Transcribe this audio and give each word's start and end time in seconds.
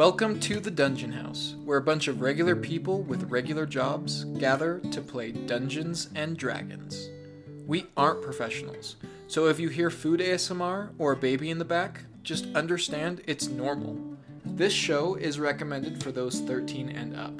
Welcome 0.00 0.40
to 0.40 0.60
the 0.60 0.70
Dungeon 0.70 1.12
House, 1.12 1.56
where 1.62 1.76
a 1.76 1.82
bunch 1.82 2.08
of 2.08 2.22
regular 2.22 2.56
people 2.56 3.02
with 3.02 3.30
regular 3.30 3.66
jobs 3.66 4.24
gather 4.24 4.78
to 4.92 5.02
play 5.02 5.30
Dungeons 5.30 6.08
and 6.14 6.38
Dragons. 6.38 7.10
We 7.66 7.84
aren't 7.98 8.22
professionals, 8.22 8.96
so 9.26 9.48
if 9.48 9.60
you 9.60 9.68
hear 9.68 9.90
food 9.90 10.20
ASMR 10.20 10.92
or 10.96 11.12
a 11.12 11.16
baby 11.16 11.50
in 11.50 11.58
the 11.58 11.66
back, 11.66 12.00
just 12.22 12.46
understand 12.54 13.20
it's 13.26 13.48
normal. 13.48 14.16
This 14.46 14.72
show 14.72 15.16
is 15.16 15.38
recommended 15.38 16.02
for 16.02 16.12
those 16.12 16.40
13 16.40 16.88
and 16.88 17.14
up. 17.14 17.36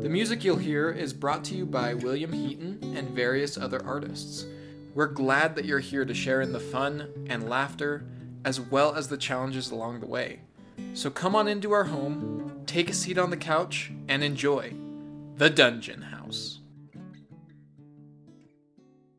The 0.00 0.08
music 0.08 0.42
you'll 0.42 0.56
hear 0.56 0.90
is 0.90 1.12
brought 1.12 1.44
to 1.44 1.54
you 1.54 1.66
by 1.66 1.92
William 1.92 2.32
Heaton 2.32 2.94
and 2.96 3.10
various 3.10 3.58
other 3.58 3.84
artists. 3.84 4.46
We're 4.94 5.08
glad 5.08 5.54
that 5.54 5.66
you're 5.66 5.80
here 5.80 6.06
to 6.06 6.14
share 6.14 6.40
in 6.40 6.54
the 6.54 6.60
fun 6.60 7.26
and 7.28 7.50
laughter, 7.50 8.06
as 8.42 8.58
well 8.58 8.94
as 8.94 9.08
the 9.08 9.18
challenges 9.18 9.70
along 9.70 10.00
the 10.00 10.06
way. 10.06 10.40
So 10.94 11.10
come 11.10 11.34
on 11.34 11.48
into 11.48 11.72
our 11.72 11.84
home, 11.84 12.62
take 12.66 12.90
a 12.90 12.92
seat 12.92 13.18
on 13.18 13.30
the 13.30 13.36
couch, 13.36 13.90
and 14.08 14.22
enjoy 14.22 14.74
the 15.36 15.48
Dungeon 15.48 16.02
House. 16.02 16.60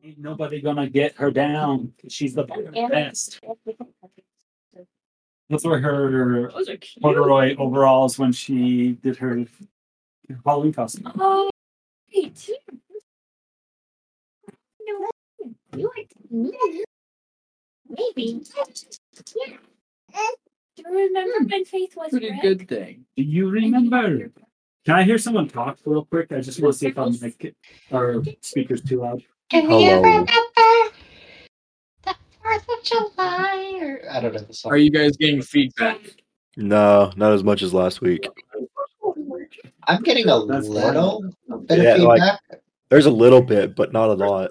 Ain't 0.03 0.20
nobody 0.20 0.61
gonna 0.61 0.89
get 0.89 1.15
her 1.17 1.31
down. 1.31 1.93
She's 2.09 2.34
the 2.34 2.43
best. 2.89 3.39
Those 5.49 5.65
were 5.65 5.79
her 5.79 6.51
Those 6.51 6.70
corduroy 7.01 7.55
overalls 7.57 8.17
when 8.17 8.31
she 8.31 8.93
did 9.01 9.17
her 9.17 9.45
Halloween 10.45 10.73
costume. 10.73 11.12
Oh, 11.20 11.49
wait. 12.15 12.49
No, 14.85 15.09
You 15.75 15.91
like 15.95 16.13
me? 16.29 16.51
Maybe. 17.89 18.41
Yeah. 19.35 19.57
Do 20.84 20.93
you 20.93 21.07
remember 21.07 21.37
hmm. 21.40 21.48
when 21.48 21.65
Faith 21.65 21.96
was 21.96 22.10
Pretty 22.10 22.29
red? 22.32 22.41
good 22.41 22.68
thing. 22.68 23.05
Do 23.18 23.24
you 23.24 23.49
remember? 23.49 24.32
Can 24.85 24.96
I 24.96 25.04
hear 25.04 25.18
someone 25.18 25.48
talk 25.48 25.79
real 25.85 26.05
quick? 26.05 26.32
I 26.32 26.41
just 26.41 26.60
want 26.62 26.73
to 26.73 26.79
see 26.79 26.88
if 26.88 26.98
I'm 26.98 27.13
like 27.20 27.55
our 27.91 28.23
speakers 28.41 28.82
too 28.82 29.01
loud. 29.01 29.23
Can 29.49 29.65
Hello. 29.65 29.79
you 29.79 29.96
remember 29.96 30.32
the 32.04 32.15
Fourth 32.41 32.68
of 32.70 32.84
July? 32.84 33.79
Or 33.82 34.01
I 34.12 34.21
don't 34.21 34.34
know 34.34 34.40
the 34.40 34.54
song. 34.54 34.71
Are 34.71 34.77
you 34.77 34.90
guys 34.90 35.18
getting 35.18 35.41
feedback? 35.41 35.99
No, 36.57 37.12
not 37.16 37.34
as 37.34 37.43
much 37.43 37.62
as 37.62 37.73
last 37.73 38.01
week. 38.01 38.27
I'm 39.84 40.01
getting 40.04 40.29
a 40.29 40.45
That's 40.45 40.68
little 40.68 41.34
bit 41.68 41.79
Yeah, 41.79 41.95
of 41.95 42.01
like- 42.01 42.40
There's 42.90 43.05
a 43.05 43.12
little 43.12 43.41
bit, 43.41 43.76
but 43.76 43.93
not 43.93 44.10
a 44.10 44.13
lot. 44.13 44.49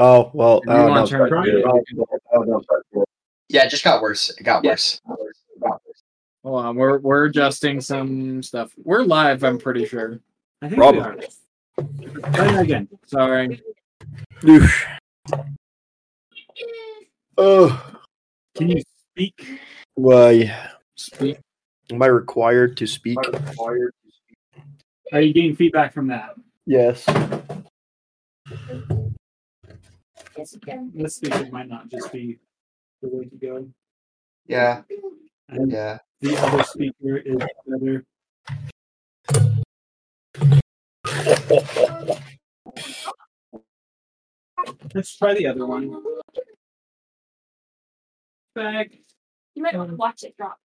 Oh 0.00 0.30
well, 0.32 0.60
If 0.64 1.10
you 1.10 2.04
uh, 2.04 3.04
I 3.50 3.54
don't 3.54 3.56
wanna 3.56 3.56
know. 3.56 3.56
turn 3.56 3.56
it 3.56 3.56
Try 3.56 3.56
down. 3.56 3.62
yeah, 3.62 3.64
it 3.64 3.70
just 3.70 3.84
got 3.84 4.02
worse. 4.02 4.30
It 4.30 4.42
got 4.42 4.64
Yeah. 4.64 4.70
worse. 4.72 5.00
Hold 6.44 6.64
on, 6.64 6.76
we're 6.76 6.98
we're 6.98 7.24
adjusting 7.26 7.80
some 7.80 8.42
stuff. 8.42 8.72
We're 8.82 9.02
live, 9.02 9.42
I'm 9.44 9.58
pretty 9.58 9.84
sure. 9.86 10.20
I 10.62 10.68
think 10.68 10.78
Probably. 10.80 11.00
we 11.00 11.06
are. 11.06 11.16
Try 12.32 12.52
that 12.52 12.62
again. 12.62 12.88
Sorry. 13.06 13.62
Oof. 14.48 14.86
Oh, 17.36 17.94
Can 18.56 18.68
you 18.70 18.82
speak? 19.12 19.60
why 19.94 20.56
Speak. 20.96 21.38
am 21.90 22.02
I 22.02 22.06
required 22.06 22.76
to 22.78 22.86
speak? 22.86 23.18
Are 25.12 25.20
you 25.20 25.32
getting 25.32 25.54
feedback 25.56 25.92
from 25.92 26.08
that? 26.08 26.34
Yes. 26.66 27.04
This 30.36 31.14
speaker 31.16 31.46
might 31.50 31.68
not 31.68 31.88
just 31.88 32.12
be 32.12 32.38
the 33.02 33.08
way 33.08 33.24
to 33.24 33.36
go. 33.36 33.68
Yeah, 34.46 34.82
And 35.48 35.70
yeah. 35.70 35.98
the 36.20 36.36
other 36.38 36.62
speaker 36.64 37.16
is 37.18 37.36
better. 37.66 38.04
Let's 44.94 45.16
try 45.16 45.34
the 45.34 45.46
other 45.46 45.66
one. 45.66 46.02
Back. 48.54 48.90
You 49.54 49.62
might 49.62 49.76
want 49.76 49.90
to 49.90 49.96
watch 49.96 50.24
it 50.24 50.36
drop. 50.36 50.58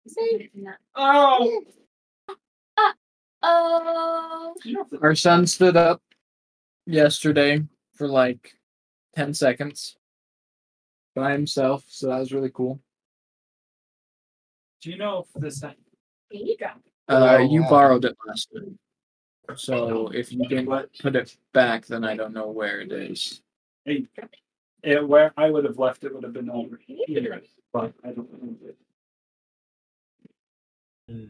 Oh! 0.95 1.63
Oh. 3.45 4.55
Our 5.01 5.15
son 5.15 5.45
stood 5.45 5.75
up 5.75 6.01
yesterday 6.85 7.61
for 7.93 8.07
like 8.07 8.53
10 9.15 9.33
seconds 9.33 9.97
by 11.15 11.31
himself, 11.31 11.83
so 11.87 12.07
that 12.07 12.19
was 12.19 12.33
really 12.33 12.51
cool. 12.51 12.79
Do 14.81 14.89
you 14.89 14.97
know 14.97 15.25
if 15.35 15.41
this 15.41 15.59
time? 15.61 15.75
You 16.31 16.57
drop. 16.57 16.81
Uh, 17.07 17.37
Oh, 17.39 17.43
you 17.43 17.63
borrowed 17.63 18.05
it 18.05 18.15
last 18.27 18.49
week. 18.53 18.73
So 19.55 20.07
if 20.09 20.31
you 20.31 20.47
didn't 20.47 20.67
put 20.99 21.15
it 21.15 21.37
back, 21.53 21.85
then 21.85 22.03
I 22.03 22.15
don't 22.15 22.33
know 22.33 22.49
where 22.49 22.79
it 22.79 22.91
is. 22.91 23.41
Hey, 23.85 24.07
eh, 24.83 24.99
where 24.99 25.33
I 25.37 25.49
would 25.49 25.65
have 25.65 25.77
left 25.77 26.03
it 26.03 26.13
would 26.13 26.23
have 26.23 26.33
been 26.33 26.49
over 26.49 26.79
here, 26.85 27.41
but 27.71 27.93
I 28.03 28.11
don't 28.11 28.29
know. 31.07 31.27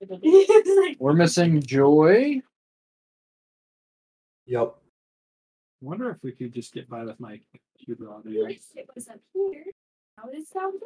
We're 0.98 1.12
missing 1.12 1.62
Joy. 1.62 2.42
Yep. 4.46 4.74
I 5.82 5.84
wonder 5.84 6.10
if 6.10 6.22
we 6.22 6.30
could 6.30 6.54
just 6.54 6.72
get 6.72 6.88
by 6.88 7.02
with 7.02 7.18
my 7.18 7.40
computer 7.76 8.12
on 8.12 8.20
At 8.20 8.24
there. 8.32 8.48
it 8.50 8.88
was 8.94 9.08
up 9.08 9.18
here. 9.34 9.64
How 10.16 10.28
does 10.28 10.42
it 10.42 10.48
sound? 10.48 10.80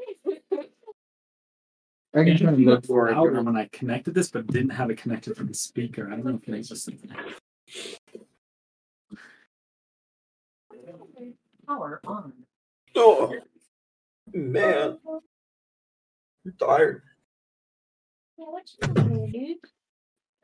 I 2.14 2.24
can 2.24 2.38
try 2.38 2.48
and 2.48 2.64
look 2.64 2.86
for 2.86 3.10
it. 3.10 3.14
when 3.18 3.56
I 3.58 3.68
connected 3.72 4.14
this, 4.14 4.30
but 4.30 4.46
didn't 4.46 4.70
have 4.70 4.88
it 4.88 4.96
connected 4.96 5.36
from 5.36 5.48
the 5.48 5.54
speaker. 5.54 6.06
I 6.10 6.16
don't 6.16 6.24
know 6.24 6.40
if 6.42 6.48
it's 6.48 6.68
just 6.70 6.88
Power 11.66 12.00
on. 12.06 12.32
Oh 12.94 13.34
man, 14.32 14.98
I'm 16.46 16.52
tired. 16.58 17.02
Yeah, 18.38 18.44
what 18.46 18.70
you 18.80 18.94
doing, 18.94 19.32
dude? 19.32 19.56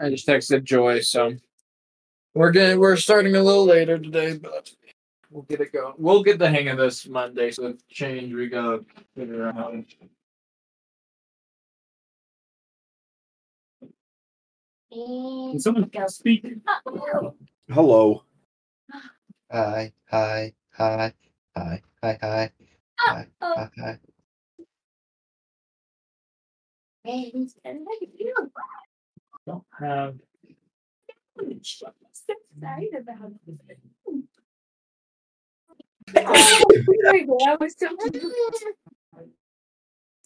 I 0.01 0.11
just 0.11 0.27
texted 0.27 0.65
Joy, 0.65 1.01
so 1.01 1.37
we're 2.35 2.51
getting 2.51 2.79
we're 2.79 2.97
starting 2.97 3.35
a 3.37 3.43
little 3.43 3.65
later 3.67 3.99
today, 3.99 4.37
but 4.39 4.71
we'll 5.31 5.43
get 5.45 5.61
it 5.61 5.73
going. 5.73 5.95
We'll 5.99 6.23
get 6.23 6.39
the 6.39 6.49
hang 6.49 6.69
of 6.69 6.79
this 6.79 7.07
Monday. 7.07 7.51
So 7.51 7.67
if 7.69 7.89
change, 7.89 8.33
we 8.33 8.49
gotta 8.49 8.85
figure 9.17 9.49
out. 9.49 9.75
Can 14.93 15.59
someone 15.59 15.91
speak? 16.09 16.45
Hello. 17.71 18.25
Hi, 19.51 19.93
hi, 20.11 20.53
hi, 20.71 21.13
hi, 21.57 21.83
hi, 22.03 22.19
hi, 22.21 22.51
hi, 22.99 23.27
Uh-oh. 23.41 23.55
hi, 23.57 23.71
hi. 23.79 23.99
And 27.05 27.49
and 27.65 27.87
I 27.91 28.07
Don't 29.47 29.65
have. 29.81 30.15
so 30.17 30.21
excited 30.21 30.51
about 30.51 31.32
it. 31.32 31.32
There 36.13 37.13
we 37.13 37.25
go. 37.25 37.39
I 37.47 37.57
was 37.57 37.75
so 37.79 37.89
Do 37.97 38.19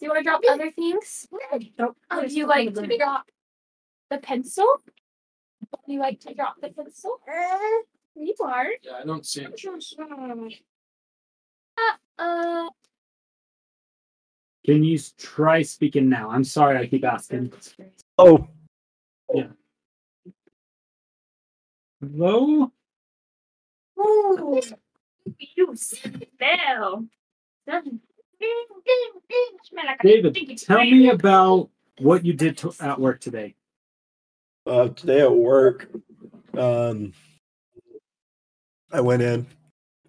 you 0.01 0.09
want 0.09 0.19
to 0.19 0.23
drop 0.23 0.41
other 0.49 0.71
things? 0.71 1.27
Oh, 2.11 2.23
do 2.27 2.33
you 2.33 2.45
like 2.47 2.73
to 2.73 2.97
drop 2.97 3.25
the 4.09 4.17
pencil? 4.19 4.65
Do 5.85 5.93
you 5.93 5.99
like 5.99 6.19
to 6.21 6.33
drop 6.33 6.55
the 6.61 6.69
pencil? 6.69 7.19
You 8.15 8.33
are. 8.43 8.67
Yeah, 8.83 8.93
I 9.01 9.05
don't 9.05 9.25
see 9.25 9.43
it. 9.43 9.59
Uh, 12.19 12.69
Can 14.65 14.83
you 14.83 14.95
s- 14.95 15.13
try 15.17 15.61
speaking 15.61 16.09
now? 16.09 16.29
I'm 16.31 16.43
sorry, 16.43 16.77
I 16.79 16.87
keep 16.87 17.05
asking. 17.05 17.53
Oh, 18.17 18.47
Hello? 22.01 22.71
Ooh, 23.99 24.61
you 25.39 25.75
smell. 25.75 27.05
Ding, 27.67 27.99
ding, 28.39 28.61
ding. 29.29 29.57
Smell 29.63 29.85
like 29.85 30.01
David, 30.03 30.35
tell 30.57 30.79
me 30.79 31.09
about 31.09 31.69
what 31.99 32.25
you 32.25 32.33
did 32.33 32.57
to, 32.59 32.73
at 32.81 32.99
work 32.99 33.19
today. 33.21 33.55
uh, 34.67 34.89
today 34.89 35.21
at 35.21 35.35
work, 35.35 35.89
um, 36.57 37.13
I 38.91 39.01
went 39.01 39.21
in 39.23 39.47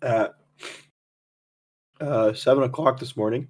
at 0.02 0.34
uh, 2.00 2.32
seven 2.34 2.64
o'clock 2.64 3.00
this 3.00 3.17
morning. 3.17 3.49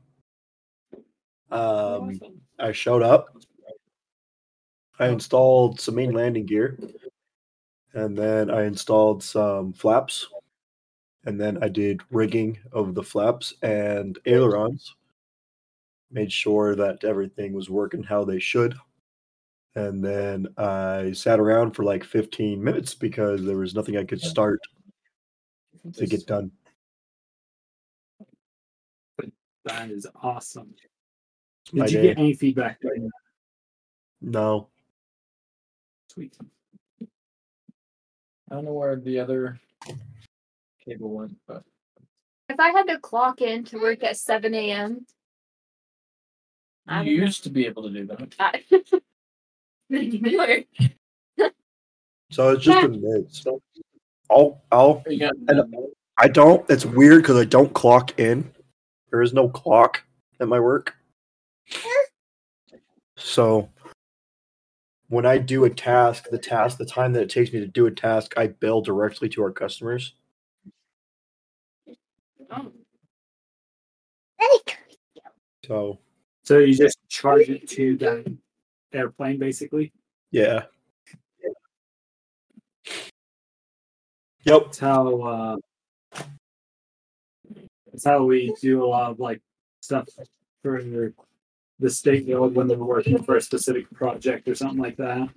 Um, 1.50 2.20
I 2.58 2.72
showed 2.72 3.02
up. 3.02 3.28
I 4.98 5.08
installed 5.08 5.80
some 5.80 5.96
main 5.96 6.12
landing 6.12 6.46
gear, 6.46 6.78
and 7.98 8.16
then 8.16 8.48
I 8.48 8.64
installed 8.64 9.24
some 9.24 9.72
flaps, 9.72 10.28
and 11.24 11.40
then 11.40 11.62
I 11.62 11.68
did 11.68 12.00
rigging 12.10 12.56
of 12.70 12.94
the 12.94 13.02
flaps 13.02 13.54
and 13.62 14.16
ailerons. 14.24 14.94
Made 16.12 16.32
sure 16.32 16.76
that 16.76 17.02
everything 17.02 17.52
was 17.52 17.68
working 17.68 18.04
how 18.04 18.24
they 18.24 18.38
should. 18.38 18.74
and 19.74 20.02
then 20.02 20.46
I 20.56 21.12
sat 21.12 21.38
around 21.38 21.72
for 21.72 21.84
like 21.84 22.02
15 22.02 22.62
minutes 22.62 22.94
because 22.94 23.44
there 23.44 23.58
was 23.58 23.74
nothing 23.74 23.96
I 23.96 24.04
could 24.04 24.20
start 24.20 24.60
to 25.94 26.06
get 26.06 26.26
done. 26.26 26.50
That 29.64 29.90
is 29.90 30.06
awesome. 30.22 30.74
Did 31.72 31.90
you 31.90 32.02
get 32.02 32.18
any 32.18 32.32
feedback? 32.32 32.80
No, 34.20 34.68
Sweet. 36.08 36.36
I 38.50 38.54
don't 38.54 38.64
know 38.64 38.72
where 38.72 38.96
the 38.96 39.18
other 39.20 39.58
cable 40.84 41.10
went, 41.10 41.36
but 41.46 41.62
If 42.48 42.58
I 42.58 42.70
had 42.70 42.86
to 42.88 42.98
clock 42.98 43.42
in 43.42 43.64
to 43.64 43.78
work 43.78 44.02
at 44.02 44.16
7 44.16 44.54
a.m., 44.54 45.06
I 46.86 47.02
you 47.02 47.10
don't 47.12 47.20
know. 47.20 47.26
used 47.26 47.42
to 47.44 47.50
be 47.50 47.66
able 47.66 47.82
to 47.82 47.90
do 47.90 48.06
that. 48.06 48.34
I- 48.38 48.64
so 52.30 52.50
it's 52.52 52.64
just 52.64 52.84
a 52.84 52.88
mix. 52.88 53.44
I'll, 54.30 54.62
I'll, 54.72 55.02
And- 55.06 55.74
I 56.20 56.26
don't. 56.28 56.68
It's 56.68 56.84
weird 56.84 57.22
because 57.22 57.36
I 57.36 57.44
don't 57.44 57.72
clock 57.74 58.18
in. 58.18 58.50
There 59.10 59.22
is 59.22 59.32
no 59.32 59.48
clock 59.48 60.02
at 60.40 60.48
my 60.48 60.58
work. 60.58 60.94
So 63.16 63.68
when 65.08 65.26
I 65.26 65.38
do 65.38 65.64
a 65.64 65.70
task, 65.70 66.28
the 66.30 66.38
task, 66.38 66.78
the 66.78 66.84
time 66.84 67.12
that 67.14 67.22
it 67.22 67.30
takes 67.30 67.52
me 67.52 67.60
to 67.60 67.66
do 67.66 67.86
a 67.86 67.90
task, 67.90 68.34
I 68.36 68.48
bill 68.48 68.80
directly 68.80 69.28
to 69.30 69.42
our 69.42 69.50
customers. 69.52 70.14
Oh. 72.50 72.72
So 75.66 75.98
So 76.44 76.58
you 76.58 76.74
just 76.74 76.98
charge 77.08 77.50
it 77.50 77.68
to 77.70 77.96
that 77.98 78.34
airplane, 78.92 79.38
basically. 79.38 79.92
yeah. 80.30 80.64
Yep. 84.44 84.64
That's 84.64 84.78
how. 84.78 85.20
Uh, 85.20 85.56
that's 87.92 88.04
how 88.04 88.24
we 88.24 88.54
do 88.62 88.82
a 88.82 88.86
lot 88.86 89.10
of 89.10 89.20
like 89.20 89.42
stuff 89.80 90.08
for 90.62 90.80
the 91.78 91.90
state 91.90 92.24
you 92.24 92.34
know, 92.34 92.46
when 92.46 92.66
they're 92.68 92.76
working 92.78 93.22
for 93.22 93.36
a 93.36 93.40
specific 93.40 93.90
project 93.92 94.48
or 94.48 94.54
something 94.54 94.78
like 94.82 94.96
that. 94.96 95.28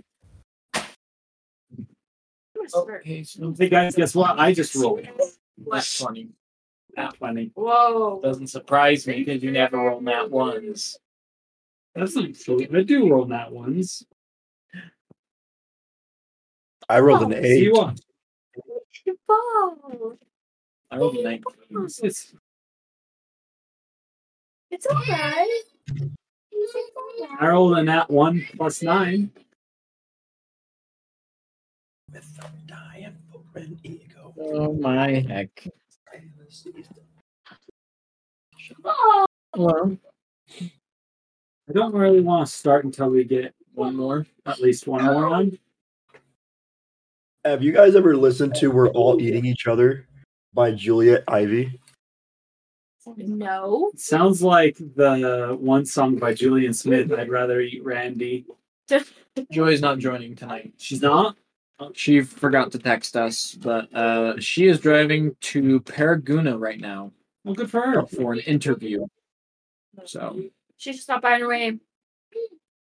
Okay, 2.74 3.24
so 3.24 3.54
Hey 3.58 3.70
guys, 3.70 3.96
guess 3.96 4.16
what? 4.16 4.40
I 4.40 4.54
just 4.54 4.76
rolled. 4.76 5.08
that's 5.70 6.02
funny. 6.02 6.30
Not 6.96 7.18
funny. 7.18 7.52
Whoa. 7.56 8.20
Doesn't 8.22 8.48
surprise 8.48 9.08
me 9.08 9.24
because 9.24 9.42
you 9.44 9.52
never 9.52 9.78
roll 9.78 10.02
nat 10.02 10.30
ones. 10.30 10.98
That's 11.96 12.16
not 12.16 12.34
true. 12.36 12.66
I 12.76 12.82
do 12.84 13.10
roll 13.10 13.26
nat 13.26 13.52
ones. 13.52 14.04
I 16.90 17.00
rolled 17.00 17.24
an 17.24 17.34
Oh, 17.34 17.38
eight. 17.38 17.72
what? 17.74 18.00
Whoa. 19.28 20.18
I 20.92 20.98
rolled 20.98 21.16
a 21.18 21.24
nineteen. 21.24 21.46
It's, 21.86 22.00
it's 22.00 22.34
It's 24.70 24.86
alright. 24.88 25.48
It's 26.64 26.76
I 26.76 27.24
alright. 27.24 27.50
rolled 27.50 27.78
a 27.78 27.84
nat 27.84 28.10
one 28.10 28.46
plus 28.56 28.82
nine. 28.84 29.32
With 32.12 32.40
a 32.40 32.68
dying 32.68 33.16
for 33.52 33.60
an 33.60 33.80
ego. 33.84 34.34
Oh 34.40 34.74
my 34.74 35.12
heck. 35.28 35.68
Oh, 38.86 39.26
Well, 39.56 39.98
I 40.60 41.74
don't 41.74 41.94
really 41.94 42.22
want 42.22 42.48
to 42.48 42.54
start 42.54 42.86
until 42.86 43.10
we 43.10 43.24
get 43.24 43.54
one 43.74 43.96
more. 43.96 44.26
at 44.46 44.60
least 44.60 44.88
one 44.88 45.04
more 45.04 45.28
on. 45.28 45.58
Have 47.44 47.64
you 47.64 47.72
guys 47.72 47.96
ever 47.96 48.16
listened 48.16 48.54
to 48.56 48.70
"We're 48.70 48.90
All 48.90 49.20
Eating 49.22 49.46
Each 49.46 49.66
Other" 49.68 50.06
by 50.54 50.72
Juliet 50.72 51.24
Ivy? 51.28 51.80
No. 53.18 53.92
It 53.94 54.00
sounds 54.00 54.44
like 54.44 54.78
the 54.78 55.58
one 55.60 55.86
song 55.86 56.18
by 56.18 56.34
Julian 56.34 56.74
Smith. 56.74 57.12
I'd 57.12 57.30
rather 57.30 57.60
eat 57.62 57.84
Randy. 57.84 58.46
Joy's 59.52 59.82
not 59.82 59.98
joining 60.00 60.36
tonight. 60.36 60.74
She's 60.78 61.02
not. 61.02 61.36
She 61.94 62.22
forgot 62.22 62.72
to 62.74 62.80
text 62.80 63.18
us, 63.18 63.56
but 63.56 63.92
uh, 63.96 64.40
she 64.40 64.68
is 64.68 64.80
driving 64.80 65.36
to 65.42 65.80
Paragonah 65.82 66.60
right 66.60 66.80
now 66.80 67.12
Well, 67.44 67.56
good 67.56 67.72
for 67.72 67.82
her. 67.82 68.06
for 68.06 68.34
an 68.34 68.40
interview. 68.40 69.08
So 70.06 70.40
She 70.78 70.94
should 70.94 71.02
stop 71.02 71.24
by 71.24 71.34
on 71.34 71.42
her 71.42 71.48
way. 71.48 71.80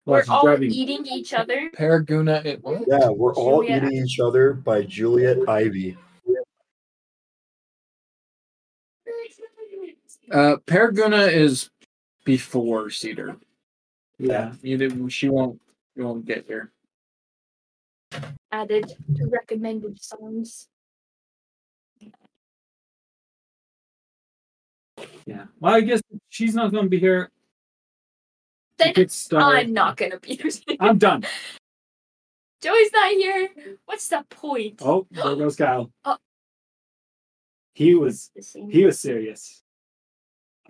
Well, 0.04 0.22
We're 0.26 0.34
all 0.34 0.42
driving. 0.44 0.70
eating 0.70 1.06
each 1.06 1.32
other. 1.32 1.70
Paragonah, 1.74 2.44
it 2.44 2.62
what? 2.62 2.82
Yeah, 2.86 3.08
"We're 3.08 3.34
All 3.34 3.62
Juliet- 3.62 3.84
Eating 3.84 4.04
Each 4.04 4.18
Other" 4.20 4.52
by 4.52 4.82
Juliet 4.82 5.48
Ivy. 5.48 5.96
Uh, 10.30 10.56
Paragonah 10.66 11.32
is 11.32 11.70
before 12.24 12.90
Cedar. 12.90 13.36
Yeah. 14.18 14.52
You 14.62 14.76
did, 14.76 15.12
she 15.12 15.28
won't. 15.28 15.60
You 15.96 16.04
won't 16.04 16.24
get 16.24 16.46
here. 16.46 16.70
Added 18.52 18.88
to 19.16 19.26
recommended 19.26 20.00
songs. 20.00 20.68
Yeah. 25.26 25.46
Well, 25.58 25.74
I 25.74 25.80
guess 25.80 26.00
she's 26.28 26.54
not 26.54 26.70
going 26.70 26.84
to 26.84 26.90
be 26.90 26.98
here. 26.98 27.30
Then. 28.78 29.08
I'm 29.32 29.72
not 29.74 29.98
gonna 29.98 30.18
be 30.18 30.36
here. 30.36 30.50
I'm 30.80 30.96
done. 30.96 31.22
Joey's 32.62 32.90
not 32.92 33.12
here. 33.12 33.48
What's 33.84 34.08
the 34.08 34.24
point? 34.30 34.80
Oh, 34.82 35.06
there 35.10 35.36
goes 35.36 35.56
Kyle. 35.56 35.90
Oh. 36.04 36.16
He 37.74 37.94
was 37.94 38.30
he 38.70 38.86
was 38.86 38.98
serious. 38.98 39.62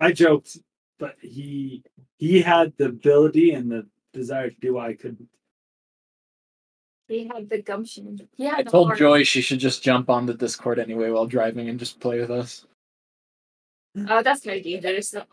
I 0.01 0.11
joked, 0.11 0.57
but 0.97 1.15
he 1.21 1.83
he 2.17 2.41
had 2.41 2.73
the 2.77 2.85
ability 2.85 3.51
and 3.51 3.71
the 3.71 3.87
desire 4.13 4.49
to 4.49 4.55
do 4.59 4.73
what 4.73 4.89
I 4.89 4.93
couldn't. 4.95 5.29
He 7.07 7.27
had 7.27 7.49
the 7.49 7.61
gumption. 7.61 8.27
He 8.35 8.45
had 8.45 8.59
I 8.59 8.63
the 8.63 8.71
told 8.71 8.87
heart. 8.87 8.99
Joy 8.99 9.23
she 9.23 9.41
should 9.41 9.59
just 9.59 9.83
jump 9.83 10.09
on 10.09 10.25
the 10.25 10.33
Discord 10.33 10.79
anyway 10.79 11.11
while 11.11 11.27
driving 11.27 11.69
and 11.69 11.77
just 11.77 11.99
play 11.99 12.19
with 12.19 12.31
us. 12.31 12.65
Oh, 14.09 14.23
that's 14.23 14.43
an 14.45 14.53
idea. 14.53 14.81
That 14.81 14.95
is 14.95 15.13
not. 15.13 15.27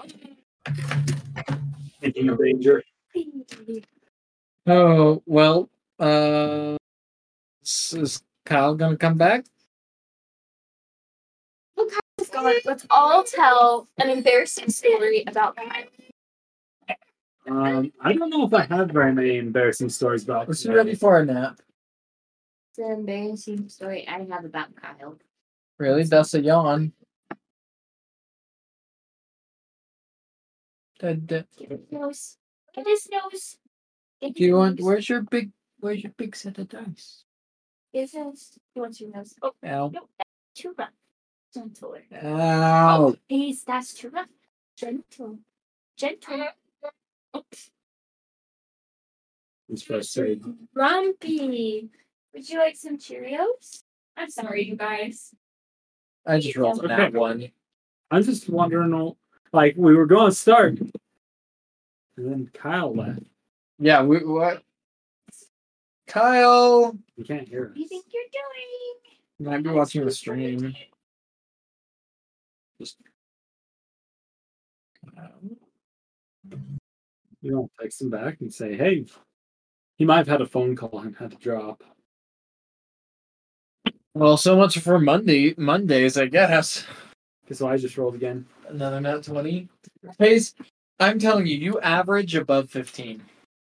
Thinking 2.00 2.28
of 2.28 2.38
danger. 2.38 2.83
Oh 4.66 5.23
well. 5.25 5.71
Uh, 5.99 6.76
is 7.64 7.95
is 7.97 8.23
Kyle 8.45 8.75
gonna 8.75 8.97
come 8.97 9.16
back? 9.16 9.47
God, 12.42 12.54
let's 12.64 12.87
all 12.90 13.25
tell 13.25 13.88
an 13.99 14.11
embarrassing 14.11 14.71
story 14.71 15.25
about 15.26 15.57
Kyle. 15.57 15.85
Um, 17.49 17.92
I 18.00 18.12
don't 18.12 18.28
know 18.30 18.45
if 18.47 18.52
I 18.52 18.62
have 18.66 18.90
very 18.90 19.12
many 19.12 19.38
embarrassing 19.38 19.88
stories 19.88 20.25
about. 20.25 20.49
Let's 20.49 20.64
be 20.64 20.73
ready 20.75 20.95
for 20.95 21.18
a 21.18 21.25
nap. 21.25 21.61
It's 22.71 22.78
an 22.78 22.92
embarrassing 22.92 23.68
story 23.68 24.07
I 24.07 24.18
have 24.30 24.45
about 24.45 24.75
Kyle. 24.76 25.16
Really? 25.78 26.04
That's 26.04 26.35
a 26.35 26.40
yawn. 26.40 26.92
Did- 31.00 31.26
did- 31.26 31.47
Get 31.57 31.71
his 31.71 31.80
nose. 31.92 32.37
Get 32.75 32.87
his 32.87 33.09
nose. 33.11 33.57
Get 34.21 34.35
Do 34.35 34.42
you 34.42 34.49
his 34.50 34.59
want? 34.59 34.80
Where's 34.80 35.09
your 35.09 35.23
big? 35.23 35.50
Where's 35.80 36.02
your 36.02 36.12
big 36.16 36.35
set 36.37 36.59
of 36.59 36.68
dice? 36.68 37.25
Get 37.95 38.02
his 38.02 38.14
nose. 38.14 38.59
He 38.75 38.80
wants 38.80 39.00
your 39.00 39.11
nose. 39.11 39.35
Oh, 39.42 39.52
Ow! 39.64 39.90
no, 39.95 40.09
that's 40.18 40.30
too 40.61 40.75
rough. 40.76 40.90
Gentler. 41.55 42.02
Ow! 42.23 43.07
Oh, 43.07 43.17
please, 43.28 43.64
that's 43.64 43.95
too 43.95 44.11
rough. 44.11 44.28
Gentle. 44.76 45.38
Gentle. 45.97 46.49
Oops. 47.37 47.71
He's 49.69 49.83
frustrated. 49.83 50.45
Grumpy. 50.75 51.88
Would 52.35 52.49
you 52.49 52.59
like 52.59 52.76
some 52.76 52.99
Cheerios? 52.99 53.83
I'm 54.17 54.31
sorry, 54.31 54.64
you 54.64 54.76
guys. 54.76 55.35
I 56.26 56.38
just 56.40 56.57
rolled 56.57 56.85
a 56.85 56.88
nat 56.88 57.09
Okay. 57.09 57.19
one. 57.19 57.49
I'm 58.11 58.23
just 58.23 58.49
wondering, 58.49 58.95
uh, 58.95 59.11
like 59.52 59.75
we 59.76 59.95
were 59.95 60.07
going 60.07 60.31
to 60.31 60.35
start, 60.37 60.78
and 60.78 60.90
then 62.17 62.50
Kyle 62.55 62.95
left. 62.95 63.21
Yeah. 63.78 64.02
We 64.02 64.19
what? 64.25 64.62
Kyle 66.07 66.97
You 67.17 67.25
can't 67.25 67.47
hear 67.47 67.67
What 67.67 67.75
do 67.75 67.81
you 67.81 67.88
think 67.88 68.07
you're 68.12 68.23
doing? 68.33 69.52
might 69.52 69.62
be 69.62 69.71
watching 69.71 70.05
the 70.05 70.11
stream. 70.11 70.75
Just. 72.78 72.97
You 77.40 77.50
don't 77.52 77.70
text 77.80 78.00
him 78.02 78.11
back 78.11 78.40
and 78.40 78.52
say, 78.52 78.76
"Hey." 78.76 79.06
He 79.97 80.04
might 80.04 80.18
have 80.18 80.28
had 80.28 80.40
a 80.40 80.47
phone 80.47 80.76
call 80.76 81.00
and 81.00 81.16
had 81.16 81.32
to 81.32 81.37
drop. 81.38 81.82
Well, 84.14 84.37
so 84.37 84.56
much 84.56 84.78
for 84.78 85.00
Monday. 85.00 85.54
Mondays, 85.58 86.16
I 86.16 86.26
guess. 86.26 86.87
So 87.50 87.66
I 87.66 87.76
just 87.76 87.99
rolled 87.99 88.14
again. 88.14 88.47
Another 88.68 89.00
nat 89.00 89.25
twenty. 89.25 89.68
Pace. 90.18 90.54
I'm 91.00 91.18
telling 91.18 91.47
you, 91.47 91.56
you 91.56 91.80
average 91.80 92.35
above 92.37 92.70
fifteen. 92.70 93.23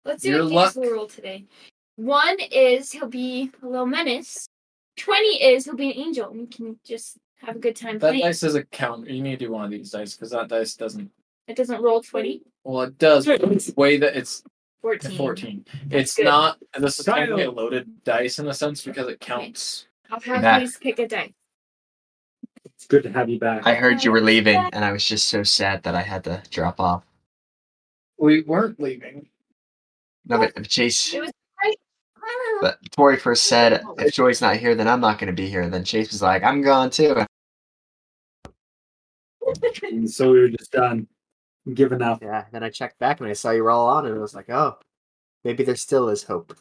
Let's 0.05 0.23
do 0.23 0.31
Your 0.31 0.41
a 0.41 0.45
luck- 0.45 0.75
Guinness 0.75 0.91
World 0.91 1.11
today. 1.11 1.47
One 1.97 2.37
is 2.53 2.93
he'll 2.93 3.09
be 3.09 3.51
a 3.63 3.67
little 3.67 3.87
menace. 3.87 4.47
Twenty 4.97 5.43
is 5.43 5.65
he'll 5.65 5.75
be 5.77 5.91
an 5.91 5.99
angel 5.99 6.31
and 6.31 6.41
we 6.41 6.47
can 6.47 6.79
just 6.85 7.17
have 7.43 7.57
a 7.57 7.59
good 7.59 7.77
time 7.77 7.99
That 7.99 8.11
playing. 8.11 8.23
dice 8.25 8.43
is 8.43 8.55
a 8.55 8.65
counter. 8.65 9.11
You 9.11 9.23
need 9.23 9.39
to 9.39 9.47
do 9.47 9.53
one 9.53 9.65
of 9.65 9.71
these 9.71 9.91
dice 9.91 10.15
because 10.15 10.31
that 10.31 10.49
dice 10.49 10.75
doesn't. 10.75 11.11
It 11.49 11.57
doesn't 11.57 11.83
roll 11.83 12.03
twenty. 12.03 12.43
Well, 12.65 12.83
it 12.83 12.99
does. 12.99 13.27
But 13.27 13.41
the 13.41 13.75
way 13.77 13.97
that 13.99 14.17
it's 14.17 14.43
14. 14.83 15.17
14. 15.17 15.65
It's 15.91 16.15
Good. 16.15 16.25
not. 16.25 16.59
This 16.79 16.99
is 17.01 17.07
kind 17.07 17.31
of 17.31 17.39
a 17.39 17.51
loaded 17.51 18.03
dice 18.05 18.39
in 18.39 18.49
a 18.49 18.55
sense 18.55 18.83
because 18.83 19.09
it 19.09 19.21
counts. 19.21 19.87
I'll 20.11 20.21
have 20.21 20.43
Back. 20.43 20.63
you 20.63 20.71
pick 20.81 20.99
a 20.99 21.07
die. 21.07 21.33
It's 22.65 22.87
good 22.87 23.03
to 23.03 23.13
have 23.13 23.29
you 23.29 23.39
back. 23.39 23.67
I 23.67 23.75
heard 23.75 24.03
you 24.03 24.11
were 24.11 24.21
leaving, 24.23 24.57
and 24.73 24.85
I 24.85 24.93
was 24.93 25.05
just 25.05 25.29
so 25.29 25.43
sad 25.43 25.83
that 25.83 25.95
I 25.95 26.03
had 26.03 26.25
to 26.25 26.43
drop 26.51 26.81
off. 26.81 27.05
We 28.19 28.43
weren't 28.43 28.81
leaving. 28.81 29.29
No, 30.27 30.39
but 30.39 30.53
if 30.57 30.69
Chase, 30.69 31.13
It 31.15 31.21
was 31.21 31.33
but 32.61 32.79
Tori 32.91 33.17
first 33.17 33.45
said, 33.45 33.83
if 33.99 34.15
Joy's 34.15 34.41
not 34.41 34.57
here, 34.57 34.75
then 34.75 34.89
I'm 34.89 35.01
not 35.01 35.19
going 35.19 35.29
to 35.29 35.33
be 35.43 35.49
here. 35.49 35.63
And 35.63 35.73
then 35.73 35.85
Chase 35.85 36.11
was 36.13 36.23
like, 36.23 36.43
I'm 36.43 36.63
gone 36.63 36.91
too. 36.91 37.25
And 39.83 40.11
so 40.11 40.31
we 40.33 40.41
were 40.41 40.49
just 40.49 40.73
done 40.73 41.07
giving 41.75 42.03
up. 42.03 42.23
Yeah. 42.23 42.45
Then 42.53 42.63
I 42.63 42.71
checked 42.71 42.99
back 42.99 43.21
and 43.21 43.29
I 43.29 43.33
saw 43.33 43.51
you 43.51 43.65
were 43.65 43.71
all 43.71 43.89
on, 43.89 44.07
and 44.07 44.15
I 44.15 44.19
was 44.19 44.35
like, 44.35 44.51
oh, 44.51 44.79
maybe 45.45 45.65
there 45.65 45.77
still 45.77 46.09
is 46.09 46.23
hope. 46.23 46.57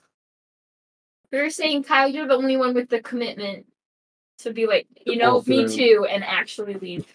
We 1.32 1.42
were 1.42 1.50
saying, 1.50 1.84
Kyle, 1.84 2.08
you're 2.08 2.28
the 2.28 2.36
only 2.36 2.58
one 2.58 2.74
with 2.74 2.90
the 2.90 3.02
commitment 3.02 3.66
to 4.40 4.52
be 4.52 4.66
like, 4.66 4.88
you 5.06 5.18
know, 5.18 5.42
pull 5.42 5.50
me 5.50 5.68
too, 5.68 6.08
and 6.10 6.24
actually 6.24 6.74
leave. 6.76 7.06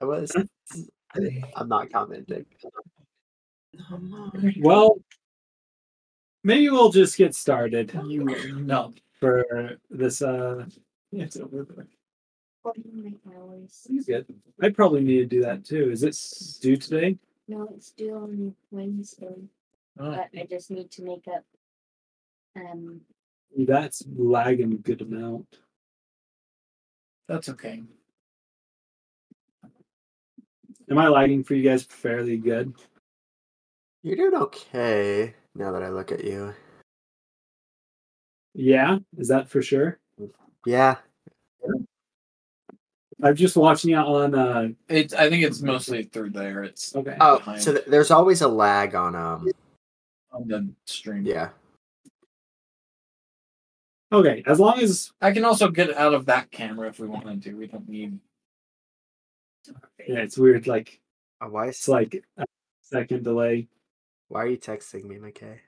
I 0.00 0.04
was. 0.04 0.36
I'm 1.56 1.68
not 1.68 1.90
commenting. 1.90 2.44
Well, 4.60 5.00
maybe 6.44 6.70
we'll 6.70 6.90
just 6.90 7.16
get 7.16 7.34
started 7.34 7.92
You 8.06 8.24
no. 8.60 8.92
for 9.18 9.76
this. 9.90 10.22
Uh, 10.22 10.66
it's 11.10 11.36
over 11.36 11.66
there. 12.76 13.12
He's 13.88 14.06
good. 14.06 14.26
I 14.62 14.70
probably 14.70 15.02
need 15.02 15.18
to 15.18 15.26
do 15.26 15.42
that 15.42 15.64
too. 15.64 15.90
Is 15.90 16.02
it 16.02 16.16
due 16.60 16.76
today? 16.76 17.18
No, 17.48 17.68
it's 17.74 17.92
due 17.92 18.14
on 18.14 18.54
Wednesday, 18.70 19.34
Oh, 19.98 20.10
but 20.12 20.28
I 20.38 20.46
just 20.48 20.70
need 20.70 20.90
to 20.92 21.02
make 21.02 21.26
up. 21.28 21.44
Um, 22.56 23.00
That's 23.56 24.02
lagging 24.16 24.72
a 24.72 24.76
good 24.76 25.00
amount. 25.02 25.46
that's 27.28 27.48
okay. 27.50 27.82
Am 30.90 30.98
I 30.98 31.08
lagging 31.08 31.44
for 31.44 31.54
you 31.54 31.62
guys 31.68 31.82
fairly 31.84 32.36
good? 32.38 32.72
You're 34.02 34.16
doing 34.16 34.34
okay 34.42 35.34
now 35.54 35.72
that 35.72 35.82
I 35.82 35.88
look 35.90 36.12
at 36.12 36.24
you. 36.24 36.54
Yeah, 38.54 38.98
is 39.18 39.28
that 39.28 39.48
for 39.48 39.60
sure? 39.62 39.98
Yeah. 40.66 40.96
I'm 43.22 43.34
just 43.34 43.56
watching 43.56 43.90
it 43.90 43.96
on. 43.96 44.34
Uh, 44.34 44.68
It's. 44.88 45.12
I 45.14 45.28
think 45.28 45.42
it's 45.44 45.60
mostly 45.60 46.04
through 46.04 46.30
there. 46.30 46.62
It's 46.62 46.94
okay. 46.94 47.16
Oh, 47.20 47.38
Behind. 47.38 47.62
so 47.62 47.72
th- 47.72 47.86
there's 47.86 48.10
always 48.10 48.42
a 48.42 48.48
lag 48.48 48.94
on 48.94 49.14
um. 49.16 49.48
on 50.32 50.46
the 50.48 50.68
stream. 50.86 51.24
Yeah. 51.26 51.50
Okay, 54.10 54.42
as 54.46 54.58
long 54.58 54.78
as 54.80 55.12
I 55.20 55.32
can 55.32 55.44
also 55.44 55.68
get 55.70 55.94
out 55.94 56.14
of 56.14 56.26
that 56.26 56.50
camera 56.50 56.88
if 56.88 56.98
we 56.98 57.06
wanted 57.08 57.42
to. 57.42 57.54
We 57.54 57.66
don't 57.66 57.88
need. 57.88 58.18
yeah, 60.06 60.20
it's 60.20 60.38
weird. 60.38 60.66
Like 60.66 61.00
Oh, 61.40 61.48
why 61.48 61.68
it's 61.68 61.86
like 61.88 62.24
a 62.38 62.46
second 62.82 63.22
delay. 63.24 63.68
why 64.28 64.42
are 64.44 64.48
you 64.48 64.56
texting 64.58 65.04
me, 65.04 65.16
McKay? 65.16 65.58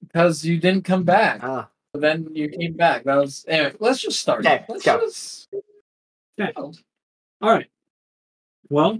Because 0.00 0.44
you 0.44 0.58
didn't 0.58 0.84
come 0.84 1.04
back. 1.04 1.40
Ah, 1.42 1.68
But 1.92 2.00
then 2.02 2.28
you 2.34 2.48
came 2.48 2.72
back. 2.72 3.04
That 3.04 3.16
was 3.16 3.44
anyway. 3.48 3.74
Let's 3.80 4.00
just 4.00 4.18
start. 4.20 4.40
Okay, 4.46 4.64
let's 4.68 4.84
go. 4.84 5.00
just. 5.00 5.48
Okay. 6.40 6.52
All 6.56 6.74
right. 7.42 7.66
Well, 8.68 8.98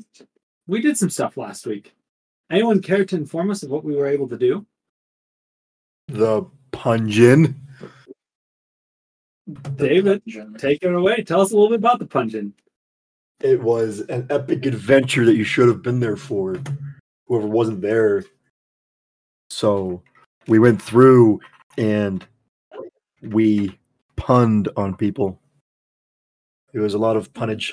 we 0.67 0.81
did 0.81 0.97
some 0.97 1.11
stuff 1.11 1.37
last 1.37 1.67
week. 1.67 1.95
Anyone 2.51 2.81
care 2.81 3.05
to 3.05 3.17
inform 3.17 3.51
us 3.51 3.63
of 3.63 3.71
what 3.71 3.85
we 3.85 3.97
were 3.97 4.07
able 4.07 4.29
to 4.29 4.39
do? 4.39 4.65
The 6.09 6.45
Pungeon. 6.73 7.55
David, 9.77 10.23
Dungeon. 10.25 10.55
take 10.55 10.83
it 10.83 10.93
away. 10.93 11.23
Tell 11.23 11.41
us 11.41 11.53
a 11.53 11.55
little 11.55 11.71
bit 11.71 11.79
about 11.79 11.99
the 11.99 12.07
Pungeon. 12.07 12.53
It 13.41 13.61
was 13.61 14.01
an 14.01 14.27
epic 14.31 14.65
adventure 14.67 15.25
that 15.25 15.37
you 15.37 15.45
should 15.45 15.69
have 15.69 15.83
been 15.83 16.01
there 16.01 16.17
for. 16.17 16.57
Whoever 17.27 17.47
wasn't 17.47 17.83
there. 17.83 18.25
So 19.51 20.03
we 20.47 20.59
went 20.59 20.81
through 20.81 21.41
and 21.77 22.27
we 23.23 23.79
punned 24.17 24.69
on 24.77 24.97
people. 24.97 25.41
It 26.77 26.81
was 26.81 26.93
a 26.93 26.99
lot 26.99 27.17
of 27.17 27.33
punnage. 27.33 27.73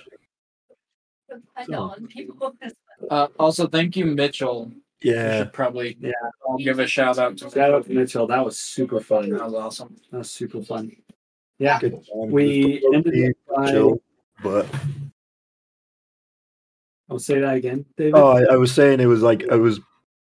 I 1.57 1.65
know, 1.67 1.91
and 1.91 2.09
people. 2.09 2.55
Uh, 3.11 3.27
also, 3.37 3.67
thank 3.67 3.97
you, 3.97 4.05
Mitchell. 4.05 4.71
Yeah. 5.01 5.39
should 5.39 5.51
probably 5.51 5.97
Yeah. 5.99 6.11
I'll 6.47 6.57
give 6.57 6.79
a 6.79 6.87
shout 6.87 7.17
out 7.17 7.35
to 7.39 7.49
Shout 7.49 7.73
out 7.73 7.85
to 7.85 7.91
Mitchell. 7.93 8.27
That 8.27 8.45
was 8.45 8.57
super 8.57 9.01
fun. 9.01 9.29
That 9.29 9.39
That 9.39 9.45
was 9.47 9.53
awesome. 9.55 9.97
That 10.11 10.19
was 10.19 10.31
super 10.31 10.61
fun. 10.61 10.95
Yeah. 11.59 11.81
Good 11.81 11.91
time. 11.91 12.31
We 12.31 12.81
ended 12.93 13.13
it 13.13 13.37
by. 13.53 13.71
chill, 13.71 14.01
but 14.41 14.65
I'll 17.09 17.19
say 17.19 17.41
that 17.41 17.55
again, 17.55 17.85
David. 17.97 18.15
oh, 18.15 18.37
I, 18.37 18.53
I 18.53 18.55
was 18.55 18.73
saying 18.73 19.01
it 19.01 19.07
was 19.07 19.21
like 19.21 19.41
it 19.41 19.57
was 19.57 19.81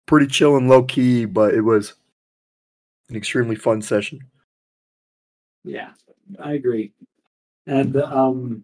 pretty 0.06 0.28
chill 0.28 0.58
and 0.58 0.70
low 0.70 0.84
key, 0.84 1.26
but 1.26 1.56
it 1.56 1.62
was 1.62 1.96
an 3.10 3.16
extremely 3.16 3.56
fun 3.56 3.82
session. 3.82 4.20
Yeah, 5.64 5.90
I 6.40 6.54
agree. 6.54 6.94
And 7.70 7.96
um 7.98 8.64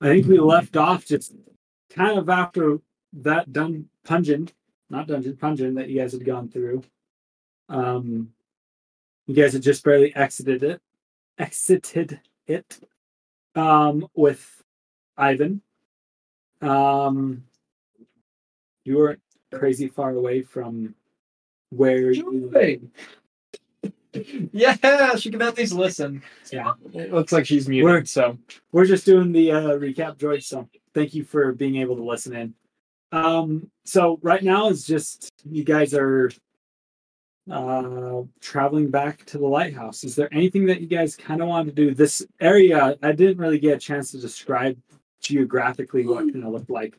I 0.00 0.06
think 0.06 0.26
we 0.26 0.40
left 0.40 0.76
off 0.76 1.06
just 1.06 1.32
kind 1.88 2.18
of 2.18 2.28
after 2.28 2.80
that 3.12 3.52
dun 3.52 3.88
pungeon, 4.04 4.50
not 4.90 5.06
dungeon, 5.06 5.36
pungeon 5.36 5.76
that 5.76 5.88
you 5.88 6.00
guys 6.00 6.10
had 6.10 6.24
gone 6.24 6.48
through. 6.48 6.82
Um 7.68 8.32
you 9.26 9.36
guys 9.36 9.52
had 9.52 9.62
just 9.62 9.84
barely 9.84 10.14
exited 10.16 10.64
it 10.64 10.80
exited 11.38 12.18
it 12.48 12.80
um 13.54 14.08
with 14.16 14.44
Ivan. 15.16 15.62
Um 16.60 17.44
you 18.84 18.98
weren't 18.98 19.22
crazy 19.54 19.86
far 19.86 20.10
away 20.10 20.42
from 20.42 20.96
where 21.70 22.10
you. 22.10 22.50
Yeah, 24.52 25.16
she 25.16 25.30
can 25.30 25.40
at 25.42 25.56
least 25.56 25.72
listen. 25.72 26.22
yeah. 26.52 26.74
It 26.92 27.12
looks 27.12 27.32
like 27.32 27.46
she's 27.46 27.68
muted. 27.68 27.84
We're- 27.84 28.04
so 28.04 28.36
we're 28.72 28.84
just 28.84 29.06
doing 29.06 29.32
the 29.32 29.52
uh, 29.52 29.62
recap, 29.78 30.18
George. 30.18 30.44
So 30.44 30.68
thank 30.94 31.14
you 31.14 31.24
for 31.24 31.52
being 31.52 31.76
able 31.76 31.96
to 31.96 32.04
listen 32.04 32.34
in. 32.36 32.54
Um, 33.12 33.70
so 33.84 34.18
right 34.22 34.42
now 34.42 34.68
is 34.68 34.86
just 34.86 35.30
you 35.44 35.64
guys 35.64 35.94
are 35.94 36.30
uh, 37.50 38.22
traveling 38.40 38.90
back 38.90 39.24
to 39.26 39.38
the 39.38 39.46
lighthouse. 39.46 40.04
Is 40.04 40.14
there 40.14 40.32
anything 40.32 40.66
that 40.66 40.80
you 40.80 40.86
guys 40.86 41.16
kind 41.16 41.42
of 41.42 41.48
want 41.48 41.66
to 41.68 41.72
do? 41.74 41.94
This 41.94 42.24
area, 42.40 42.96
I 43.02 43.12
didn't 43.12 43.38
really 43.38 43.58
get 43.58 43.76
a 43.76 43.80
chance 43.80 44.10
to 44.12 44.18
describe 44.18 44.78
geographically 45.20 46.06
what 46.06 46.26
it 46.26 46.32
kind 46.32 46.44
of 46.44 46.52
looked 46.52 46.70
like. 46.70 46.98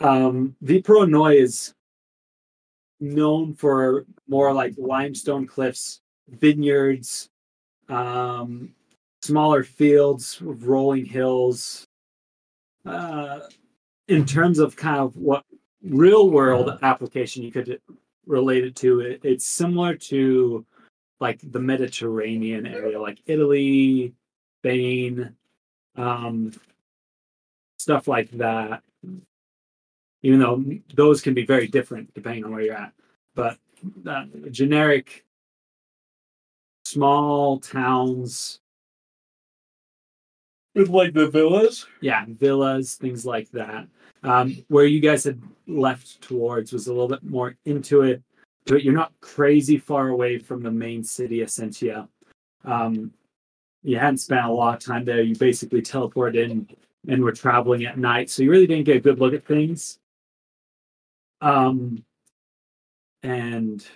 Um, 0.00 0.54
Vipro 0.64 1.08
Noi 1.08 1.36
is 1.36 1.74
known 3.00 3.54
for 3.54 4.06
more 4.28 4.52
like 4.52 4.74
limestone 4.76 5.46
cliffs, 5.46 6.00
vineyards, 6.28 7.28
um, 7.88 8.74
smaller 9.22 9.64
fields, 9.64 10.40
rolling 10.40 11.04
hills. 11.04 11.86
Uh, 12.84 13.40
in 14.08 14.24
terms 14.24 14.58
of 14.58 14.76
kind 14.76 14.98
of 14.98 15.16
what 15.16 15.44
real 15.82 16.30
world 16.30 16.78
application 16.82 17.42
you 17.42 17.52
could 17.52 17.80
relate 18.26 18.64
it 18.64 18.76
to, 18.76 19.00
it, 19.00 19.20
it's 19.22 19.46
similar 19.46 19.94
to 19.94 20.64
like 21.20 21.40
the 21.52 21.58
Mediterranean 21.58 22.66
area, 22.66 23.00
like 23.00 23.20
Italy, 23.26 24.14
Spain, 24.60 25.34
um, 25.96 26.52
stuff 27.78 28.08
like 28.08 28.30
that. 28.32 28.82
Even 30.22 30.40
though 30.40 30.64
those 30.94 31.20
can 31.20 31.34
be 31.34 31.46
very 31.46 31.68
different 31.68 32.12
depending 32.14 32.44
on 32.44 32.50
where 32.50 32.60
you're 32.60 32.74
at, 32.74 32.92
but 33.34 33.56
uh, 34.06 34.24
generic 34.50 35.24
small 36.88 37.58
towns. 37.60 38.60
With 40.74 40.88
like 40.88 41.12
the 41.12 41.28
villas. 41.28 41.86
yeah 42.00 42.24
villas 42.28 42.94
things 42.94 43.26
like 43.26 43.50
that. 43.50 43.88
Um 44.22 44.56
where 44.68 44.86
you 44.86 45.00
guys 45.00 45.24
had 45.24 45.40
left 45.66 46.20
towards 46.20 46.72
was 46.72 46.86
a 46.86 46.92
little 46.92 47.08
bit 47.08 47.22
more 47.22 47.56
into 47.64 48.02
it 48.02 48.22
but 48.66 48.82
you're 48.82 48.94
not 48.94 49.12
crazy 49.20 49.78
far 49.78 50.08
away 50.08 50.38
from 50.38 50.62
the 50.62 50.70
main 50.70 51.04
city 51.04 51.42
essentia 51.42 52.08
um 52.64 53.12
you 53.82 53.98
hadn't 53.98 54.18
spent 54.18 54.44
a 54.44 54.50
lot 54.50 54.74
of 54.74 54.80
time 54.84 55.04
there. 55.04 55.22
You 55.22 55.36
basically 55.36 55.82
teleported 55.82 56.50
in 56.50 56.68
and 57.06 57.22
were 57.22 57.32
traveling 57.32 57.84
at 57.84 57.98
night 57.98 58.28
so 58.28 58.42
you 58.42 58.50
really 58.50 58.66
didn't 58.66 58.84
get 58.84 58.96
a 58.96 59.00
good 59.00 59.18
look 59.20 59.34
at 59.34 59.46
things. 59.46 59.98
Um 61.40 62.04
and 63.22 63.86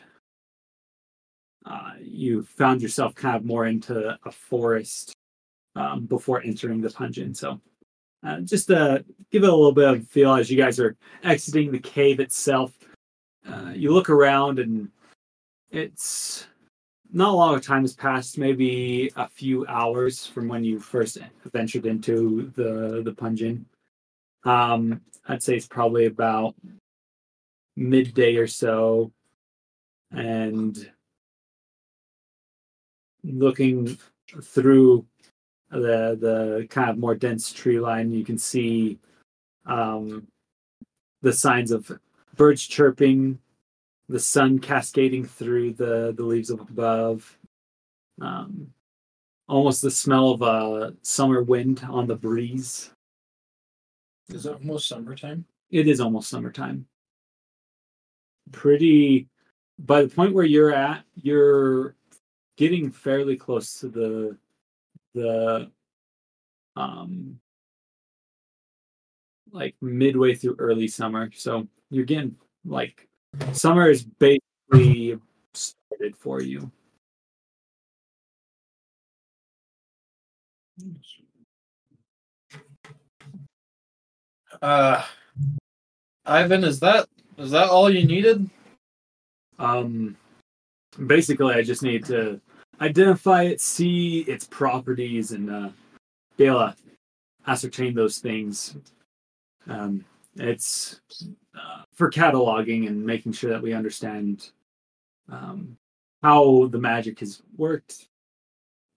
uh, 1.65 1.93
you 2.01 2.43
found 2.43 2.83
yourself 2.83 3.15
kind 3.15 3.37
of 3.37 3.45
more 3.45 3.67
into 3.67 4.19
a 4.25 4.33
forest 4.33 5.13
um, 5.77 6.07
before 6.07 6.43
entering 6.43 6.81
the 6.81 6.91
dungeon. 6.91 7.35
So, 7.35 7.61
uh, 8.25 8.41
just 8.41 8.69
to 8.69 9.05
give 9.31 9.45
it 9.45 9.49
a 9.49 9.55
little 9.55 9.73
bit 9.73 9.89
of 9.89 10.09
feel 10.09 10.35
as 10.35 10.51
you 10.51 10.57
guys 10.57 10.79
are 10.79 10.97
exiting 11.25 11.73
the 11.73 11.79
cave 11.79 12.21
itself, 12.21 12.73
uh, 13.49 13.73
you 13.75 13.93
look 13.93 14.11
around 14.11 14.59
and 14.59 14.89
it's 15.71 16.47
not 17.13 17.31
a 17.31 17.37
lot 17.37 17.55
of 17.55 17.63
time 17.63 17.83
has 17.83 17.95
passed, 17.95 18.39
maybe 18.39 19.11
a 19.17 19.29
few 19.29 19.67
hours 19.67 20.27
from 20.27 20.49
when 20.49 20.65
you 20.65 20.79
first 20.79 21.19
ventured 21.53 21.87
into 21.87 22.51
the 22.55 23.03
the 23.05 23.13
dungeon. 23.13 23.67
Um, 24.45 25.01
I'd 25.29 25.43
say 25.43 25.57
it's 25.57 25.69
probably 25.69 26.07
about 26.07 26.55
midday 27.77 28.37
or 28.37 28.47
so, 28.47 29.13
and 30.11 30.91
looking 33.25 33.99
through 34.43 35.07
the 35.71 36.17
the 36.21 36.67
kind 36.71 36.91
of 36.91 36.99
more 36.99 37.15
dense 37.15 37.53
tree 37.53 37.81
line, 37.81 38.13
you 38.13 38.25
can 38.25 38.39
see 38.39 38.99
um, 39.67 40.27
the 41.23 41.33
signs 41.33 41.71
of 41.71 41.91
birds 42.37 42.67
chirping, 42.67 43.39
the 44.09 44.21
sun 44.21 44.59
cascading 44.59 45.25
through 45.25 45.73
the 45.75 46.15
the 46.17 46.25
leaves 46.25 46.51
above. 46.51 47.39
Um, 48.21 48.73
almost 49.49 49.83
the 49.83 49.91
smell 49.91 50.31
of 50.31 50.43
a 50.43 50.95
summer 51.03 51.43
wind 51.43 51.87
on 51.89 52.07
the 52.07 52.17
breeze. 52.17 52.91
Is 54.29 54.47
it 54.47 54.55
almost 54.55 54.89
summertime? 54.89 55.45
It 55.71 55.89
is 55.89 56.01
almost 56.01 56.31
summertime. 56.31 56.87
Pretty. 58.51 59.29
By 59.79 60.03
the 60.03 60.09
point 60.09 60.35
where 60.35 60.45
you're 60.45 60.73
at, 60.73 61.05
you're 61.15 61.97
getting 62.57 62.91
fairly 62.91 63.37
close 63.37 63.81
to 63.81 63.89
the 63.89 64.37
the 65.15 65.71
um 66.77 67.39
like 69.53 69.75
midway 69.81 70.35
through 70.35 70.57
early 70.59 70.89
summer. 70.89 71.31
So 71.35 71.69
you're 71.91 72.05
getting 72.05 72.37
like 72.65 73.09
summer 73.53 73.91
is 73.91 74.05
basically 74.05 75.19
started 75.53 76.17
for 76.17 76.41
you. 76.41 76.71
Uh, 84.61 85.05
Ivan, 86.25 86.65
is 86.65 86.81
that 86.81 87.07
is 87.39 87.51
that 87.51 87.69
all 87.69 87.91
you 87.91 88.07
needed? 88.07 88.49
Um, 89.59 90.17
basically, 91.07 91.55
I 91.55 91.63
just 91.63 91.83
need 91.83 92.05
to 92.07 92.41
identify 92.81 93.45
it, 93.45 93.61
see 93.61 94.21
its 94.21 94.47
properties, 94.47 95.33
and 95.33 95.51
uh, 95.51 95.69
be 96.37 96.47
able 96.47 96.61
to 96.61 96.77
ascertain 97.47 97.95
those 97.95 98.19
things. 98.19 98.77
Um, 99.69 100.05
it's 100.37 101.01
uh, 101.55 101.83
for 101.93 102.11
cataloging 102.11 102.87
and 102.87 103.05
making 103.05 103.33
sure 103.33 103.51
that 103.51 103.63
we 103.63 103.75
understand 103.75 104.51
um, 105.31 105.77
how 106.23 106.69
the 106.69 106.79
magic 106.79 107.21
has 107.21 107.43
worked. 107.57 108.09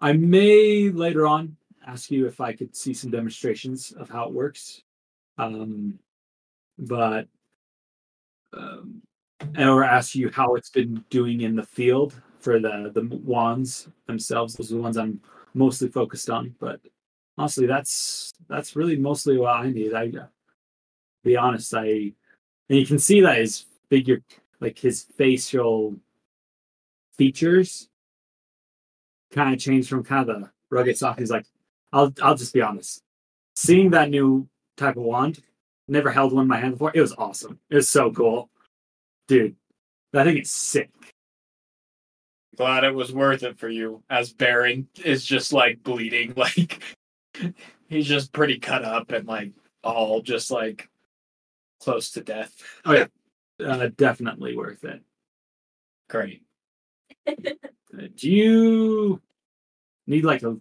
I 0.02 0.14
may 0.14 0.90
later 0.90 1.28
on 1.28 1.56
ask 1.88 2.12
you 2.12 2.28
if 2.28 2.42
I 2.42 2.54
could 2.54 2.76
see 2.76 2.94
some 2.94 3.12
demonstrations 3.12 3.92
of 3.92 4.10
how 4.10 4.26
it 4.26 4.34
works. 4.34 4.82
Um, 5.38 6.00
but 6.78 7.28
um, 8.54 9.02
or 9.58 9.84
ask 9.84 10.16
you 10.16 10.30
how 10.32 10.56
it's 10.56 10.70
been 10.70 11.04
doing 11.10 11.42
in 11.42 11.56
the 11.56 11.64
field 11.64 12.22
for 12.40 12.60
the 12.60 12.92
the 12.94 13.08
wands 13.24 13.88
themselves. 14.08 14.54
Those 14.56 14.72
are 14.72 14.76
the 14.76 14.82
ones 14.82 14.98
I'm 14.98 15.20
mostly 15.54 15.90
focused 15.90 16.30
on. 16.30 16.56
But 16.60 16.80
honestly, 17.38 17.66
that's 17.66 18.34
that's 18.48 18.76
really 18.76 18.98
mostly 18.98 19.38
what 19.38 19.56
I 19.56 19.70
need. 19.70 19.94
I 19.94 20.12
be 21.24 21.38
honest, 21.38 21.74
I 21.74 22.14
and 22.70 22.80
you 22.80 22.86
can 22.86 23.00
see 23.00 23.22
that 23.22 23.38
his 23.38 23.66
figure, 23.90 24.22
like 24.60 24.78
his 24.80 25.06
facial 25.18 25.96
features, 27.18 27.90
kind 29.32 29.54
of 29.54 29.60
changed 29.60 29.90
from 29.90 30.04
kind 30.04 30.30
of 30.30 30.42
the 30.42 30.50
rugged 30.70 30.98
soft. 30.98 31.20
He's 31.20 31.32
like, 31.32 31.46
I'll 31.92 32.14
I'll 32.22 32.36
just 32.36 32.54
be 32.54 32.62
honest. 32.62 33.02
Seeing 33.56 33.92
that 33.92 34.10
new 34.10 34.48
type 34.78 34.98
of 34.98 35.04
wand, 35.04 35.42
never 35.88 36.12
held 36.12 36.34
one 36.34 36.44
in 36.44 36.48
my 36.48 36.60
hand 36.60 36.74
before. 36.74 36.92
It 36.94 37.02
was 37.02 37.14
awesome. 37.18 37.60
It 37.70 37.76
was 37.76 37.90
so 37.90 38.12
cool, 38.12 38.50
dude. 39.28 39.56
I 40.14 40.24
think 40.24 40.40
it's 40.40 40.52
sick. 40.52 40.90
Glad 42.56 42.86
it 42.86 42.96
was 42.96 43.12
worth 43.14 43.44
it 43.44 43.60
for 43.60 43.68
you. 43.68 44.02
As 44.10 44.32
Baron 44.32 44.88
is 45.04 45.26
just 45.26 45.52
like 45.52 45.84
bleeding, 45.84 46.34
like 46.38 46.82
he's 47.88 48.08
just 48.08 48.32
pretty 48.32 48.60
cut 48.60 48.86
up 48.86 49.12
and 49.12 49.28
like 49.28 49.52
all 49.84 50.22
just 50.22 50.52
like 50.52 50.90
close 51.82 52.12
to 52.12 52.22
death. 52.22 52.56
Oh 52.86 52.94
yeah, 52.94 53.08
uh, 53.66 53.90
definitely 53.98 54.56
worth 54.56 54.84
it. 54.84 55.02
Great. 56.10 56.44
Uh, 57.98 58.08
Do 58.14 58.30
you 58.30 59.22
need 60.06 60.26
like 60.26 60.44
a 60.44 60.58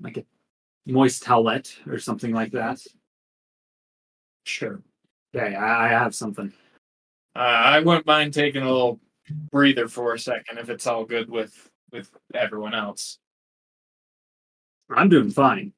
like 0.00 0.18
a 0.18 0.24
moist 0.86 1.24
towelette 1.24 1.74
or 1.88 1.98
something 1.98 2.32
like 2.32 2.52
that? 2.52 2.80
Sure. 4.44 4.80
Okay, 5.34 5.54
I, 5.54 5.86
I 5.86 5.88
have 5.88 6.14
something. 6.14 6.52
Uh, 7.34 7.38
I 7.38 7.80
wouldn't 7.80 8.06
mind 8.06 8.34
taking 8.34 8.62
a 8.62 8.70
little 8.70 9.00
breather 9.50 9.88
for 9.88 10.14
a 10.14 10.18
second 10.18 10.58
if 10.58 10.68
it's 10.68 10.86
all 10.86 11.04
good 11.04 11.30
with 11.30 11.70
with 11.92 12.10
everyone 12.34 12.74
else. 12.74 13.18
I'm 14.90 15.08
doing 15.08 15.30
fine, 15.30 15.72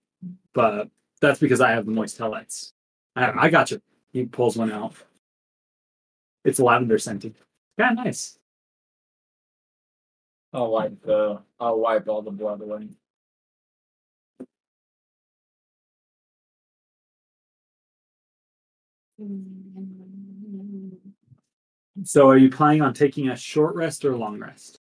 but 0.54 0.88
that's 1.20 1.38
because 1.38 1.60
I 1.60 1.70
have 1.72 1.84
the 1.84 1.92
moist 1.92 2.18
towelettes. 2.18 2.72
I, 3.14 3.46
I 3.46 3.50
got 3.50 3.70
you. 3.70 3.80
He 4.12 4.24
pulls 4.24 4.56
one 4.56 4.72
out. 4.72 4.94
It's 6.44 6.58
lavender 6.58 6.98
scented. 6.98 7.34
Kind 7.78 7.98
Yeah, 7.98 8.04
nice. 8.04 8.38
I'll 10.52 10.70
wipe 10.70 11.02
the 11.02 11.40
I'll 11.60 11.78
wipe 11.78 12.08
all 12.08 12.22
the 12.22 12.30
blood 12.30 12.60
away. 12.60 12.88
So, 22.04 22.28
are 22.28 22.38
you 22.38 22.50
planning 22.50 22.82
on 22.82 22.94
taking 22.94 23.28
a 23.28 23.36
short 23.36 23.74
rest 23.74 24.04
or 24.04 24.12
a 24.12 24.16
long 24.16 24.38
rest? 24.38 24.78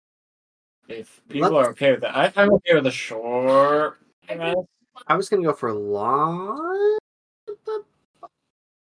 If 0.88 1.20
people 1.28 1.56
are 1.56 1.70
okay 1.70 1.92
with 1.92 2.00
that, 2.00 2.16
I, 2.16 2.32
I'm 2.36 2.52
okay 2.54 2.74
with 2.74 2.86
a 2.86 2.90
short. 2.90 3.98
rest. 4.28 4.56
I 5.06 5.16
was 5.16 5.28
gonna 5.28 5.42
go 5.42 5.52
for 5.52 5.72
long 5.72 6.98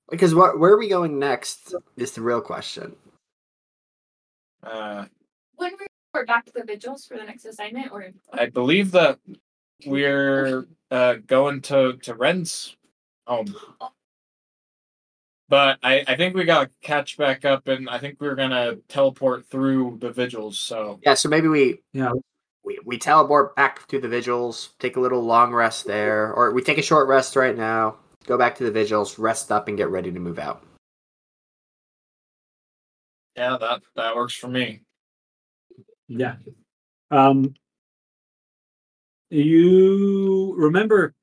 because 0.09 0.35
what 0.35 0.59
where 0.59 0.71
are 0.71 0.77
we 0.77 0.89
going 0.89 1.17
next 1.17 1.73
is 1.97 2.11
the 2.11 2.21
real 2.21 2.41
question. 2.41 2.95
Uh, 4.61 5.05
When 5.55 5.71
we 5.79 5.87
report 6.13 6.27
back 6.27 6.45
to 6.45 6.51
the 6.53 6.63
vigils 6.63 7.05
for 7.05 7.17
the 7.17 7.23
next 7.23 7.45
assignment, 7.45 7.91
or 7.91 8.11
I 8.31 8.45
believe 8.45 8.91
that 8.91 9.19
we're 9.85 10.67
uh, 10.91 11.15
going 11.25 11.61
to 11.63 11.97
to 12.03 12.13
Ren's 12.13 12.77
home, 13.25 13.55
but 15.53 15.77
I 15.83 16.03
I 16.07 16.15
think 16.15 16.33
we 16.33 16.45
gotta 16.45 16.71
catch 16.81 17.15
back 17.15 17.45
up, 17.45 17.67
and 17.67 17.87
I 17.87 17.99
think 17.99 18.19
we're 18.19 18.33
gonna 18.33 18.77
teleport 18.87 19.45
through 19.45 19.99
the 20.01 20.11
vigils. 20.11 20.59
So 20.59 20.99
Yeah, 21.03 21.13
so 21.13 21.29
maybe 21.29 21.47
we 21.47 21.83
Yeah. 21.93 22.13
we, 22.63 22.79
we 22.83 22.97
teleport 22.97 23.55
back 23.55 23.87
to 23.89 23.99
the 23.99 24.07
vigils, 24.07 24.69
take 24.79 24.95
a 24.95 24.99
little 24.99 25.21
long 25.21 25.53
rest 25.53 25.85
there, 25.85 26.33
or 26.33 26.51
we 26.53 26.63
take 26.63 26.79
a 26.79 26.81
short 26.81 27.07
rest 27.07 27.35
right 27.35 27.55
now, 27.55 27.97
go 28.25 28.35
back 28.35 28.55
to 28.55 28.63
the 28.63 28.71
vigils, 28.71 29.19
rest 29.19 29.51
up, 29.51 29.67
and 29.67 29.77
get 29.77 29.89
ready 29.89 30.11
to 30.11 30.19
move 30.19 30.39
out. 30.39 30.65
yeah, 33.37 33.55
that 33.59 33.83
that 33.95 34.15
works 34.15 34.33
for 34.33 34.47
me. 34.47 34.81
Yeah. 36.07 36.37
Um, 37.11 37.53
you 39.29 40.55
remember 40.57 41.13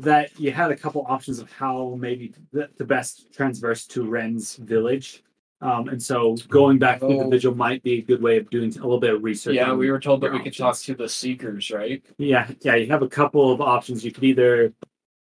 that 0.00 0.38
you 0.38 0.50
had 0.50 0.70
a 0.70 0.76
couple 0.76 1.04
options 1.08 1.38
of 1.38 1.50
how 1.52 1.96
maybe 1.98 2.32
the, 2.52 2.68
the 2.78 2.84
best 2.84 3.32
transverse 3.32 3.86
to 3.86 4.08
Ren's 4.08 4.56
village. 4.56 5.22
Um, 5.62 5.88
and 5.88 6.02
so 6.02 6.36
going 6.48 6.78
back 6.78 7.00
to 7.00 7.06
the 7.06 7.14
Oh. 7.14 7.28
vigil 7.28 7.54
might 7.54 7.82
be 7.82 7.98
a 7.98 8.02
good 8.02 8.22
way 8.22 8.38
of 8.38 8.48
doing 8.48 8.70
a 8.70 8.80
little 8.80 8.98
bit 8.98 9.12
of 9.12 9.22
research. 9.22 9.56
Yeah, 9.56 9.74
we 9.74 9.90
were 9.90 10.00
told 10.00 10.22
that 10.22 10.32
we 10.32 10.40
could 10.40 10.56
talk 10.56 10.76
to 10.78 10.94
the 10.94 11.08
seekers, 11.08 11.70
right? 11.70 12.02
Yeah, 12.16 12.50
yeah, 12.62 12.76
you 12.76 12.86
have 12.86 13.02
a 13.02 13.08
couple 13.08 13.52
of 13.52 13.60
options. 13.60 14.02
You 14.02 14.10
could 14.10 14.24
either 14.24 14.72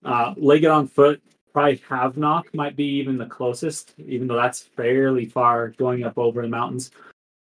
uh, 0.04 0.34
leg 0.36 0.62
it 0.62 0.70
on 0.70 0.86
foot, 0.86 1.20
probably 1.52 1.82
have 1.88 2.16
knock 2.16 2.54
might 2.54 2.76
be 2.76 2.84
even 2.84 3.18
the 3.18 3.26
closest, 3.26 3.94
even 3.98 4.28
though 4.28 4.36
that's 4.36 4.60
fairly 4.62 5.24
far 5.26 5.70
going 5.70 6.04
up 6.04 6.16
over 6.18 6.40
the 6.40 6.48
mountains. 6.48 6.92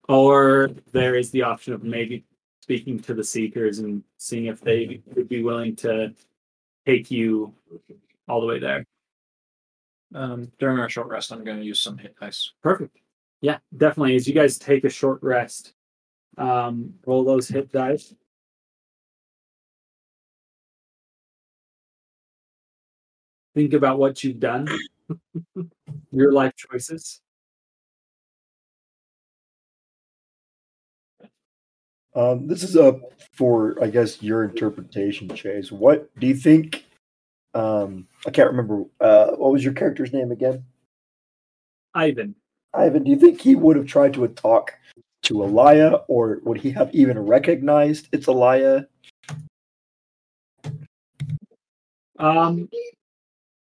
Or 0.08 0.72
there 0.92 1.16
is 1.16 1.30
the 1.30 1.44
option 1.44 1.74
of 1.74 1.84
maybe 1.84 2.26
speaking 2.64 2.98
to 3.02 3.14
the 3.14 3.24
seekers 3.24 3.78
and 3.80 4.04
seeing 4.18 4.46
if 4.48 4.62
they 4.62 5.02
would 5.16 5.30
be 5.30 5.44
willing 5.44 5.76
to 5.76 6.12
take 6.90 7.12
you 7.12 7.54
all 8.28 8.42
the 8.42 8.48
way 8.48 8.60
there. 8.60 8.86
Um, 10.14 10.52
during 10.60 10.80
our 10.80 10.90
short 10.90 11.08
rest, 11.08 11.32
I'm 11.32 11.44
going 11.44 11.60
to 11.60 11.66
use 11.66 11.82
some 11.82 11.98
hit 11.98 12.16
dice. 12.20 12.52
Perfect. 12.64 12.98
Yeah, 13.42 13.60
definitely. 13.76 14.16
As 14.16 14.28
you 14.28 14.34
guys 14.34 14.58
take 14.58 14.84
a 14.84 14.90
short 14.90 15.22
rest, 15.22 15.74
um, 16.38 16.94
roll 17.06 17.24
those 17.24 17.48
hit 17.48 17.72
dice. 17.72 18.14
Think 23.56 23.74
about 23.74 24.00
what 24.00 24.24
you've 24.24 24.40
done, 24.40 24.68
your 26.12 26.32
life 26.32 26.54
choices. 26.56 27.22
Um, 32.16 32.48
this 32.48 32.64
is 32.64 32.76
up 32.76 33.00
for, 33.34 33.78
I 33.82 33.88
guess, 33.88 34.22
your 34.22 34.44
interpretation, 34.44 35.30
Chase. 35.30 35.72
What 35.72 36.10
do 36.20 36.28
you 36.28 36.36
think? 36.36 36.86
Um, 37.54 38.08
I 38.26 38.32
can't 38.32 38.50
remember. 38.50 38.84
Uh, 39.00 39.32
what 39.32 39.52
was 39.52 39.64
your 39.64 39.74
character's 39.74 40.14
name 40.14 40.32
again? 40.32 40.64
Ivan. 41.94 42.36
Ivan, 42.74 43.04
do 43.04 43.10
you 43.10 43.18
think 43.18 43.42
he 43.42 43.56
would 43.56 43.76
have 43.76 43.88
tried 43.88 44.14
to 44.14 44.28
talk 44.28 44.74
to 45.24 45.36
Alaya, 45.36 46.04
or 46.08 46.40
would 46.44 46.60
he 46.60 46.72
have 46.72 46.94
even 46.94 47.20
recognized 47.20 48.08
it's 48.12 48.28
Alaya? 48.28 48.86
Um, 52.18 52.70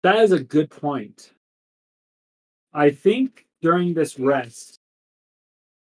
that 0.03 0.17
is 0.17 0.33
a 0.33 0.43
good 0.43 0.71
point. 0.71 1.33
I 2.75 2.91
think 2.91 3.47
during 3.61 3.95
this 3.95 4.19
rest, 4.19 4.79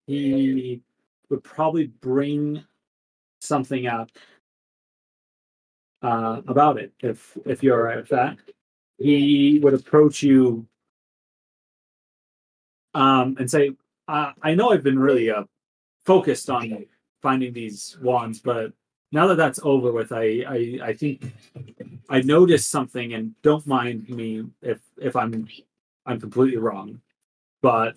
he 0.06 0.82
would 1.30 1.44
probably 1.44 1.88
bring 1.88 2.64
something 3.42 3.88
up 3.88 4.10
uh, 6.02 6.42
about 6.48 6.78
it 6.78 6.94
if 7.02 7.38
if 7.46 7.64
you're 7.64 7.78
all 7.78 7.84
right 7.84 7.98
with 7.98 8.10
that. 8.10 8.38
He 8.98 9.60
would 9.62 9.74
approach 9.74 10.24
you 10.24 10.68
um, 12.94 13.36
and 13.40 13.50
say, 13.50 13.72
I, 14.08 14.34
"I 14.42 14.56
know 14.56 14.72
I've 14.72 14.84
been 14.84 15.00
really 15.00 15.30
uh, 15.30 15.44
focused 16.06 16.50
on 16.50 16.86
finding 17.22 17.54
these 17.54 17.98
wands, 18.02 18.40
but 18.40 18.74
now 19.12 19.28
that 19.28 19.36
that's 19.36 19.60
over 19.64 19.92
with, 19.92 20.12
I 20.12 20.44
I, 20.48 20.80
I 20.90 20.94
think 20.94 21.32
I 22.10 22.22
noticed 22.22 22.70
something, 22.70 23.14
and 23.14 23.34
don't 23.42 23.66
mind 23.68 24.10
me 24.10 24.46
if 24.62 24.80
if 24.98 25.16
I'm 25.16 25.48
I'm 26.06 26.20
completely 26.20 26.58
wrong, 26.58 27.02
but 27.62 27.96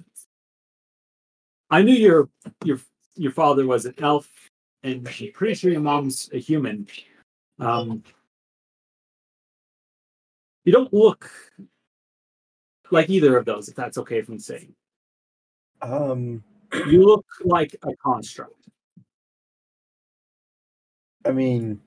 I 1.70 1.82
knew 1.82 1.94
your 1.94 2.28
your 2.64 2.80
your 3.16 3.32
father 3.32 3.66
was 3.66 3.86
an 3.86 3.94
elf, 3.98 4.28
and 4.82 5.06
I'm 5.06 5.32
pretty 5.32 5.54
sure 5.54 5.70
your 5.70 5.80
mom's 5.80 6.30
a 6.32 6.38
human. 6.38 6.86
Um, 7.58 8.02
you 10.64 10.72
don't 10.72 10.92
look 10.92 11.30
like 12.90 13.10
either 13.10 13.36
of 13.36 13.44
those, 13.44 13.68
if 13.68 13.74
that's 13.74 13.98
okay 13.98 14.22
from 14.22 14.38
saying. 14.38 14.74
Um, 15.82 16.42
You 16.86 17.04
look 17.04 17.26
like 17.44 17.74
a 17.82 17.94
construct. 17.96 18.68
I 21.26 21.32
mean, 21.32 21.80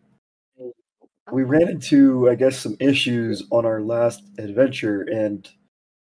we 1.32 1.44
ran 1.44 1.70
into, 1.70 2.30
I 2.30 2.36
guess, 2.36 2.58
some 2.60 2.76
issues 2.80 3.44
on 3.50 3.66
our 3.66 3.82
last 3.82 4.24
adventure, 4.38 5.04
and 5.04 5.50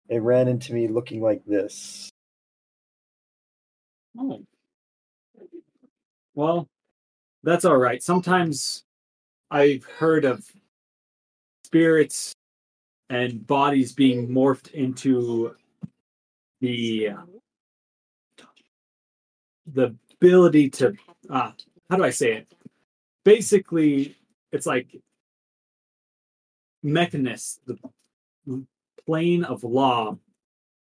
it 0.10 0.22
ran 0.22 0.48
into 0.48 0.74
me 0.74 0.88
looking 0.88 1.22
like 1.22 1.44
this. 1.46 2.10
Oh. 4.18 4.44
Well, 6.38 6.70
that's 7.42 7.66
all 7.66 7.78
right. 7.78 8.04
Sometimes 8.04 8.84
I've 9.50 9.84
heard 9.86 10.24
of 10.24 10.46
spirits 11.66 12.36
and 13.10 13.46
bodies 13.48 13.92
being 13.94 14.28
morphed 14.28 14.72
into 14.74 15.56
the 16.62 17.10
the 19.74 19.96
ability 20.14 20.70
to 20.70 20.94
uh, 21.28 21.54
how 21.90 21.98
do 21.98 22.04
I 22.04 22.12
say 22.12 22.34
it? 22.34 22.54
Basically, 23.26 24.16
it's 24.52 24.68
like 24.68 24.96
Mechanus, 26.84 27.60
the 27.66 27.80
plane 29.08 29.44
of 29.44 29.64
law 29.64 30.16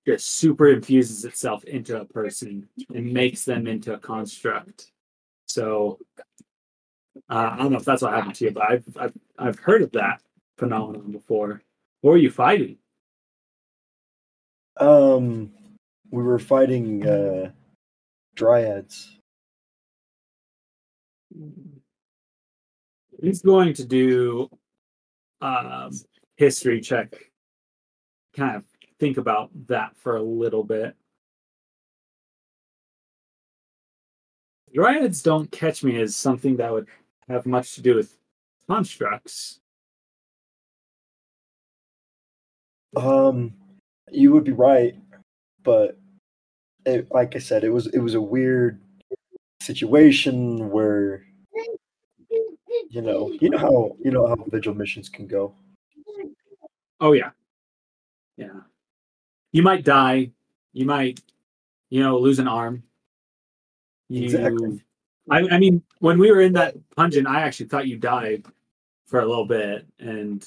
just 0.05 0.31
super 0.31 0.67
infuses 0.67 1.25
itself 1.25 1.62
into 1.62 2.01
a 2.01 2.05
person 2.05 2.69
and 2.93 3.12
makes 3.12 3.45
them 3.45 3.69
into 3.69 3.95
a 3.95 3.99
construct. 3.99 4.90
So 5.55 6.01
uh, 7.31 7.51
I 7.53 7.57
don't 7.59 7.71
know 7.71 7.79
if 7.79 7.85
that's 7.85 8.03
what 8.03 8.12
happened 8.12 8.35
to 8.35 8.47
you, 8.47 8.51
but 8.51 8.69
I've 8.69 8.85
I've, 8.99 9.12
I've 9.38 9.59
heard 9.61 9.83
of 9.83 9.93
that 9.93 10.21
phenomenon 10.59 11.12
before. 11.12 11.62
What 12.01 12.11
were 12.11 12.17
you 12.17 12.31
fighting? 12.31 12.79
Um, 14.79 15.53
we 16.11 16.25
were 16.25 16.40
fighting 16.40 17.07
uh, 17.07 17.53
dryads. 18.35 19.11
He's 23.23 23.43
going 23.43 23.75
to 23.75 23.85
do 23.85 24.51
um, 25.40 25.93
history 26.37 26.81
check. 26.81 27.14
Kind 28.37 28.57
of 28.57 28.64
think 28.99 29.19
about 29.19 29.51
that 29.69 29.97
for 29.99 30.17
a 30.17 30.23
little 30.23 30.64
bit. 30.64 30.97
Dryads 34.75 35.23
don't 35.23 35.51
catch 35.53 35.85
me 35.85 36.01
as 36.01 36.17
something 36.17 36.57
that 36.57 36.73
would 36.73 36.89
have 37.29 37.47
much 37.47 37.75
to 37.77 37.81
do 37.81 37.95
with 37.95 38.17
constructs. 38.69 39.61
Um, 42.97 43.55
you 44.11 44.33
would 44.33 44.45
be 44.45 44.53
right, 44.53 44.97
but 45.63 45.97
it, 46.87 47.11
like 47.13 47.37
I 47.37 47.39
said, 47.39 47.65
it 47.65 47.71
was 47.71 47.87
it 47.89 47.99
was 47.99 48.15
a 48.15 48.21
weird 48.21 48.81
situation 49.61 50.71
where 50.71 51.25
you 52.91 53.01
know 53.01 53.33
you 53.41 53.51
know 53.51 53.59
how 53.59 53.97
you 54.05 54.11
know 54.11 54.27
how 54.27 54.37
vigil 54.49 54.75
missions 54.75 55.09
can 55.09 55.27
go. 55.27 55.55
Oh 57.01 57.13
yeah, 57.13 57.31
yeah. 58.37 58.61
You 59.53 59.63
might 59.63 59.85
die. 59.85 60.31
You 60.73 60.85
might, 60.85 61.21
you 61.91 62.03
know, 62.03 62.19
lose 62.19 62.41
an 62.41 62.49
arm. 62.49 62.83
You, 64.09 64.25
Exactly. 64.25 64.81
I, 65.31 65.47
I 65.51 65.59
mean, 65.59 65.83
when 66.01 66.19
we 66.19 66.31
were 66.31 66.43
in 66.43 66.53
that 66.55 66.77
dungeon, 66.97 67.27
I 67.27 67.40
actually 67.40 67.67
thought 67.67 67.87
you 67.87 67.97
died 67.97 68.45
for 69.07 69.21
a 69.21 69.27
little 69.27 69.47
bit, 69.47 69.87
and 69.99 70.47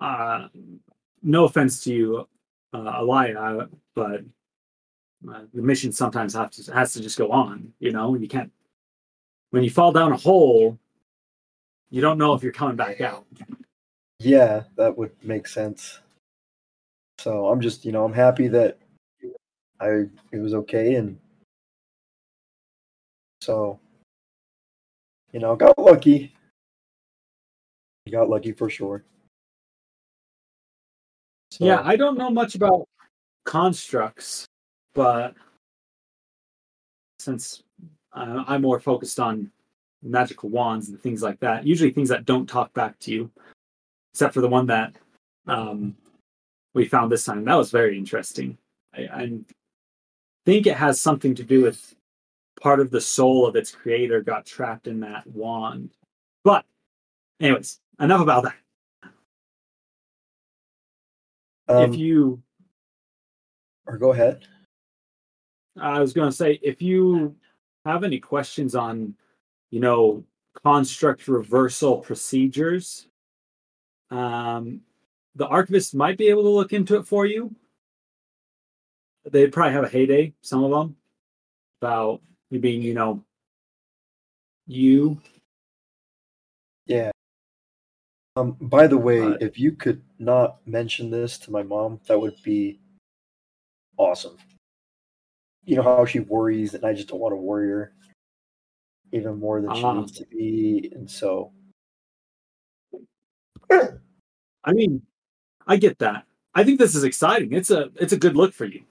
uh, 0.00 0.48
no 1.22 1.44
offense 1.44 1.82
to 1.84 1.94
you, 1.94 2.28
uh, 2.74 3.00
Alaya, 3.00 3.68
but 3.94 4.22
uh, 5.30 5.40
the 5.54 5.62
mission 5.62 5.92
sometimes 5.92 6.34
have 6.34 6.50
to 6.50 6.72
has 6.72 6.92
to 6.92 7.00
just 7.00 7.18
go 7.18 7.30
on. 7.30 7.72
You 7.78 7.92
know, 7.92 8.14
you 8.14 8.28
can't. 8.28 8.52
When 9.50 9.62
you 9.62 9.70
fall 9.70 9.92
down 9.92 10.12
a 10.12 10.16
hole, 10.16 10.78
you 11.90 12.00
don't 12.00 12.18
know 12.18 12.34
if 12.34 12.42
you're 12.42 12.52
coming 12.52 12.76
back 12.76 13.00
out. 13.00 13.26
Yeah, 14.18 14.64
that 14.76 14.96
would 14.96 15.12
make 15.22 15.46
sense. 15.46 16.00
So 17.18 17.48
I'm 17.48 17.60
just 17.60 17.84
you 17.84 17.92
know 17.92 18.04
I'm 18.04 18.12
happy 18.12 18.48
that 18.48 18.78
I 19.80 20.06
it 20.32 20.38
was 20.38 20.54
okay 20.54 20.96
and 20.96 21.18
so 23.42 23.80
you 25.32 25.40
know 25.40 25.56
got 25.56 25.76
lucky. 25.78 26.32
Got 28.10 28.28
lucky 28.28 28.52
for 28.52 28.70
sure. 28.70 29.04
So, 31.50 31.64
Yeah, 31.64 31.80
I 31.84 31.96
don't 31.96 32.18
know 32.18 32.30
much 32.30 32.54
about 32.54 32.88
constructs, 33.44 34.46
but 34.94 35.34
since 37.18 37.62
I'm 38.12 38.62
more 38.62 38.80
focused 38.80 39.18
on 39.18 39.50
magical 40.02 40.48
wands 40.48 40.88
and 40.88 41.00
things 41.00 41.22
like 41.22 41.40
that, 41.40 41.66
usually 41.66 41.90
things 41.90 42.08
that 42.08 42.24
don't 42.24 42.48
talk 42.48 42.72
back 42.74 42.98
to 43.00 43.12
you, 43.12 43.30
except 44.12 44.34
for 44.34 44.40
the 44.40 44.48
one 44.48 44.66
that 44.66 44.94
um, 45.46 45.96
we 46.74 46.84
found 46.84 47.10
this 47.10 47.24
time. 47.24 47.44
That 47.44 47.54
was 47.54 47.70
very 47.70 47.96
interesting. 47.96 48.58
I, 48.94 49.00
I 49.00 49.32
think 50.44 50.66
it 50.66 50.76
has 50.76 51.00
something 51.00 51.34
to 51.36 51.44
do 51.44 51.62
with 51.62 51.94
part 52.62 52.78
of 52.78 52.90
the 52.90 53.00
soul 53.00 53.44
of 53.44 53.56
its 53.56 53.72
creator 53.72 54.22
got 54.22 54.46
trapped 54.46 54.86
in 54.86 55.00
that 55.00 55.26
wand. 55.26 55.90
But, 56.44 56.64
anyways, 57.40 57.80
enough 58.00 58.20
about 58.20 58.44
that. 58.44 58.54
um, 61.68 61.92
if 61.92 61.98
you 61.98 62.40
or 63.86 63.98
go 63.98 64.12
ahead. 64.12 64.46
I 65.80 65.98
was 66.00 66.12
going 66.12 66.30
to 66.30 66.36
say, 66.36 66.60
if 66.62 66.80
you 66.80 67.34
have 67.84 68.04
any 68.04 68.20
questions 68.20 68.74
on, 68.74 69.14
you 69.70 69.80
know, 69.80 70.22
construct 70.62 71.26
reversal 71.26 71.98
procedures, 71.98 73.08
um, 74.10 74.82
the 75.34 75.46
archivist 75.46 75.94
might 75.94 76.18
be 76.18 76.28
able 76.28 76.42
to 76.42 76.50
look 76.50 76.72
into 76.72 76.96
it 76.96 77.06
for 77.06 77.26
you. 77.26 77.54
They'd 79.30 79.52
probably 79.52 79.72
have 79.72 79.84
a 79.84 79.88
heyday, 79.88 80.34
some 80.42 80.62
of 80.62 80.70
them, 80.70 80.96
about 81.80 82.20
you 82.52 82.58
being, 82.60 82.82
you 82.82 82.92
know, 82.92 83.24
you. 84.66 85.18
Yeah. 86.86 87.10
Um, 88.36 88.52
by 88.60 88.86
the 88.86 88.98
way, 88.98 89.20
Uh, 89.20 89.38
if 89.40 89.58
you 89.58 89.72
could 89.72 90.02
not 90.18 90.64
mention 90.66 91.10
this 91.10 91.38
to 91.38 91.50
my 91.50 91.62
mom, 91.62 91.98
that 92.06 92.20
would 92.20 92.36
be 92.44 92.78
awesome. 93.96 94.36
you 95.64 95.76
know 95.76 95.82
how 95.82 96.04
she 96.04 96.18
worries, 96.18 96.74
and 96.74 96.84
I 96.84 96.92
just 96.92 97.06
don't 97.08 97.20
want 97.20 97.32
to 97.32 97.36
worry 97.36 97.68
her 97.68 97.94
even 99.12 99.38
more 99.38 99.60
than 99.60 99.72
she 99.72 99.82
Ah. 99.84 100.00
needs 100.00 100.10
to 100.18 100.26
be, 100.26 100.90
and 100.92 101.08
so 101.08 101.52
I 104.64 104.72
mean, 104.72 105.02
I 105.68 105.76
get 105.76 105.98
that. 106.00 106.26
I 106.54 106.64
think 106.64 106.78
this 106.80 106.94
is 106.96 107.04
exciting. 107.04 107.52
It's 107.52 107.70
a 107.70 107.90
it's 107.94 108.12
a 108.12 108.18
good 108.18 108.36
look 108.36 108.52
for 108.52 108.64
you. 108.64 108.84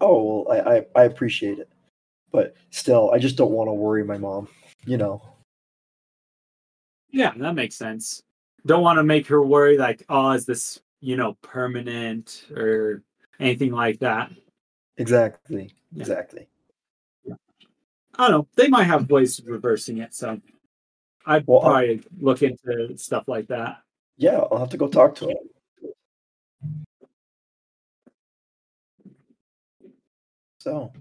oh 0.00 0.42
well, 0.44 0.52
I 0.52 0.78
I, 0.78 0.86
I 0.96 1.04
appreciate 1.04 1.60
it, 1.60 1.70
but 2.32 2.54
still, 2.70 3.10
I 3.12 3.18
just 3.18 3.36
don't 3.36 3.52
want 3.52 3.68
to 3.68 3.72
worry 3.72 4.04
my 4.04 4.18
mom. 4.18 4.48
You 4.86 4.96
know. 4.96 5.22
Yeah, 7.10 7.32
that 7.36 7.54
makes 7.54 7.76
sense. 7.76 8.22
Don't 8.66 8.82
want 8.82 8.98
to 8.98 9.02
make 9.02 9.26
her 9.26 9.42
worry 9.42 9.76
like, 9.76 10.04
oh, 10.08 10.30
is 10.32 10.46
this, 10.46 10.80
you 11.00 11.16
know, 11.16 11.36
permanent 11.42 12.46
or 12.54 13.02
anything 13.40 13.72
like 13.72 13.98
that. 14.00 14.30
Exactly. 14.96 15.74
Yeah. 15.92 16.00
Exactly. 16.00 16.46
I 18.18 18.28
don't 18.28 18.30
know. 18.30 18.48
They 18.54 18.68
might 18.68 18.84
have 18.84 19.10
ways 19.10 19.38
of 19.38 19.46
reversing 19.46 19.98
it, 19.98 20.14
so 20.14 20.40
I'd 21.24 21.46
Well, 21.46 21.60
uh, 21.60 21.70
probably 21.70 22.02
look 22.20 22.42
into 22.42 22.96
stuff 22.98 23.28
like 23.28 23.46
that. 23.48 23.78
Yeah, 24.18 24.38
I'll 24.38 24.58
have 24.58 24.70
to 24.70 24.76
go 24.76 24.88
talk 24.88 25.14
to 25.16 25.28
him. 25.30 25.36
So, 30.58 30.92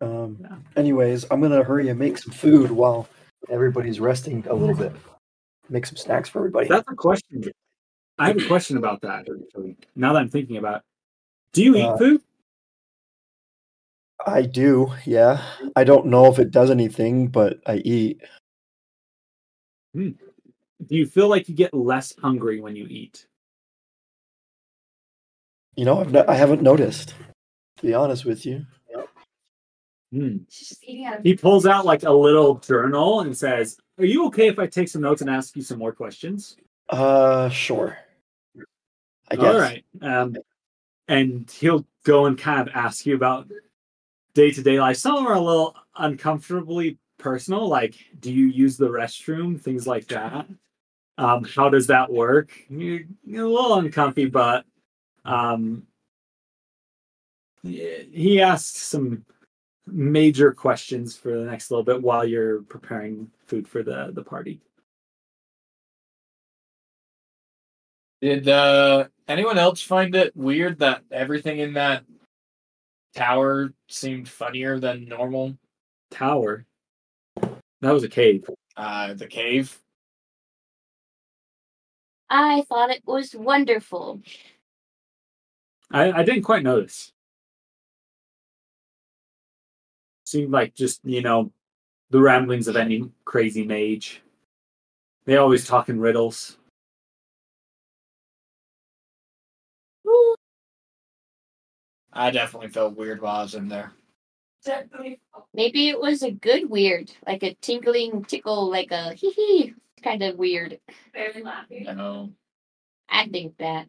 um, 0.00 0.38
Yeah. 0.40 0.56
anyways, 0.76 1.24
I'm 1.30 1.40
gonna 1.40 1.62
hurry 1.64 1.88
and 1.88 1.98
make 1.98 2.18
some 2.18 2.32
food 2.32 2.70
while 2.70 3.08
everybody's 3.48 4.00
resting 4.00 4.44
a 4.48 4.54
little 4.54 4.74
bit. 4.74 4.92
Make 5.68 5.86
some 5.86 5.96
snacks 5.96 6.28
for 6.28 6.38
everybody. 6.40 6.68
That's 6.68 6.88
a 6.90 6.94
question. 6.94 7.44
I 8.18 8.28
have 8.28 8.38
a 8.38 8.46
question 8.46 8.76
about 8.76 9.00
that. 9.02 9.28
Actually. 9.28 9.76
Now 9.94 10.12
that 10.12 10.20
I'm 10.20 10.28
thinking 10.30 10.56
about, 10.56 10.76
it. 10.78 10.82
do 11.52 11.62
you 11.62 11.76
eat 11.76 11.84
Uh, 11.84 11.96
food? 11.98 12.22
I 14.26 14.42
do, 14.42 14.92
yeah. 15.04 15.42
I 15.76 15.84
don't 15.84 16.06
know 16.06 16.26
if 16.26 16.38
it 16.38 16.50
does 16.50 16.70
anything, 16.70 17.28
but 17.28 17.60
I 17.66 17.76
eat. 17.76 18.20
Do 19.94 20.14
you 20.88 21.06
feel 21.06 21.28
like 21.28 21.48
you 21.48 21.54
get 21.54 21.72
less 21.74 22.14
hungry 22.18 22.60
when 22.60 22.74
you 22.76 22.86
eat? 22.88 23.26
You 25.76 25.84
know, 25.84 26.00
I've 26.00 26.12
not, 26.12 26.28
I 26.28 26.34
haven't 26.34 26.62
noticed. 26.62 27.14
To 27.78 27.86
be 27.86 27.92
honest 27.94 28.24
with 28.24 28.46
you. 28.46 28.64
Hmm. 30.12 30.38
She's 30.48 30.68
just 30.68 30.84
eating 30.84 31.06
out 31.06 31.18
of 31.18 31.24
He 31.24 31.34
pulls 31.34 31.66
out 31.66 31.84
like 31.84 32.04
a 32.04 32.12
little 32.12 32.56
journal 32.56 33.20
and 33.20 33.36
says, 33.36 33.78
"Are 33.98 34.04
you 34.04 34.26
okay 34.26 34.48
if 34.48 34.58
I 34.58 34.66
take 34.66 34.88
some 34.88 35.02
notes 35.02 35.20
and 35.20 35.30
ask 35.30 35.56
you 35.56 35.62
some 35.62 35.78
more 35.78 35.92
questions?" 35.92 36.56
Uh, 36.88 37.48
sure. 37.48 37.98
I 39.28 39.36
guess. 39.36 39.44
All 39.44 39.58
right. 39.58 39.84
Um, 40.02 40.36
and 41.08 41.50
he'll 41.50 41.86
go 42.04 42.26
and 42.26 42.38
kind 42.38 42.60
of 42.60 42.74
ask 42.74 43.06
you 43.06 43.16
about 43.16 43.50
day 44.34 44.52
to 44.52 44.62
day 44.62 44.78
life. 44.80 44.96
Some 44.96 45.26
are 45.26 45.34
a 45.34 45.40
little 45.40 45.74
uncomfortably 45.96 46.98
personal, 47.18 47.66
like 47.66 47.94
do 48.20 48.32
you 48.32 48.46
use 48.46 48.76
the 48.76 48.88
restroom, 48.88 49.60
things 49.60 49.86
like 49.86 50.06
that. 50.08 50.46
Um, 51.18 51.44
how 51.44 51.68
does 51.70 51.86
that 51.86 52.12
work? 52.12 52.52
You're, 52.68 53.00
you're 53.24 53.46
a 53.46 53.50
little 53.50 53.74
uncomfy, 53.74 54.26
but 54.26 54.64
um, 55.24 55.84
he 57.62 58.08
he 58.12 58.40
asks 58.40 58.78
some 58.78 59.24
major 59.86 60.52
questions 60.52 61.16
for 61.16 61.36
the 61.38 61.44
next 61.44 61.70
little 61.70 61.84
bit 61.84 62.02
while 62.02 62.24
you're 62.24 62.62
preparing 62.62 63.30
food 63.46 63.68
for 63.68 63.82
the 63.82 64.10
the 64.12 64.22
party. 64.22 64.60
Did 68.20 68.48
uh, 68.48 69.08
anyone 69.28 69.58
else 69.58 69.82
find 69.82 70.14
it 70.14 70.34
weird 70.36 70.78
that 70.78 71.02
everything 71.10 71.58
in 71.58 71.74
that 71.74 72.04
tower 73.14 73.72
seemed 73.88 74.28
funnier 74.28 74.80
than 74.80 75.06
normal? 75.06 75.56
Tower. 76.10 76.64
That 77.36 77.92
was 77.92 78.04
a 78.04 78.08
cave. 78.08 78.48
Uh, 78.76 79.14
the 79.14 79.26
cave. 79.26 79.78
I 82.28 82.62
thought 82.62 82.90
it 82.90 83.02
was 83.04 83.34
wonderful. 83.34 84.22
I, 85.90 86.10
I 86.10 86.22
didn't 86.24 86.42
quite 86.42 86.62
notice. 86.62 87.12
Seemed 90.26 90.50
like 90.50 90.74
just, 90.74 91.00
you 91.04 91.22
know, 91.22 91.52
the 92.10 92.20
ramblings 92.20 92.66
of 92.66 92.76
any 92.76 93.08
crazy 93.24 93.64
mage. 93.64 94.22
They 95.24 95.36
always 95.36 95.66
talk 95.66 95.88
in 95.88 96.00
riddles. 96.00 96.58
I 102.12 102.30
definitely 102.32 102.68
felt 102.68 102.96
weird 102.96 103.22
while 103.22 103.36
I 103.36 103.42
was 103.42 103.54
in 103.54 103.68
there. 103.68 103.92
Maybe 105.54 105.90
it 105.90 106.00
was 106.00 106.22
a 106.22 106.32
good 106.32 106.68
weird, 106.68 107.12
like 107.26 107.44
a 107.44 107.54
tinkling 107.60 108.24
tickle, 108.24 108.68
like 108.68 108.90
a 108.90 109.14
hee 109.14 109.30
hee 109.30 109.74
kind 110.02 110.24
of 110.24 110.36
weird. 110.36 110.80
Barely 111.14 111.42
laughing. 111.42 111.84
You 111.84 111.94
know, 111.94 112.32
I 113.08 113.28
think 113.28 113.58
that. 113.58 113.86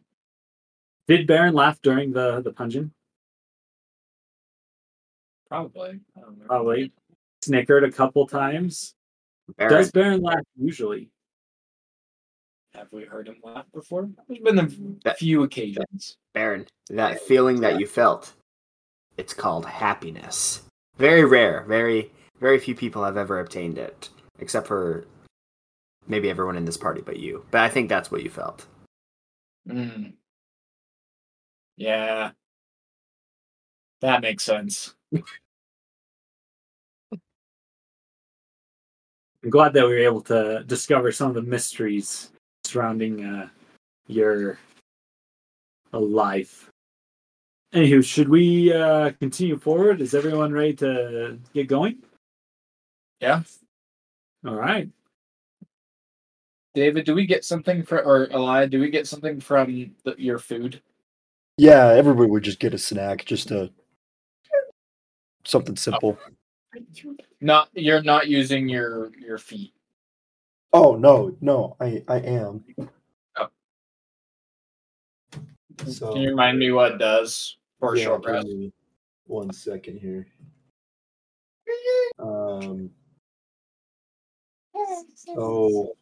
Did 1.08 1.26
Baron 1.26 1.54
laugh 1.54 1.80
during 1.82 2.12
the, 2.12 2.42
the 2.42 2.52
pungeon? 2.52 2.92
Probably. 5.48 6.00
I 6.16 6.20
don't 6.20 6.38
know. 6.38 6.46
Probably. 6.46 6.92
Snickered 7.42 7.84
a 7.84 7.92
couple 7.92 8.26
times. 8.26 8.94
Baron, 9.56 9.72
Does 9.74 9.90
Baron 9.90 10.20
laugh 10.22 10.42
usually? 10.56 11.10
Have 12.74 12.92
we 12.92 13.04
heard 13.04 13.28
him 13.28 13.36
laugh 13.42 13.64
before? 13.72 14.08
There's 14.28 14.40
been 14.40 14.58
a 14.58 14.66
That- 15.04 15.18
few 15.18 15.42
occasions. 15.42 16.16
Baron, 16.34 16.66
that 16.88 17.20
feeling 17.22 17.60
that 17.62 17.80
you 17.80 17.86
felt, 17.86 18.34
it's 19.16 19.34
called 19.34 19.66
happiness. 19.66 20.62
Very 20.96 21.24
rare. 21.24 21.64
Very, 21.64 22.12
very 22.40 22.58
few 22.58 22.74
people 22.74 23.04
have 23.04 23.16
ever 23.16 23.40
obtained 23.40 23.78
it, 23.78 24.10
except 24.38 24.66
for 24.66 25.06
maybe 26.06 26.28
everyone 26.30 26.56
in 26.56 26.64
this 26.64 26.76
party 26.76 27.00
but 27.00 27.18
you. 27.18 27.44
But 27.50 27.62
I 27.62 27.68
think 27.68 27.88
that's 27.88 28.10
what 28.10 28.22
you 28.22 28.30
felt. 28.30 28.66
Mm. 29.66 30.14
Yeah. 31.76 32.32
That 34.00 34.22
makes 34.22 34.44
sense. 34.44 34.94
I'm 35.12 35.22
glad 39.50 39.72
that 39.74 39.86
we 39.86 39.92
were 39.92 39.98
able 39.98 40.22
to 40.22 40.64
discover 40.64 41.12
some 41.12 41.28
of 41.28 41.34
the 41.34 41.42
mysteries 41.42 42.30
surrounding 42.64 43.24
uh, 43.24 43.48
your 44.06 44.58
life. 45.92 46.70
Anywho, 47.74 48.04
should 48.04 48.28
we 48.28 48.72
uh, 48.72 49.12
continue 49.20 49.58
forward? 49.58 50.00
Is 50.00 50.14
everyone 50.14 50.52
ready 50.52 50.74
to 50.74 51.38
get 51.52 51.68
going? 51.68 51.98
Yeah. 53.20 53.42
All 54.46 54.54
right. 54.54 54.88
David, 56.74 57.04
do 57.04 57.14
we 57.14 57.26
get 57.26 57.44
something 57.44 57.82
for 57.82 58.02
or 58.04 58.30
Elia, 58.32 58.66
do 58.68 58.80
we 58.80 58.90
get 58.90 59.06
something 59.06 59.40
from 59.40 59.94
the, 60.04 60.14
your 60.16 60.38
food? 60.38 60.80
Yeah, 61.56 61.88
everybody 61.88 62.30
would 62.30 62.44
just 62.44 62.60
get 62.60 62.74
a 62.74 62.78
snack, 62.78 63.24
just 63.24 63.50
a 63.50 63.70
something 65.48 65.76
simple. 65.76 66.18
Not 67.40 67.70
you're 67.72 68.02
not 68.02 68.28
using 68.28 68.68
your 68.68 69.10
your 69.18 69.38
feet. 69.38 69.72
Oh 70.72 70.94
no, 70.96 71.34
no, 71.40 71.76
I 71.80 72.02
I 72.08 72.18
am. 72.18 72.64
Oh. 73.38 73.48
So 75.86 76.12
Can 76.12 76.22
you 76.22 76.30
remind 76.30 76.58
me 76.58 76.70
what 76.72 76.92
it 76.92 76.98
does 76.98 77.56
for 77.80 77.94
a 77.94 77.98
yeah, 77.98 78.04
short 78.04 78.22
give 78.24 78.32
rest? 78.34 78.46
me 78.46 78.72
One 79.26 79.52
second 79.52 79.98
here. 79.98 80.26
Um. 82.18 82.90
So 85.14 85.96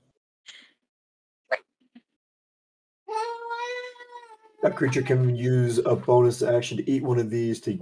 a 4.64 4.70
creature 4.70 5.02
can 5.02 5.34
use 5.34 5.78
a 5.78 5.94
bonus 5.94 6.42
action 6.42 6.76
to 6.76 6.90
eat 6.90 7.02
one 7.02 7.18
of 7.18 7.30
these 7.30 7.60
to 7.62 7.78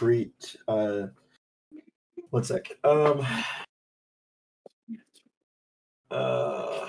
treat. 0.00 0.56
Uh, 0.66 1.08
one 2.30 2.42
sec. 2.42 2.72
Um. 2.84 3.26
Uh. 6.10 6.88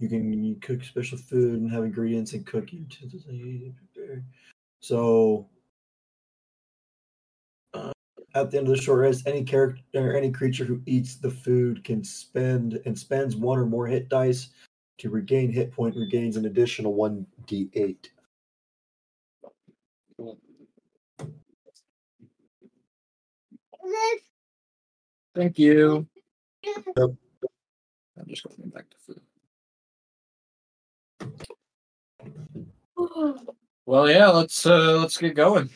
You 0.00 0.08
can 0.08 0.58
cook 0.60 0.82
special 0.82 1.18
food 1.18 1.60
and 1.60 1.70
have 1.70 1.84
ingredients 1.84 2.32
and 2.32 2.44
cook 2.44 2.72
utensils. 2.72 3.24
that 3.26 3.34
you 3.34 3.72
prepare. 3.94 4.24
So, 4.80 5.46
uh, 7.74 7.92
at 8.34 8.50
the 8.50 8.58
end 8.58 8.66
of 8.66 8.74
the 8.74 8.80
short 8.80 9.00
rest, 9.00 9.26
any 9.26 9.44
character 9.44 9.82
or 9.94 10.16
any 10.16 10.32
creature 10.32 10.64
who 10.64 10.80
eats 10.86 11.16
the 11.16 11.30
food 11.30 11.84
can 11.84 12.02
spend 12.02 12.80
and 12.86 12.98
spends 12.98 13.36
one 13.36 13.58
or 13.58 13.66
more 13.66 13.86
hit 13.86 14.08
dice 14.08 14.48
to 14.98 15.10
regain 15.10 15.52
hit 15.52 15.70
point. 15.70 15.94
Regains 15.94 16.36
an 16.36 16.46
additional 16.46 16.94
one 16.94 17.24
d8. 17.46 18.08
Thank 25.34 25.58
you. 25.58 26.06
Yep. 26.64 27.10
I'm 28.18 28.26
just 28.28 28.44
going 28.44 28.68
back 28.70 28.86
to 28.90 28.96
food. 28.98 29.20
Well, 33.86 34.10
yeah, 34.10 34.28
let's 34.28 34.66
uh 34.66 34.98
let's 34.98 35.16
get 35.16 35.34
going. 35.34 35.70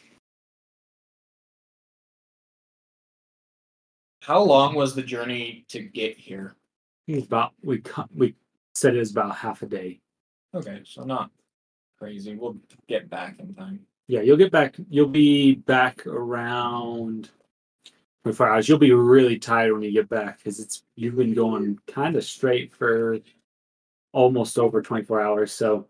How 4.23 4.43
long 4.43 4.75
was 4.75 4.95
the 4.95 5.03
journey 5.03 5.65
to 5.69 5.81
get 5.81 6.17
here? 6.17 6.55
It's 7.07 7.27
about 7.27 7.53
we 7.63 7.83
we 8.15 8.35
said 8.75 8.95
it 8.95 9.01
was 9.01 9.11
about 9.11 9.37
half 9.37 9.63
a 9.63 9.67
day. 9.67 10.01
Okay, 10.55 10.83
so 10.85 11.05
not 11.05 11.31
crazy. 11.99 12.35
We'll 12.35 12.57
get 12.89 13.09
back 13.09 13.39
in 13.39 13.55
time. 13.55 13.81
Yeah, 14.07 14.21
you'll 14.21 14.37
get 14.37 14.53
back. 14.53 14.77
You'll 14.91 15.09
be 15.09 15.55
back 15.55 16.07
around 16.07 17.31
24 18.25 18.49
hours. 18.49 18.69
You'll 18.69 18.79
be 18.79 18.93
really 18.93 19.39
tired 19.39 19.73
when 19.73 19.83
you 19.83 19.93
get 19.93 20.09
back 20.09 20.39
because 20.39 20.61
it's 20.61 20.83
you've 20.95 21.17
been 21.17 21.35
going 21.35 21.79
kind 21.87 22.17
of 22.17 22.25
straight 22.25 22.75
for 22.75 23.19
almost 24.13 24.59
over 24.59 24.83
24 24.83 25.21
hours. 25.23 25.53
So, 25.53 25.87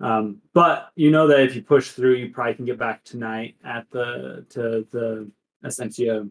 um, 0.00 0.38
but 0.52 0.90
you 0.94 1.10
know 1.10 1.26
that 1.26 1.40
if 1.40 1.56
you 1.56 1.62
push 1.62 1.90
through, 1.90 2.14
you 2.14 2.30
probably 2.30 2.54
can 2.54 2.64
get 2.66 2.78
back 2.78 3.02
tonight 3.04 3.56
at 3.64 3.90
the 3.90 4.46
to 4.50 4.86
the 4.92 5.30
Essentia 5.64 6.28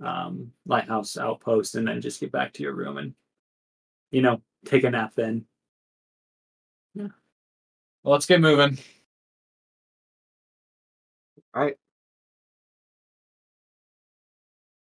um, 0.00 0.52
lighthouse 0.66 1.16
outpost, 1.16 1.74
and 1.74 1.88
then 1.88 2.00
just 2.00 2.20
get 2.20 2.30
back 2.30 2.52
to 2.54 2.62
your 2.62 2.74
room 2.74 2.98
and 2.98 3.14
you 4.12 4.22
know 4.22 4.40
take 4.64 4.84
a 4.84 4.90
nap. 4.90 5.12
Then 5.16 5.44
Well, 8.02 8.12
let's 8.12 8.26
get 8.26 8.40
moving. 8.40 8.78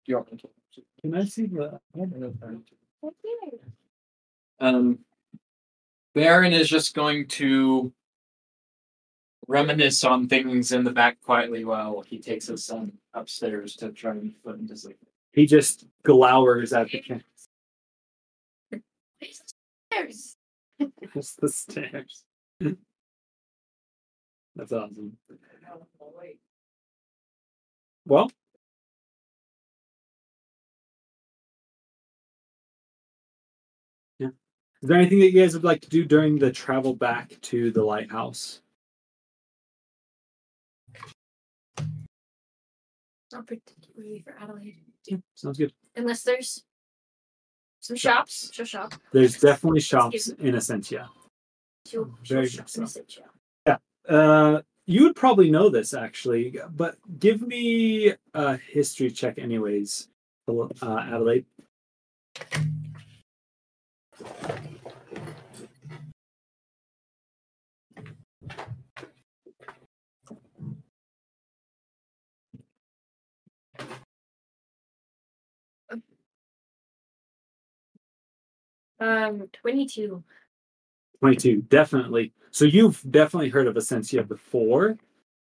You 0.07 0.17
want 0.17 0.33
me 0.33 0.39
to- 0.39 0.51
can 1.01 1.15
I 1.15 1.25
see 1.25 1.47
the? 1.47 1.81
Um, 4.61 5.05
Baron 6.15 6.53
is 6.53 6.69
just 6.69 6.95
going 6.95 7.27
to 7.29 7.93
reminisce 9.47 10.05
on 10.05 10.29
things 10.29 10.73
in 10.73 10.85
the 10.85 10.93
back 10.93 11.21
quietly 11.21 11.65
while 11.65 12.01
he 12.01 12.19
takes 12.19 12.47
his 12.47 12.65
son 12.65 12.99
upstairs 13.13 13.77
to 13.77 13.93
try 13.93 14.13
and 14.13 14.35
put 14.43 14.57
him 14.57 14.67
to 14.69 14.77
sleep. 14.77 14.99
He 15.33 15.47
just 15.47 15.87
glowers 16.05 16.73
at 16.73 16.91
the 16.91 17.01
camp. 17.01 17.23
There's 19.91 20.37
Just 21.15 21.41
the 21.41 21.49
stairs. 21.49 22.25
That's 24.57 24.73
awesome. 24.73 25.17
Well, 28.07 28.31
yeah. 34.19 34.29
Is 34.83 34.89
there 34.89 34.99
anything 34.99 35.21
that 35.21 35.31
you 35.31 35.41
guys 35.41 35.55
would 35.55 35.65
like 35.65 35.81
to 35.83 35.89
do 35.89 36.05
during 36.05 36.39
the 36.39 36.53
travel 36.53 36.95
back 36.95 37.41
to 37.43 37.71
the 37.71 37.83
lighthouse? 37.83 38.61
Not 43.33 43.47
particularly 43.47 44.23
for 44.25 44.33
Adilaide. 44.33 44.77
Yeah, 45.07 45.17
sounds 45.35 45.59
good. 45.59 45.73
Unless 45.97 46.23
there's 46.23 46.65
some 47.81 47.97
shops. 47.97 48.51
She'll 48.53 48.65
shop. 48.65 48.95
There's 49.13 49.41
definitely 49.41 49.81
shops 49.81 50.29
in 50.29 50.55
Essentia. 50.55 51.09
She'll, 51.87 52.11
Very 52.27 52.49
good 52.49 52.67
in. 52.77 52.85
Essentia. 52.85 53.23
Uh, 54.07 54.61
you 54.87 55.05
would 55.05 55.17
probably 55.17 55.51
know 55.51 55.69
this 55.69 55.95
actually, 55.95 56.57
but 56.75 56.97
give 57.19 57.41
me 57.41 58.13
a 58.35 58.57
history 58.57 59.11
check, 59.11 59.39
anyways, 59.39 60.09
uh, 60.49 60.53
Adilaide. 60.83 61.47
Um, 79.01 79.49
22. 79.53 80.23
22 81.21 81.63
definitely 81.63 82.33
so 82.55 82.65
you've 82.65 83.03
definitely 83.11 83.49
heard 83.49 83.67
of 83.67 83.77
essentia 83.77 84.23
before 84.23 84.97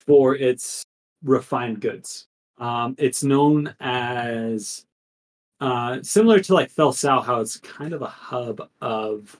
for 0.07 0.35
its 0.35 0.83
refined 1.23 1.81
goods 1.81 2.27
um, 2.59 2.97
it's 2.99 3.23
known 3.23 3.73
as 3.81 4.85
uh, 5.61 5.99
similar 6.03 6.41
to 6.41 6.55
like 6.55 6.73
Felsau, 6.73 7.25
how 7.25 7.41
it's 7.41 7.59
kind 7.59 7.93
of 7.93 8.03
a 8.03 8.07
hub 8.07 8.69
of 8.81 9.39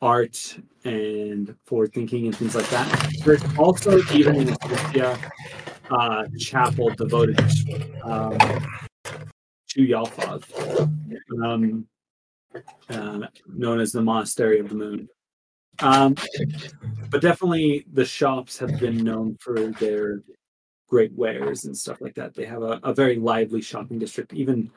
art 0.00 0.58
and 0.84 1.54
forward 1.64 1.92
thinking 1.92 2.26
and 2.26 2.36
things 2.36 2.54
like 2.54 2.68
that. 2.70 3.12
There's 3.24 3.42
also 3.58 3.98
even 4.12 4.36
in 4.36 4.48
Essentia 4.50 5.18
uh, 5.90 6.24
chapel 6.38 6.90
devoted 6.90 7.40
um, 8.02 8.38
to 9.68 9.80
Yalfoth, 9.80 10.50
um, 11.42 11.86
uh, 12.88 13.26
known 13.46 13.80
as 13.80 13.92
the 13.92 14.02
Monastery 14.02 14.60
of 14.60 14.68
the 14.68 14.74
Moon. 14.74 15.08
Um, 15.80 16.16
but 17.10 17.20
definitely 17.20 17.86
the 17.92 18.04
shops 18.04 18.58
have 18.58 18.78
been 18.80 18.96
known 18.96 19.36
for 19.40 19.70
their 19.72 20.22
great 20.88 21.12
wares 21.12 21.64
and 21.64 21.76
stuff 21.76 22.00
like 22.00 22.14
that. 22.14 22.34
They 22.34 22.44
have 22.46 22.62
a, 22.62 22.80
a 22.82 22.94
very 22.94 23.16
lively 23.16 23.60
shopping 23.60 23.98
district, 23.98 24.32
even 24.32 24.70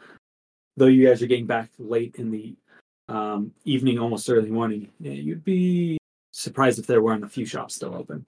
though 0.78 0.88
you 0.88 1.08
guys 1.08 1.22
are 1.22 1.28
getting 1.28 1.48
back 1.48 1.70
late 1.80 2.16
in 2.16 2.32
the 2.32 2.56
um, 3.08 3.52
evening, 3.66 4.00
almost 4.00 4.30
early 4.30 4.52
morning. 4.52 4.90
Yeah, 5.00 5.14
you'd 5.14 5.44
be 5.44 5.98
surprised 6.32 6.80
if 6.80 6.88
there 6.88 7.02
weren't 7.02 7.24
a 7.24 7.30
few 7.30 7.46
shops 7.46 7.76
still 7.76 7.96
open. 7.96 8.26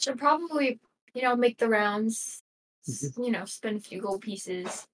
Should 0.00 0.18
probably, 0.18 0.80
you 1.14 1.22
know, 1.22 1.36
make 1.36 1.58
the 1.58 1.68
rounds. 1.68 2.40
Mm-hmm. 2.88 3.22
You 3.22 3.30
know, 3.32 3.44
spend 3.44 3.78
a 3.78 3.80
few 3.80 4.00
gold 4.00 4.22
pieces, 4.22 4.86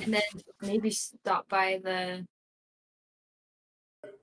and 0.00 0.14
then 0.14 0.22
maybe 0.62 0.90
stop 0.90 1.48
by 1.48 1.80
the. 1.82 2.24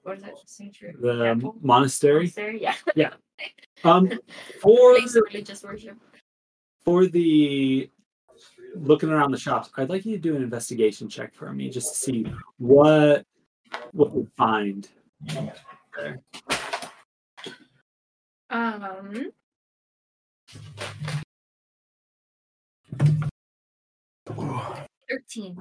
What 0.03 0.17
is 0.17 0.23
that 0.23 0.33
sanctuary? 0.45 0.95
The 0.99 1.23
Temple? 1.23 1.55
monastery. 1.61 2.19
Monastery, 2.19 2.61
yeah. 2.95 3.13
Um, 3.83 4.11
for 4.61 4.95
Place 4.95 5.15
of 5.15 5.23
religious 5.25 5.63
worship. 5.63 5.97
for 6.85 7.07
the 7.07 7.89
looking 8.75 9.09
around 9.09 9.31
the 9.31 9.39
shops, 9.39 9.71
I'd 9.75 9.89
like 9.89 10.05
you 10.05 10.15
to 10.17 10.21
do 10.21 10.35
an 10.35 10.43
investigation 10.43 11.09
check 11.09 11.33
for 11.33 11.51
me 11.51 11.67
just 11.71 11.93
to 11.93 11.99
see 11.99 12.25
what 12.59 13.25
what 13.91 14.11
we 14.13 14.27
find. 14.37 14.87
Um. 18.51 19.31
Thirteen. 25.09 25.57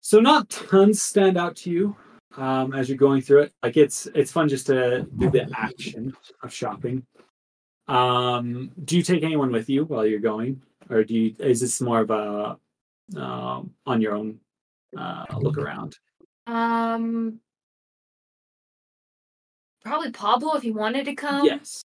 So 0.00 0.20
not 0.20 0.48
tons 0.48 1.02
stand 1.02 1.36
out 1.36 1.56
to 1.56 1.70
you 1.70 1.96
um, 2.36 2.74
as 2.74 2.88
you're 2.88 2.98
going 2.98 3.20
through 3.20 3.42
it. 3.42 3.52
Like 3.62 3.76
it's 3.76 4.06
it's 4.14 4.32
fun 4.32 4.48
just 4.48 4.66
to 4.66 5.06
do 5.16 5.30
the 5.30 5.50
action 5.56 6.14
of 6.42 6.52
shopping. 6.52 7.06
Um, 7.88 8.70
do 8.84 8.96
you 8.96 9.02
take 9.02 9.22
anyone 9.22 9.50
with 9.50 9.68
you 9.68 9.84
while 9.84 10.06
you're 10.06 10.20
going, 10.20 10.62
or 10.88 11.04
do 11.04 11.14
you? 11.14 11.34
Is 11.38 11.60
this 11.60 11.80
more 11.80 12.00
of 12.00 12.10
a 12.10 12.56
um, 13.16 13.72
on 13.86 14.00
your 14.00 14.14
own 14.14 14.38
uh, 14.96 15.24
look 15.38 15.58
around? 15.58 15.98
Um. 16.46 17.40
Probably 19.82 20.10
Pablo 20.10 20.56
if 20.56 20.62
he 20.62 20.72
wanted 20.72 21.06
to 21.06 21.14
come. 21.14 21.46
yes. 21.46 21.82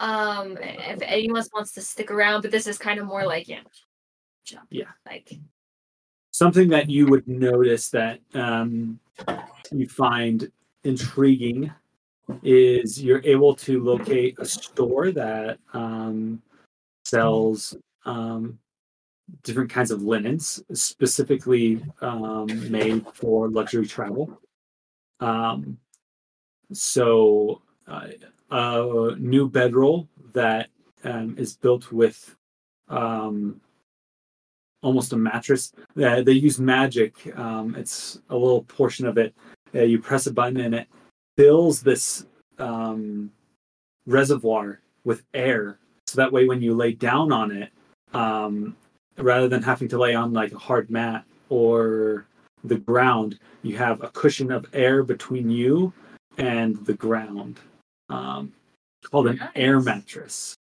Um, 0.00 0.58
if 0.60 1.00
anyone 1.02 1.44
wants 1.52 1.72
to 1.72 1.80
stick 1.80 2.10
around, 2.10 2.42
but 2.42 2.50
this 2.50 2.66
is 2.66 2.78
kind 2.78 2.98
of 3.00 3.06
more 3.06 3.24
like 3.24 3.48
yeah, 3.48 3.60
shop. 4.44 4.64
Yeah. 4.70 4.84
like 5.06 5.38
something 6.30 6.68
that 6.68 6.88
you 6.88 7.06
would 7.06 7.26
notice 7.26 7.90
that 7.90 8.20
um, 8.34 9.00
you 9.72 9.88
find 9.88 10.50
intriguing 10.84 11.70
is 12.42 13.02
you're 13.02 13.24
able 13.24 13.54
to 13.54 13.82
locate 13.82 14.38
a 14.38 14.44
store 14.44 15.10
that 15.10 15.58
um, 15.72 16.42
sells 17.04 17.76
um, 18.04 18.58
different 19.42 19.70
kinds 19.70 19.90
of 19.90 20.02
linens 20.02 20.62
specifically 20.72 21.82
um, 22.00 22.46
made 22.70 23.04
for 23.14 23.48
luxury 23.50 23.86
travel 23.86 24.40
um, 25.20 25.78
so 26.72 27.62
uh, 27.86 28.08
a 28.50 29.14
new 29.18 29.48
bedroll 29.48 30.08
that 30.32 30.68
um, 31.04 31.34
is 31.38 31.56
built 31.56 31.90
with 31.92 32.36
um, 32.88 33.60
almost 34.82 35.12
a 35.12 35.16
mattress. 35.16 35.72
Uh, 36.02 36.22
they 36.22 36.32
use 36.32 36.58
magic. 36.60 37.14
It's 37.24 38.20
a 38.30 38.36
little 38.36 38.62
portion 38.64 39.06
of 39.06 39.18
it. 39.18 39.34
Uh, 39.74 39.82
you 39.82 39.98
press 39.98 40.26
a 40.26 40.32
button 40.32 40.60
and 40.60 40.74
it 40.74 40.88
fills 41.36 41.82
this 41.82 42.26
um, 42.58 43.30
reservoir 44.06 44.80
with 45.04 45.22
air. 45.34 45.78
So 46.06 46.16
that 46.16 46.32
way, 46.32 46.46
when 46.46 46.62
you 46.62 46.74
lay 46.74 46.92
down 46.92 47.32
on 47.32 47.50
it, 47.52 47.70
um, 48.14 48.76
rather 49.18 49.48
than 49.48 49.62
having 49.62 49.88
to 49.88 49.98
lay 49.98 50.14
on 50.14 50.32
like 50.32 50.52
a 50.52 50.58
hard 50.58 50.90
mat 50.90 51.24
or 51.48 52.26
the 52.64 52.78
ground, 52.78 53.38
you 53.62 53.76
have 53.76 54.02
a 54.02 54.08
cushion 54.08 54.50
of 54.50 54.66
air 54.72 55.02
between 55.02 55.50
you 55.50 55.92
and 56.38 56.84
the 56.86 56.94
ground. 56.94 57.60
Um, 58.08 58.52
called 59.04 59.28
an 59.28 59.40
air 59.54 59.80
mattress. 59.80 60.54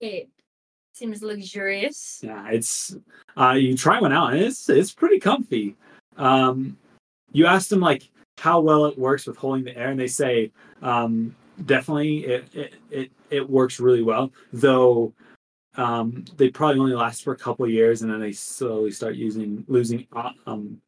It 0.00 0.28
seems 0.92 1.22
luxurious. 1.22 2.20
Yeah, 2.22 2.48
it's 2.48 2.96
uh 3.36 3.52
you 3.52 3.76
try 3.76 4.00
one 4.00 4.12
out 4.12 4.32
and 4.32 4.42
it's 4.42 4.68
it's 4.68 4.92
pretty 4.92 5.18
comfy. 5.18 5.76
Um 6.18 6.76
you 7.32 7.46
ask 7.46 7.68
them 7.68 7.80
like 7.80 8.10
how 8.38 8.60
well 8.60 8.86
it 8.86 8.98
works 8.98 9.26
with 9.26 9.36
holding 9.36 9.64
the 9.64 9.76
air 9.76 9.90
and 9.90 9.98
they 9.98 10.06
say 10.06 10.50
um 10.82 11.34
definitely 11.66 12.24
it 12.24 12.54
it 12.54 12.74
it, 12.90 13.10
it 13.30 13.50
works 13.50 13.80
really 13.80 14.02
well 14.02 14.32
though 14.52 15.12
um 15.76 16.24
they 16.36 16.48
probably 16.48 16.80
only 16.80 16.94
last 16.94 17.24
for 17.24 17.32
a 17.32 17.36
couple 17.36 17.68
years 17.68 18.02
and 18.02 18.12
then 18.12 18.20
they 18.20 18.32
slowly 18.32 18.92
start 18.92 19.16
using 19.16 19.64
losing 19.66 20.06
uh, 20.14 20.30
um 20.46 20.80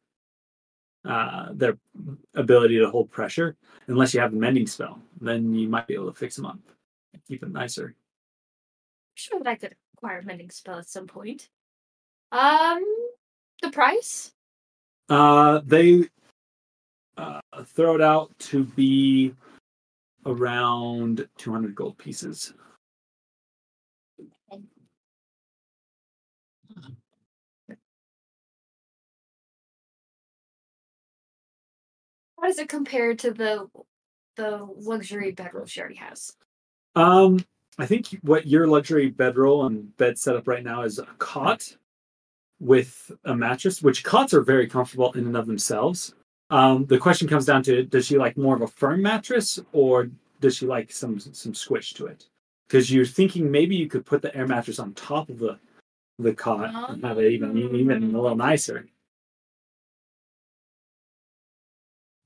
uh 1.03 1.49
their 1.53 1.77
ability 2.35 2.79
to 2.79 2.89
hold 2.89 3.11
pressure 3.11 3.57
unless 3.87 4.13
you 4.13 4.19
have 4.21 4.31
the 4.31 4.37
mending 4.37 4.65
spell 4.65 4.99
then 5.19 5.53
you 5.53 5.67
might 5.67 5.87
be 5.87 5.93
able 5.93 6.11
to 6.11 6.17
fix 6.17 6.37
them 6.37 6.45
up 6.45 6.57
keep 7.27 7.43
it 7.43 7.51
nicer 7.51 7.95
sure 9.21 9.39
that 9.39 9.47
I 9.47 9.55
could 9.55 9.75
acquire 9.93 10.19
a 10.19 10.23
mending 10.23 10.49
spell 10.49 10.79
at 10.79 10.89
some 10.89 11.07
point. 11.07 11.49
Um, 12.31 12.83
the 13.61 13.69
price? 13.69 14.31
Uh, 15.11 15.59
they 15.65 16.07
uh, 17.17 17.41
throw 17.65 17.95
it 17.95 18.01
out 18.01 18.31
to 18.39 18.63
be 18.63 19.33
around 20.25 21.27
200 21.37 21.75
gold 21.75 21.97
pieces. 21.97 22.53
How 24.49 24.61
does 32.47 32.57
it 32.57 32.69
compare 32.69 33.13
to 33.13 33.31
the 33.31 33.67
the 34.37 34.65
luxury 34.77 35.33
bedroll 35.33 35.65
she 35.65 35.81
already 35.81 35.95
has? 35.95 36.37
Um, 36.95 37.43
I 37.77 37.85
think 37.85 38.17
what 38.21 38.47
your 38.47 38.65
luxury 38.65 39.09
bedroll 39.09 39.65
and 39.65 39.95
bed 39.97 40.17
setup 40.17 40.47
right 40.47 40.63
now 40.63 40.83
is 40.83 40.99
a 40.99 41.07
cot 41.17 41.75
with 42.61 43.11
a 43.25 43.35
mattress, 43.35 43.81
which 43.81 44.03
cots 44.03 44.33
are 44.33 44.43
very 44.43 44.67
comfortable 44.67 45.11
in 45.13 45.25
and 45.25 45.35
of 45.35 45.47
themselves. 45.47 46.13
Um, 46.51 46.85
the 46.85 46.99
question 46.99 47.27
comes 47.27 47.45
down 47.45 47.63
to 47.63 47.83
does 47.83 48.05
she 48.05 48.17
like 48.17 48.37
more 48.37 48.55
of 48.55 48.61
a 48.61 48.67
firm 48.67 49.01
mattress 49.01 49.59
or 49.73 50.11
does 50.39 50.57
she 50.57 50.67
like 50.67 50.91
some 50.91 51.19
some 51.19 51.55
squish 51.55 51.93
to 51.93 52.05
it? 52.05 52.27
Because 52.67 52.91
you're 52.91 53.05
thinking 53.05 53.49
maybe 53.49 53.75
you 53.75 53.87
could 53.87 54.05
put 54.05 54.21
the 54.21 54.35
air 54.35 54.47
mattress 54.47 54.79
on 54.79 54.93
top 54.93 55.29
of 55.29 55.39
the 55.39 55.59
the 56.19 56.33
cot 56.33 56.91
and 56.91 57.03
have 57.03 57.17
it 57.17 57.31
even 57.31 57.57
even 57.57 58.13
a 58.15 58.21
little 58.21 58.37
nicer. 58.37 58.87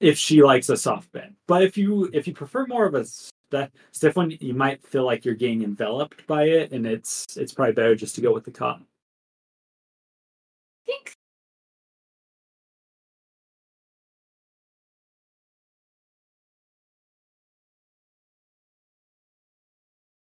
If 0.01 0.17
she 0.17 0.43
likes 0.43 0.67
a 0.69 0.75
soft 0.75 1.11
bed, 1.13 1.33
but 1.47 1.63
if 1.63 1.77
you 1.77 2.09
if 2.13 2.27
you 2.27 2.33
prefer 2.33 2.65
more 2.67 2.85
of 2.85 2.95
a 2.95 3.05
st- 3.05 3.71
stiff 3.91 4.17
one, 4.17 4.31
you 4.41 4.53
might 4.53 4.83
feel 4.85 5.05
like 5.05 5.23
you're 5.23 5.35
getting 5.35 5.63
enveloped 5.63 6.27
by 6.27 6.43
it, 6.43 6.73
and 6.73 6.85
it's 6.85 7.25
it's 7.37 7.53
probably 7.53 7.73
better 7.73 7.95
just 7.95 8.15
to 8.15 8.21
go 8.21 8.33
with 8.33 8.43
the 8.43 8.51
cot. 8.51 8.81
Think 10.85 11.15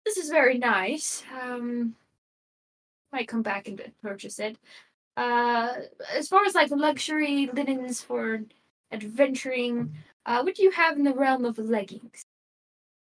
this 0.04 0.16
is 0.16 0.30
very 0.30 0.58
nice. 0.58 1.22
Um, 1.42 1.94
might 3.12 3.28
come 3.28 3.42
back 3.42 3.68
and 3.68 3.80
purchase 4.02 4.38
it. 4.38 4.56
Uh, 5.16 5.72
as 6.14 6.28
far 6.28 6.44
as 6.44 6.54
like 6.54 6.70
luxury 6.70 7.50
linens 7.52 8.00
for 8.00 8.42
adventuring, 8.92 9.94
uh, 10.26 10.42
what 10.42 10.54
do 10.54 10.62
you 10.62 10.70
have 10.70 10.96
in 10.96 11.04
the 11.04 11.14
realm 11.14 11.44
of 11.44 11.58
leggings? 11.58 12.24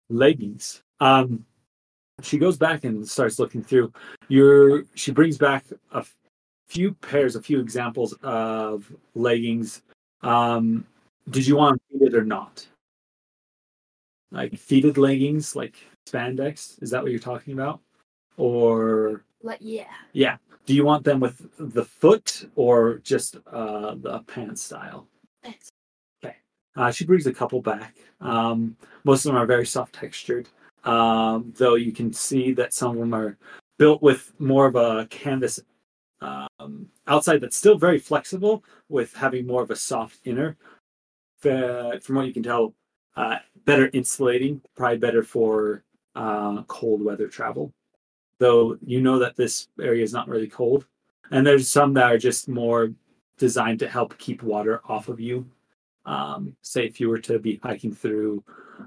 leggings. 0.09 0.83
Um, 1.01 1.45
she 2.23 2.39
goes 2.39 2.57
back 2.57 2.85
and 2.85 3.09
starts 3.09 3.39
looking 3.39 3.63
through. 3.63 3.93
Your 4.29 4.85
she 4.95 5.13
brings 5.13 5.39
back 5.39 5.67
a 5.93 6.05
few 6.69 6.93
pairs, 6.95 7.37
a 7.37 7.43
few 7.43 7.61
examples 7.61 8.12
of 8.23 8.91
leggings. 9.14 9.83
Um, 10.23 10.87
did 11.31 11.47
you 11.47 11.57
want 11.57 11.81
them 11.91 12.01
fitted 12.01 12.14
or 12.14 12.25
not? 12.25 12.66
Like 14.31 14.57
fitted 14.57 14.99
leggings, 14.99 15.57
like 15.57 15.77
spandex. 16.09 16.81
Is 16.83 16.91
that 16.91 17.03
what 17.03 17.11
you're 17.11 17.21
talking 17.21 17.55
about? 17.55 17.81
Or 18.37 19.25
Like, 19.43 19.59
yeah. 19.61 19.85
yeah, 20.12 20.37
do 20.66 20.75
you 20.75 20.85
want 20.85 21.05
them 21.05 21.19
with 21.19 21.49
the 21.59 21.85
foot 21.85 22.49
or 22.55 22.99
just 22.99 23.37
uh, 23.51 23.95
the 23.97 24.21
pants 24.27 24.62
style? 24.62 25.09
Thanks. 25.43 25.71
Uh, 26.77 26.93
she 26.93 27.05
brings 27.05 27.27
a 27.27 27.33
couple 27.33 27.61
back. 27.61 27.97
Um, 28.21 28.77
most 29.03 29.25
of 29.25 29.31
them 29.33 29.43
are 29.43 29.47
very 29.47 29.66
soft 29.66 29.97
textured, 29.97 30.49
um, 30.85 31.53
though 31.57 31.75
you 31.75 31.91
can 31.91 32.12
see 32.12 32.53
that 32.53 32.73
some 32.73 32.93
of 32.93 32.99
them 32.99 33.12
are 33.12 33.37
built 33.79 34.01
with 34.01 34.33
more 34.39 34.66
of 34.66 34.77
a 34.77 35.07
canvas 35.07 35.59
um, 36.21 36.89
outside 37.07 37.41
that's 37.41 37.57
still 37.57 37.79
very 37.79 37.99
flexible, 37.99 38.64
with 38.89 39.14
having 39.14 39.47
more 39.47 39.62
of 39.62 39.71
a 39.71 39.77
soft 39.77 40.19
inner. 40.25 40.57
From 41.41 42.16
what 42.16 42.27
you 42.27 42.33
can 42.33 42.43
tell, 42.43 42.75
uh, 43.16 43.37
better 43.64 43.91
insulating, 43.93 44.61
probably 44.77 44.99
better 44.99 45.23
for 45.23 45.85
uh, 46.16 46.62
cold 46.64 47.03
weather 47.03 47.29
travel. 47.29 47.73
Though 48.39 48.77
you 48.85 49.01
know 49.01 49.19
that 49.19 49.37
this 49.37 49.69
area 49.81 50.03
is 50.03 50.12
not 50.12 50.29
really 50.29 50.49
cold, 50.49 50.87
and 51.31 51.47
there's 51.47 51.71
some 51.71 51.95
that 51.95 52.12
are 52.12 52.19
just 52.19 52.49
more 52.49 52.93
designed 53.39 53.79
to 53.81 53.89
help 53.89 54.19
keep 54.19 54.43
water 54.43 54.81
off 54.89 55.09
of 55.09 55.21
you 55.21 55.47
um, 56.09 56.57
say 56.62 56.87
if 56.87 57.01
you 57.01 57.09
were 57.09 57.19
to 57.19 57.39
be 57.39 57.61
hiking 57.62 57.95
through 57.95 58.43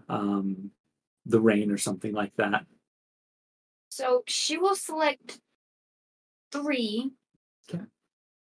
um, 0.09 0.71
the 1.27 1.39
rain 1.39 1.71
or 1.71 1.77
something 1.77 2.13
like 2.13 2.35
that. 2.37 2.65
So 3.89 4.23
she 4.27 4.57
will 4.57 4.75
select 4.75 5.39
three. 6.51 7.11
Okay. 7.69 7.83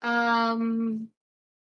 Um, 0.03 1.09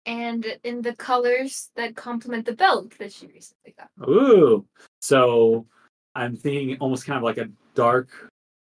and 0.07 0.47
in 0.65 0.83
the 0.83 0.95
colors 0.95 1.71
that 1.77 1.97
complement 1.97 2.47
the 2.47 2.55
belt 2.55 2.97
that 2.99 3.13
she 3.13 3.27
recently 3.27 3.75
got. 3.77 3.91
Ooh, 4.09 4.67
so 5.01 5.67
I'm 6.15 6.37
thinking 6.37 6.77
almost 6.79 7.07
kind 7.07 7.17
of 7.17 7.23
like 7.23 7.39
a 7.39 7.49
dark 7.75 8.09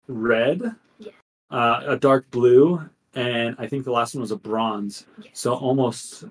red, 0.07 0.61
Yeah. 0.97 1.11
uh, 1.51 1.83
a 1.85 1.97
dark 1.97 2.29
blue, 2.31 2.81
and 3.13 3.55
I 3.59 3.67
think 3.67 3.85
the 3.85 3.91
last 3.91 4.15
one 4.15 4.21
was 4.21 4.31
a 4.31 4.37
bronze. 4.37 5.05
Yes. 5.21 5.39
So 5.39 5.53
almost 5.53 6.23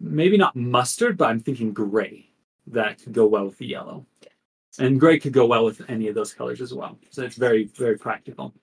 maybe 0.00 0.36
not 0.36 0.56
mustard, 0.56 1.16
but 1.16 1.28
I'm 1.30 1.40
thinking 1.40 1.72
gray 1.72 2.28
that 2.66 3.02
could 3.02 3.12
go 3.12 3.26
well 3.26 3.46
with 3.46 3.58
the 3.58 3.66
yellow. 3.66 4.06
And 4.78 4.98
gray 4.98 5.18
could 5.20 5.34
go 5.34 5.46
well 5.46 5.64
with 5.66 5.82
any 5.90 6.08
of 6.08 6.14
those 6.14 6.32
colors 6.32 6.60
as 6.62 6.72
well. 6.72 6.98
So 7.10 7.22
it's 7.22 7.36
very, 7.36 7.64
very 7.64 7.98
practical. 7.98 8.54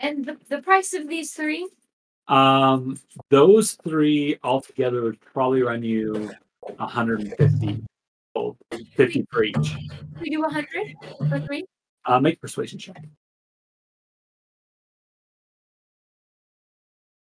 And 0.00 0.24
the, 0.24 0.36
the 0.48 0.60
price 0.62 0.92
of 0.92 1.08
these 1.08 1.32
three? 1.32 1.68
Um, 2.28 2.98
those 3.30 3.72
three 3.72 4.38
altogether 4.42 5.02
would 5.02 5.20
probably 5.20 5.62
run 5.62 5.82
you 5.82 6.30
150 6.60 7.84
gold, 8.34 8.56
50 8.96 9.26
for 9.30 9.44
each. 9.44 9.76
We 10.20 10.30
do 10.30 10.40
100 10.40 10.94
for 11.28 11.40
three? 11.40 11.64
Uh, 12.04 12.20
make 12.20 12.40
persuasion 12.40 12.78
check. 12.78 13.02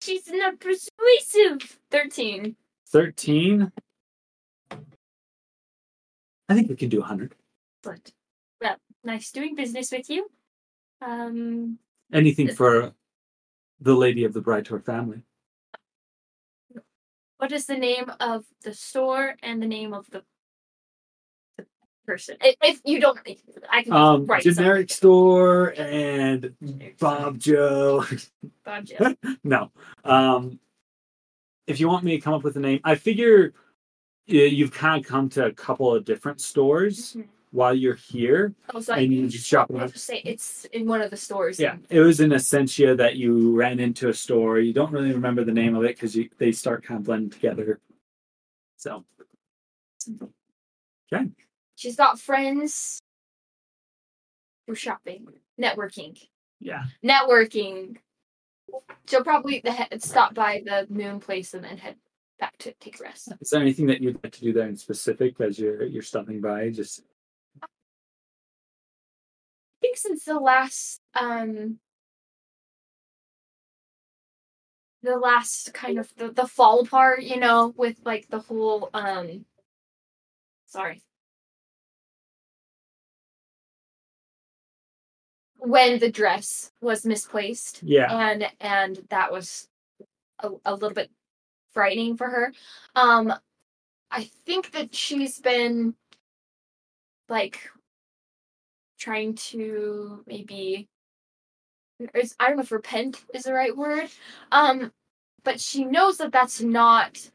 She's 0.02 0.28
not 0.30 0.60
persuasive. 0.60 1.80
13. 1.92 2.56
13. 2.90 3.72
I 6.50 6.54
think 6.54 6.70
we 6.70 6.76
can 6.76 6.90
do 6.90 7.00
100. 7.00 7.36
But, 7.84 8.12
well, 8.62 8.78
nice 9.04 9.32
doing 9.32 9.56
business 9.56 9.92
with 9.92 10.10
you. 10.10 10.30
Um, 11.02 11.78
Anything 12.14 12.54
for 12.54 12.94
the 13.80 13.94
lady 13.96 14.24
of 14.24 14.34
the 14.34 14.42
Brightor 14.42 14.80
family. 14.80 15.22
what 17.38 17.52
is 17.52 17.66
the 17.66 17.78
name 17.78 18.12
of 18.20 18.46
the 18.64 18.74
store 18.74 19.36
and 19.44 19.62
the 19.62 19.68
name 19.68 19.94
of 19.94 20.10
the, 20.10 20.24
the 21.58 21.66
person? 22.06 22.38
If, 22.42 22.56
if 22.64 22.82
you 22.86 23.00
don't, 23.00 23.20
I 23.70 23.84
can 23.84 23.94
Um, 23.94 24.26
write 24.26 24.44
generic 24.44 24.90
store 24.90 25.74
and 25.78 26.56
Bob 27.00 27.38
Joe. 27.40 28.06
Bob 28.66 28.86
Joe. 28.86 29.16
no. 29.44 29.72
Um, 30.04 30.60
if 31.68 31.80
you 31.80 31.88
want 31.90 32.06
me 32.06 32.12
to 32.12 32.22
come 32.22 32.34
up 32.34 32.44
with 32.44 32.56
a 32.56 32.62
name, 32.62 32.80
I 32.86 32.96
figure 32.96 33.54
you've 34.26 34.72
kind 34.72 35.04
of 35.04 35.08
come 35.10 35.30
to 35.30 35.46
a 35.46 35.52
couple 35.54 35.94
of 35.94 36.06
different 36.06 36.42
stores 36.42 37.14
Mhm. 37.16 37.28
While 37.52 37.74
you're 37.74 37.96
here. 37.96 38.54
Oh, 38.74 38.80
so 38.82 38.94
And 38.94 39.12
you 39.14 39.28
just 39.28 39.48
shop 39.48 39.70
around. 39.70 39.92
just 39.94 40.06
say 40.06 40.22
it's 40.26 40.66
in 40.66 40.86
one 40.88 41.02
of 41.02 41.10
the 41.12 41.18
stores. 41.18 41.60
Yeah, 41.60 41.78
it 41.90 42.00
was 42.02 42.20
in 42.20 42.32
Essentia 42.34 42.96
that 42.96 43.16
you 43.16 43.56
ran 43.56 43.80
into 43.80 44.10
a 44.10 44.14
store. 44.14 44.60
You 44.60 44.74
don't 44.74 44.92
really 44.92 45.12
remember 45.14 45.44
the 45.44 45.52
name 45.54 45.76
of 45.76 45.84
it 45.84 45.96
because 46.00 46.18
they 46.38 46.52
start 46.52 46.84
kind 46.84 47.00
of 47.00 47.06
blending 47.06 47.30
together. 47.30 47.80
So, 48.78 49.06
okay. 51.12 51.30
She's 51.76 51.96
got 51.96 52.20
friends. 52.20 53.00
We're 54.68 54.76
shopping, 54.76 55.28
networking, 55.60 56.20
Yeah. 56.60 56.84
networking. 57.04 57.98
She'll 59.08 59.24
probably 59.24 59.64
stop 60.00 60.34
by 60.34 60.62
the 60.66 60.86
moon 60.90 61.20
place 61.22 61.54
and 61.54 61.64
then 61.64 61.78
head 61.78 61.96
back 62.40 62.58
to 62.60 62.74
take 62.74 63.00
a 63.00 63.04
rest. 63.04 63.32
Is 63.40 63.50
there 63.50 63.62
anything 63.62 63.88
that 63.88 64.02
you'd 64.02 64.20
like 64.24 64.34
to 64.34 64.42
do 64.42 64.52
there 64.54 64.68
in 64.68 64.76
specific 64.76 65.40
as 65.40 65.58
you're 65.58 65.84
you're 65.84 66.04
stopping 66.04 66.42
by? 66.42 66.70
Just 66.70 67.02
think 69.88 69.98
since 69.98 70.26
the 70.26 70.40
last 70.40 71.02
um 71.16 71.80
the 75.02 75.18
last 75.18 75.74
kind 75.74 76.00
of 76.00 76.14
the, 76.18 76.30
the 76.30 76.48
fall 76.48 76.82
apart, 76.82 77.22
you 77.22 77.40
know, 77.40 77.74
with 77.78 77.98
like 78.04 78.28
the 78.28 78.40
whole 78.40 78.90
um 78.94 79.46
sorry. 80.66 81.02
When 85.60 86.00
the 86.00 86.12
dress 86.12 86.72
was 86.82 87.06
misplaced 87.06 87.82
yeah. 87.84 88.12
and 88.12 88.48
and 88.60 89.00
that 89.10 89.32
was 89.32 89.70
a, 90.40 90.50
a 90.66 90.74
little 90.74 90.94
bit 90.94 91.10
frightening 91.74 92.18
for 92.18 92.28
her. 92.28 92.54
Um 92.96 93.34
I 94.12 94.30
think 94.46 94.72
that 94.72 94.94
she's 94.94 95.40
been 95.40 95.96
like 97.30 97.70
trying 98.98 99.36
to 99.36 100.24
maybe 100.28 100.88
I 102.40 102.48
don't 102.48 102.58
know 102.58 102.64
if 102.64 102.72
repent 102.72 103.24
is 103.34 103.44
the 103.44 103.54
right 103.54 103.76
word. 103.76 104.10
Um 104.52 104.92
but 105.44 105.60
she 105.62 105.86
knows 105.86 106.18
that 106.18 106.32
that's 106.32 106.62
not 106.62 107.30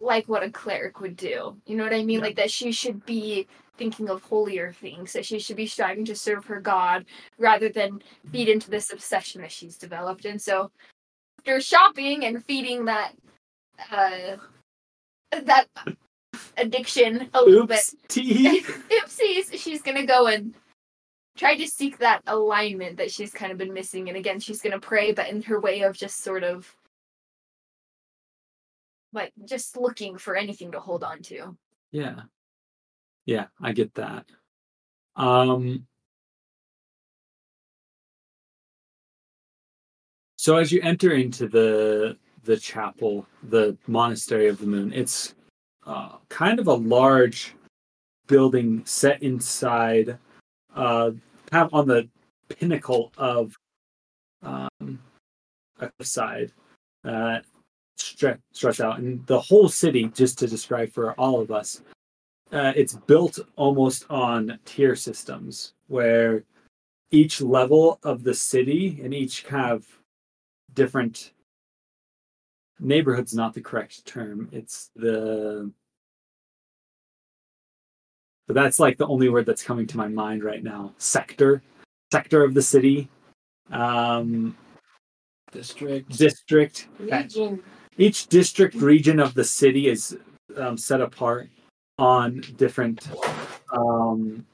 like 0.00 0.28
what 0.28 0.42
a 0.42 0.50
cleric 0.50 1.00
would 1.00 1.16
do. 1.16 1.56
You 1.66 1.76
know 1.76 1.84
what 1.84 1.94
I 1.94 2.04
mean? 2.04 2.18
Yeah. 2.18 2.26
Like 2.26 2.36
that 2.36 2.50
she 2.50 2.72
should 2.72 3.04
be 3.06 3.46
thinking 3.76 4.08
of 4.08 4.22
holier 4.22 4.72
things, 4.72 5.12
that 5.12 5.26
she 5.26 5.38
should 5.38 5.56
be 5.56 5.66
striving 5.66 6.04
to 6.04 6.14
serve 6.14 6.44
her 6.44 6.60
God 6.60 7.06
rather 7.38 7.68
than 7.68 8.02
feed 8.30 8.48
into 8.48 8.70
this 8.70 8.92
obsession 8.92 9.40
that 9.40 9.50
she's 9.50 9.76
developed. 9.76 10.24
And 10.24 10.40
so 10.40 10.70
after 11.40 11.60
shopping 11.60 12.24
and 12.24 12.44
feeding 12.44 12.84
that 12.84 13.12
uh 13.90 14.36
that 15.32 15.66
addiction 16.56 17.28
a 17.34 17.42
little 17.42 17.66
bit 17.66 17.78
Oops. 17.78 17.94
T. 18.08 18.60
oopsies 18.90 19.58
she's 19.58 19.82
gonna 19.82 20.06
go 20.06 20.26
and 20.26 20.54
try 21.36 21.56
to 21.56 21.66
seek 21.66 21.98
that 21.98 22.22
alignment 22.26 22.96
that 22.96 23.10
she's 23.10 23.32
kind 23.32 23.50
of 23.50 23.58
been 23.58 23.72
missing 23.72 24.08
and 24.08 24.16
again 24.16 24.38
she's 24.40 24.60
gonna 24.60 24.80
pray 24.80 25.12
but 25.12 25.28
in 25.28 25.42
her 25.42 25.60
way 25.60 25.82
of 25.82 25.96
just 25.96 26.22
sort 26.22 26.44
of 26.44 26.74
like 29.12 29.32
just 29.44 29.76
looking 29.76 30.16
for 30.18 30.36
anything 30.36 30.72
to 30.72 30.80
hold 30.80 31.04
on 31.04 31.22
to 31.22 31.56
Yeah. 31.92 32.22
Yeah, 33.26 33.46
I 33.60 33.72
get 33.72 33.94
that. 33.94 34.26
Um 35.16 35.86
So 40.36 40.56
as 40.58 40.70
you 40.70 40.80
enter 40.82 41.12
into 41.14 41.48
the 41.48 42.18
the 42.42 42.58
chapel, 42.58 43.26
the 43.44 43.78
monastery 43.86 44.48
of 44.48 44.58
the 44.58 44.66
moon, 44.66 44.92
it's 44.92 45.34
uh, 45.86 46.16
kind 46.28 46.58
of 46.58 46.68
a 46.68 46.74
large 46.74 47.54
building 48.26 48.82
set 48.86 49.22
inside 49.22 50.18
uh 50.74 51.10
kind 51.50 51.66
of 51.66 51.74
on 51.74 51.86
the 51.86 52.08
pinnacle 52.48 53.12
of 53.18 53.54
um 54.42 54.98
a 55.80 55.88
cliffside 55.98 56.50
uh 57.04 57.38
stretch 57.96 58.40
stretch 58.52 58.80
out. 58.80 58.98
And 58.98 59.24
the 59.26 59.38
whole 59.38 59.68
city 59.68 60.10
just 60.14 60.38
to 60.38 60.46
describe 60.46 60.90
for 60.90 61.12
all 61.12 61.40
of 61.40 61.50
us 61.50 61.82
uh, 62.52 62.72
it's 62.76 62.94
built 62.94 63.38
almost 63.56 64.04
on 64.10 64.58
tier 64.64 64.94
systems 64.94 65.74
where 65.88 66.44
each 67.10 67.40
level 67.40 67.98
of 68.02 68.22
the 68.22 68.34
city 68.34 69.00
and 69.02 69.12
each 69.12 69.44
kind 69.44 69.72
of 69.72 69.86
different 70.74 71.32
neighborhood's 72.84 73.34
not 73.34 73.54
the 73.54 73.60
correct 73.60 74.04
term 74.06 74.48
it's 74.52 74.90
the 74.94 75.70
but 78.46 78.54
that's 78.54 78.78
like 78.78 78.98
the 78.98 79.06
only 79.06 79.28
word 79.28 79.46
that's 79.46 79.62
coming 79.62 79.86
to 79.86 79.96
my 79.96 80.08
mind 80.08 80.44
right 80.44 80.62
now 80.62 80.92
sector 80.98 81.62
sector 82.12 82.44
of 82.44 82.54
the 82.54 82.62
city 82.62 83.08
um 83.72 84.56
District. 85.52 86.08
district 86.16 86.88
Region. 86.98 87.62
each 87.96 88.26
district 88.26 88.74
region 88.74 89.20
of 89.20 89.34
the 89.34 89.44
city 89.44 89.88
is 89.88 90.18
um, 90.56 90.76
set 90.76 91.00
apart 91.00 91.48
on 91.98 92.42
different 92.56 93.08
um, 93.72 94.44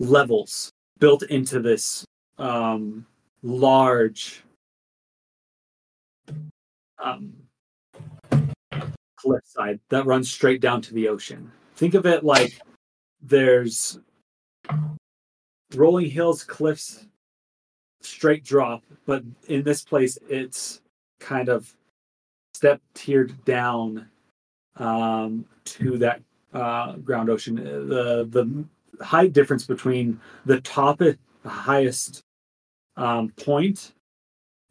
levels 0.00 0.70
built 0.98 1.22
into 1.24 1.60
this 1.60 2.04
um, 2.38 3.06
large 3.42 4.42
um, 7.02 7.32
cliffside 9.16 9.80
that 9.88 10.06
runs 10.06 10.30
straight 10.30 10.60
down 10.60 10.80
to 10.82 10.94
the 10.94 11.08
ocean. 11.08 11.50
Think 11.74 11.94
of 11.94 12.06
it 12.06 12.24
like 12.24 12.60
there's 13.20 13.98
rolling 15.74 16.10
hills, 16.10 16.44
cliffs, 16.44 17.06
straight 18.00 18.44
drop, 18.44 18.82
but 19.06 19.22
in 19.48 19.62
this 19.62 19.82
place 19.82 20.18
it's 20.28 20.80
kind 21.18 21.48
of 21.48 21.74
step 22.54 22.80
tiered 22.94 23.44
down 23.44 24.08
um, 24.76 25.44
to 25.64 25.98
that 25.98 26.22
uh, 26.54 26.92
ground 26.96 27.28
ocean. 27.28 27.56
The 27.56 28.26
the 28.30 29.04
height 29.04 29.32
difference 29.32 29.66
between 29.66 30.20
the 30.44 30.60
top, 30.60 30.98
the 30.98 31.18
highest 31.44 32.22
um, 32.96 33.30
point, 33.36 33.92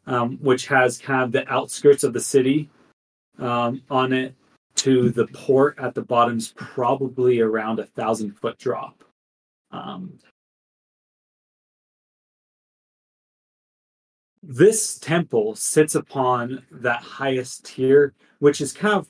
um, 0.06 0.38
which 0.40 0.66
has 0.66 0.98
kind 0.98 1.22
of 1.22 1.32
the 1.32 1.48
outskirts 1.52 2.04
of 2.04 2.12
the 2.12 2.20
city 2.20 2.68
um, 3.38 3.82
on 3.90 4.12
it, 4.12 4.34
to 4.76 5.10
the 5.10 5.26
port 5.28 5.74
at 5.78 5.94
the 5.94 6.02
bottom 6.02 6.36
is 6.36 6.52
probably 6.54 7.40
around 7.40 7.78
a 7.78 7.86
thousand 7.86 8.32
foot 8.32 8.58
drop. 8.58 9.02
Um, 9.70 10.18
this 14.42 14.98
temple 14.98 15.56
sits 15.56 15.94
upon 15.94 16.62
that 16.70 17.02
highest 17.02 17.64
tier, 17.64 18.14
which 18.38 18.60
is 18.60 18.72
kind 18.72 18.94
of 18.94 19.08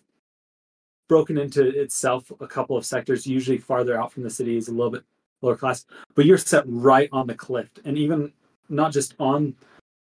broken 1.08 1.36
into 1.36 1.68
itself 1.78 2.32
a 2.40 2.46
couple 2.46 2.76
of 2.76 2.86
sectors. 2.86 3.26
Usually, 3.26 3.58
farther 3.58 4.00
out 4.00 4.12
from 4.12 4.22
the 4.22 4.30
city 4.30 4.56
is 4.56 4.68
a 4.68 4.72
little 4.72 4.90
bit 4.90 5.04
lower 5.42 5.56
class, 5.56 5.84
but 6.14 6.24
you're 6.24 6.38
set 6.38 6.64
right 6.66 7.08
on 7.12 7.26
the 7.26 7.34
cliff, 7.34 7.68
and 7.84 7.98
even 7.98 8.32
not 8.68 8.92
just 8.92 9.14
on 9.18 9.54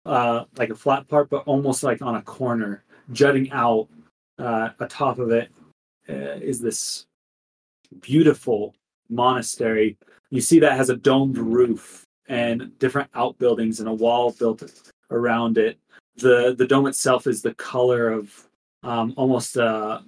uh, 0.05 0.45
like 0.57 0.69
a 0.69 0.75
flat 0.75 1.07
part, 1.07 1.29
but 1.29 1.43
almost 1.45 1.83
like 1.83 2.01
on 2.01 2.15
a 2.15 2.21
corner, 2.21 2.83
jutting 3.11 3.51
out 3.51 3.87
uh, 4.37 4.69
atop 4.79 5.19
of 5.19 5.31
it 5.31 5.49
uh, 6.09 6.37
is 6.41 6.59
this 6.59 7.05
beautiful 8.01 8.75
monastery. 9.09 9.97
You 10.29 10.41
see 10.41 10.59
that 10.59 10.77
has 10.77 10.89
a 10.89 10.97
domed 10.97 11.37
roof 11.37 12.03
and 12.27 12.77
different 12.79 13.09
outbuildings 13.13 13.79
and 13.79 13.89
a 13.89 13.93
wall 13.93 14.31
built 14.31 14.63
around 15.11 15.57
it. 15.57 15.77
the 16.17 16.55
The 16.57 16.67
dome 16.67 16.87
itself 16.87 17.27
is 17.27 17.41
the 17.41 17.53
color 17.55 18.09
of 18.09 18.47
um, 18.83 19.13
almost 19.17 19.57
a 19.57 20.03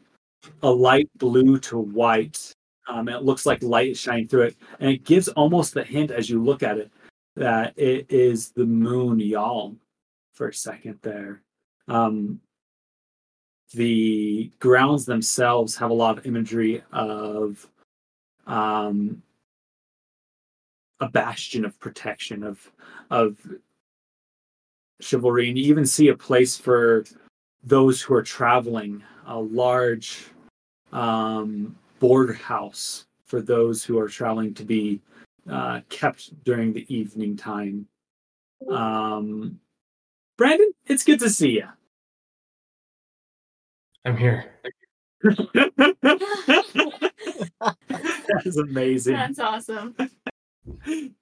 a 0.63 0.69
light 0.69 1.09
blue 1.17 1.59
to 1.59 1.77
white. 1.77 2.53
Um, 2.87 3.09
it 3.09 3.23
looks 3.23 3.45
like 3.45 3.61
light 3.61 3.89
is 3.89 3.99
shining 3.99 4.27
through 4.27 4.43
it, 4.43 4.55
and 4.79 4.89
it 4.89 5.03
gives 5.03 5.27
almost 5.29 5.73
the 5.73 5.83
hint 5.83 6.09
as 6.09 6.29
you 6.29 6.41
look 6.41 6.63
at 6.63 6.77
it 6.77 6.91
that 7.35 7.73
it 7.77 8.05
is 8.09 8.51
the 8.51 8.65
moon 8.65 9.19
Yal 9.19 9.75
for 10.37 10.49
a 10.49 10.53
second 10.53 10.99
there. 11.01 11.41
Um, 11.87 12.39
the 13.73 14.51
grounds 14.59 15.05
themselves 15.05 15.75
have 15.77 15.89
a 15.89 15.95
lot 15.95 16.17
of 16.17 16.25
imagery 16.25 16.83
of 16.93 17.67
um, 18.45 19.23
a 20.99 21.09
bastion 21.09 21.65
of 21.65 21.79
protection 21.79 22.43
of 22.43 22.71
of 23.09 23.37
chivalry, 25.01 25.49
and 25.49 25.57
you 25.57 25.65
even 25.65 25.85
see 25.85 26.09
a 26.09 26.15
place 26.15 26.55
for 26.55 27.03
those 27.63 28.01
who 28.01 28.13
are 28.13 28.23
traveling, 28.23 29.03
a 29.25 29.37
large 29.37 30.27
um, 30.93 31.75
board 31.99 32.35
house 32.37 33.07
for 33.25 33.41
those 33.41 33.83
who 33.83 33.99
are 33.99 34.07
traveling 34.07 34.53
to 34.53 34.63
be 34.63 35.01
uh, 35.49 35.81
kept 35.89 36.43
during 36.43 36.71
the 36.71 36.85
evening 36.93 37.35
time. 37.35 37.87
Um, 38.69 39.59
Brandon, 40.37 40.71
it's 40.85 41.03
good 41.03 41.19
to 41.19 41.29
see 41.29 41.51
you. 41.51 41.67
I'm 44.05 44.15
here. 44.15 44.53
that 45.23 45.63
is 48.45 48.57
amazing. 48.57 49.15
that's 49.15 49.39
awesome 49.39 49.95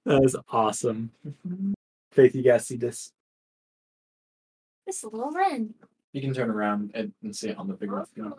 That 0.04 0.22
is 0.22 0.36
awesome. 0.50 1.10
Faith, 2.12 2.34
you 2.34 2.42
guys 2.42 2.66
see 2.66 2.76
this? 2.76 3.12
this 4.86 5.02
little 5.02 5.30
wren 5.32 5.74
You 6.12 6.20
can 6.20 6.34
turn 6.34 6.50
around 6.50 6.90
and, 6.94 7.12
and 7.22 7.34
see 7.34 7.48
it 7.48 7.56
on 7.58 7.68
the 7.68 7.74
big 7.74 7.90
one. 7.90 8.04
Yeah, 8.14 8.30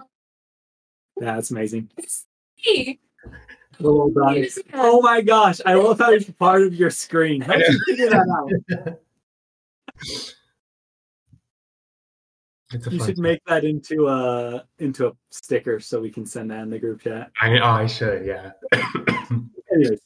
that's 1.17 1.51
amazing. 1.51 1.89
Hey, 2.55 2.99
Little 3.79 4.09
Donnie. 4.11 4.39
you 4.39 4.49
see 4.49 4.61
that? 4.71 4.75
Oh 4.75 5.01
my 5.01 5.21
gosh, 5.21 5.59
I 5.65 5.73
love 5.73 5.99
how 5.99 6.11
it's 6.11 6.29
part 6.31 6.61
of 6.61 6.73
your 6.73 6.89
screen. 6.89 7.41
How 7.41 7.53
did 7.53 7.67
you 7.67 7.79
figure 7.85 8.09
that 8.09 8.27
out? 8.87 8.99
It's 12.73 12.87
a 12.87 12.91
You 12.91 12.99
fun 12.99 13.07
should 13.07 13.17
make 13.17 13.43
that 13.45 13.63
into 13.63 14.07
a 14.07 14.65
into 14.79 15.07
a 15.07 15.11
sticker 15.29 15.79
so 15.79 16.01
we 16.01 16.11
can 16.11 16.25
send 16.25 16.51
that 16.51 16.61
in 16.63 16.69
the 16.69 16.79
group 16.79 17.01
chat. 17.01 17.31
I, 17.39 17.57
oh, 17.59 17.63
I 17.63 17.87
should, 17.87 18.25
yeah. 18.25 18.51
Anyways, 19.73 19.99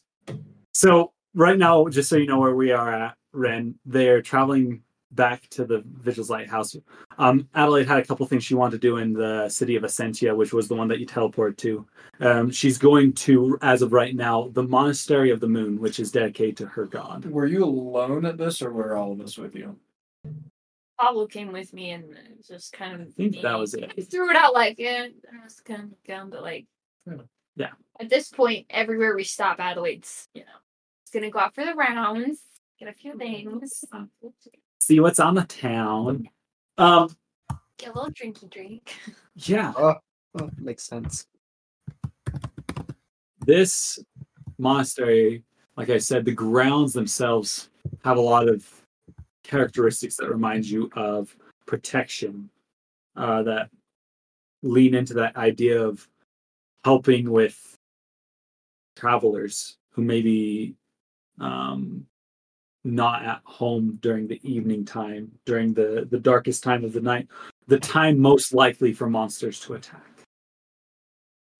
so 0.73 1.13
right 1.33 1.57
now, 1.57 1.87
just 1.87 2.09
so 2.09 2.17
you 2.17 2.27
know 2.27 2.39
where 2.39 2.55
we 2.55 2.71
are 2.71 2.93
at, 2.93 3.15
Ren, 3.33 3.75
they're 3.85 4.21
traveling 4.21 4.83
back 5.11 5.47
to 5.49 5.65
the 5.65 5.83
Vigil's 5.85 6.29
Lighthouse. 6.29 6.75
Um, 7.17 7.47
Adilaide 7.55 7.87
had 7.87 7.99
a 7.99 8.05
couple 8.05 8.25
things 8.25 8.43
she 8.43 8.55
wanted 8.55 8.81
to 8.81 8.87
do 8.87 8.97
in 8.97 9.13
the 9.13 9.49
city 9.49 9.75
of 9.75 9.83
Essentia, 9.83 10.33
which 10.33 10.53
was 10.53 10.67
the 10.67 10.75
one 10.75 10.87
that 10.87 10.99
you 10.99 11.05
teleported 11.05 11.57
to. 11.57 11.85
Um, 12.19 12.51
she's 12.51 12.77
going 12.77 13.13
to, 13.13 13.57
as 13.61 13.81
of 13.81 13.91
right 13.91 14.15
now, 14.15 14.49
the 14.53 14.63
Monastery 14.63 15.31
of 15.31 15.39
the 15.39 15.47
Moon, 15.47 15.79
which 15.79 15.99
is 15.99 16.11
dedicated 16.11 16.57
to 16.57 16.65
her 16.67 16.85
god. 16.85 17.25
Were 17.25 17.45
you 17.45 17.63
alone 17.63 18.25
at 18.25 18.37
this, 18.37 18.61
or 18.61 18.71
were 18.71 18.95
all 18.95 19.11
of 19.11 19.21
us 19.21 19.37
with 19.37 19.55
you? 19.55 19.75
Pablo 21.01 21.25
came 21.25 21.51
with 21.51 21.73
me 21.73 21.91
and 21.91 22.15
just 22.47 22.73
kind 22.73 22.93
of. 23.01 23.07
I 23.07 23.11
think 23.11 23.41
that 23.41 23.57
was 23.57 23.73
it. 23.73 23.91
He 23.95 24.03
threw 24.03 24.29
it 24.29 24.35
out 24.35 24.53
like, 24.53 24.75
yeah, 24.77 25.07
I 25.33 25.43
was 25.43 25.59
kind 25.61 25.83
of 25.83 26.03
down, 26.03 26.29
but 26.29 26.43
like. 26.43 26.67
Yeah. 27.55 27.71
At 27.99 28.09
this 28.09 28.29
point, 28.29 28.67
everywhere 28.69 29.15
we 29.15 29.23
stop, 29.23 29.57
Adilaide's, 29.57 30.29
you 30.33 30.41
know, 30.41 30.47
it's 31.03 31.11
gonna 31.11 31.31
go 31.31 31.39
out 31.39 31.55
for 31.55 31.65
the 31.65 31.73
rounds, 31.73 32.39
get 32.79 32.87
a 32.87 32.93
few 32.93 33.17
things, 33.17 33.83
See 34.79 34.99
what's 34.99 35.19
on 35.19 35.35
the 35.35 35.43
town. 35.43 36.29
Um, 36.77 37.15
get 37.77 37.89
a 37.89 37.93
little 37.93 38.11
drinky 38.11 38.49
drink. 38.49 38.95
yeah, 39.35 39.73
Oh, 39.75 39.95
makes 40.57 40.83
sense. 40.83 41.27
this 43.45 43.99
monastery, 44.57 45.43
like 45.75 45.89
I 45.89 45.97
said, 45.97 46.25
the 46.25 46.31
grounds 46.31 46.93
themselves 46.93 47.69
have 48.03 48.17
a 48.17 48.21
lot 48.21 48.47
of 48.47 48.80
characteristics 49.43 50.15
that 50.17 50.29
remind 50.29 50.65
you 50.65 50.89
of 50.95 51.35
protection, 51.65 52.49
uh, 53.15 53.43
that 53.43 53.69
lean 54.63 54.93
into 54.93 55.13
that 55.15 55.35
idea 55.35 55.81
of 55.81 56.07
helping 56.83 57.29
with 57.29 57.77
travelers 58.95 59.77
who 59.91 60.03
may 60.03 60.21
be 60.21 60.75
um, 61.39 62.05
not 62.83 63.23
at 63.23 63.41
home 63.43 63.99
during 64.01 64.27
the 64.27 64.39
evening 64.43 64.85
time, 64.85 65.31
during 65.45 65.73
the, 65.73 66.07
the 66.09 66.19
darkest 66.19 66.63
time 66.63 66.83
of 66.83 66.93
the 66.93 67.01
night, 67.01 67.27
the 67.67 67.79
time 67.79 68.19
most 68.19 68.53
likely 68.53 68.93
for 68.93 69.09
monsters 69.09 69.59
to 69.59 69.73
attack. 69.73 70.05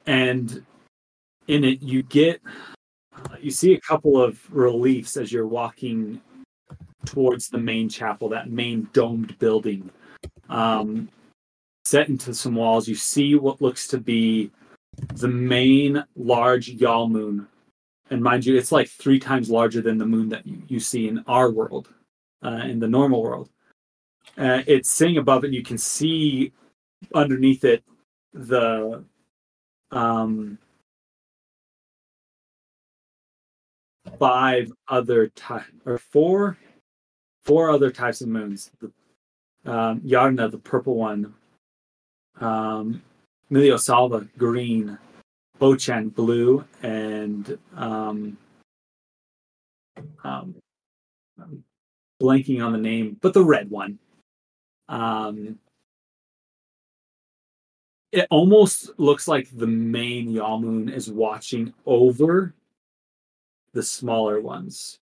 And 0.07 0.65
in 1.47 1.63
it, 1.63 1.81
you 1.81 2.03
get 2.03 2.41
uh, 3.15 3.35
you 3.39 3.51
see 3.51 3.73
a 3.73 3.81
couple 3.81 4.21
of 4.21 4.39
reliefs 4.51 5.17
as 5.17 5.31
you're 5.31 5.47
walking 5.47 6.21
towards 7.05 7.49
the 7.49 7.57
main 7.57 7.89
chapel, 7.89 8.29
that 8.29 8.49
main 8.49 8.89
domed 8.93 9.37
building. 9.39 9.89
Um, 10.49 11.09
set 11.85 12.09
into 12.09 12.33
some 12.33 12.55
walls, 12.55 12.87
you 12.87 12.95
see 12.95 13.35
what 13.35 13.61
looks 13.61 13.87
to 13.87 13.97
be 13.97 14.51
the 15.15 15.27
main 15.27 16.03
large 16.15 16.69
Yal 16.69 17.07
moon. 17.07 17.47
And 18.09 18.21
mind 18.21 18.45
you, 18.45 18.57
it's 18.57 18.71
like 18.71 18.89
three 18.89 19.19
times 19.19 19.49
larger 19.49 19.81
than 19.81 19.97
the 19.97 20.05
moon 20.05 20.29
that 20.29 20.45
you, 20.45 20.61
you 20.67 20.79
see 20.79 21.07
in 21.07 21.23
our 21.27 21.49
world, 21.49 21.87
uh, 22.43 22.61
in 22.65 22.79
the 22.79 22.87
normal 22.87 23.23
world. 23.23 23.49
Uh, 24.37 24.61
it's 24.67 24.89
sitting 24.89 25.17
above 25.17 25.43
it. 25.43 25.51
You 25.51 25.63
can 25.63 25.77
see 25.77 26.51
underneath 27.13 27.63
it 27.63 27.83
the 28.33 29.03
um, 29.91 30.57
five 34.19 34.71
other 34.87 35.27
type 35.29 35.63
or 35.85 35.97
four 35.97 36.57
four 37.43 37.69
other 37.69 37.91
types 37.91 38.21
of 38.21 38.27
moons. 38.27 38.71
The 38.79 38.91
um, 39.71 40.01
Yarna, 40.01 40.49
the 40.49 40.57
purple 40.57 40.95
one, 40.95 41.33
um, 42.39 43.01
Milio 43.51 43.79
Salva, 43.79 44.27
green, 44.37 44.97
Bochan, 45.59 46.13
blue, 46.13 46.65
and 46.81 47.57
um, 47.75 48.37
um, 50.23 50.55
blanking 52.21 52.65
on 52.65 52.71
the 52.71 52.77
name, 52.77 53.17
but 53.21 53.33
the 53.33 53.43
red 53.43 53.69
one. 53.69 53.99
Um, 54.89 55.59
it 58.11 58.27
almost 58.29 58.91
looks 58.97 59.27
like 59.27 59.47
the 59.53 59.67
main 59.67 60.33
Yalmoon 60.33 60.91
is 60.93 61.09
watching 61.09 61.73
over 61.85 62.53
the 63.73 63.83
smaller 63.83 64.41
ones. 64.41 65.00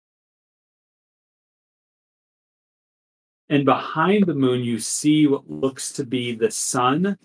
And 3.52 3.66
behind 3.66 4.24
the 4.24 4.34
moon, 4.34 4.62
you 4.62 4.78
see 4.78 5.26
what 5.26 5.50
looks 5.50 5.92
to 5.92 6.06
be 6.06 6.34
the 6.34 6.50
sun 6.50 7.18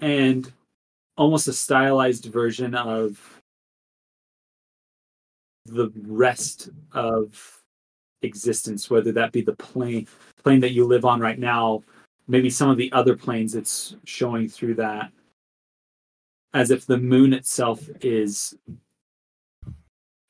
and 0.00 0.52
almost 1.16 1.46
a 1.46 1.52
stylized 1.52 2.24
version 2.24 2.74
of 2.74 3.40
the 5.66 5.92
rest 6.04 6.70
of 6.90 7.62
existence, 8.22 8.90
whether 8.90 9.12
that 9.12 9.30
be 9.30 9.40
the 9.40 9.54
plane 9.54 10.08
plane 10.42 10.58
that 10.58 10.72
you 10.72 10.84
live 10.84 11.04
on 11.04 11.20
right 11.20 11.38
now, 11.38 11.84
maybe 12.26 12.50
some 12.50 12.68
of 12.68 12.76
the 12.76 12.90
other 12.90 13.14
planes 13.16 13.54
it's 13.54 13.94
showing 14.02 14.48
through 14.48 14.74
that 14.74 15.12
as 16.54 16.72
if 16.72 16.86
the 16.86 16.98
moon 16.98 17.32
itself 17.32 17.88
is 18.00 18.56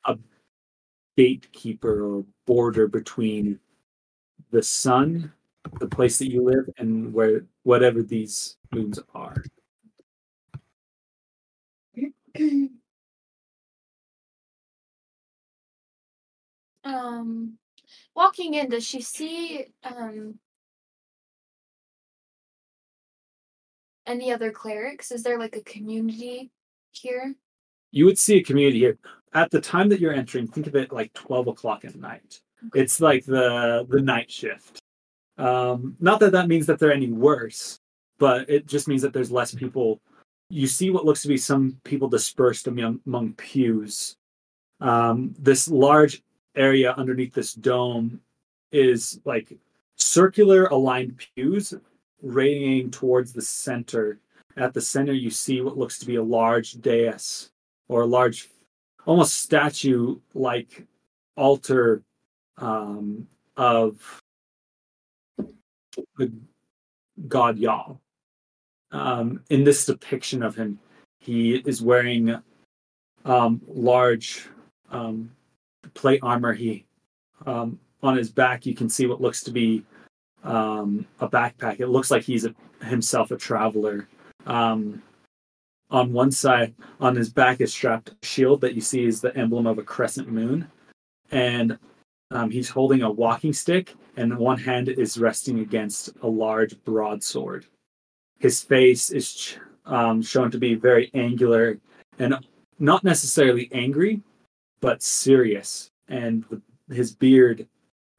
a 0.05 0.19
gatekeeper 1.17 2.19
or 2.19 2.25
border 2.47 2.87
between 2.87 3.59
the 4.53 4.63
sun, 4.63 5.33
the 5.81 5.89
place 5.89 6.19
that 6.19 6.31
you 6.31 6.45
live, 6.45 6.69
and 6.79 7.13
where 7.13 7.47
whatever 7.65 8.03
these 8.03 8.57
moons 8.71 9.01
are. 9.15 9.43
Um, 16.85 17.59
walking 18.17 18.55
in, 18.55 18.69
does 18.69 18.85
she 18.85 19.03
see 19.03 19.67
um 19.85 20.41
any 24.05 24.33
other 24.33 24.51
clerics? 24.51 25.13
Is 25.13 25.23
there 25.23 25.39
like 25.39 25.57
a 25.57 25.63
community 25.63 26.51
here? 26.91 27.37
You 27.93 28.05
would 28.07 28.19
see 28.19 28.39
a 28.39 28.43
community 28.43 28.81
here. 28.81 28.99
At 29.33 29.53
the 29.53 29.61
time 29.61 29.89
that 29.91 30.01
you're 30.01 30.13
entering, 30.13 30.49
think 30.49 30.67
of 30.67 30.75
it 30.75 30.93
like 30.93 31.13
twelve 31.13 31.47
o'clock 31.47 31.85
at 31.85 31.95
night. 31.95 32.41
It's 32.75 33.01
like 33.01 33.25
the 33.25 33.87
the 33.89 34.01
night 34.01 34.31
shift. 34.31 34.81
Um, 35.39 35.97
not 36.01 36.21
that 36.21 36.33
that 36.33 36.49
means 36.49 36.67
that 36.67 36.79
they're 36.79 36.93
any 36.93 37.11
worse, 37.11 37.79
but 38.19 38.49
it 38.49 38.67
just 38.67 38.89
means 38.89 39.03
that 39.03 39.13
there's 39.13 39.33
less 39.33 39.55
people. 39.55 40.01
You 40.51 40.67
see 40.67 40.91
what 40.91 41.05
looks 41.05 41.23
to 41.23 41.29
be 41.29 41.39
some 41.39 41.79
people 41.85 42.09
dispersed 42.09 42.67
among, 42.67 43.01
among 43.07 43.33
pews. 43.35 44.17
Um, 44.81 45.35
this 45.39 45.69
large 45.69 46.23
area 46.55 46.93
underneath 46.93 47.33
this 47.33 47.55
dome 47.55 48.21
is 48.71 49.21
like 49.25 49.57
circular 49.97 50.67
aligned 50.67 51.21
pews 51.35 51.75
radiating 52.23 52.91
towards 52.91 53.33
the 53.33 53.43
center. 53.43 54.19
At 54.57 54.75
the 54.75 54.81
center, 54.81 55.13
you 55.13 55.31
see 55.31 55.61
what 55.63 55.79
looks 55.79 55.99
to 55.99 56.07
be 56.07 56.17
a 56.17 56.23
large 56.23 56.81
dais 56.83 57.51
or 57.89 58.03
a 58.03 58.07
large, 58.07 58.49
almost 59.07 59.39
statue 59.39 60.19
like 60.35 60.85
altar 61.37 62.03
um, 62.63 63.27
of 63.57 64.23
the 66.17 66.33
god 67.29 67.59
Yal. 67.59 68.01
Um, 68.93 69.43
in 69.51 69.65
this 69.65 69.87
depiction 69.87 70.43
of 70.43 70.55
him, 70.55 70.79
he 71.21 71.57
is 71.57 71.83
wearing 71.83 72.37
um, 73.25 73.61
large 73.67 74.49
um, 74.91 75.31
plate 75.95 76.21
armor. 76.23 76.53
He 76.53 76.85
um, 77.47 77.79
on 78.03 78.17
his 78.17 78.31
back, 78.31 78.67
you 78.67 78.75
can 78.75 78.89
see 78.89 79.07
what 79.07 79.21
looks 79.21 79.43
to 79.45 79.51
be 79.51 79.85
um, 80.45 81.07
a 81.21 81.29
backpack. 81.29 81.81
It 81.81 81.89
looks 81.89 82.11
like 82.11 82.23
he's 82.23 82.45
a, 82.45 82.55
himself 82.85 83.31
a 83.31 83.37
traveler. 83.37 84.09
On 84.47 86.15
one 86.15 86.33
side, 86.33 86.75
on 87.01 87.15
his 87.15 87.29
back 87.29 87.61
is 87.61 87.71
strapped 87.71 88.11
a 88.11 88.27
shield 88.27 88.63
that 88.63 88.75
you 88.75 88.81
see 88.81 89.05
is 89.05 89.21
the 89.21 89.37
emblem 89.37 89.67
of 89.67 89.77
a 89.77 89.83
crescent 89.83 90.27
moon, 90.27 90.67
and 91.31 91.79
um, 92.33 92.51
he's 92.51 92.69
holding 92.69 93.03
a 93.03 93.11
walking 93.11 93.53
stick, 93.53 93.95
and 94.17 94.37
one 94.37 94.59
hand 94.59 94.89
is 94.89 95.19
resting 95.19 95.61
against 95.61 96.11
a 96.23 96.27
large 96.27 96.83
broadsword. 96.85 97.67
His 98.39 98.63
face 98.63 99.11
is 99.11 99.35
ch- 99.35 99.59
um, 99.85 100.23
shown 100.23 100.51
to 100.51 100.59
be 100.59 100.75
very 100.75 101.11
angular 101.15 101.79
and 102.19 102.35
not 102.79 103.05
necessarily 103.05 103.69
angry, 103.73 104.23
but 104.81 105.03
serious. 105.03 105.91
And 106.09 106.45
the, 106.51 106.61
his 106.95 107.15
beard 107.15 107.67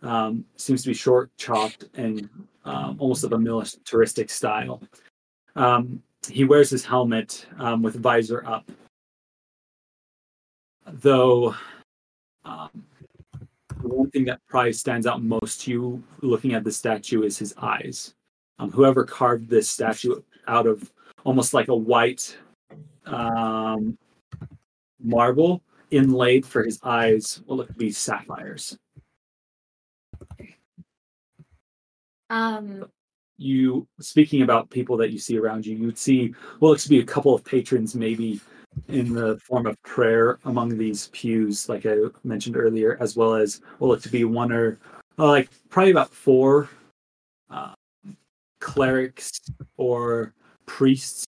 um, 0.03 0.45
seems 0.57 0.83
to 0.83 0.89
be 0.89 0.93
short, 0.93 1.35
chopped, 1.37 1.85
and 1.95 2.29
um, 2.65 2.97
almost 2.99 3.23
of 3.23 3.33
a 3.33 3.39
militaristic 3.39 4.29
style. 4.29 4.81
Um, 5.55 6.01
he 6.29 6.43
wears 6.43 6.69
his 6.69 6.85
helmet 6.85 7.45
um, 7.57 7.81
with 7.81 7.95
visor 7.95 8.45
up, 8.45 8.71
though. 10.85 11.55
Um, 12.45 12.85
one 13.87 14.09
thing 14.11 14.25
that 14.25 14.39
probably 14.47 14.73
stands 14.73 15.07
out 15.07 15.23
most 15.23 15.61
to 15.61 15.71
you 15.71 16.03
looking 16.21 16.53
at 16.53 16.63
the 16.63 16.71
statue 16.71 17.23
is 17.23 17.37
his 17.37 17.53
eyes. 17.57 18.13
um, 18.59 18.71
whoever 18.71 19.03
carved 19.03 19.49
this 19.49 19.69
statue 19.69 20.21
out 20.47 20.67
of 20.67 20.91
almost 21.23 21.53
like 21.53 21.67
a 21.67 21.75
white 21.75 22.37
um, 23.05 23.97
marble 25.01 25.61
inlaid 25.91 26.45
for 26.45 26.63
his 26.63 26.79
eyes 26.83 27.41
will 27.45 27.57
look 27.57 27.67
to 27.67 27.73
be 27.73 27.91
sapphires. 27.91 28.77
Um, 32.29 32.85
You 33.37 33.87
speaking 33.99 34.41
about 34.41 34.69
people 34.69 34.97
that 34.97 35.11
you 35.11 35.19
see 35.19 35.37
around 35.37 35.65
you, 35.65 35.75
you'd 35.75 35.97
see 35.97 36.33
well, 36.59 36.71
looks 36.71 36.83
to 36.83 36.89
be 36.89 36.99
a 36.99 37.05
couple 37.05 37.35
of 37.35 37.43
patrons, 37.43 37.95
maybe 37.95 38.39
in 38.93 39.11
the 39.11 39.39
form 39.39 39.65
of 39.65 39.81
prayer 39.81 40.39
among 40.45 40.77
these 40.77 41.07
pews, 41.07 41.67
like 41.67 41.85
I 41.85 41.95
mentioned 42.23 42.55
earlier, 42.55 42.97
as 43.01 43.17
well 43.17 43.33
as 43.33 43.61
what 43.79 43.87
look 43.87 44.01
to 44.03 44.09
be 44.09 44.23
one 44.23 44.51
or 44.51 44.77
uh, 45.17 45.27
like 45.27 45.49
probably 45.69 45.91
about 45.91 46.13
four 46.13 46.69
uh, 47.49 47.73
clerics 48.59 49.41
or 49.77 50.33
priests 50.67 51.25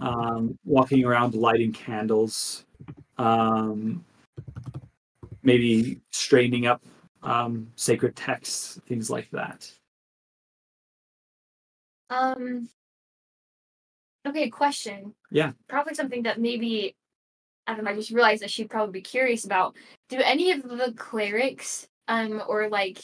um, 0.00 0.58
walking 0.64 1.04
around 1.04 1.34
lighting 1.34 1.72
candles, 1.72 2.64
um, 3.18 4.04
maybe 5.42 6.00
straightening 6.10 6.66
up 6.66 6.82
um, 7.22 7.70
sacred 7.76 8.16
texts, 8.16 8.80
things 8.86 9.10
like 9.10 9.30
that. 9.30 9.70
um. 12.10 12.68
Okay, 14.28 14.50
question. 14.50 15.14
Yeah. 15.30 15.52
Probably 15.68 15.94
something 15.94 16.24
that 16.24 16.40
maybe 16.40 16.94
I 17.66 17.74
don't 17.74 17.84
know. 17.84 17.90
I 17.90 17.94
just 17.94 18.10
realized 18.10 18.42
that 18.42 18.50
she'd 18.50 18.70
probably 18.70 18.92
be 18.92 19.02
curious 19.02 19.44
about. 19.44 19.76
Do 20.08 20.20
any 20.24 20.52
of 20.52 20.62
the 20.62 20.94
clerics, 20.96 21.86
um, 22.08 22.42
or 22.48 22.70
like, 22.70 22.98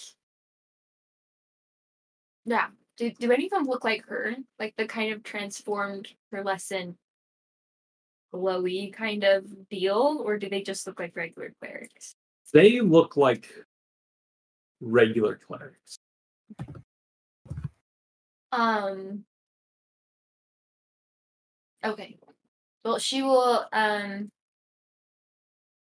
yeah, 2.47 2.69
do 2.97 3.11
do 3.11 3.31
any 3.31 3.45
of 3.45 3.51
them 3.51 3.65
look 3.65 3.85
like 3.85 4.07
her? 4.07 4.35
Like 4.59 4.75
the 4.77 4.87
kind 4.87 5.13
of 5.13 5.23
transformed 5.23 6.09
her 6.33 6.43
lesson 6.43 6.97
glowy 8.33 8.93
kind 8.93 9.23
of 9.23 9.45
deal, 9.69 10.23
or 10.25 10.39
do 10.39 10.49
they 10.49 10.63
just 10.63 10.87
look 10.87 10.99
like 10.99 11.15
regular 11.15 11.53
clerics? 11.61 12.15
They 12.53 12.81
look 12.81 13.17
like 13.17 13.49
regular 14.81 15.39
clerics. 15.47 15.99
Um. 18.51 19.25
Okay. 21.85 22.17
Well, 22.85 22.99
she 22.99 23.23
will. 23.23 23.65
Um. 23.73 24.31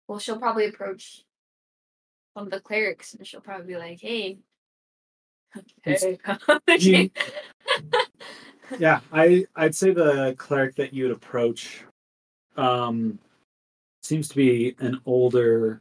Well, 0.08 0.18
she'll 0.18 0.38
probably 0.38 0.66
approach 0.66 1.22
one 2.34 2.46
of 2.46 2.52
the 2.52 2.60
clerics, 2.60 3.14
and 3.14 3.26
she'll 3.26 3.40
probably 3.40 3.66
be 3.66 3.76
like, 3.78 4.00
"Hey." 4.00 4.38
Hey. 5.84 6.18
You- 6.78 7.10
Yeah, 8.78 9.00
I 9.12 9.46
I'd 9.54 9.74
say 9.74 9.92
the 9.92 10.34
cleric 10.36 10.74
that 10.76 10.92
you 10.92 11.04
would 11.04 11.12
approach 11.12 11.84
um 12.56 13.18
seems 14.02 14.28
to 14.28 14.34
be 14.36 14.74
an 14.80 15.00
older 15.06 15.80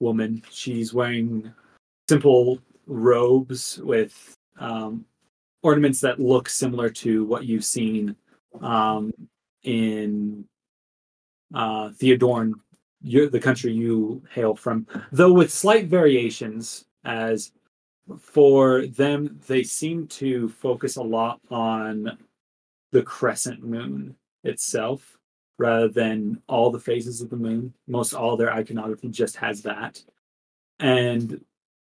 woman. 0.00 0.42
She's 0.50 0.94
wearing 0.94 1.52
simple 2.08 2.60
robes 2.86 3.78
with 3.82 4.34
um 4.58 5.04
ornaments 5.62 6.00
that 6.02 6.20
look 6.20 6.48
similar 6.48 6.88
to 6.90 7.24
what 7.24 7.44
you've 7.46 7.64
seen 7.64 8.14
um 8.60 9.12
in 9.62 10.44
uh 11.54 11.90
Theodorn, 11.90 12.54
the 13.02 13.40
country 13.40 13.72
you 13.72 14.22
hail 14.30 14.54
from, 14.54 14.86
though 15.12 15.32
with 15.32 15.52
slight 15.52 15.86
variations 15.86 16.84
as 17.04 17.52
for 18.18 18.86
them 18.86 19.40
they 19.46 19.62
seem 19.62 20.06
to 20.06 20.48
focus 20.48 20.96
a 20.96 21.02
lot 21.02 21.40
on 21.50 22.18
the 22.92 23.02
crescent 23.02 23.62
moon 23.62 24.14
itself 24.44 25.18
rather 25.58 25.88
than 25.88 26.40
all 26.48 26.70
the 26.70 26.80
phases 26.80 27.20
of 27.20 27.30
the 27.30 27.36
moon. 27.36 27.72
Most 27.86 28.12
all 28.12 28.36
their 28.36 28.52
iconography 28.52 29.08
just 29.08 29.36
has 29.36 29.62
that. 29.62 30.02
And 30.80 31.44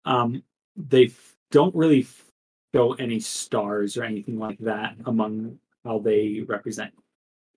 um 0.06 0.44
they 0.76 1.12
don't 1.52 1.76
really 1.76 2.08
show 2.74 2.94
any 2.94 3.20
stars 3.20 3.98
or 3.98 4.04
anything 4.04 4.40
like 4.40 4.58
that 4.60 4.96
among 5.06 5.60
how 5.84 6.00
they 6.00 6.44
represent 6.48 6.94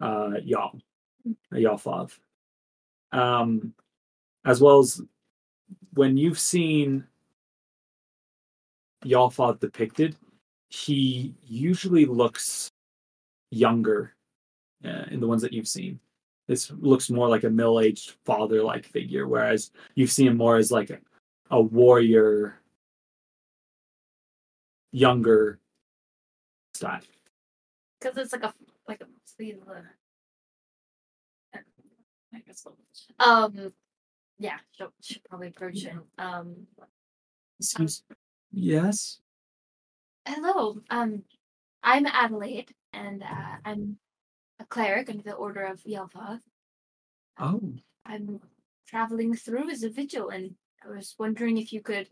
uh 0.00 0.32
y'all 0.42 0.78
Yalfav. 1.52 2.18
Um 3.12 3.74
as 4.44 4.60
well 4.60 4.80
as 4.80 5.00
when 5.94 6.16
you've 6.16 6.38
seen 6.38 7.04
Yalfav 9.04 9.60
depicted, 9.60 10.16
he 10.70 11.34
usually 11.44 12.04
looks 12.04 12.70
younger 13.50 14.14
uh, 14.84 15.04
in 15.10 15.20
the 15.20 15.26
ones 15.26 15.42
that 15.42 15.52
you've 15.52 15.68
seen. 15.68 16.00
This 16.48 16.70
looks 16.72 17.08
more 17.10 17.28
like 17.28 17.44
a 17.44 17.50
middle-aged 17.50 18.16
father-like 18.24 18.84
figure, 18.84 19.26
whereas 19.28 19.70
you've 19.94 20.10
seen 20.10 20.26
him 20.28 20.36
more 20.36 20.56
as 20.56 20.70
like 20.72 20.90
a, 20.90 20.98
a 21.50 21.60
warrior, 21.60 22.60
younger 24.92 25.58
style. 26.74 27.00
Because 28.04 28.18
it's 28.18 28.32
like 28.32 28.44
a 28.44 28.54
like 28.86 29.00
a 29.00 29.06
sleeve 29.24 29.58
of 29.62 29.68
a. 29.68 29.82
I. 32.34 33.24
Um, 33.24 33.72
yeah, 34.38 34.58
she'll, 34.72 34.92
she'll 35.00 35.22
probably 35.28 35.48
approach 35.48 35.84
it. 35.84 35.94
Um, 36.18 36.66
Excuse. 37.58 38.02
Yes. 38.52 39.20
hello. 40.26 40.80
Um, 40.90 41.22
I'm 41.82 42.04
Adilaide, 42.04 42.72
and 42.92 43.22
uh, 43.22 43.56
I'm 43.64 43.96
a 44.60 44.66
cleric 44.66 45.08
under 45.08 45.22
the 45.22 45.32
Order 45.32 45.64
of 45.64 45.82
Yelva. 45.84 46.40
Oh, 47.38 47.72
I'm 48.04 48.40
traveling 48.86 49.34
through 49.34 49.70
as 49.70 49.82
a 49.82 49.88
vigil, 49.88 50.28
and 50.28 50.56
I 50.84 50.88
was 50.88 51.14
wondering 51.18 51.56
if 51.56 51.72
you 51.72 51.80
could 51.80 52.08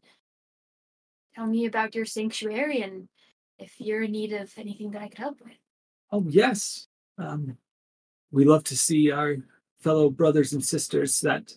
tell 1.34 1.47
me 1.47 1.66
about 1.66 1.95
your 1.95 2.07
sanctuary 2.07 2.80
and 2.80 3.09
if 3.59 3.74
you're 3.78 4.03
in 4.03 4.12
need 4.12 4.32
of 4.32 4.53
anything 4.57 4.93
that 4.93 5.03
I 5.03 5.09
could 5.09 5.18
help 5.18 5.40
with. 5.43 5.61
Oh 6.12 6.26
yes. 6.28 6.86
Um, 7.18 7.56
we 8.30 8.44
love 8.44 8.64
to 8.64 8.76
see 8.76 9.10
our 9.10 9.36
fellow 9.80 10.10
brothers 10.10 10.52
and 10.52 10.64
sisters 10.64 11.20
that 11.20 11.52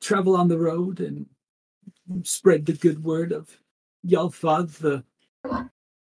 travel 0.00 0.36
on 0.36 0.48
the 0.48 0.58
road 0.58 1.00
and 1.00 1.26
spread 2.22 2.66
the 2.66 2.74
good 2.74 3.02
word 3.02 3.32
of 3.32 3.56
Yalfav 4.06 4.78
the 4.78 5.04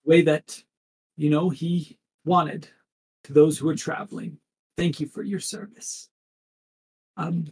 way 0.04 0.22
that 0.22 0.62
you 1.16 1.28
know 1.28 1.50
he 1.50 1.98
wanted 2.24 2.68
to 3.24 3.32
those 3.32 3.58
who 3.58 3.68
are 3.68 3.76
traveling. 3.76 4.38
Thank 4.76 5.00
you 5.00 5.06
for 5.06 5.22
your 5.22 5.40
service. 5.40 6.08
Um, 7.16 7.46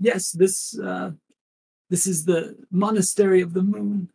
yes, 0.00 0.32
this 0.32 0.78
uh, 0.78 1.12
this 1.90 2.06
is 2.06 2.24
the 2.24 2.56
monastery 2.70 3.42
of 3.42 3.52
the 3.52 3.62
moon. 3.62 4.10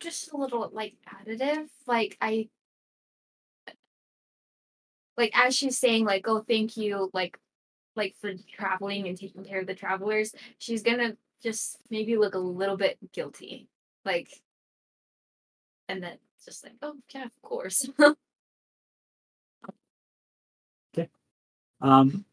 just 0.00 0.32
a 0.32 0.36
little 0.36 0.68
like 0.72 0.94
additive 1.08 1.66
like 1.86 2.16
i 2.20 2.46
like 5.16 5.32
as 5.34 5.54
she's 5.54 5.78
saying 5.78 6.04
like 6.04 6.26
oh 6.28 6.44
thank 6.46 6.76
you 6.76 7.10
like 7.12 7.38
like 7.96 8.14
for 8.20 8.32
traveling 8.52 9.06
and 9.08 9.18
taking 9.18 9.44
care 9.44 9.60
of 9.60 9.66
the 9.66 9.74
travelers 9.74 10.34
she's 10.58 10.82
gonna 10.82 11.16
just 11.42 11.78
maybe 11.90 12.16
look 12.16 12.34
a 12.34 12.38
little 12.38 12.76
bit 12.76 12.98
guilty 13.12 13.68
like 14.04 14.28
and 15.88 16.02
then 16.02 16.16
just 16.44 16.64
like 16.64 16.74
oh 16.82 16.94
yeah 17.14 17.24
of 17.24 17.42
course 17.42 17.88
Um, 21.84 22.24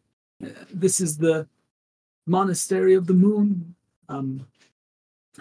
this 0.73 1.01
is 1.01 1.17
the 1.17 1.45
monastery 2.25 2.93
of 2.93 3.05
the 3.05 3.13
moon. 3.13 3.75
Um, 4.07 4.47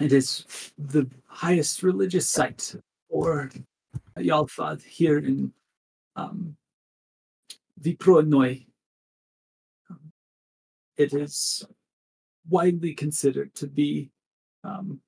it 0.01 0.12
is 0.12 0.72
the 0.76 1.09
highest 1.26 1.84
religious 1.84 2.28
site 2.28 2.74
for 3.09 3.51
Yalfad 4.18 4.82
here 4.82 5.18
in 5.18 5.53
um, 6.16 6.57
Vipronoy. 7.83 8.66
Um, 9.89 10.12
It 10.97 11.12
is 11.14 11.64
widely 12.49 12.95
considered 12.95 13.55
to 13.55 13.66
be 13.66 14.11
um, 14.64 15.01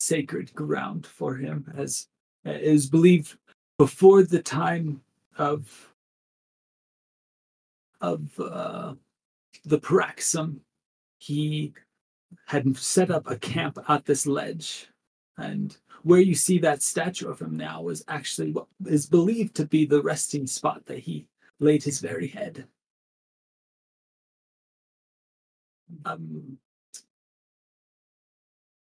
sacred 0.00 0.54
ground 0.54 1.06
for 1.06 1.36
him, 1.36 1.72
as 1.76 2.08
it 2.44 2.62
is 2.62 2.86
believed 2.86 3.36
before 3.78 4.22
the 4.22 4.42
time 4.42 5.02
of 5.36 5.92
of 8.00 8.38
uh, 8.38 8.94
the 9.64 9.78
Paraxum, 9.78 10.60
he 11.18 11.72
had 12.46 12.76
set 12.76 13.10
up 13.10 13.28
a 13.28 13.36
camp 13.36 13.78
at 13.88 14.04
this 14.04 14.26
ledge. 14.26 14.88
And 15.36 15.76
where 16.02 16.20
you 16.20 16.34
see 16.34 16.58
that 16.58 16.82
statue 16.82 17.28
of 17.28 17.40
him 17.40 17.56
now 17.56 17.88
is 17.88 18.04
actually 18.08 18.52
what 18.52 18.66
is 18.86 19.06
believed 19.06 19.54
to 19.56 19.66
be 19.66 19.86
the 19.86 20.02
resting 20.02 20.46
spot 20.46 20.84
that 20.86 20.98
he 20.98 21.26
laid 21.60 21.82
his 21.82 22.00
very 22.00 22.28
head. 22.28 22.66
Um, 26.04 26.58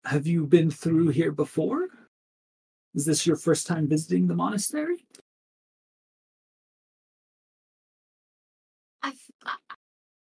have 0.05 0.27
you 0.27 0.47
been 0.47 0.71
through 0.71 1.09
here 1.09 1.33
before? 1.33 1.89
Is 2.95 3.05
this 3.05 3.27
your 3.27 3.37
first 3.37 3.67
time 3.67 3.89
visiting 3.89 4.27
the 4.27 4.35
monastery? 4.35 5.05
I've 9.03 9.21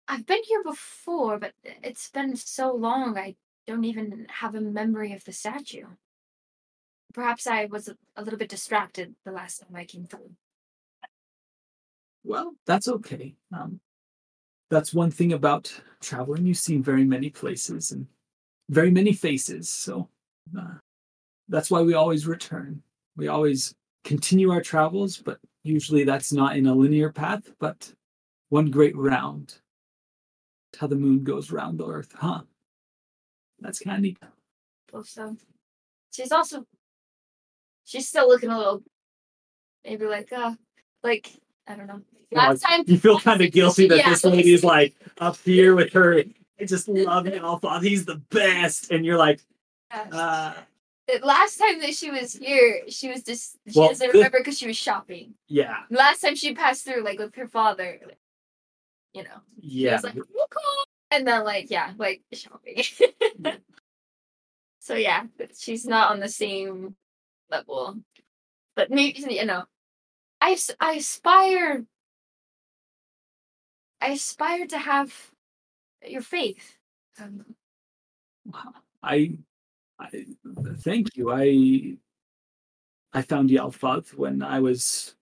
I've 0.09 0.27
been 0.27 0.43
here 0.45 0.63
before, 0.63 1.39
but 1.39 1.53
it's 1.65 2.11
been 2.11 2.37
so 2.37 2.73
long 2.73 3.19
I 3.19 3.37
don't 3.67 3.85
even 3.85 4.27
have 4.29 4.55
a 4.55 4.61
memory 4.61 5.13
of 5.13 5.25
the 5.25 5.33
statue. 5.33 5.87
Perhaps 7.17 7.47
I 7.47 7.65
was 7.65 7.89
a, 7.89 8.23
little 8.23 8.39
bit 8.39 8.51
distracted 8.51 9.15
the 9.25 9.33
last 9.33 9.61
time 9.61 9.75
I 9.75 9.87
came 9.87 10.05
through. 10.05 10.33
Well, 12.23 12.55
that's 12.67 12.89
okay. 12.89 13.35
Um, 13.55 13.81
that's 14.69 14.93
one 14.93 15.11
thing 15.11 15.33
about 15.33 15.73
traveling. 16.03 16.45
You 16.45 16.53
see 16.53 16.77
very 16.77 17.05
many 17.05 17.31
places 17.31 17.91
and 17.93 18.07
very 18.69 18.91
many 18.91 19.15
faces. 19.15 19.71
So 19.71 20.11
uh, 20.59 20.75
that's 21.49 21.71
why 21.71 21.81
we 21.81 21.95
always 21.95 22.27
return. 22.27 22.83
We 23.17 23.29
always 23.29 23.75
continue 24.05 24.51
our 24.51 24.61
travels, 24.61 25.17
but 25.17 25.39
usually 25.63 26.05
that's 26.05 26.35
not 26.35 26.59
in 26.59 26.67
a 26.67 26.75
linear 26.75 27.11
path, 27.11 27.51
but 27.59 27.91
one 28.51 28.71
great 28.71 28.95
round. 28.95 29.55
That's 30.71 30.83
how 30.83 30.87
the 30.89 30.97
moon 30.97 31.25
goes 31.25 31.51
round 31.51 31.79
the 31.79 31.89
earth, 31.89 32.13
huh? 32.15 32.43
That's 33.61 33.79
kind 33.79 33.97
of 33.97 34.03
neat. 34.03 34.19
Also, 34.93 35.35
she's 36.11 36.31
also 36.31 36.67
she's 37.87 38.07
still 38.09 38.29
looking 38.29 38.51
a 38.51 38.59
little 38.59 38.83
maybe 39.85 40.05
like 40.05 40.31
uh 40.33 40.55
like 41.03 41.31
I 41.67 41.75
don't 41.77 41.87
know. 41.87 42.03
Last 42.33 42.61
time 42.61 42.83
you 42.87 42.99
feel 42.99 43.19
kind 43.19 43.41
of 43.41 43.51
guilty 43.53 43.89
that 43.89 43.99
Yeah. 43.99 44.11
this 44.11 44.25
lady 44.25 44.53
is 44.53 44.63
like 44.65 44.95
up 45.19 45.39
here 45.39 45.75
with 45.75 45.93
her. 45.95 46.23
I 46.61 46.65
just 46.65 46.89
love 46.89 47.27
Alpha. 47.29 47.81
He's 47.81 48.05
the 48.05 48.17
best, 48.31 48.91
and 48.91 49.05
you're 49.05 49.17
like, 49.19 49.41
uh, 49.91 50.55
The 51.07 51.21
last 51.23 51.59
time 51.59 51.81
that 51.81 51.95
she 51.95 52.11
was 52.11 52.33
here, 52.33 52.83
she 52.89 53.09
was 53.11 53.23
just 53.23 53.57
she 53.69 53.79
Well, 53.79 53.89
doesn't 53.91 54.13
remember 54.13 54.39
because 54.39 54.59
she 54.59 54.67
was 54.67 54.77
shopping. 54.77 55.35
yeah, 55.49 55.81
Last 55.91 56.21
time 56.21 56.35
she 56.35 56.55
passed 56.55 56.85
through, 56.85 57.03
like 57.05 57.19
with 57.19 57.35
her 57.37 57.47
father, 57.49 58.01
you 59.13 59.23
know, 59.23 59.41
yeah. 59.61 60.01
like, 60.03 60.17
"Oh, 60.17 60.47
cool," 60.51 60.85
and 61.11 61.27
then 61.27 61.45
like 61.45 61.71
yeah, 61.71 61.93
like 61.99 62.23
shopping. 62.33 62.83
so 64.81 64.95
yeah, 64.95 65.25
but 65.39 65.57
she's 65.57 65.85
not 65.87 66.11
on 66.11 66.21
the 66.21 66.29
same 66.29 66.97
level, 67.51 67.97
but 68.75 68.91
maybe 68.91 69.21
you 69.29 69.45
know, 69.45 69.65
I 70.41 70.57
I 70.81 70.93
aspire. 70.95 71.85
I 74.01 74.09
aspire 74.11 74.67
to 74.67 74.79
have 74.79 75.13
your 76.07 76.21
faith. 76.21 76.77
Um, 77.21 77.45
I, 79.03 79.39
I 79.99 80.09
thank 80.79 81.17
you. 81.17 81.33
I 81.33 81.97
I 83.13 83.23
found 83.23 83.51
Yalfath 83.51 84.15
when 84.15 84.43
I 84.43 84.61
was 84.61 85.15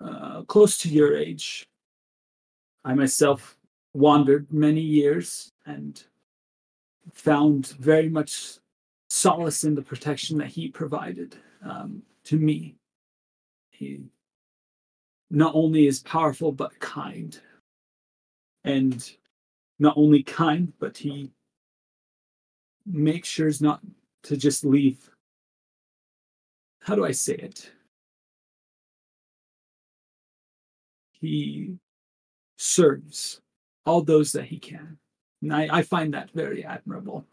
uh, 0.00 0.42
close 0.42 0.78
to 0.78 0.88
your 0.88 1.16
age. 1.16 1.68
I 2.84 2.94
myself 2.94 3.56
wandered 3.94 4.52
many 4.52 4.80
years 4.80 5.52
and 5.64 6.02
found 7.12 7.68
very 7.78 8.08
much 8.08 8.58
solace 9.16 9.64
in 9.64 9.74
the 9.74 9.80
protection 9.80 10.36
that 10.36 10.48
he 10.48 10.68
provided 10.68 11.36
um, 11.64 12.02
to 12.22 12.36
me. 12.36 12.76
He 13.70 14.00
not 15.30 15.54
only 15.54 15.86
is 15.86 16.00
powerful 16.00 16.52
but 16.52 16.78
kind, 16.80 17.38
and 18.64 19.10
not 19.78 19.94
only 19.96 20.22
kind, 20.22 20.70
but 20.78 20.98
he 20.98 21.30
makes 22.84 23.28
sure 23.28 23.50
not 23.60 23.80
to 24.24 24.36
just 24.36 24.66
leave. 24.66 25.10
How 26.80 26.94
do 26.94 27.04
I 27.04 27.12
say 27.12 27.34
it? 27.34 27.72
He 31.12 31.78
serves 32.58 33.40
all 33.86 34.02
those 34.02 34.32
that 34.32 34.44
he 34.44 34.58
can. 34.58 34.98
And 35.40 35.54
I, 35.54 35.68
I 35.78 35.82
find 35.82 36.12
that 36.12 36.30
very 36.32 36.64
admirable. 36.64 37.24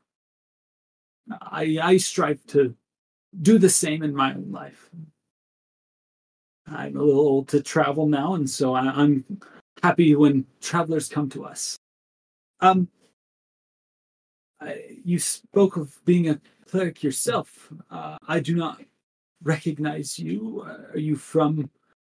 I, 1.32 1.80
I 1.82 1.98
strive 1.98 2.46
to 2.48 2.76
do 3.42 3.58
the 3.58 3.70
same 3.70 4.04
in 4.04 4.16
my 4.16 4.34
own 4.34 4.52
life. 4.52 4.90
I'm 6.68 6.96
a 6.96 7.02
little 7.02 7.22
old 7.22 7.48
to 7.50 7.62
travel 7.62 8.08
now, 8.08 8.36
and 8.36 8.50
so 8.50 8.74
I, 8.74 8.82
I'm 8.82 9.26
happy 9.82 10.16
when 10.16 10.46
travelers 10.62 11.10
come 11.10 11.30
to 11.30 11.46
us. 11.46 11.78
Um, 12.62 12.88
I, 14.62 14.98
you 15.04 15.20
spoke 15.20 15.76
of 15.76 16.00
being 16.06 16.30
a 16.30 16.40
cleric 16.70 17.04
yourself. 17.04 17.72
Uh, 17.92 18.18
I 18.28 18.40
do 18.40 18.56
not 18.56 18.82
recognize 19.44 20.18
you. 20.18 20.64
Uh, 20.66 20.94
are 20.94 21.00
you 21.00 21.16
from 21.16 21.70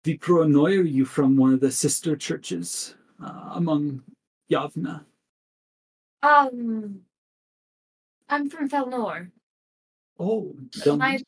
the 0.04 0.18
Proanoy? 0.18 0.80
Are 0.80 0.84
you 0.84 1.06
from 1.06 1.36
one 1.36 1.54
of 1.54 1.60
the 1.60 1.72
sister 1.72 2.16
churches 2.16 2.96
uh, 3.24 3.52
among 3.54 4.04
Yavna? 4.52 5.06
um, 6.26 7.02
I'm 8.30 8.50
from 8.50 8.70
Felnor. 8.70 9.32
Oh, 10.20 10.56
My 10.96 11.20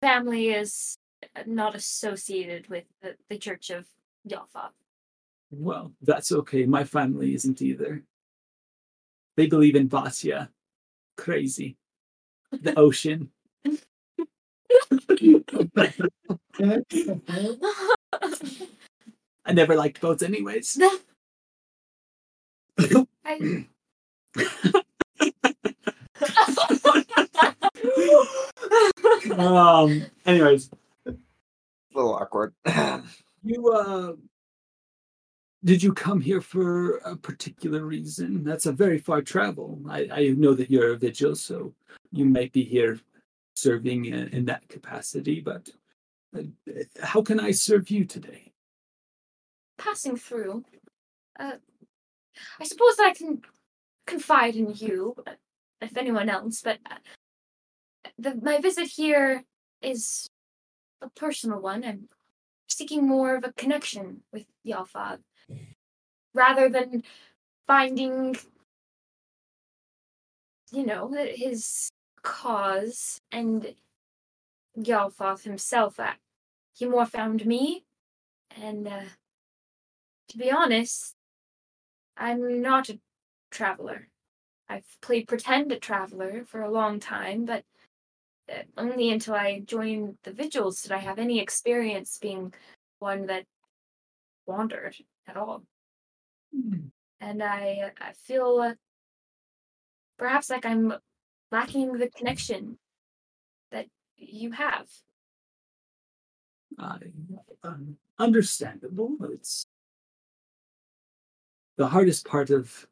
family 0.00 0.50
is 0.50 0.96
uh, 1.36 1.42
not 1.46 1.74
associated 1.74 2.68
with 2.68 2.84
the, 3.00 3.16
the 3.28 3.38
Church 3.38 3.70
of 3.70 3.86
Yalfa. 4.28 4.70
well, 5.50 5.92
that's 6.02 6.32
okay. 6.32 6.66
My 6.66 6.84
family 6.84 7.34
isn't 7.34 7.62
either. 7.62 8.02
They 9.36 9.46
believe 9.46 9.76
in 9.76 9.88
Vasya. 9.88 10.50
Crazy. 11.16 11.76
The 12.50 12.74
ocean. 12.78 13.30
I 19.44 19.52
never 19.52 19.74
liked 19.76 20.00
boats, 20.00 20.22
anyways. 20.22 20.80
I, 23.24 23.66
um. 29.38 30.04
Anyways, 30.26 30.70
A 31.06 31.14
little 31.94 32.14
awkward. 32.14 32.54
you 33.44 33.68
uh, 33.68 34.12
did 35.64 35.82
you 35.82 35.92
come 35.92 36.20
here 36.20 36.40
for 36.40 36.98
a 36.98 37.16
particular 37.16 37.84
reason? 37.84 38.44
That's 38.44 38.66
a 38.66 38.72
very 38.72 38.98
far 38.98 39.22
travel. 39.22 39.80
I 39.88 40.08
I 40.12 40.28
know 40.36 40.54
that 40.54 40.70
you're 40.70 40.92
a 40.92 40.96
vigil, 40.98 41.34
so 41.36 41.74
you 42.10 42.24
might 42.24 42.52
be 42.52 42.64
here 42.64 42.98
serving 43.54 44.06
in, 44.06 44.28
in 44.28 44.44
that 44.46 44.68
capacity. 44.68 45.40
But 45.40 45.68
uh, 46.36 46.42
how 47.02 47.22
can 47.22 47.40
I 47.40 47.50
serve 47.50 47.90
you 47.90 48.04
today? 48.04 48.52
passing 49.82 50.16
through. 50.16 50.64
Uh, 51.38 51.56
I 52.60 52.64
suppose 52.64 52.96
I 53.00 53.12
can 53.12 53.42
confide 54.06 54.56
in 54.56 54.72
you, 54.74 55.14
uh, 55.26 55.32
if 55.80 55.96
anyone 55.96 56.28
else, 56.28 56.62
but 56.62 56.78
uh, 56.90 56.96
the, 58.18 58.34
my 58.42 58.60
visit 58.60 58.88
here 58.88 59.44
is 59.80 60.28
a 61.00 61.10
personal 61.10 61.60
one. 61.60 61.84
I'm 61.84 62.08
seeking 62.68 63.06
more 63.06 63.36
of 63.36 63.44
a 63.44 63.52
connection 63.52 64.22
with 64.32 64.46
Yalfag 64.66 65.18
rather 66.34 66.68
than 66.68 67.02
finding, 67.66 68.36
you 70.70 70.86
know, 70.86 71.12
his 71.12 71.90
cause 72.22 73.20
and 73.30 73.74
Yalfoth 74.78 75.42
himself. 75.42 76.00
Uh, 76.00 76.12
he 76.74 76.86
more 76.86 77.06
found 77.06 77.44
me, 77.44 77.84
and 78.56 78.88
uh, 78.88 79.02
to 80.28 80.38
be 80.38 80.50
honest, 80.50 81.14
I'm 82.16 82.62
not 82.62 82.88
a 82.88 82.98
traveler. 83.50 84.08
I've 84.68 84.96
played 85.02 85.28
pretend 85.28 85.70
a 85.70 85.78
traveler 85.78 86.44
for 86.46 86.62
a 86.62 86.70
long 86.70 86.98
time, 86.98 87.44
but 87.44 87.64
only 88.76 89.10
until 89.10 89.34
I 89.34 89.60
joined 89.60 90.16
the 90.22 90.32
Vigils 90.32 90.82
did 90.82 90.92
I 90.92 90.98
have 90.98 91.18
any 91.18 91.40
experience 91.40 92.18
being 92.20 92.52
one 92.98 93.26
that 93.26 93.44
wandered 94.46 94.96
at 95.26 95.36
all. 95.36 95.64
And 97.20 97.42
I, 97.42 97.92
I 98.00 98.12
feel 98.12 98.58
uh, 98.60 98.74
perhaps 100.18 100.50
like 100.50 100.66
I'm 100.66 100.92
lacking 101.50 101.92
the 101.94 102.08
connection 102.08 102.78
that 103.70 103.86
you 104.16 104.52
have. 104.52 104.88
I 106.78 106.98
um, 107.62 107.96
understandable. 108.18 109.16
It's 109.32 109.64
the 111.76 111.86
hardest 111.86 112.26
part 112.26 112.50
of 112.50 112.86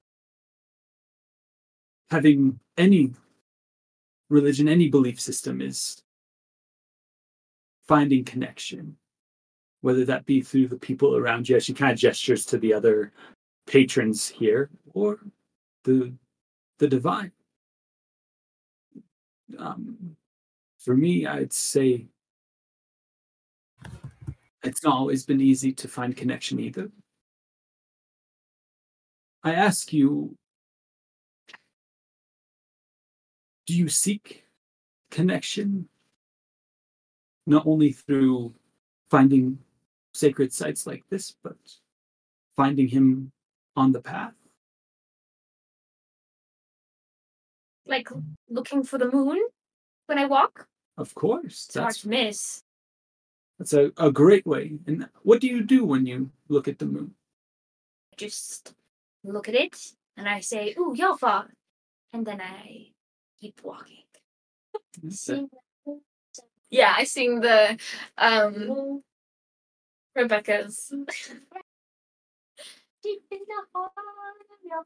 having 2.11 2.61
any 2.77 3.13
religion, 4.31 4.69
any 4.69 4.89
belief 4.89 5.21
system 5.21 5.61
is 5.61 6.03
finding 7.87 8.25
connection, 8.25 8.97
whether 9.83 10.05
that 10.05 10.25
be 10.25 10.41
through 10.41 10.69
the 10.69 10.79
people 10.79 11.17
around 11.17 11.49
you, 11.49 11.61
she 11.61 11.75
kind 11.75 11.93
of 11.93 11.99
gestures 11.99 12.47
to 12.47 12.57
the 12.59 12.73
other 12.73 13.13
patrons 13.67 14.29
here, 14.29 14.71
or 14.95 15.19
the 15.85 16.13
the 16.79 16.89
divine. 16.89 17.33
Um, 19.59 20.17
For 20.79 20.97
me, 20.97 21.27
I'd 21.27 21.53
say 21.53 22.07
it's 24.63 24.85
not 24.85 24.95
always 24.95 25.27
been 25.27 25.41
easy 25.41 25.73
to 25.73 25.89
find 25.89 26.17
connection 26.17 26.61
either. 26.61 26.91
I 29.43 29.55
ask 29.55 29.93
you, 29.93 30.37
do 33.71 33.77
you 33.77 33.89
seek 33.89 34.43
connection 35.13 35.89
not 37.47 37.65
only 37.69 37.93
through 37.93 38.53
finding 39.09 39.61
sacred 40.13 40.53
sites 40.53 40.89
like 40.89 41.05
this, 41.09 41.37
but 41.45 41.57
finding 42.57 42.89
him 42.89 43.31
on 43.77 43.93
the 43.93 44.01
path? 44.01 44.35
Like 47.87 48.09
looking 48.49 48.83
for 48.83 48.99
the 48.99 49.09
moon 49.09 49.39
when 50.07 50.19
I 50.19 50.27
walk. 50.27 50.67
Of 50.99 51.15
course. 51.15 51.67
It's 51.67 51.77
hard 51.77 51.87
That's 51.91 52.03
to 52.03 52.09
miss. 52.09 52.65
that's 53.57 53.73
a, 53.73 53.93
a 53.97 54.11
great 54.11 54.47
way. 54.47 54.81
And 54.89 55.09
what 55.23 55.41
do 55.41 55.47
you 55.47 55.63
do 55.63 55.85
when 55.85 56.07
you 56.07 56.31
look 56.49 56.67
at 56.67 56.81
the 56.81 56.87
moon? 56.87 57.15
Just 58.17 58.75
look 59.23 59.49
at 59.49 59.55
it 59.55 59.93
and 60.17 60.29
I 60.29 60.41
say, 60.41 60.75
"Ooh, 60.77 60.93
Yalfa," 60.99 61.47
and 62.13 62.27
then 62.27 62.41
I 62.41 62.91
keep 63.41 63.61
walking. 63.63 63.97
Yeah, 66.71 66.95
I 66.97 67.05
sing 67.05 67.41
the 67.41 67.79
um 68.19 69.03
Rebecca's. 70.15 70.93
Deep 73.03 73.23
in 73.31 73.39
the 73.49 73.63
heart 73.75 73.93
of 74.53 74.61
your 74.63 74.85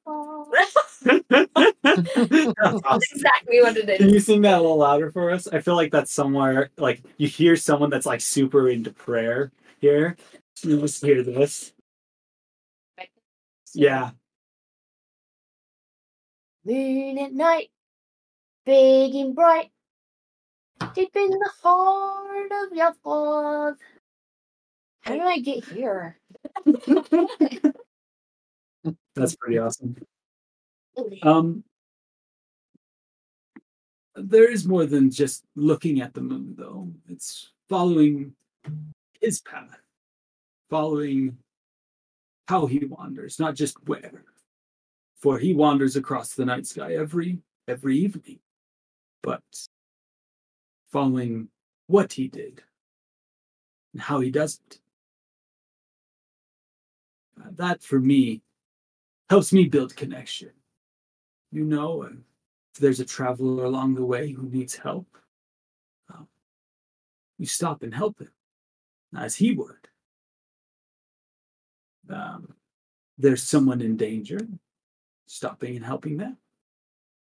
That's 1.05 2.57
awesome. 2.85 3.01
exactly 3.13 3.61
what 3.61 3.77
it 3.77 3.99
Can 3.99 4.09
you 4.11 4.21
sing 4.21 4.43
that 4.43 4.59
a 4.59 4.61
little 4.61 4.77
louder 4.79 5.11
for 5.11 5.33
us? 5.33 5.49
I 5.49 5.61
feel 5.61 5.75
like 5.75 5.91
that's 5.91 6.13
somewhere 6.13 6.71
like 6.79 7.03
you 7.17 7.27
hear 7.27 7.57
someone 7.57 7.91
that's 7.91 8.07
like 8.07 8.21
super 8.21 8.69
into 8.69 8.93
prayer 8.93 9.51
here. 9.81 10.17
You 10.63 10.81
just 10.81 11.05
hear 11.05 11.23
this. 11.23 11.73
Yeah. 13.75 14.13
Moon 16.65 17.19
at 17.19 17.33
night, 17.33 17.71
big 18.65 19.15
and 19.15 19.35
bright, 19.35 19.71
deep 20.95 21.15
in 21.15 21.31
the 21.31 21.51
heart 21.63 22.53
of 22.65 22.77
your 22.77 22.95
love. 23.05 23.77
How 25.03 25.15
do 25.15 25.23
I 25.23 25.39
get 25.39 25.65
here? 25.65 26.19
That's 29.15 29.37
pretty 29.37 29.59
awesome. 29.59 29.97
Um 31.23 31.65
there 34.17 34.51
is 34.51 34.67
more 34.67 34.87
than 34.87 35.11
just 35.11 35.45
looking 35.57 36.01
at 36.01 36.15
the 36.15 36.21
moon 36.21 36.55
though. 36.57 36.89
It's 37.09 37.53
following 37.69 38.35
his 39.21 39.41
path. 39.41 39.81
Following 40.71 41.37
how 42.49 42.67
he 42.67 42.85
wanders, 42.87 43.39
not 43.39 43.55
just 43.55 43.77
where. 43.87 44.25
For 45.21 45.39
he 45.39 45.55
wanders 45.55 45.97
across 45.97 46.35
the 46.35 46.45
night 46.45 46.67
sky 46.67 46.95
every 46.95 47.39
every 47.69 47.99
evening. 47.99 48.39
But 49.25 49.43
following 50.93 51.49
what 51.87 52.13
he 52.13 52.29
did 52.29 52.63
and 53.95 54.03
how 54.03 54.21
he 54.21 54.31
does 54.31 54.61
it. 54.69 54.79
Uh, 57.41 57.49
that 57.53 57.83
for 57.83 57.99
me 57.99 58.43
helps 59.31 59.51
me 59.51 59.65
build 59.65 59.97
connection. 59.97 60.51
You 61.51 61.65
know, 61.65 62.03
and 62.03 62.23
if 62.75 62.81
there's 62.81 63.01
a 63.01 63.05
traveler 63.07 63.65
along 63.65 63.95
the 63.95 64.05
way 64.05 64.31
who 64.31 64.43
needs 64.43 64.77
help, 64.77 65.07
um, 66.13 66.29
you 67.39 67.47
stop 67.47 67.83
and 67.83 67.95
help 67.95 68.21
him, 68.21 68.31
as 69.17 69.35
he 69.35 69.53
would. 69.53 69.89
Um, 72.11 72.53
there's 73.17 73.43
someone 73.43 73.81
in 73.81 73.97
danger, 73.97 74.41
stopping 75.27 75.77
and 75.77 75.85
helping 75.85 76.19
them. 76.19 76.37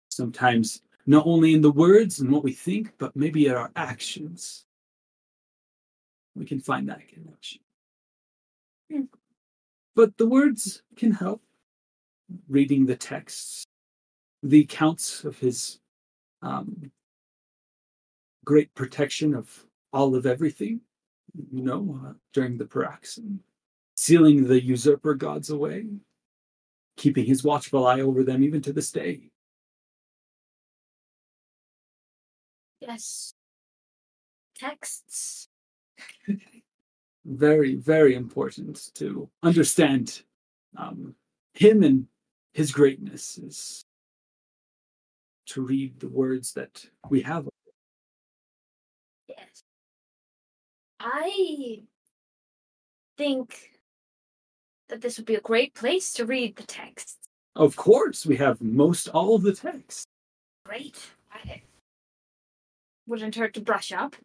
Sometimes 0.10 0.82
not 1.06 1.26
only 1.26 1.54
in 1.54 1.62
the 1.62 1.72
words 1.72 2.20
and 2.20 2.32
what 2.32 2.44
we 2.44 2.54
think, 2.54 2.94
but 2.98 3.16
maybe 3.16 3.48
in 3.48 3.54
our 3.54 3.72
actions. 3.76 4.66
We 6.36 6.46
can 6.46 6.60
find 6.60 6.90
that 6.90 7.08
connection. 7.08 7.60
But 9.96 10.18
the 10.18 10.28
words 10.28 10.82
can 10.96 11.12
help. 11.12 11.42
Reading 12.48 12.86
the 12.86 12.96
texts, 12.96 13.66
the 14.42 14.62
accounts 14.62 15.24
of 15.24 15.38
his 15.38 15.80
um, 16.42 16.92
great 18.44 18.74
protection 18.74 19.36
of 19.36 19.66
all 19.92 20.16
of 20.16 20.26
everything, 20.26 20.82
you 21.52 21.62
know, 21.62 22.00
uh, 22.06 22.14
during 22.34 22.58
the 22.58 22.66
Paraxen, 22.66 23.40
sealing 23.96 24.48
the 24.48 24.64
usurper 24.64 25.14
gods 25.14 25.50
away, 25.50 25.86
keeping 26.98 27.26
his 27.26 27.44
watchful 27.44 27.86
eye 27.86 28.02
over 28.02 28.24
them 28.24 28.44
even 28.44 28.62
to 28.62 28.74
this 28.74 28.92
day. 28.92 29.30
Yes. 32.88 33.34
Texts. 34.58 35.48
very, 37.26 37.76
very 37.76 38.16
important 38.16 38.90
to 38.96 39.30
understand 39.42 40.22
um, 40.78 41.16
him 41.54 41.84
and 41.84 42.08
his 42.54 42.72
greatness 42.72 43.38
is 43.38 43.86
to 45.46 45.62
read 45.62 46.00
the 46.00 46.10
words 46.10 46.54
that 46.54 46.86
we 47.10 47.22
have. 47.22 47.48
Yes. 49.28 49.64
I 51.00 51.84
think 53.18 53.80
that 54.90 55.02
this 55.02 55.18
would 55.18 55.26
be 55.26 55.36
a 55.36 55.42
great 55.42 55.74
place 55.74 56.14
to 56.14 56.26
read 56.26 56.56
the 56.56 56.64
texts. 56.64 57.18
Of 57.56 57.76
course, 57.76 58.26
we 58.26 58.36
have 58.38 58.62
most 58.62 59.08
all 59.10 59.36
of 59.36 59.44
the 59.44 59.54
text. 59.54 60.08
Great. 60.66 61.00
I 61.32 61.62
wouldn't 63.08 63.36
hurt 63.36 63.54
to 63.54 63.62
brush 63.62 63.92
up. 63.92 64.16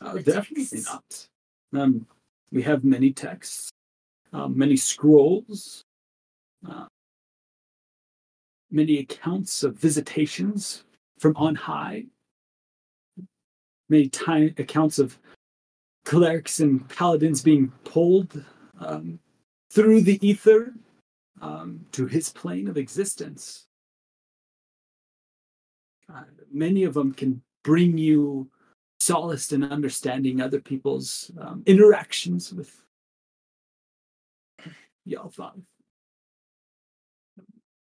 Uh, 0.00 0.14
definitely 0.14 0.80
not. 0.84 1.28
Um, 1.74 2.06
we 2.50 2.62
have 2.62 2.84
many 2.84 3.12
texts, 3.12 3.70
um, 4.32 4.56
many 4.56 4.76
scrolls, 4.76 5.84
uh, 6.68 6.86
many 8.70 8.98
accounts 8.98 9.62
of 9.62 9.76
visitations 9.76 10.84
from 11.18 11.36
on 11.36 11.54
high, 11.54 12.04
many 13.88 14.08
time 14.08 14.54
accounts 14.58 14.98
of 14.98 15.18
clerics 16.04 16.60
and 16.60 16.88
paladins 16.88 17.42
being 17.42 17.72
pulled 17.84 18.44
um, 18.80 19.18
through 19.70 20.02
the 20.02 20.18
ether 20.26 20.74
um, 21.40 21.84
to 21.92 22.06
his 22.06 22.28
plane 22.30 22.68
of 22.68 22.76
existence. 22.76 23.66
Uh, 26.12 26.24
many 26.50 26.84
of 26.84 26.94
them 26.94 27.12
can 27.12 27.40
bring 27.64 27.98
you 27.98 28.48
solace 29.00 29.52
in 29.52 29.64
understanding 29.64 30.40
other 30.40 30.60
people's 30.60 31.30
um, 31.40 31.62
interactions 31.66 32.52
with 32.52 32.82
Yalthan. 35.08 35.62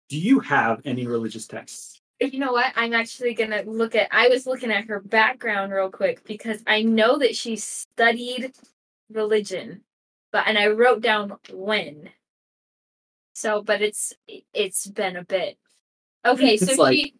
Do 0.08 0.18
you 0.18 0.40
have 0.40 0.80
any 0.84 1.06
religious 1.06 1.46
texts? 1.46 2.00
You 2.20 2.38
know 2.38 2.52
what? 2.52 2.72
I'm 2.76 2.94
actually 2.94 3.34
gonna 3.34 3.62
look 3.66 3.94
at. 3.94 4.08
I 4.10 4.28
was 4.28 4.46
looking 4.46 4.72
at 4.72 4.86
her 4.86 5.00
background 5.00 5.72
real 5.72 5.90
quick 5.90 6.24
because 6.24 6.62
I 6.66 6.82
know 6.82 7.18
that 7.18 7.36
she 7.36 7.56
studied 7.56 8.52
religion, 9.10 9.82
but 10.32 10.46
and 10.46 10.56
I 10.56 10.68
wrote 10.68 11.02
down 11.02 11.36
when. 11.52 12.08
So, 13.34 13.62
but 13.62 13.82
it's 13.82 14.14
it's 14.54 14.86
been 14.86 15.16
a 15.16 15.24
bit. 15.24 15.58
Okay, 16.24 16.56
so 16.56 16.64
It's 16.66 16.78
like- 16.78 16.94
she 16.96 17.14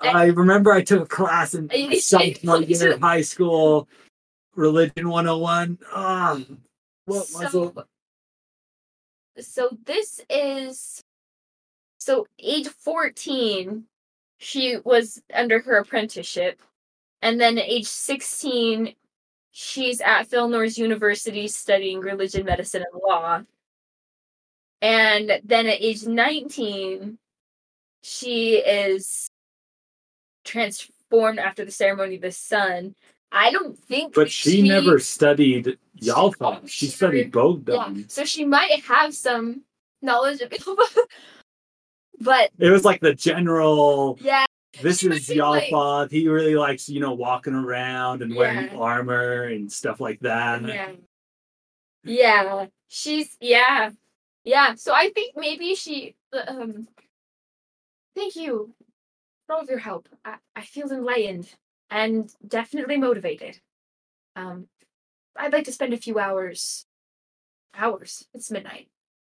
I 0.00 0.26
remember 0.26 0.72
I 0.72 0.82
took 0.82 1.02
a 1.02 1.06
class 1.06 1.54
in 1.54 1.68
sophomore 2.00 2.62
year 2.62 2.92
of 2.94 3.00
high 3.00 3.22
school, 3.22 3.88
religion 4.54 5.08
101. 5.08 5.78
Ah, 5.92 6.40
what 7.04 7.26
was 7.34 7.42
it? 7.42 7.50
so, 7.50 7.86
so 9.40 9.78
this 9.84 10.20
is 10.28 11.02
so 11.98 12.26
age 12.38 12.68
14 12.68 13.84
she 14.38 14.76
was 14.84 15.20
under 15.34 15.60
her 15.60 15.78
apprenticeship 15.78 16.60
and 17.22 17.40
then 17.40 17.58
at 17.58 17.64
age 17.64 17.86
16 17.86 18.94
she's 19.50 20.00
at 20.00 20.28
Philnor's 20.28 20.78
University 20.78 21.48
studying 21.48 22.00
religion 22.00 22.44
medicine 22.44 22.84
and 22.92 23.02
law 23.06 23.42
and 24.80 25.40
then 25.44 25.66
at 25.66 25.80
age 25.80 26.06
19 26.06 27.18
she 28.02 28.56
is 28.56 29.27
transformed 30.48 31.38
after 31.38 31.64
the 31.64 31.70
ceremony 31.70 32.16
of 32.16 32.22
the 32.22 32.32
sun 32.32 32.94
I 33.30 33.50
don't 33.50 33.78
think 33.78 34.14
But 34.14 34.30
she, 34.30 34.62
never 34.62 34.98
studied 34.98 35.78
Yalthan. 36.00 36.66
She 36.66 36.86
She 36.86 36.92
studied 36.92 37.34
Yeah, 37.66 37.94
so 38.08 38.24
she 38.24 38.44
might 38.44 38.82
have 38.84 39.14
some 39.14 39.64
knowledge 40.00 40.40
of 40.40 40.52
it, 40.52 40.64
but 42.20 42.50
It 42.58 42.70
was 42.70 42.84
like 42.84 43.00
the 43.00 43.14
general 43.14 44.18
yeah, 44.22 44.46
this 44.80 45.02
is 45.02 45.28
late. 45.28 45.38
Yalfoth. 45.38 46.10
He 46.10 46.28
really 46.28 46.54
likes, 46.54 46.88
you 46.88 47.00
know, 47.00 47.12
walking 47.12 47.54
around 47.54 48.22
and 48.22 48.34
wearing 48.34 48.66
Yeah. 48.68 48.76
armor 48.78 49.44
and 49.44 49.70
stuff 49.70 50.00
like 50.00 50.20
that. 50.20 50.62
Yeah. 50.62 50.92
Yeah. 52.04 52.66
She's 52.88 53.36
yeah. 53.40 53.90
Yeah. 54.44 54.74
So 54.76 54.94
I 54.94 55.10
think 55.10 55.34
maybe 55.36 55.74
she 55.74 56.14
um 56.32 56.88
thank 58.14 58.36
you 58.36 58.72
for 59.48 59.54
all 59.54 59.62
of 59.62 59.68
your 59.68 59.78
help. 59.78 60.08
I, 60.24 60.36
I 60.54 60.60
feel 60.60 60.92
enlightened 60.92 61.52
and 61.90 62.30
definitely 62.46 62.98
motivated. 62.98 63.58
Um 64.36 64.68
I'd 65.36 65.52
like 65.52 65.64
to 65.64 65.72
spend 65.72 65.94
a 65.94 65.96
few 65.96 66.18
hours 66.18 66.84
hours. 67.74 68.26
It's 68.34 68.50
midnight. 68.50 68.88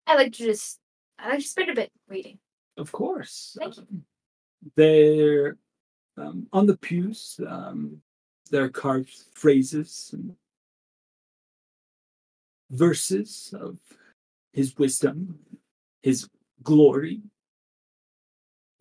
I 0.06 0.16
like 0.16 0.34
to 0.34 0.44
just 0.44 0.80
I 1.18 1.30
like 1.30 1.40
to 1.40 1.48
spend 1.48 1.70
a 1.70 1.76
bit 1.76 1.92
reading. 2.10 2.38
Of 2.78 2.92
course. 2.92 3.58
Thank 3.58 3.78
you. 3.78 3.84
Um, 3.84 4.04
They're 4.76 5.58
um, 6.18 6.48
on 6.52 6.66
the 6.66 6.78
pews. 6.78 7.40
Um, 7.48 8.02
there 8.50 8.64
are 8.66 8.70
carved 8.70 9.16
phrases 9.34 10.10
and 10.14 10.36
verses 12.70 13.54
of 13.58 13.80
his 14.52 14.78
wisdom, 14.78 15.40
his 16.02 16.28
glory. 16.64 17.22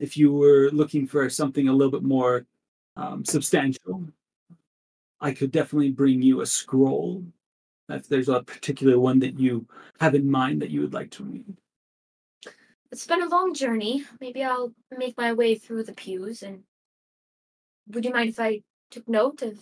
If 0.00 0.16
you 0.16 0.32
were 0.32 0.70
looking 0.72 1.06
for 1.06 1.30
something 1.30 1.68
a 1.68 1.72
little 1.72 1.92
bit 1.92 2.02
more 2.02 2.46
um, 2.96 3.24
substantial, 3.24 4.04
I 5.20 5.32
could 5.32 5.52
definitely 5.52 5.90
bring 5.90 6.22
you 6.22 6.40
a 6.40 6.46
scroll. 6.46 7.22
If 7.88 8.08
there's 8.08 8.28
a 8.28 8.42
particular 8.42 8.98
one 8.98 9.18
that 9.20 9.38
you 9.38 9.66
have 10.00 10.14
in 10.14 10.30
mind 10.30 10.62
that 10.62 10.70
you 10.70 10.80
would 10.80 10.94
like 10.94 11.10
to 11.12 11.24
read. 11.24 11.56
It's 12.90 13.06
been 13.06 13.22
a 13.22 13.28
long 13.28 13.54
journey. 13.54 14.04
Maybe 14.20 14.42
I'll 14.42 14.72
make 14.96 15.16
my 15.16 15.32
way 15.32 15.54
through 15.54 15.84
the 15.84 15.92
pews 15.92 16.42
and 16.42 16.62
would 17.88 18.04
you 18.04 18.12
mind 18.12 18.30
if 18.30 18.40
I 18.40 18.62
took 18.90 19.08
note 19.08 19.42
of 19.42 19.58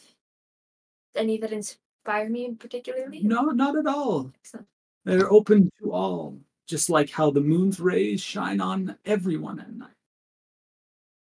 any 1.15 1.39
that 1.39 1.53
inspire 1.53 2.29
me 2.29 2.55
particularly? 2.55 3.23
No, 3.23 3.45
not 3.47 3.77
at 3.77 3.87
all. 3.87 4.31
Excellent. 4.35 4.67
They're 5.05 5.33
open 5.33 5.71
to 5.81 5.93
all, 5.93 6.39
just 6.67 6.91
like 6.91 7.11
how 7.11 7.31
the 7.31 7.41
moon's 7.41 7.81
rays 7.81 8.21
shine 8.21 8.61
on 8.61 8.97
everyone 9.07 9.61
at 9.61 9.73
night. 9.73 9.89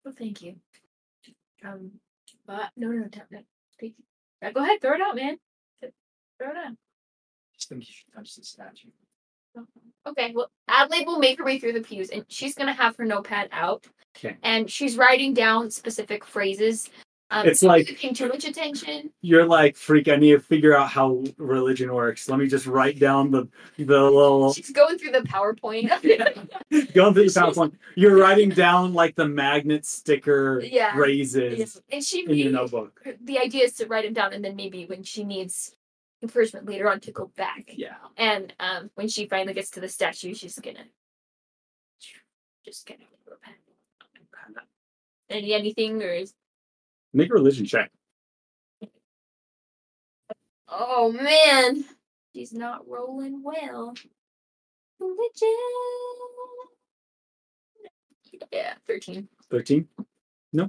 Well, 0.07 0.14
thank 0.16 0.40
you. 0.40 0.54
Um, 1.64 1.90
but 2.46 2.70
no, 2.76 2.86
no, 2.92 3.09
no, 3.12 3.22
no. 3.28 3.40
Speak. 3.72 3.94
Uh, 4.40 4.52
go 4.52 4.62
ahead, 4.62 4.80
throw 4.80 4.94
it 4.94 5.00
out, 5.00 5.16
man. 5.16 5.36
Throw 5.80 6.50
it 6.50 6.57
out. 6.57 6.74
just 7.57 7.68
think 7.68 7.88
you 7.88 7.92
should 7.92 8.12
touch 8.14 8.36
the 8.36 8.44
statue. 8.44 8.90
Okay, 10.07 10.32
well, 10.32 10.48
Adilaide 10.70 11.07
will 11.07 11.18
make 11.18 11.38
her 11.38 11.44
way 11.44 11.59
through 11.59 11.72
the 11.72 11.80
pews, 11.80 12.11
and 12.11 12.24
she's 12.28 12.54
gonna 12.54 12.72
have 12.72 12.94
her 12.98 13.04
notepad 13.04 13.48
out, 13.50 13.88
Okay. 14.16 14.36
and 14.44 14.70
she's 14.70 14.96
writing 14.96 15.34
down 15.34 15.70
specific 15.72 16.24
phrases. 16.24 16.88
Um, 17.31 17.47
It's 17.49 17.61
don't 17.61 17.68
like- 17.70 17.99
too 17.99 18.29
much 18.29 18.45
attention. 18.45 19.11
You're 19.20 19.47
like, 19.47 19.77
freak, 19.77 20.07
I 20.07 20.14
need 20.16 20.31
to 20.33 20.39
figure 20.39 20.77
out 20.77 20.89
how 20.91 21.24
religion 21.39 21.93
works. 21.93 22.29
Let 22.29 22.39
me 22.39 22.47
just 22.47 22.66
write 22.66 23.01
down 23.01 23.33
the 23.33 23.49
the 23.79 23.85
little 23.85 24.53
She's 24.55 24.70
going 24.70 24.97
through 24.97 25.11
the 25.11 25.22
PowerPoint. 25.22 25.89
going 26.95 27.14
through 27.14 27.29
the 27.29 27.41
PowerPoint. 27.41 27.72
You're 27.97 28.16
writing 28.16 28.51
down 28.51 28.93
like 28.95 29.16
the 29.16 29.27
magnet 29.27 29.85
sticker 29.87 30.61
Yeah. 30.62 30.95
phrases 30.95 31.81
and 31.91 32.05
she 32.05 32.24
in 32.27 32.35
your 32.37 32.53
notebook. 32.53 33.01
the 33.20 33.41
idea 33.41 33.64
is 33.64 33.74
to 33.74 33.87
write 33.87 34.05
them 34.05 34.12
down, 34.12 34.33
and 34.33 34.45
then 34.45 34.55
maybe 34.55 34.87
when 34.87 35.03
she 35.03 35.24
needs 35.24 35.74
encouragement 36.22 36.66
later 36.66 36.89
on 36.89 37.01
to 37.01 37.11
go 37.12 37.33
back. 37.37 37.64
Yeah. 37.74 37.97
And 38.16 38.55
um, 38.61 38.91
when 38.95 39.09
she 39.09 39.27
finally 39.27 39.53
gets 39.53 39.70
to 39.70 39.81
the 39.81 39.89
statue, 39.89 40.33
she's 40.33 40.59
gonna 40.61 40.85
just 42.64 42.87
gonna 42.87 43.01
give 43.01 43.09
her 43.27 43.33
a 43.35 43.39
pen. 43.39 43.55
Any 45.29 45.55
anything 45.55 46.01
or 46.01 46.11
is 46.12 46.33
Make 47.12 47.30
a 47.30 47.34
religion 47.34 47.64
check. 47.64 47.90
oh 50.68 51.12
man, 51.12 51.84
she's 52.34 52.52
not 52.52 52.86
rolling 52.88 53.42
well. 53.42 53.94
Religion. 54.98 55.57
Yeah, 58.52 58.74
thirteen. 58.86 59.28
13 59.50 59.86
no 60.52 60.68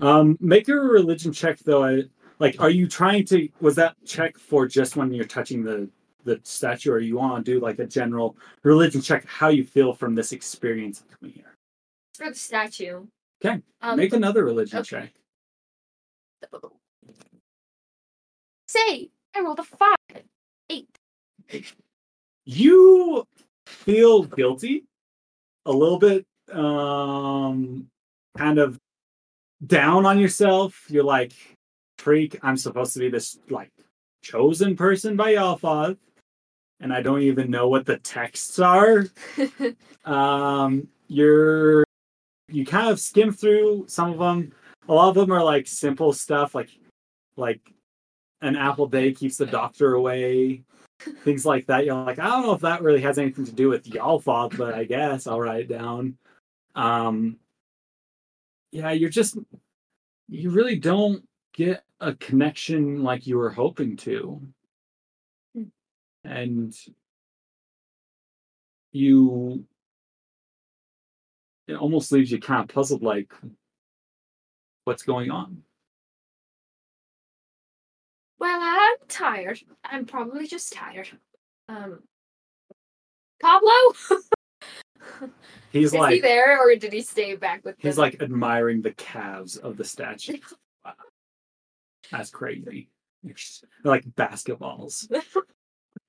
um 0.00 0.36
make 0.40 0.66
a 0.68 0.74
religion 0.74 1.30
check 1.30 1.58
though 1.58 1.84
I, 1.84 2.04
like 2.38 2.56
are 2.58 2.70
you 2.70 2.88
trying 2.88 3.26
to 3.26 3.48
was 3.60 3.74
that 3.76 3.96
check 4.06 4.38
for 4.38 4.66
just 4.66 4.96
when 4.96 5.12
you're 5.12 5.26
touching 5.26 5.62
the 5.62 5.88
the 6.24 6.40
statue 6.42 6.90
or 6.90 6.98
you 6.98 7.16
want 7.18 7.44
to 7.44 7.52
do 7.52 7.60
like 7.60 7.78
a 7.78 7.86
general 7.86 8.36
religion 8.62 9.02
check 9.02 9.26
how 9.26 9.48
you 9.48 9.62
feel 9.64 9.92
from 9.92 10.14
this 10.14 10.32
experience 10.32 11.04
coming 11.20 11.34
here 11.34 11.54
For 12.16 12.30
the 12.30 12.34
statue. 12.36 13.06
Okay, 13.46 13.62
Um, 13.82 13.96
make 13.96 14.12
another 14.12 14.44
religion 14.44 14.80
okay. 14.80 14.88
check 14.88 15.12
say 18.68 19.10
I 19.34 19.40
rolled 19.40 19.58
a 19.58 19.64
five. 19.64 19.96
Eight. 20.68 20.88
you 22.44 23.24
feel 23.66 24.24
guilty 24.24 24.84
a 25.64 25.70
little 25.72 25.98
bit 25.98 26.26
um 26.52 27.88
kind 28.36 28.58
of 28.58 28.78
down 29.64 30.04
on 30.04 30.18
yourself 30.18 30.84
you're 30.88 31.04
like 31.04 31.32
freak 31.98 32.38
i'm 32.42 32.56
supposed 32.56 32.92
to 32.94 32.98
be 33.00 33.08
this 33.08 33.38
like 33.48 33.70
chosen 34.22 34.74
person 34.76 35.16
by 35.16 35.34
Yalfoth, 35.34 35.96
and 36.80 36.92
i 36.92 37.00
don't 37.00 37.22
even 37.22 37.48
know 37.50 37.68
what 37.68 37.86
the 37.86 37.98
texts 37.98 38.58
are 38.58 39.06
um 40.04 40.88
you're 41.08 41.85
you 42.48 42.64
kind 42.64 42.88
of 42.88 43.00
skim 43.00 43.32
through 43.32 43.84
some 43.88 44.12
of 44.12 44.18
them 44.18 44.52
a 44.88 44.94
lot 44.94 45.08
of 45.08 45.14
them 45.14 45.32
are 45.32 45.42
like 45.44 45.66
simple 45.66 46.12
stuff 46.12 46.54
like 46.54 46.70
like 47.36 47.60
an 48.42 48.56
apple 48.56 48.86
day 48.86 49.12
keeps 49.12 49.36
the 49.36 49.46
doctor 49.46 49.94
away 49.94 50.62
things 51.00 51.44
like 51.44 51.66
that. 51.66 51.84
You're 51.84 51.94
like, 51.94 52.18
I 52.18 52.26
don't 52.26 52.42
know 52.42 52.52
if 52.52 52.60
that 52.62 52.82
really 52.82 53.00
has 53.02 53.18
anything 53.18 53.44
to 53.44 53.52
do 53.52 53.68
with 53.68 53.86
y'all 53.86 54.20
fault, 54.20 54.56
but 54.56 54.74
I 54.74 54.84
guess 54.84 55.26
I'll 55.26 55.40
write 55.40 55.62
it 55.62 55.68
down. 55.68 56.16
Um, 56.74 57.38
yeah, 58.72 58.90
you're 58.92 59.10
just 59.10 59.36
you 60.28 60.50
really 60.50 60.76
don't 60.78 61.26
get 61.54 61.84
a 62.00 62.14
connection 62.14 63.02
like 63.02 63.26
you 63.26 63.38
were 63.38 63.50
hoping 63.50 63.96
to, 63.98 64.42
Hmm. 65.54 65.64
and 66.24 66.76
you 68.92 69.64
it 71.68 71.74
almost 71.74 72.12
leaves 72.12 72.30
you 72.30 72.40
kind 72.40 72.62
of 72.62 72.74
puzzled, 72.74 73.02
like 73.02 73.32
what's 74.84 75.02
going 75.02 75.30
on. 75.30 75.62
Well, 78.38 78.60
I'm 78.62 78.96
tired. 79.08 79.60
I'm 79.84 80.04
probably 80.04 80.46
just 80.46 80.72
tired. 80.72 81.08
Um, 81.68 82.00
Pablo, 83.40 83.70
He's 85.72 85.86
is 85.86 85.92
he 85.92 85.98
like 85.98 86.22
there 86.22 86.60
or 86.60 86.74
did 86.76 86.92
he 86.92 87.00
stay 87.00 87.34
back 87.34 87.64
with? 87.64 87.76
he's 87.78 87.96
them? 87.96 88.02
like 88.02 88.22
admiring 88.22 88.82
the 88.82 88.92
calves 88.92 89.56
of 89.56 89.76
the 89.76 89.84
statue. 89.84 90.38
Wow. 90.84 90.92
That's 92.10 92.30
crazy. 92.30 92.88
They're 93.24 93.34
like 93.84 94.04
basketballs. 94.04 95.10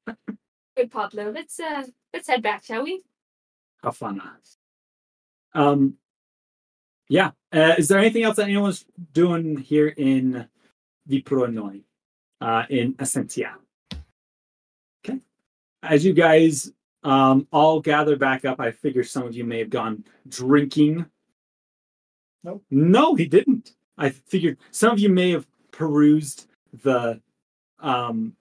good 0.78 0.92
Pablo. 0.92 1.32
Let's 1.32 1.60
uh, 1.60 1.84
let's 2.14 2.28
head 2.28 2.44
back, 2.44 2.66
shall 2.66 2.84
we? 2.84 3.02
How 3.84 3.92
fun. 3.92 4.22
Um, 5.54 5.96
yeah. 7.10 7.32
Uh, 7.54 7.76
is 7.78 7.88
there 7.88 8.00
anything 8.00 8.24
else 8.24 8.36
that 8.38 8.44
anyone's 8.44 8.86
doing 9.14 9.58
here 9.58 9.88
in 9.88 10.48
Vipronoi, 11.10 11.84
uh, 12.42 12.64
in 12.70 12.96
Essentia? 13.00 13.56
Okay. 15.06 15.20
As 15.82 16.04
you 16.04 16.14
guys 16.14 16.72
um, 17.04 17.48
all 17.52 17.80
gather 17.80 18.18
back 18.18 18.46
up, 18.46 18.60
I 18.60 18.72
figure 18.72 19.04
some 19.04 19.24
of 19.24 19.36
you 19.36 19.46
may 19.46 19.60
have 19.60 19.70
gone 19.70 20.04
drinking. 20.28 21.06
Nope. 22.44 22.64
No, 22.70 23.16
he 23.16 23.26
didn't. 23.26 23.76
I 23.98 24.10
figured 24.10 24.58
some 24.72 24.92
of 24.92 25.00
you 25.00 25.10
may 25.10 25.32
have 25.32 25.48
perused 25.72 26.48
the 26.84 27.22
um 27.80 28.34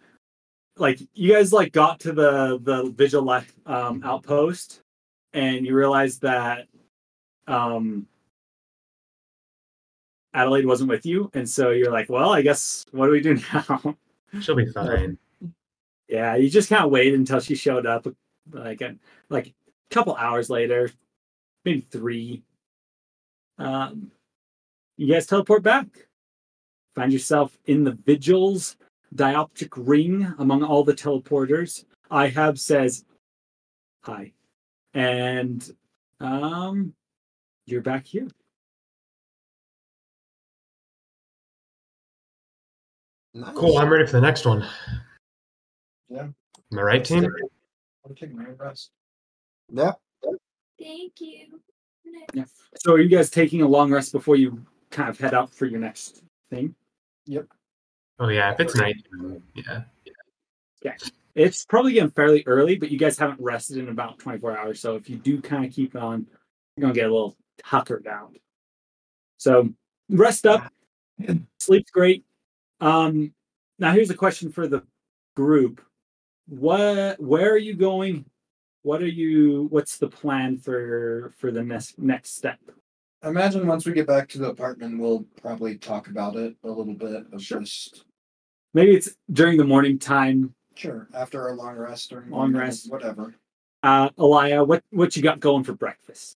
like 0.79 1.01
you 1.15 1.33
guys 1.33 1.53
like 1.53 1.73
got 1.73 2.01
to 2.01 2.13
the 2.13 2.59
the 2.63 2.91
vigil 2.97 3.23
life 3.23 3.55
um 3.67 4.03
outpost 4.05 4.83
and 5.33 5.67
you 5.67 5.75
realized 5.75 6.23
that 6.23 6.67
um 7.47 8.07
Adilaide 10.35 10.67
wasn't 10.67 10.91
with 10.91 11.07
you 11.07 11.31
and 11.35 11.49
so 11.49 11.71
you're 11.71 11.93
like 11.93 12.09
well 12.09 12.31
I 12.31 12.43
guess 12.43 12.85
what 12.93 13.07
do 13.07 13.13
we 13.13 13.21
do 13.21 13.39
now? 13.53 13.97
She'll 14.41 14.57
be 14.57 14.67
fine. 14.67 15.19
yeah 16.09 16.37
you 16.37 16.51
just 16.51 16.69
kind 16.69 16.85
of 16.85 16.91
waited 16.91 17.19
until 17.19 17.41
she 17.41 17.55
showed 17.55 17.87
up 17.87 18.07
like 18.53 18.81
a, 18.81 18.97
like 19.29 19.49
a 19.49 19.55
couple 19.91 20.15
hours 20.17 20.51
later 20.51 20.91
maybe 21.65 21.87
three 21.91 22.43
um 23.59 24.11
you 24.97 25.13
guys 25.13 25.27
teleport 25.27 25.63
back. 25.63 25.87
Find 26.95 27.13
yourself 27.13 27.59
in 27.67 27.85
the 27.85 27.99
vigils 28.07 28.77
dioptric 29.15 29.73
ring 29.77 30.35
among 30.39 30.63
all 30.63 30.85
the 30.85 30.95
teleporters. 30.95 31.85
Ihab 32.11 32.59
says 32.59 33.05
hi. 34.03 34.33
And 34.95 35.71
um 36.21 36.95
you're 37.67 37.83
back 37.83 38.07
here. 38.07 38.29
Nice. 43.35 43.55
Cool. 43.55 43.79
I'm 43.79 43.91
ready 43.91 44.07
for 44.07 44.13
the 44.13 44.21
next 44.21 44.47
one. 44.47 44.67
Yeah. 46.09 46.29
Am 46.73 46.79
I 46.79 46.83
right, 46.83 47.05
team? 47.05 47.27
I'm 48.07 48.15
taking 48.15 48.37
my 48.37 48.47
rest. 48.59 48.91
Yeah. 49.71 49.93
Thank 50.79 51.21
you. 51.21 51.61
Yeah. 52.33 52.45
So, 52.77 52.93
are 52.93 53.01
you 53.01 53.09
guys 53.09 53.29
taking 53.29 53.63
a 53.63 53.69
long 53.69 53.93
rest 53.93 54.13
before 54.13 54.37
you 54.37 54.65
kind 54.91 55.11
of 55.11 55.19
head 55.19 55.35
out 55.35 55.53
for 55.53 55.67
your 55.67 55.81
next 55.81 56.23
thing? 56.49 56.75
Yep. 57.27 57.47
Oh 58.19 58.29
yeah, 58.29 58.53
if 58.53 58.61
it's 58.61 58.75
night, 58.75 58.97
yeah. 59.55 59.83
yeah. 60.05 60.13
Yeah. 60.83 60.95
It's 61.35 61.67
probably 61.67 61.93
getting 61.93 62.11
fairly 62.11 62.43
early, 62.47 62.77
but 62.77 62.91
you 62.91 62.99
guys 62.99 63.19
haven't 63.19 63.41
rested 63.41 63.77
in 63.77 63.91
about 63.91 64.19
24 64.19 64.57
hours. 64.57 64.81
So 64.81 64.97
if 64.97 65.11
you 65.11 65.17
do 65.17 65.43
kind 65.43 65.67
of 65.67 65.73
keep 65.73 65.95
on, 65.95 66.27
you're 66.77 66.83
gonna 66.83 66.95
get 66.95 67.11
a 67.11 67.13
little 67.13 67.37
tuckered 67.65 68.07
out. 68.07 68.35
So 69.39 69.71
rest 70.09 70.47
up, 70.47 70.73
sleep's 71.59 71.91
great. 71.91 72.25
Um, 72.81 73.33
now 73.79 73.93
here's 73.93 74.11
a 74.11 74.15
question 74.15 74.51
for 74.51 74.67
the 74.67 74.83
group: 75.35 75.81
What, 76.49 77.21
where 77.21 77.51
are 77.53 77.59
you 77.59 77.75
going? 77.75 78.25
What 78.83 79.03
are 79.03 79.07
you? 79.09 79.67
What's 79.71 79.99
the 79.99 80.09
plan 80.09 80.59
for 80.59 81.33
for 81.39 81.51
the 81.51 81.63
next 81.63 81.99
next 81.99 82.37
step? 82.37 82.59
I 83.23 83.29
imagine 83.29 83.67
once 83.67 83.85
we 83.85 83.93
get 83.93 84.07
back 84.07 84.29
to 84.31 84.39
the 84.39 84.51
apartment, 84.51 84.99
we'll 85.01 85.25
probably 85.41 85.77
talk 85.79 86.09
about 86.09 86.37
it 86.37 86.55
a 86.63 86.69
little 86.69 86.95
bit. 86.95 87.25
Of 87.33 87.43
Sure. 87.43 87.61
just 87.61 88.05
Maybe 88.75 88.93
it's 88.95 89.17
during 89.33 89.57
the 89.57 89.65
morning 89.65 89.99
time. 89.99 90.55
sure 90.75 91.09
after 91.15 91.43
our 91.43 91.57
long 91.57 91.77
rest 91.77 92.13
or 92.13 92.25
Long 92.29 92.53
rest. 92.55 92.91
whatever. 92.91 93.35
Uh, 93.83 94.11
Elia, 94.19 94.63
what 94.65 94.85
what 94.91 95.17
you 95.17 95.23
got 95.23 95.41
going 95.41 95.65
for 95.65 95.73
breakfast? 95.73 96.37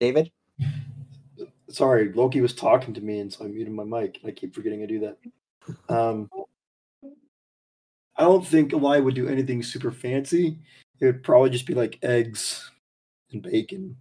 David? 0.00 0.32
Sorry, 1.68 2.12
Loki 2.12 2.40
was 2.40 2.54
talking 2.54 2.92
to 2.94 3.00
me, 3.00 3.20
and 3.20 3.32
so 3.32 3.44
I 3.44 3.48
muted 3.48 3.72
my 3.72 3.84
mic. 3.84 4.18
I 4.26 4.32
keep 4.32 4.54
forgetting 4.54 4.80
to 4.80 4.86
do 4.86 5.00
that. 5.00 5.94
Um, 5.94 6.28
I 8.16 8.22
don't 8.22 8.46
think 8.46 8.72
Eli 8.72 8.98
would 8.98 9.14
do 9.14 9.28
anything 9.28 9.62
super 9.62 9.90
fancy. 9.92 10.58
It 10.98 11.06
would 11.06 11.22
probably 11.22 11.50
just 11.50 11.66
be 11.66 11.74
like 11.74 11.98
eggs 12.02 12.70
and 13.32 13.42
bacon, 13.42 13.96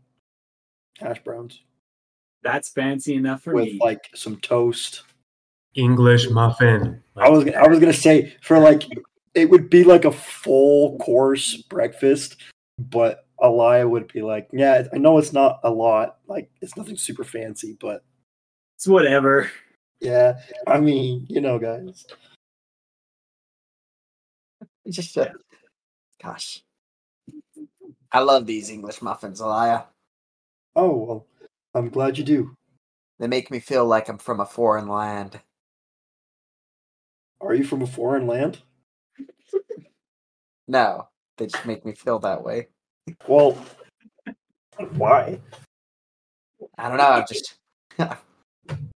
hash 0.99 1.23
browns 1.23 1.61
That's 2.43 2.69
fancy 2.69 3.15
enough 3.15 3.43
for 3.43 3.53
with 3.53 3.65
me. 3.65 3.79
like 3.79 4.09
some 4.15 4.37
toast. 4.37 5.03
English 5.75 6.29
muffin. 6.31 7.01
I 7.15 7.29
was 7.29 7.47
I 7.49 7.67
was 7.67 7.79
gonna 7.79 7.93
say 7.93 8.35
for 8.41 8.59
like 8.59 8.83
it 9.35 9.49
would 9.49 9.69
be 9.69 9.83
like 9.83 10.05
a 10.05 10.11
full 10.11 10.97
course 10.97 11.57
breakfast, 11.69 12.37
but 12.77 13.27
Elia 13.43 13.87
would 13.87 14.11
be 14.11 14.21
like, 14.21 14.49
yeah, 14.51 14.83
I 14.93 14.97
know 14.97 15.17
it's 15.17 15.33
not 15.33 15.59
a 15.63 15.69
lot, 15.69 16.17
like 16.27 16.49
it's 16.61 16.75
nothing 16.77 16.97
super 16.97 17.23
fancy, 17.23 17.77
but 17.79 18.03
it's 18.75 18.87
whatever. 18.87 19.51
yeah, 19.99 20.39
I 20.67 20.79
mean, 20.79 21.25
you 21.29 21.41
know, 21.41 21.59
guys. 21.59 22.05
It's 24.85 24.95
Just 24.95 25.17
uh, 25.17 25.29
gosh. 26.21 26.63
I 28.11 28.19
love 28.21 28.45
these 28.45 28.69
English 28.69 29.01
muffins, 29.01 29.41
Elia. 29.41 29.85
Oh 30.75 30.95
well, 30.95 31.27
I'm 31.75 31.89
glad 31.89 32.17
you 32.17 32.23
do. 32.23 32.55
They 33.19 33.27
make 33.27 33.51
me 33.51 33.59
feel 33.59 33.85
like 33.85 34.07
I'm 34.09 34.17
from 34.17 34.39
a 34.39 34.45
foreign 34.45 34.87
land. 34.87 35.39
Are 37.41 37.53
you 37.53 37.63
from 37.63 37.81
a 37.81 37.87
foreign 37.87 38.27
land? 38.27 38.59
No, 40.67 41.09
they 41.37 41.47
just 41.47 41.65
make 41.65 41.85
me 41.85 41.93
feel 41.93 42.19
that 42.19 42.43
way. 42.43 42.67
Well, 43.27 43.57
why? 44.95 45.39
I 46.77 46.89
don't 46.89 46.97
know. 46.97 47.09
I'm 47.09 47.25
just 47.27 47.57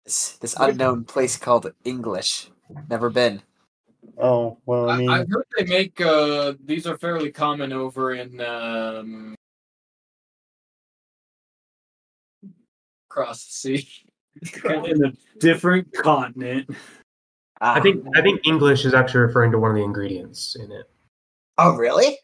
this 0.04 0.38
this 0.38 0.56
unknown 0.58 1.04
place 1.04 1.36
called 1.36 1.72
English. 1.84 2.50
Never 2.88 3.10
been. 3.10 3.42
Oh 4.18 4.58
well, 4.66 4.90
I 4.90 4.94
I, 4.94 4.96
mean, 4.96 5.10
I've 5.10 5.28
heard 5.28 5.46
they 5.58 5.64
make 5.64 6.00
uh 6.00 6.54
these 6.64 6.86
are 6.86 6.98
fairly 6.98 7.30
common 7.30 7.72
over 7.72 8.14
in 8.14 8.40
um 8.40 9.34
across 13.10 13.46
the 13.46 13.52
sea. 13.52 13.88
in 14.64 15.04
a 15.04 15.12
different 15.38 15.92
continent. 15.92 16.68
Ah. 17.60 17.74
I 17.74 17.80
think 17.80 18.04
I 18.16 18.22
think 18.22 18.46
English 18.46 18.84
is 18.84 18.94
actually 18.94 19.20
referring 19.20 19.52
to 19.52 19.58
one 19.58 19.70
of 19.70 19.76
the 19.76 19.84
ingredients 19.84 20.56
in 20.56 20.72
it. 20.72 20.88
Oh, 21.58 21.76
really? 21.76 22.18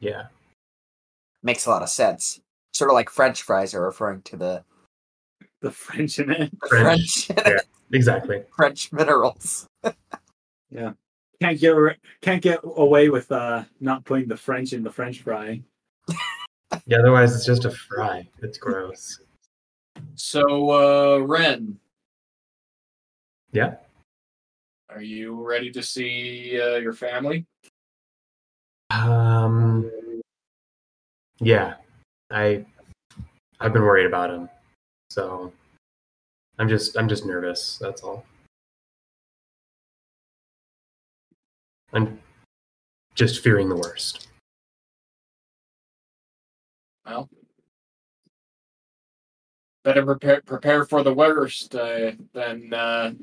Yeah. 0.00 0.24
Makes 1.42 1.66
a 1.66 1.70
lot 1.70 1.82
of 1.82 1.88
sense. 1.88 2.40
Sort 2.72 2.90
of 2.90 2.94
like 2.94 3.10
French 3.10 3.42
fries 3.42 3.74
are 3.74 3.82
referring 3.82 4.22
to 4.22 4.36
the, 4.36 4.64
The 5.60 5.70
French 5.70 6.18
in 6.18 6.30
it. 6.30 6.50
the 6.60 6.68
French. 6.68 7.26
French 7.26 7.30
Yeah. 7.46 7.58
Exactly. 7.92 8.42
French 8.56 8.92
minerals. 8.92 9.66
Yeah, 10.70 10.92
can't 11.40 11.58
get 11.58 11.70
ri- 11.70 11.96
can't 12.20 12.42
get 12.42 12.60
away 12.62 13.08
with 13.08 13.32
uh 13.32 13.64
not 13.80 14.04
putting 14.04 14.28
the 14.28 14.36
French 14.36 14.74
in 14.74 14.82
the 14.82 14.90
French 14.90 15.22
fry. 15.22 15.62
Yeah, 16.84 16.98
otherwise 16.98 17.34
it's 17.34 17.46
just 17.46 17.64
a 17.64 17.70
fry. 17.70 18.28
It's 18.42 18.58
gross. 18.58 19.20
So 20.16 20.42
uh 20.70 21.18
Ren, 21.24 21.78
Yeah. 23.52 23.76
are 24.90 25.00
you 25.00 25.34
ready 25.42 25.70
to 25.72 25.82
see 25.82 26.60
uh, 26.60 26.76
your 26.76 26.92
family? 26.92 27.46
Um 28.90 29.67
Yeah. 31.40 31.74
I 32.30 32.64
I've 33.60 33.72
been 33.72 33.82
worried 33.82 34.06
about 34.06 34.30
him. 34.30 34.48
So 35.10 35.52
I'm 36.58 36.68
just 36.68 36.96
I'm 36.96 37.08
just 37.08 37.24
nervous, 37.24 37.78
that's 37.80 38.02
all. 38.02 38.24
I'm 41.92 42.20
just 43.14 43.42
fearing 43.42 43.68
the 43.68 43.76
worst. 43.76 44.28
Well, 47.06 47.28
better 49.84 50.04
prepare 50.04 50.42
prepare 50.42 50.84
for 50.84 51.02
the 51.02 51.14
worst 51.14 51.74
uh, 51.74 52.12
than 52.34 52.74
uh, 52.74 53.14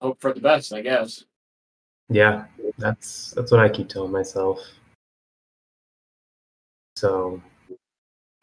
hope 0.00 0.20
for 0.20 0.32
the 0.32 0.40
best, 0.40 0.72
I 0.72 0.80
guess. 0.80 1.24
Yeah, 2.08 2.46
that's 2.78 3.32
that's 3.32 3.52
what 3.52 3.60
I 3.60 3.68
keep 3.68 3.88
telling 3.88 4.12
myself. 4.12 4.60
So 7.02 7.42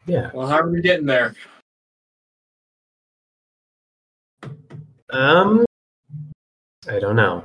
yeah. 0.04 0.30
Well, 0.34 0.46
how 0.46 0.58
are 0.58 0.68
we 0.68 0.82
getting 0.82 1.06
there? 1.06 1.34
Um 5.08 5.64
I 6.86 6.98
don't 6.98 7.16
know. 7.16 7.42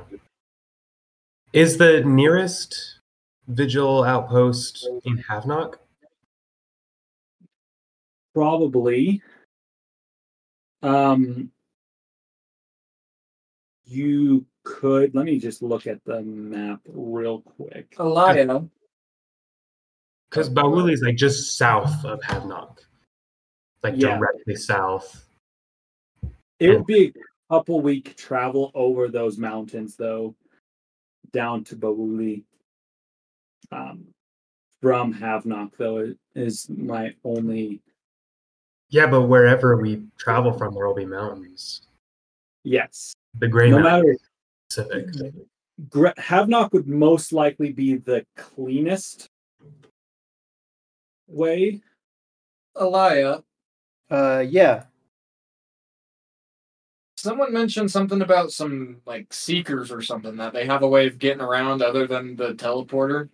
Is 1.54 1.78
the 1.78 2.04
nearest 2.04 2.98
vigil 3.48 4.04
outpost 4.04 4.86
in 5.06 5.16
Havnock? 5.16 5.76
Probably. 8.34 9.22
Um 10.82 11.50
you 13.86 14.44
could 14.64 15.14
let 15.14 15.24
me 15.24 15.38
just 15.38 15.62
look 15.62 15.86
at 15.86 16.04
the 16.04 16.20
map 16.20 16.80
real 16.86 17.40
quick. 17.40 17.96
Elia, 17.98 18.68
Because 20.36 20.50
Ba'wouli 20.50 20.92
is 20.92 21.00
like 21.00 21.16
just 21.16 21.56
south 21.56 22.04
of 22.04 22.20
Havnock. 22.20 22.80
Like 23.82 23.94
Yeah. 23.96 24.18
directly 24.18 24.54
south. 24.56 25.26
It 26.58 26.70
would 26.70 26.86
be 26.86 27.06
a 27.08 27.54
couple 27.54 27.80
week 27.80 28.16
travel 28.16 28.70
over 28.74 29.08
those 29.08 29.38
mountains 29.38 29.96
though, 29.96 30.34
down 31.32 31.64
to 31.64 31.76
Ba'wouli. 31.76 32.44
Um 33.72 34.08
from 34.82 35.14
Havnock 35.14 35.74
though 35.78 35.98
it 35.98 36.18
is 36.34 36.68
my 36.68 37.14
only 37.24 37.80
Yeah, 38.90 39.06
but 39.06 39.22
wherever 39.22 39.76
we 39.78 40.06
travel 40.18 40.52
from, 40.52 40.74
there 40.74 40.86
will 40.86 40.94
be 40.94 41.06
mountains. 41.06 41.88
yes. 42.62 43.14
The 43.38 43.48
Gray 43.48 43.70
No 43.70 43.78
Mountains 43.80 44.20
matter 44.76 44.86
Pacific. 45.08 45.34
Havnock 46.18 46.72
would 46.72 46.88
most 46.88 47.32
likely 47.32 47.72
be 47.72 47.96
the 47.96 48.26
cleanest 48.36 49.28
way. 51.28 51.80
Elia, 52.78 53.42
uh, 54.10 54.44
yeah, 54.46 54.84
someone 57.16 57.52
mentioned 57.52 57.90
something 57.90 58.22
about 58.22 58.52
some 58.52 58.98
like 59.06 59.32
seekers 59.32 59.90
or 59.90 60.00
something 60.00 60.36
that 60.36 60.52
they 60.52 60.66
have 60.66 60.82
a 60.82 60.88
way 60.88 61.06
of 61.06 61.18
getting 61.18 61.40
around 61.40 61.82
other 61.82 62.06
than 62.06 62.36
the 62.36 62.54
teleporter. 62.54 63.28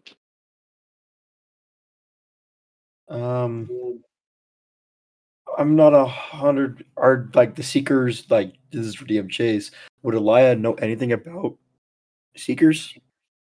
Um, 3.08 3.68
I'm 5.58 5.76
not 5.76 5.92
a 5.92 6.06
hundred. 6.06 6.84
Are 6.96 7.28
like 7.34 7.54
the 7.54 7.62
seekers 7.62 8.30
like 8.30 8.54
this 8.70 8.86
is 8.86 8.94
for 8.94 9.04
DM 9.04 9.28
Chase? 9.28 9.70
Would 10.02 10.14
Elia 10.14 10.56
know 10.56 10.74
anything 10.74 11.12
about 11.12 11.58
seekers? 12.36 12.96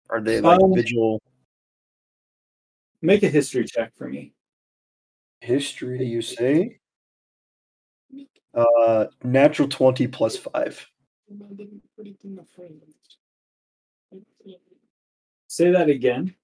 Are 0.09 0.21
they 0.21 0.41
like 0.41 0.61
Um, 0.61 0.75
vigil 0.75 1.21
Make 3.03 3.24
a 3.24 3.29
history 3.29 3.65
check 3.65 3.93
for 3.97 4.09
me. 4.09 4.33
history? 5.41 6.05
You 6.07 6.23
say? 6.23 6.79
Uh, 8.55 9.07
natural 9.24 9.69
twenty 9.69 10.07
plus 10.07 10.37
five. 10.37 10.87
Say 15.49 15.73
that 15.73 15.89
again. 15.89 16.35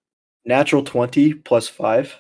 Natural 0.45 0.83
twenty 0.83 1.35
plus 1.35 1.69
five. 1.69 2.17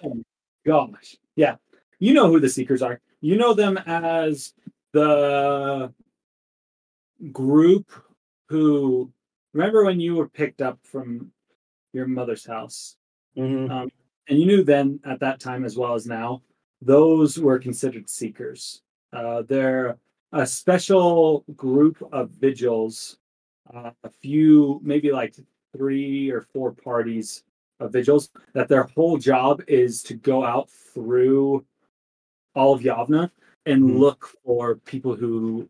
Gosh. 0.64 1.16
Yeah. 1.34 1.56
You 1.98 2.14
know 2.14 2.28
who 2.28 2.38
the 2.38 2.48
Seekers 2.48 2.82
are. 2.82 3.00
You 3.20 3.36
know 3.36 3.54
them 3.54 3.76
as 3.86 4.54
the 4.92 5.92
group 7.32 7.90
who 8.48 9.12
remember 9.52 9.84
when 9.84 9.98
you 9.98 10.14
were 10.14 10.28
picked 10.28 10.62
up 10.62 10.78
from 10.84 11.32
your 11.92 12.06
mother's 12.06 12.46
house? 12.46 12.96
Mhm. 13.36 13.70
Um, 13.70 13.90
and 14.28 14.38
you 14.38 14.46
knew 14.46 14.62
then 14.64 15.00
at 15.04 15.20
that 15.20 15.40
time 15.40 15.64
as 15.64 15.76
well 15.76 15.94
as 15.94 16.06
now, 16.06 16.42
those 16.82 17.38
were 17.38 17.58
considered 17.58 18.08
seekers. 18.08 18.82
Uh, 19.12 19.42
they're 19.42 19.98
a 20.32 20.46
special 20.46 21.44
group 21.56 21.96
of 22.12 22.30
vigils, 22.30 23.18
uh, 23.74 23.90
a 24.04 24.10
few, 24.10 24.80
maybe 24.82 25.10
like 25.10 25.34
three 25.76 26.30
or 26.30 26.42
four 26.42 26.72
parties 26.72 27.42
of 27.80 27.92
vigils, 27.92 28.30
that 28.52 28.68
their 28.68 28.84
whole 28.84 29.16
job 29.16 29.62
is 29.66 30.02
to 30.02 30.14
go 30.14 30.44
out 30.44 30.70
through 30.70 31.64
all 32.54 32.74
of 32.74 32.82
Yavna 32.82 33.30
and 33.66 33.82
Mhm. 33.82 33.98
look 33.98 34.26
for 34.44 34.76
people 34.76 35.14
who 35.14 35.68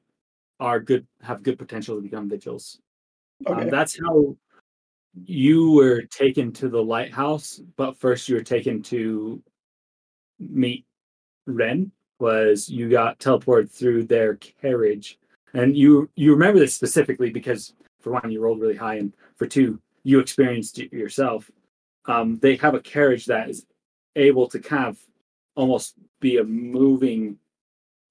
are 0.59 0.81
good, 0.81 1.07
have 1.21 1.43
good 1.43 1.59
potential 1.59 1.97
to 1.97 2.03
become 2.03 2.29
vigils. 2.29 2.81
Um, 3.47 3.69
that's 3.71 3.99
how 3.99 4.37
you 5.15 5.73
were 5.73 6.03
taken 6.03 6.53
to 6.53 6.69
the 6.69 6.83
lighthouse, 6.83 7.61
but 7.77 7.97
first 7.97 8.29
you 8.29 8.37
were 8.37 8.43
taken 8.43 8.83
to 8.85 9.43
meet 10.39 10.85
Ren. 11.47 11.91
Was 12.21 12.69
you 12.69 12.89
got 12.91 13.21
teleported 13.21 13.71
through 13.71 14.05
their 14.05 14.35
carriage, 14.37 15.19
and 15.55 15.77
you 15.77 16.11
you 16.17 16.33
remember 16.33 16.59
this 16.59 16.75
specifically 16.75 17.31
because 17.31 17.75
for 18.01 18.13
one 18.13 18.31
you 18.31 18.41
rolled 18.41 18.61
really 18.61 18.77
high, 18.77 18.97
and 18.97 19.15
for 19.37 19.47
two 19.47 19.81
you 20.03 20.19
experienced 20.19 20.79
it 20.81 20.93
yourself. 20.93 21.51
Um, 22.07 22.37
they 22.39 22.57
have 22.57 22.75
a 22.75 22.81
carriage 22.81 23.27
that 23.27 23.51
is 23.51 23.67
able 24.17 24.49
to 24.49 24.59
kind 24.59 24.87
of 24.87 24.99
almost 25.55 25.95
be 26.21 26.39
a 26.39 26.45
moving 26.45 27.37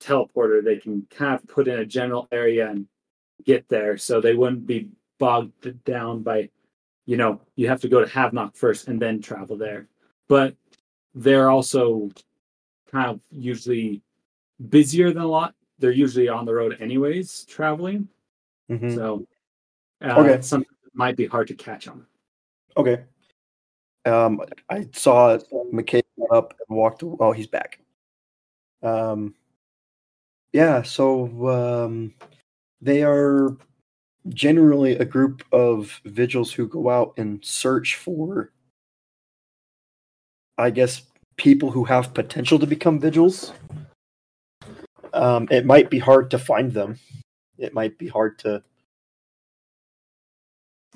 teleporter. 0.01 0.63
They 0.63 0.77
can 0.77 1.05
kind 1.09 1.35
of 1.35 1.47
put 1.47 1.67
in 1.67 1.79
a 1.79 1.85
general 1.85 2.29
area 2.31 2.69
and 2.69 2.87
get 3.43 3.67
there, 3.67 3.97
so 3.97 4.21
they 4.21 4.35
wouldn't 4.35 4.65
be 4.65 4.89
bogged 5.19 5.83
down 5.83 6.23
by 6.23 6.49
you 7.07 7.15
know, 7.17 7.41
you 7.55 7.67
have 7.67 7.81
to 7.81 7.87
go 7.87 8.01
to 8.01 8.07
Havelock 8.07 8.55
first 8.55 8.89
and 8.89 9.01
then 9.01 9.21
travel 9.21 9.57
there. 9.57 9.87
But 10.27 10.55
they're 11.15 11.49
also 11.49 12.11
kind 12.91 13.09
of 13.09 13.21
usually 13.31 14.03
busier 14.69 15.11
than 15.11 15.23
a 15.23 15.27
lot. 15.27 15.55
They're 15.79 15.91
usually 15.91 16.27
on 16.27 16.45
the 16.45 16.53
road 16.53 16.77
anyways, 16.79 17.45
traveling. 17.45 18.09
Mhm. 18.69 18.93
So 18.93 19.25
uh, 20.01 20.19
Okay. 20.19 20.41
something 20.41 20.69
might 20.93 21.15
be 21.15 21.25
hard 21.25 21.47
to 21.47 21.55
catch 21.55 21.87
on. 21.87 22.05
Okay. 22.75 23.03
Um, 24.05 24.41
I 24.69 24.87
saw 24.93 25.37
McKay 25.73 26.01
up 26.31 26.53
and 26.67 26.77
walked. 26.77 27.03
Oh, 27.03 27.31
he's 27.31 27.47
back. 27.47 27.79
Um, 28.83 29.33
yeah. 30.51 30.81
So 30.81 31.47
um, 31.47 32.13
they 32.81 33.03
are 33.03 33.55
generally 34.29 34.93
a 34.97 35.05
group 35.05 35.43
of 35.51 36.01
vigils 36.05 36.51
who 36.53 36.67
go 36.67 36.89
out 36.89 37.13
and 37.17 37.43
search 37.43 37.95
for, 37.95 38.51
I 40.57 40.69
guess, 40.69 41.03
people 41.37 41.71
who 41.71 41.83
have 41.85 42.13
potential 42.13 42.59
to 42.59 42.67
become 42.67 42.99
vigils. 42.99 43.53
Um, 45.13 45.47
it 45.51 45.65
might 45.65 45.89
be 45.89 45.99
hard 45.99 46.31
to 46.31 46.39
find 46.39 46.71
them. 46.71 46.99
It 47.57 47.73
might 47.73 47.97
be 47.97 48.07
hard 48.07 48.37
to, 48.39 48.63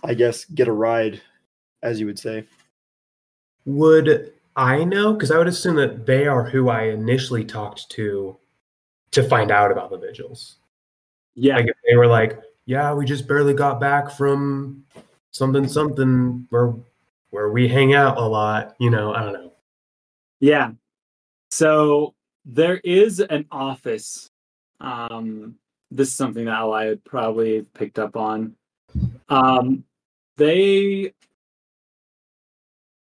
I 0.03 0.13
guess, 0.13 0.45
get 0.45 0.67
a 0.67 0.73
ride, 0.73 1.21
as 1.81 1.99
you 1.99 2.05
would 2.05 2.19
say. 2.19 2.45
Would 3.65 4.33
I 4.55 4.83
know? 4.83 5.13
Because 5.13 5.31
I 5.31 5.37
would 5.37 5.47
assume 5.47 5.75
that 5.77 6.05
they 6.05 6.27
are 6.27 6.43
who 6.43 6.69
I 6.69 6.83
initially 6.85 7.45
talked 7.45 7.89
to 7.91 8.37
to 9.11 9.23
find 9.23 9.51
out 9.51 9.71
about 9.71 9.91
the 9.91 9.97
vigils. 9.97 10.57
Yeah. 11.35 11.55
Like 11.57 11.67
if 11.67 11.75
they 11.87 11.95
were 11.95 12.07
like, 12.07 12.39
"Yeah, 12.65 12.93
we 12.93 13.05
just 13.05 13.27
barely 13.27 13.53
got 13.53 13.79
back 13.79 14.11
from 14.11 14.83
something 15.31 15.67
something 15.67 16.47
where 16.49 16.73
where 17.29 17.51
we 17.51 17.67
hang 17.67 17.93
out 17.93 18.17
a 18.17 18.21
lot," 18.25 18.75
you 18.79 18.89
know, 18.89 19.13
I 19.13 19.23
don't 19.23 19.33
know. 19.33 19.53
Yeah. 20.39 20.71
So 21.49 22.15
there 22.45 22.77
is 22.77 23.19
an 23.19 23.45
office. 23.51 24.29
Um, 24.79 25.55
this 25.91 26.07
is 26.09 26.15
something 26.15 26.45
that 26.45 26.55
Ally 26.55 26.85
had 26.85 27.03
probably 27.03 27.63
picked 27.73 27.99
up 27.99 28.15
on. 28.15 28.55
Um, 29.29 29.83
they 30.37 31.13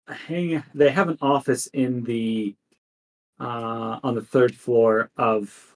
hang. 0.07 0.63
They 0.73 0.89
have 0.89 1.09
an 1.09 1.17
office 1.21 1.67
in 1.67 2.03
the 2.03 2.55
uh, 3.39 3.99
on 4.03 4.15
the 4.15 4.21
third 4.21 4.55
floor 4.55 5.11
of 5.17 5.75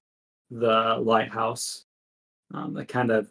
the 0.49 0.97
lighthouse. 1.01 1.85
Um, 2.53 2.73
that 2.73 2.87
kind 2.87 3.11
of 3.11 3.29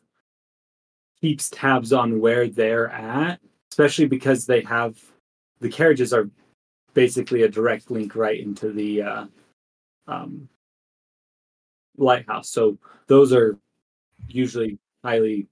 keeps 1.20 1.50
tabs 1.50 1.92
on 1.92 2.20
where 2.20 2.48
they're 2.48 2.90
at, 2.90 3.40
especially 3.70 4.06
because 4.06 4.46
they 4.46 4.62
have 4.62 4.98
the 5.60 5.68
carriages 5.68 6.12
are 6.12 6.28
basically 6.94 7.42
a 7.42 7.48
direct 7.48 7.90
link 7.90 8.16
right 8.16 8.40
into 8.40 8.72
the 8.72 9.02
uh, 9.02 9.26
um, 10.06 10.48
lighthouse. 11.96 12.48
So 12.50 12.78
those 13.06 13.32
are 13.32 13.58
usually 14.28 14.78
highly 15.04 15.46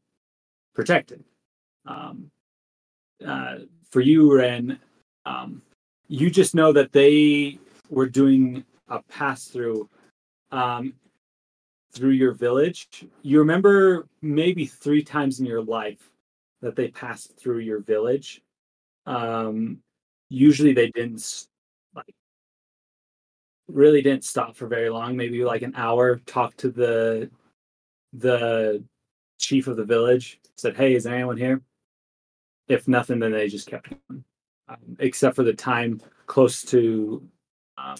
protected. 0.74 1.22
Um, 1.86 2.30
uh, 3.26 3.58
for 3.90 4.00
you, 4.00 4.34
Ren, 4.34 4.78
um, 5.26 5.62
you 6.08 6.30
just 6.30 6.54
know 6.54 6.72
that 6.72 6.92
they 6.92 7.58
were 7.90 8.08
doing 8.08 8.64
a 8.88 9.02
pass 9.02 9.44
through 9.44 9.88
um, 10.50 10.94
through 11.92 12.10
your 12.10 12.32
village. 12.32 13.06
You 13.22 13.38
remember 13.38 14.06
maybe 14.22 14.66
three 14.66 15.02
times 15.02 15.40
in 15.40 15.46
your 15.46 15.62
life 15.62 16.10
that 16.60 16.76
they 16.76 16.88
passed 16.88 17.38
through 17.38 17.60
your 17.60 17.80
village. 17.80 18.42
Um, 19.06 19.78
usually 20.28 20.72
they 20.72 20.90
didn't 20.90 21.46
like 21.94 22.14
really 23.66 24.02
didn't 24.02 24.24
stop 24.24 24.56
for 24.56 24.66
very 24.66 24.90
long 24.90 25.16
maybe 25.16 25.44
like 25.44 25.62
an 25.62 25.72
hour 25.76 26.16
talk 26.26 26.56
to 26.56 26.70
the 26.70 27.30
the 28.12 28.82
chief 29.38 29.66
of 29.66 29.76
the 29.76 29.84
village 29.84 30.40
said 30.56 30.76
hey 30.76 30.94
is 30.94 31.04
there 31.04 31.14
anyone 31.14 31.36
here 31.36 31.62
if 32.68 32.88
nothing 32.88 33.18
then 33.18 33.32
they 33.32 33.48
just 33.48 33.68
kept 33.68 33.88
going 33.88 34.24
um, 34.68 34.96
except 34.98 35.36
for 35.36 35.44
the 35.44 35.54
time 35.54 36.00
close 36.26 36.62
to 36.62 37.26
um, 37.78 37.96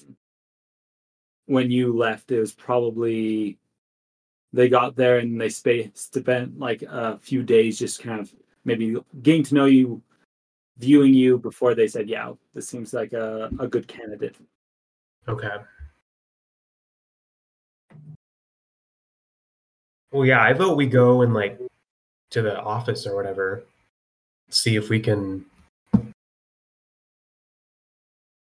when 1.47 1.70
you 1.70 1.97
left 1.97 2.31
it 2.31 2.40
was 2.40 2.52
probably 2.52 3.59
they 4.53 4.69
got 4.69 4.97
there 4.97 5.19
and 5.19 5.41
they 5.41 5.49
spent 5.49 6.59
like 6.59 6.83
a 6.83 7.19
few 7.19 7.43
days 7.43 7.79
just 7.79 8.03
kind 8.03 8.20
of 8.20 8.33
maybe 8.65 8.97
getting 9.23 9.43
to 9.45 9.55
know 9.55 9.66
you 9.66 10.03
viewing 10.79 11.12
you 11.12 11.39
before 11.39 11.75
they 11.75 11.89
said, 11.89 12.09
"Yeah, 12.09 12.33
this 12.55 12.69
seems 12.69 12.95
like 12.95 13.12
a, 13.12 13.51
a 13.59 13.66
good 13.66 13.89
candidate." 13.89 14.37
Okay. 15.27 15.57
Well, 20.11 20.25
yeah, 20.25 20.43
I 20.43 20.55
vote 20.55 20.77
we 20.77 20.87
go 20.87 21.23
and 21.23 21.35
like 21.35 21.61
to 22.31 22.43
the 22.43 22.59
office 22.61 23.07
or 23.07 23.15
whatever, 23.15 23.65
see 24.49 24.77
if 24.77 24.89
we 24.89 25.01
can 25.01 25.45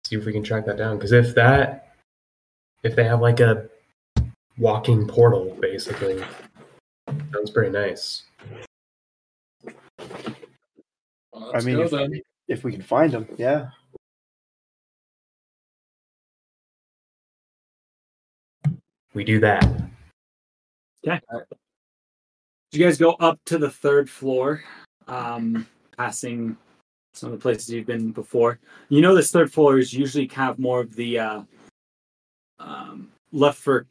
see 0.06 0.16
if 0.16 0.26
we 0.26 0.32
can 0.32 0.44
track 0.44 0.66
that 0.66 0.78
down. 0.78 0.98
Because 0.98 1.12
if 1.12 1.34
that, 1.36 1.96
if 2.84 2.96
they 2.96 3.04
have 3.04 3.22
like 3.22 3.40
a 3.40 3.70
walking 4.58 5.08
portal, 5.08 5.58
basically, 5.60 6.24
sounds 7.34 7.52
pretty 7.52 7.72
nice. 7.72 8.24
Well, 11.34 11.52
I 11.54 11.62
mean, 11.62 11.80
if, 11.80 12.22
if 12.48 12.64
we 12.64 12.72
can 12.72 12.82
find 12.82 13.12
them, 13.12 13.28
yeah. 13.38 13.70
We 19.14 19.24
do 19.24 19.40
that. 19.40 19.66
Okay. 21.06 21.20
You 22.72 22.84
guys 22.84 22.98
go 22.98 23.14
up 23.14 23.40
to 23.46 23.58
the 23.58 23.70
third 23.70 24.10
floor, 24.10 24.64
um, 25.08 25.66
passing 25.98 26.58
some 27.14 27.32
of 27.32 27.40
the 27.40 27.42
places 27.42 27.70
you've 27.70 27.88
been 27.88 28.12
before. 28.12 28.60
You 28.90 29.02
know, 29.02 29.16
this 29.16 29.32
third 29.32 29.52
floor 29.52 29.80
is 29.80 29.94
usually 29.94 30.28
kind 30.28 30.52
of 30.52 30.60
more 30.60 30.82
of 30.82 30.96
the 30.96 31.18
uh, 31.18 31.42
um, 32.60 33.10
left 33.32 33.58
for 33.58 33.88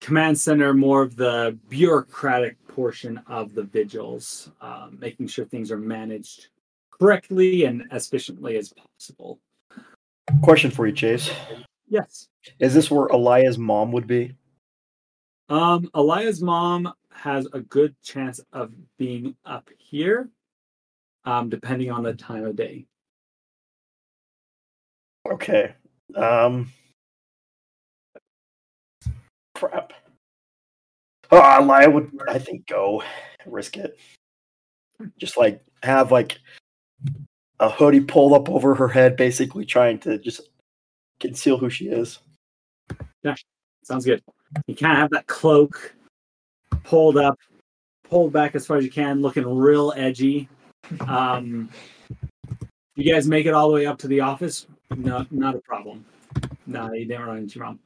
command 0.00 0.38
center, 0.38 0.72
more 0.74 1.02
of 1.02 1.16
the 1.16 1.58
bureaucratic 1.68 2.56
portion 2.68 3.20
of 3.26 3.54
the 3.54 3.62
vigils, 3.62 4.50
uh, 4.60 4.88
making 4.98 5.26
sure 5.26 5.44
things 5.44 5.70
are 5.72 5.78
managed 5.78 6.48
correctly 6.90 7.64
and 7.64 7.84
as 7.90 8.06
efficiently 8.06 8.56
as 8.56 8.72
possible. 8.72 9.40
Question 10.42 10.70
for 10.70 10.86
you, 10.86 10.92
Chase. 10.92 11.30
Yes. 11.88 12.28
Is 12.58 12.74
this 12.74 12.90
where 12.90 13.06
Elia's 13.06 13.58
mom 13.58 13.92
would 13.92 14.06
be? 14.06 14.34
Um, 15.48 15.90
Elia's 15.94 16.42
mom 16.42 16.92
has 17.10 17.48
a 17.52 17.60
good 17.60 17.96
chance 18.02 18.40
of 18.52 18.72
being 18.98 19.34
up 19.44 19.70
here, 19.78 20.28
um, 21.24 21.48
depending 21.48 21.90
on 21.90 22.02
the 22.02 22.14
time 22.14 22.44
of 22.44 22.56
day. 22.56 22.86
Okay. 25.30 25.74
Um. 26.14 26.70
Crap. 29.58 29.92
Oh, 31.32 31.40
Elia 31.40 31.90
would, 31.90 32.12
I 32.28 32.38
think, 32.38 32.68
go 32.68 33.02
risk 33.44 33.76
it. 33.76 33.98
Just 35.18 35.36
like 35.36 35.60
have 35.82 36.12
like 36.12 36.38
a 37.58 37.68
hoodie 37.68 38.00
pulled 38.00 38.34
up 38.34 38.48
over 38.48 38.76
her 38.76 38.86
head, 38.86 39.16
basically 39.16 39.64
trying 39.64 39.98
to 40.00 40.16
just 40.18 40.42
conceal 41.18 41.58
who 41.58 41.68
she 41.68 41.86
is. 41.88 42.20
Yeah, 43.24 43.34
sounds 43.82 44.04
good. 44.04 44.22
You 44.68 44.76
kind 44.76 44.92
of 44.92 44.98
have 44.98 45.10
that 45.10 45.26
cloak 45.26 45.92
pulled 46.84 47.16
up, 47.16 47.36
pulled 48.08 48.32
back 48.32 48.54
as 48.54 48.64
far 48.64 48.76
as 48.76 48.84
you 48.84 48.92
can, 48.92 49.22
looking 49.22 49.44
real 49.44 49.92
edgy. 49.96 50.48
Um, 51.00 51.68
you 52.94 53.12
guys 53.12 53.26
make 53.26 53.46
it 53.46 53.54
all 53.54 53.68
the 53.68 53.74
way 53.74 53.86
up 53.86 53.98
to 53.98 54.08
the 54.08 54.20
office. 54.20 54.68
No, 54.96 55.26
not 55.32 55.56
a 55.56 55.60
problem. 55.60 56.04
No, 56.66 56.92
you 56.92 57.06
didn't 57.06 57.26
run 57.26 57.38
into 57.38 57.58
wrong. 57.58 57.80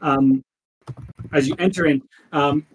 Um, 0.00 0.44
as 1.32 1.48
you 1.48 1.54
enter 1.58 1.86
in, 1.86 2.02
um, 2.32 2.66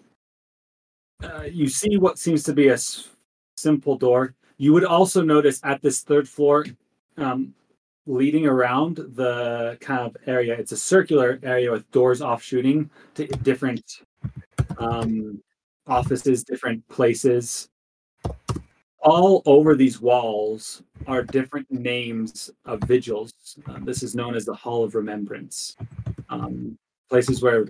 uh, 1.22 1.42
you 1.42 1.68
see 1.68 1.96
what 1.96 2.18
seems 2.18 2.42
to 2.44 2.52
be 2.52 2.68
a 2.68 2.74
s- 2.74 3.08
simple 3.56 3.96
door. 3.96 4.34
You 4.58 4.72
would 4.72 4.84
also 4.84 5.22
notice 5.22 5.60
at 5.64 5.82
this 5.82 6.02
third 6.02 6.28
floor, 6.28 6.66
um, 7.16 7.54
leading 8.06 8.46
around 8.46 8.96
the 8.96 9.76
kind 9.80 10.02
of 10.02 10.16
area. 10.26 10.54
It's 10.54 10.72
a 10.72 10.76
circular 10.76 11.38
area 11.42 11.70
with 11.70 11.90
doors 11.90 12.22
offshooting 12.22 12.90
to 13.14 13.26
different 13.26 13.82
um, 14.78 15.42
offices, 15.86 16.44
different 16.44 16.86
places. 16.88 17.68
All 19.00 19.42
over 19.46 19.74
these 19.74 20.00
walls 20.00 20.82
are 21.06 21.22
different 21.22 21.70
names 21.70 22.50
of 22.64 22.80
vigils. 22.82 23.32
Uh, 23.68 23.78
this 23.82 24.02
is 24.02 24.14
known 24.14 24.34
as 24.34 24.44
the 24.44 24.54
Hall 24.54 24.84
of 24.84 24.94
Remembrance. 24.94 25.76
Um, 26.28 26.76
places 27.08 27.42
where 27.42 27.66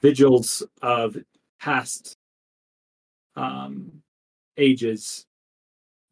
vigils 0.00 0.62
of 0.82 1.16
past 1.60 2.16
um, 3.36 4.02
ages 4.56 5.26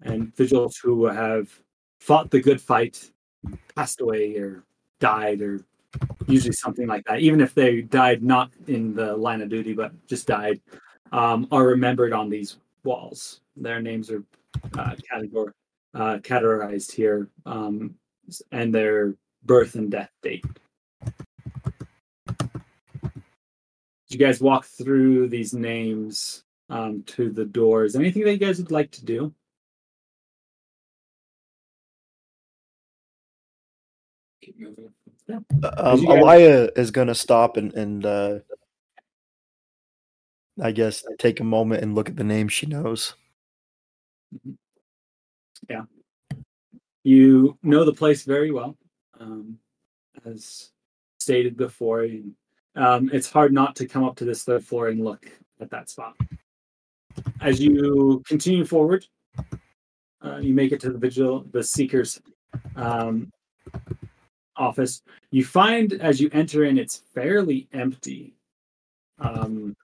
and 0.03 0.35
vigils 0.37 0.77
who 0.77 1.07
have 1.07 1.49
fought 2.01 2.31
the 2.31 2.41
good 2.41 2.61
fight 2.61 3.11
passed 3.75 4.01
away 4.01 4.37
or 4.37 4.65
died 5.01 5.41
or 5.41 5.61
usually 6.27 6.53
something 6.53 6.87
like 6.87 7.05
that. 7.07 7.21
Even 7.21 7.41
if 7.41 7.55
they 7.55 7.83
died 7.83 8.23
not 8.23 8.51
in 8.67 8.95
the 8.95 9.17
line 9.17 9.41
of 9.41 9.49
duty 9.49 9.73
but 9.73 9.93
just 10.07 10.27
died 10.27 10.61
um, 11.13 11.49
are 11.51 11.65
remembered 11.65 12.13
on 12.13 12.29
these 12.29 12.59
walls. 12.85 13.41
Their 13.57 13.81
names 13.81 14.11
are 14.11 14.23
uh, 14.79 14.95
uh, 15.95 16.19
categorized 16.19 16.93
here 16.93 17.29
um, 17.47 17.95
and 18.53 18.75
their 18.75 19.15
birth 19.45 19.75
and 19.75 19.91
death 19.91 20.11
date 20.23 20.45
you 24.09 24.19
guys 24.19 24.41
walk 24.41 24.65
through 24.65 25.29
these 25.29 25.53
names 25.53 26.45
um, 26.71 27.03
to 27.05 27.31
the 27.31 27.45
doors 27.45 27.97
anything 27.97 28.25
that 28.25 28.33
you 28.33 28.39
guys 28.39 28.59
would 28.59 28.71
like 28.71 28.91
to 28.91 29.05
do 29.05 29.35
Keep 34.43 34.61
moving. 34.61 34.91
Um, 35.29 35.99
you 36.01 36.07
guys- 36.07 36.23
Elia 36.23 36.71
is 36.77 36.91
gonna 36.91 37.15
stop 37.15 37.57
and 37.57 37.73
and 37.75 38.07
uh, 38.07 38.39
I 40.61 40.73
guess 40.73 41.05
take 41.19 41.41
a 41.41 41.45
moment 41.45 41.83
and 41.83 41.95
look 41.95 42.09
at 42.09 42.17
the 42.17 42.25
names 42.25 42.53
she 42.53 42.67
knows. 42.67 43.15
Yeah. 45.69 45.85
You 47.05 47.59
know 47.63 47.85
the 47.85 47.93
place 47.93 48.25
very 48.25 48.51
well 48.51 48.77
um, 49.21 49.59
as 50.25 50.71
stated 51.19 51.57
before 51.57 52.07
um, 52.79 53.11
it's 53.13 53.31
hard 53.31 53.53
not 53.53 53.77
to 53.77 53.87
come 53.87 54.05
up 54.05 54.17
to 54.17 54.25
this 54.25 54.45
third 54.45 54.65
floor 54.65 54.89
and 54.89 55.05
look 55.05 55.31
at 55.61 55.71
that 55.71 55.91
spot. 55.91 56.15
As 57.41 57.61
you 57.61 58.23
continue 58.27 58.65
forward 58.65 59.05
uh, 60.25 60.39
you 60.39 60.55
make 60.55 60.73
it 60.73 60.81
to 60.81 60.91
the 60.91 60.99
vigil 60.99 61.45
the 61.53 61.63
seekers 61.63 62.21
um, 62.77 63.33
office. 64.57 65.03
You 65.31 65.45
find 65.45 65.93
as 65.95 66.21
you 66.21 66.29
enter 66.33 66.65
in 66.65 66.79
it's 66.79 67.03
fairly 67.15 67.69
empty. 67.73 68.35
Um, 69.19 69.77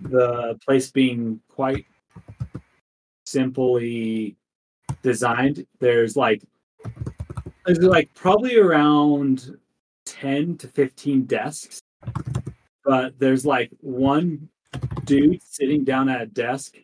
the 0.00 0.58
place 0.64 0.90
being 0.90 1.40
quite 1.48 1.86
simply 3.26 4.36
designed 5.02 5.66
there's 5.80 6.16
like 6.16 6.42
there's 7.64 7.78
like 7.78 8.12
probably 8.14 8.58
around 8.58 9.56
10 10.24 10.56
to 10.56 10.68
15 10.68 11.26
desks. 11.26 11.82
But 12.82 13.18
there's 13.18 13.44
like 13.44 13.70
one 13.80 14.48
dude 15.04 15.42
sitting 15.42 15.84
down 15.84 16.08
at 16.08 16.22
a 16.22 16.26
desk 16.26 16.76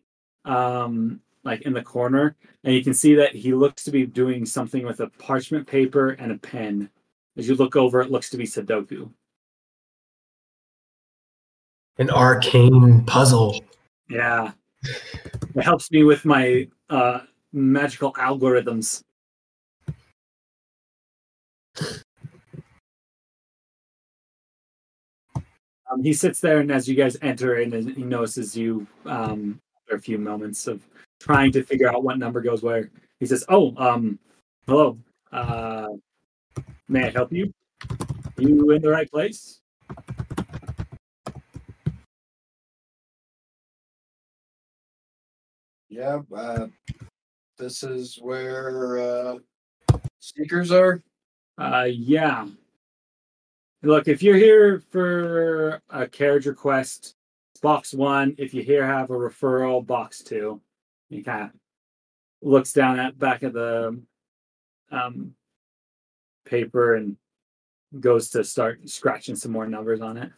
um 0.45 1.21
like 1.43 1.63
in 1.63 1.73
the 1.73 1.83
corner 1.83 2.37
and 2.65 2.75
you 2.75 2.85
can 2.85 2.95
see 2.95 3.15
that 3.15 3.35
he 3.35 3.53
looks 3.53 3.83
to 3.85 3.91
be 3.91 4.07
doing 4.07 4.47
something 4.47 4.85
with 4.85 5.01
a 5.01 5.09
parchment 5.19 5.67
paper 5.67 6.11
and 6.11 6.33
a 6.33 6.39
pen. 6.39 6.91
As 7.37 7.49
you 7.49 7.55
look 7.55 7.77
over 7.77 8.03
it 8.03 8.11
looks 8.11 8.29
to 8.31 8.37
be 8.37 8.45
sudoku. 8.45 9.11
An 11.99 12.11
arcane 12.11 13.05
puzzle. 13.07 13.65
yeah. 14.09 14.53
It 15.55 15.63
helps 15.63 15.91
me 15.91 16.05
with 16.05 16.27
my 16.27 16.69
uh 16.91 17.21
magical 17.53 18.13
algorithms 18.15 19.03
Um, 25.91 26.03
he 26.03 26.13
sits 26.13 26.41
there, 26.41 26.61
and 26.61 26.71
as 26.71 26.89
you 26.89 26.95
guys 26.95 27.17
enter 27.21 27.57
in, 27.57 27.75
and 27.75 27.91
he 27.97 28.05
notices 28.05 28.57
you 28.57 28.87
um, 29.07 29.61
after 29.83 29.97
a 29.97 30.01
few 30.01 30.19
moments 30.19 30.67
of 30.69 30.87
trying 31.19 31.51
to 31.53 31.65
figure 31.65 31.89
out 31.89 32.05
what 32.05 32.19
number 32.19 32.41
goes 32.41 32.63
where. 32.63 32.91
He 33.19 33.27
says, 33.27 33.45
"Oh, 33.49 33.75
um, 33.77 34.19
hello. 34.67 34.99
Uh, 35.33 35.89
may 36.89 37.09
I 37.09 37.11
help 37.11 37.33
you? 37.33 37.53
You 38.39 38.71
in 38.71 38.83
the 38.83 38.91
right 38.91 39.11
place?" 39.11 39.61
Yeah, 45.89 46.21
uh, 46.35 46.69
this 47.59 47.83
is 47.83 48.17
where 48.23 48.99
uh, 48.99 49.39
seekers 50.21 50.71
are. 50.71 51.03
Uh, 51.59 51.89
yeah. 51.91 52.47
Look, 53.83 54.09
if 54.09 54.23
you're 54.23 54.37
here 54.37 54.83
for 54.91 55.81
a 55.89 56.07
carriage 56.07 56.47
request, 56.47 57.17
box 57.61 57.95
one. 57.95 58.35
If 58.39 58.53
you 58.55 58.63
here 58.63 58.87
have 58.87 59.11
a 59.11 59.15
referral, 59.15 59.87
box 59.87 60.23
two. 60.23 60.61
He 61.09 61.23
kind 61.23 61.45
of 61.45 61.51
looks 62.43 62.73
down 62.73 62.99
at 62.99 63.19
back 63.19 63.43
at 63.43 63.53
the 63.53 64.01
um, 64.91 65.35
paper 66.45 66.97
and 66.97 67.17
goes 67.99 68.31
to 68.31 68.45
start 68.45 68.89
scratching 68.89 69.35
some 69.35 69.53
more 69.53 69.67
numbers 69.67 70.01
on 70.01 70.17
it. 70.17 70.31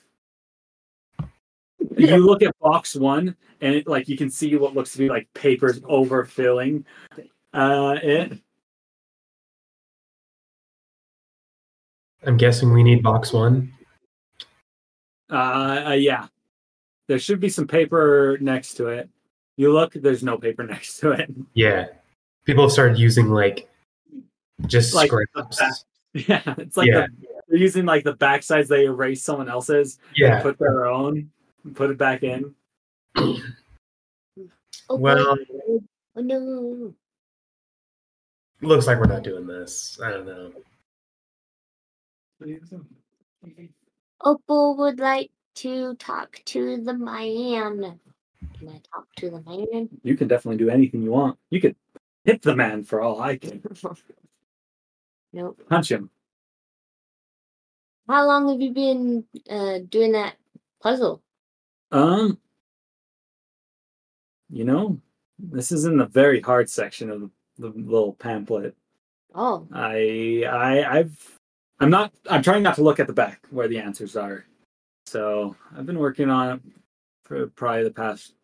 You 1.97 2.16
look 2.16 2.43
at 2.43 2.59
box 2.59 2.94
one, 2.94 3.36
and 3.60 3.74
it, 3.74 3.86
like 3.86 4.09
you 4.09 4.16
can 4.16 4.31
see 4.31 4.56
what 4.56 4.74
looks 4.74 4.93
to 4.93 4.98
be 4.98 5.09
like 5.09 5.28
papers 5.35 5.81
overfilling 5.81 6.85
uh, 7.52 7.98
it. 8.02 8.39
I'm 12.26 12.36
guessing 12.36 12.72
we 12.72 12.82
need 12.82 13.02
box 13.02 13.32
one. 13.32 13.72
Uh, 15.30 15.82
uh, 15.88 15.92
yeah. 15.92 16.26
There 17.08 17.18
should 17.18 17.40
be 17.40 17.48
some 17.48 17.66
paper 17.66 18.38
next 18.40 18.74
to 18.74 18.86
it. 18.88 19.08
You 19.56 19.72
look, 19.72 19.92
there's 19.94 20.22
no 20.22 20.38
paper 20.38 20.62
next 20.66 20.98
to 20.98 21.12
it. 21.12 21.30
Yeah. 21.54 21.86
People 22.44 22.64
have 22.64 22.72
started 22.72 22.98
using 22.98 23.28
like 23.30 23.68
just 24.66 24.94
Like 24.94 25.08
scraps. 25.10 25.60
Yeah, 26.14 26.42
it's 26.58 26.76
like 26.76 26.88
Yeah. 26.88 27.06
the, 27.06 27.26
they're 27.48 27.58
using 27.58 27.86
like 27.86 28.04
the 28.04 28.14
backsides 28.14 28.68
they 28.68 28.84
erase 28.84 29.24
someone 29.24 29.48
else's 29.48 29.98
Yeah. 30.14 30.34
and 30.34 30.42
put 30.42 30.58
their 30.58 30.84
own, 30.86 31.30
and 31.64 31.74
put 31.74 31.90
it 31.90 31.96
back 31.98 32.22
in. 32.22 32.54
Oh, 34.90 34.96
Well, 34.96 35.38
oh 36.16 36.20
no. 36.20 36.92
looks 38.60 38.86
like 38.86 38.98
we're 38.98 39.06
not 39.06 39.22
doing 39.22 39.46
this. 39.46 39.98
I 40.04 40.10
don't 40.10 40.26
know. 40.26 40.52
Opal 44.24 44.77
would 44.77 44.98
like 45.01 45.31
to 45.56 45.94
talk 45.97 46.40
to 46.47 46.82
the 46.82 46.94
man. 46.94 47.98
Can 48.59 48.69
I 48.69 48.81
talk 48.94 49.06
to 49.16 49.31
the 49.31 49.43
man? 49.43 49.89
You 50.02 50.16
can 50.16 50.28
definitely 50.28 50.59
do 50.59 50.70
anything 50.70 51.02
you 51.02 51.10
want. 51.10 51.39
You 51.51 51.60
could 51.60 51.77
hit 52.24 52.43
the 52.43 52.56
man 52.56 52.85
for 52.85 53.01
all 53.01 53.20
I 53.20 53.36
can. 53.36 53.62
Nope. 55.35 55.62
Punch 55.66 55.90
him. 55.90 56.10
How 58.06 58.27
long 58.27 58.51
have 58.51 58.60
you 58.60 58.73
been 58.73 59.24
uh, 59.48 59.78
doing 59.89 60.12
that 60.12 60.35
puzzle? 60.82 61.23
Um, 61.90 62.39
you 64.51 64.64
know, 64.64 65.01
this 65.39 65.73
is 65.73 65.86
in 65.86 65.97
the 65.97 66.06
very 66.06 66.40
hard 66.40 66.69
section 66.69 67.10
of 67.10 67.31
the 67.59 67.69
little 67.69 68.12
pamphlet. 68.12 68.77
Oh, 69.35 69.66
I, 69.73 70.44
I, 70.47 70.98
I've, 70.98 71.39
I'm 71.82 71.90
not. 71.90 72.12
I'm 72.30 72.42
trying 72.42 72.62
not 72.62 72.76
to 72.76 72.82
look 72.82 73.00
at 73.00 73.09
the 73.09 73.12
back 73.12 73.40
where 73.50 73.66
the 73.66 73.78
answers 73.78 74.16
are. 74.16 74.44
So 75.06 75.56
I've 75.76 75.84
been 75.84 75.98
working 75.98 76.30
on 76.30 76.56
it 76.56 76.60
for 77.24 77.48
probably 77.48 77.82
the 77.82 77.90
past 77.90 78.34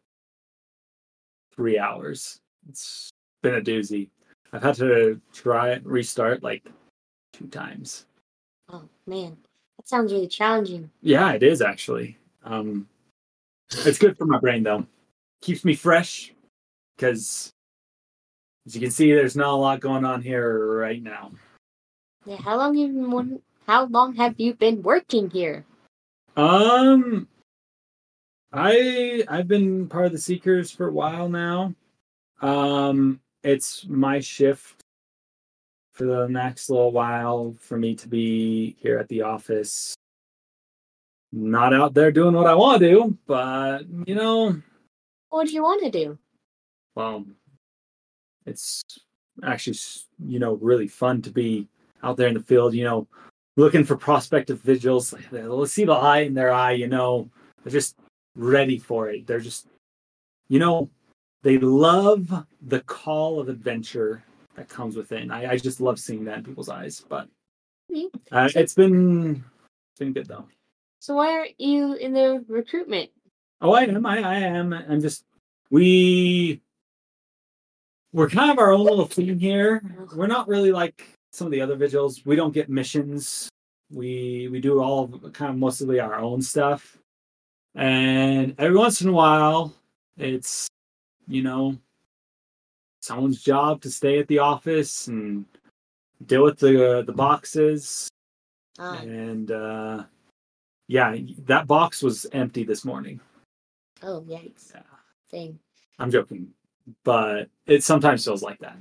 three 1.54 1.78
hours. 1.78 2.40
It's 2.68 3.10
been 3.42 3.54
a 3.54 3.60
doozy. 3.60 4.10
I've 4.52 4.62
had 4.62 4.74
to 4.76 5.20
try 5.32 5.70
it, 5.70 5.86
restart 5.86 6.42
like 6.42 6.66
two 7.32 7.46
times. 7.46 8.06
oh 8.72 8.88
man, 9.06 9.36
that 9.76 9.88
sounds 9.88 10.12
really 10.12 10.28
challenging. 10.28 10.90
Yeah, 11.00 11.32
it 11.32 11.44
is 11.44 11.62
actually. 11.62 12.18
Um, 12.42 12.88
it's 13.70 13.98
good 13.98 14.18
for 14.18 14.24
my 14.24 14.38
brain 14.38 14.64
though. 14.64 14.84
Keeps 15.42 15.64
me 15.64 15.76
fresh 15.76 16.34
because, 16.96 17.52
as 18.66 18.74
you 18.74 18.80
can 18.80 18.90
see, 18.90 19.12
there's 19.12 19.36
not 19.36 19.50
a 19.50 19.56
lot 19.56 19.78
going 19.78 20.04
on 20.04 20.22
here 20.22 20.74
right 20.74 21.00
now. 21.00 21.30
Yeah, 22.28 22.36
how 22.36 22.58
long 22.58 22.76
have 22.76 22.92
you 22.92 23.08
been 23.08 23.42
How 23.66 23.86
long 23.86 24.14
have 24.16 24.34
you 24.38 24.52
been 24.52 24.82
working 24.82 25.30
here? 25.30 25.64
Um, 26.36 27.26
I 28.52 29.24
I've 29.26 29.48
been 29.48 29.88
part 29.88 30.04
of 30.04 30.12
the 30.12 30.18
Seekers 30.18 30.70
for 30.70 30.88
a 30.88 30.92
while 30.92 31.30
now. 31.30 31.74
Um, 32.42 33.20
it's 33.42 33.86
my 33.86 34.20
shift 34.20 34.82
for 35.94 36.04
the 36.04 36.28
next 36.28 36.68
little 36.68 36.92
while 36.92 37.56
for 37.58 37.78
me 37.78 37.94
to 37.94 38.06
be 38.06 38.76
here 38.78 38.98
at 38.98 39.08
the 39.08 39.22
office. 39.22 39.94
Not 41.32 41.72
out 41.72 41.94
there 41.94 42.12
doing 42.12 42.34
what 42.34 42.46
I 42.46 42.54
want 42.54 42.82
to 42.82 42.90
do, 42.90 43.18
but 43.26 43.84
you 44.06 44.14
know, 44.14 44.60
What 45.30 45.46
do 45.46 45.54
you 45.54 45.62
want 45.62 45.82
to 45.84 45.90
do? 45.90 46.18
well, 46.94 47.24
it's 48.44 48.82
actually 49.42 49.78
you 50.26 50.38
know 50.38 50.56
really 50.56 50.88
fun 50.88 51.22
to 51.22 51.30
be 51.30 51.66
out 52.02 52.16
there 52.16 52.28
in 52.28 52.34
the 52.34 52.40
field. 52.40 52.74
You 52.74 52.84
know, 52.84 53.08
looking 53.56 53.84
for 53.84 53.96
prospective 53.96 54.60
vigils. 54.60 55.14
They'll 55.30 55.66
see 55.66 55.84
the 55.84 55.92
eye 55.92 56.20
in 56.20 56.34
their 56.34 56.52
eye. 56.52 56.72
You 56.72 56.88
know, 56.88 57.28
they're 57.62 57.72
just 57.72 57.96
ready 58.36 58.78
for 58.78 59.10
it. 59.10 59.26
They're 59.26 59.40
just, 59.40 59.66
you 60.48 60.58
know, 60.58 60.88
they 61.42 61.58
love 61.58 62.44
the 62.62 62.80
call 62.80 63.40
of 63.40 63.48
adventure 63.48 64.22
that 64.54 64.68
comes 64.68 64.96
with 64.96 65.12
it. 65.12 65.30
I, 65.30 65.52
I 65.52 65.56
just 65.56 65.80
love 65.80 65.98
seeing 65.98 66.24
that 66.24 66.38
in 66.38 66.44
people's 66.44 66.68
eyes. 66.68 67.04
But 67.08 67.28
uh, 68.32 68.48
it's 68.54 68.74
been 68.74 69.44
it's 69.92 69.98
been 69.98 70.12
good 70.12 70.26
though. 70.26 70.46
So 71.00 71.14
why 71.14 71.32
aren't 71.32 71.60
you 71.60 71.94
in 71.94 72.12
the 72.12 72.44
recruitment? 72.48 73.10
Oh, 73.60 73.72
I 73.72 73.82
am. 73.82 74.06
I, 74.06 74.18
I 74.22 74.34
am. 74.36 74.72
I'm 74.72 75.00
just 75.00 75.24
we 75.70 76.60
we're 78.12 78.28
kind 78.28 78.50
of 78.50 78.58
our 78.58 78.72
own 78.72 78.84
little 78.84 79.06
team 79.06 79.38
here. 79.38 79.82
We're 80.14 80.26
not 80.26 80.48
really 80.48 80.72
like 80.72 81.06
some 81.32 81.46
of 81.46 81.52
the 81.52 81.60
other 81.60 81.76
vigils. 81.76 82.24
We 82.26 82.36
don't 82.36 82.52
get 82.54 82.68
missions. 82.68 83.48
We 83.90 84.48
we 84.50 84.60
do 84.60 84.80
all 84.82 85.08
kind 85.32 85.50
of 85.52 85.56
mostly 85.58 86.00
our 86.00 86.16
own 86.16 86.42
stuff. 86.42 86.98
And 87.74 88.54
every 88.58 88.76
once 88.76 89.00
in 89.02 89.08
a 89.08 89.12
while, 89.12 89.74
it's 90.16 90.68
you 91.26 91.42
know 91.42 91.76
someone's 93.00 93.42
job 93.42 93.80
to 93.82 93.90
stay 93.90 94.18
at 94.18 94.28
the 94.28 94.38
office 94.38 95.06
and 95.08 95.44
deal 96.26 96.44
with 96.44 96.58
the 96.58 97.02
the 97.06 97.12
boxes. 97.12 98.08
Ah, 98.78 98.98
And 98.98 99.50
uh 99.50 100.04
yeah, 100.88 101.16
that 101.46 101.66
box 101.66 102.02
was 102.02 102.26
empty 102.32 102.64
this 102.64 102.84
morning. 102.84 103.20
oh 104.02 104.22
yikes! 104.22 104.72
Yeah. 104.74 104.82
I'm 105.98 106.10
joking, 106.10 106.48
but 107.04 107.48
it 107.66 107.82
sometimes 107.84 108.24
feels 108.24 108.42
like 108.42 108.58
that. 108.60 108.76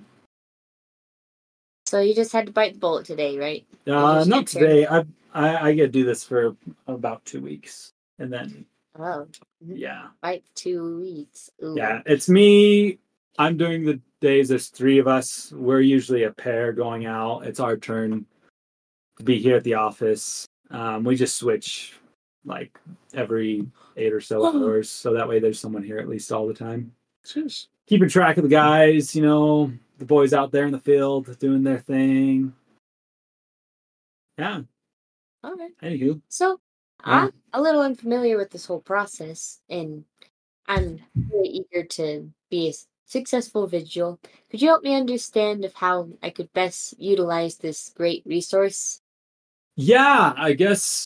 So 1.88 2.01
you 2.01 2.14
just 2.14 2.34
had 2.34 2.47
to 2.47 2.51
bite 2.51 2.73
the 2.73 2.80
bullet 2.80 3.05
today, 3.05 3.38
right? 3.38 3.65
Uh, 3.88 4.26
not 4.27 4.45
today. 4.45 4.85
I, 4.85 5.05
I 5.34 5.69
I 5.69 5.73
get 5.73 5.84
to 5.84 5.88
do 5.88 6.03
this 6.03 6.22
for 6.22 6.57
about 6.85 7.23
two 7.23 7.39
weeks, 7.39 7.93
and 8.19 8.31
then 8.31 8.65
Oh, 8.99 9.27
yeah, 9.65 10.07
bite 10.22 10.43
two 10.53 10.99
weeks. 10.99 11.49
Ooh. 11.64 11.76
yeah, 11.77 12.01
it's 12.05 12.27
me. 12.27 12.99
I'm 13.39 13.55
doing 13.55 13.85
the 13.85 14.01
days. 14.19 14.49
There's 14.49 14.68
three 14.68 14.97
of 14.97 15.07
us. 15.07 15.53
We're 15.55 15.80
usually 15.80 16.23
a 16.23 16.31
pair 16.31 16.73
going 16.73 17.05
out. 17.05 17.45
It's 17.45 17.61
our 17.61 17.77
turn 17.77 18.26
to 19.18 19.23
be 19.23 19.39
here 19.39 19.55
at 19.55 19.64
the 19.64 19.76
office. 19.76 20.45
Um, 20.69 21.05
we 21.05 21.15
just 21.15 21.38
switch 21.38 21.93
like 22.43 22.77
every 23.14 23.65
eight 23.95 24.11
or 24.11 24.19
so 24.19 24.45
hours, 24.45 24.89
so 24.89 25.14
that 25.14 25.30
way 25.30 25.39
there's 25.39 25.59
someone 25.59 25.84
here 25.84 25.99
at 25.99 26.09
least 26.09 26.34
all 26.34 26.47
the 26.47 26.53
time. 26.53 26.91
keeping 27.85 28.09
track 28.09 28.35
of 28.35 28.43
the 28.43 28.49
guys, 28.49 29.15
you 29.15 29.22
know, 29.22 29.72
the 29.97 30.05
boys 30.05 30.33
out 30.33 30.51
there 30.51 30.65
in 30.65 30.71
the 30.71 30.79
field 30.79 31.37
doing 31.39 31.63
their 31.63 31.79
thing. 31.79 32.53
Yeah. 34.37 34.61
All 35.43 35.55
right. 35.55 35.71
Anywho, 35.81 36.21
So 36.29 36.59
Yeah. 37.05 37.25
I'm 37.25 37.33
a 37.53 37.61
little 37.61 37.81
unfamiliar 37.81 38.37
with 38.37 38.51
this 38.51 38.65
whole 38.65 38.81
process, 38.81 39.61
and 39.69 40.03
I'm 40.67 40.99
really 41.31 41.49
eager 41.49 41.83
to 41.83 42.31
be 42.49 42.69
a 42.69 42.73
successful 43.05 43.67
vigil. 43.67 44.19
Could 44.49 44.61
you 44.61 44.67
help 44.67 44.83
me 44.83 44.95
understand 44.95 45.65
of 45.65 45.73
how 45.73 46.09
I 46.21 46.29
could 46.29 46.51
best 46.53 46.99
utilize 46.99 47.57
this 47.57 47.91
great 47.95 48.23
resource? 48.25 49.01
yeah, 49.77 50.33
I 50.35 50.53
guess 50.53 51.05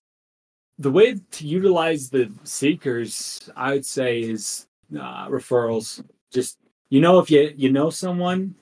the 0.80 0.90
way 0.90 1.16
to 1.16 1.48
utilize 1.48 2.10
the 2.10 2.32
seekers, 2.44 3.52
I 3.56 3.74
would 3.74 3.86
say, 3.86 4.22
is 4.22 4.66
uh, 4.96 5.28
referrals. 5.28 6.04
Just 6.32 6.58
you 6.90 7.02
know, 7.02 7.20
if 7.20 7.30
you 7.30 7.54
you 7.56 7.72
know 7.72 7.90
someone 7.90 8.56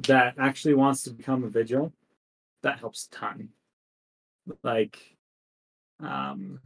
that 0.00 0.34
actually 0.38 0.74
wants 0.74 1.02
to 1.04 1.10
become 1.10 1.44
a 1.44 1.48
vigil, 1.48 1.92
that 2.62 2.78
helps 2.78 3.06
a 3.06 3.16
ton. 3.16 3.48
Like, 4.62 5.16
um, 6.00 6.60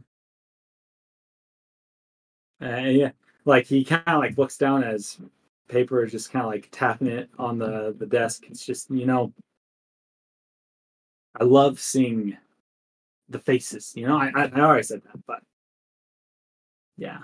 yeah, 2.59 3.11
like 3.45 3.65
he 3.65 3.83
kind 3.83 4.03
of 4.05 4.19
like 4.19 4.37
looks 4.37 4.57
down 4.57 4.83
as 4.83 5.19
paper 5.67 6.03
is 6.03 6.11
just 6.11 6.31
kind 6.31 6.45
of 6.45 6.51
like 6.51 6.67
tapping 6.71 7.07
it 7.07 7.29
on 7.39 7.57
the 7.57 7.95
the 7.97 8.05
desk. 8.05 8.43
It's 8.49 8.65
just 8.65 8.91
you 8.91 9.05
know, 9.05 9.33
I 11.39 11.43
love 11.43 11.79
seeing 11.79 12.37
the 13.29 13.39
faces. 13.39 13.93
You 13.95 14.07
know, 14.07 14.17
I 14.17 14.31
I, 14.35 14.43
I 14.53 14.59
already 14.59 14.83
said 14.83 15.01
that, 15.03 15.25
but 15.25 15.41
yeah, 16.97 17.19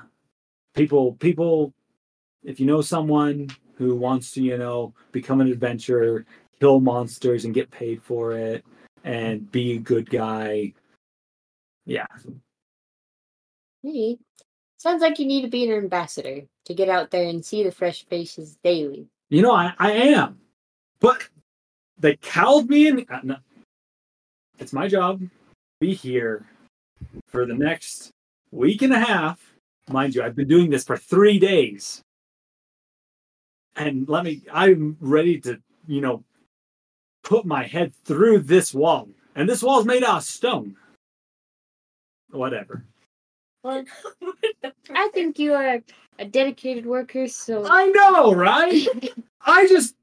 people 0.74 1.14
people. 1.14 1.74
If 2.44 2.60
you 2.60 2.66
know 2.66 2.82
someone 2.82 3.50
who 3.76 3.96
wants 3.96 4.32
to, 4.32 4.42
you 4.42 4.58
know, 4.58 4.94
become 5.12 5.42
an 5.42 5.52
adventurer, 5.52 6.26
kill 6.60 6.80
monsters 6.80 7.46
and 7.46 7.54
get 7.54 7.70
paid 7.72 8.02
for 8.02 8.32
it, 8.34 8.66
and 9.04 9.52
be 9.52 9.74
a 9.74 9.80
good 9.80 10.10
guy, 10.10 10.74
yeah, 11.86 12.06
Maybe. 13.84 14.20
Sounds 14.78 15.02
like 15.02 15.18
you 15.18 15.26
need 15.26 15.42
to 15.42 15.48
be 15.48 15.64
an 15.64 15.72
ambassador 15.72 16.42
to 16.66 16.74
get 16.74 16.90
out 16.90 17.10
there 17.10 17.28
and 17.28 17.44
see 17.44 17.64
the 17.64 17.72
fresh 17.72 18.06
faces 18.06 18.58
daily. 18.64 19.08
You 19.30 19.42
know, 19.42 19.54
I, 19.54 19.74
I 19.80 19.92
am. 19.92 20.40
But 21.00 21.28
they 21.98 22.18
cowed 22.18 22.70
me 22.70 22.88
in. 22.88 23.06
Uh, 23.10 23.22
no. 23.24 23.38
It's 24.60 24.74
my 24.74 24.88
job 24.88 25.22
to 25.22 25.30
be 25.80 25.94
here 25.94 26.46
for 27.28 27.46
the 27.46 27.54
next 27.54 28.12
week 28.52 28.82
and 28.82 28.94
a 28.94 29.00
half. 29.00 29.40
Mind 29.90 30.14
you, 30.14 30.22
I've 30.22 30.36
been 30.36 30.48
doing 30.48 30.70
this 30.70 30.84
for 30.84 30.98
three 30.98 31.40
days. 31.40 32.02
And 33.78 34.10
let 34.10 34.26
me, 34.26 34.42
I'm 34.52 34.98
ready 35.00 35.40
to, 35.42 35.60
you 35.88 36.02
know, 36.02 36.24
put 37.24 37.46
my 37.46 37.64
head 37.64 37.94
through 38.04 38.40
this 38.40 38.74
wall. 38.74 39.08
And 39.36 39.48
this 39.48 39.62
wall's 39.62 39.86
made 39.86 40.04
out 40.04 40.18
of 40.18 40.24
stone. 40.24 40.76
Whatever. 42.32 42.84
Well, 43.64 43.84
I 44.90 45.10
think 45.14 45.40
you 45.40 45.54
are 45.54 45.80
a 46.20 46.26
dedicated 46.26 46.86
worker, 46.86 47.28
so 47.28 47.66
I 47.70 47.88
know, 47.88 48.34
right? 48.34 48.88
I 49.42 49.68
just 49.68 49.96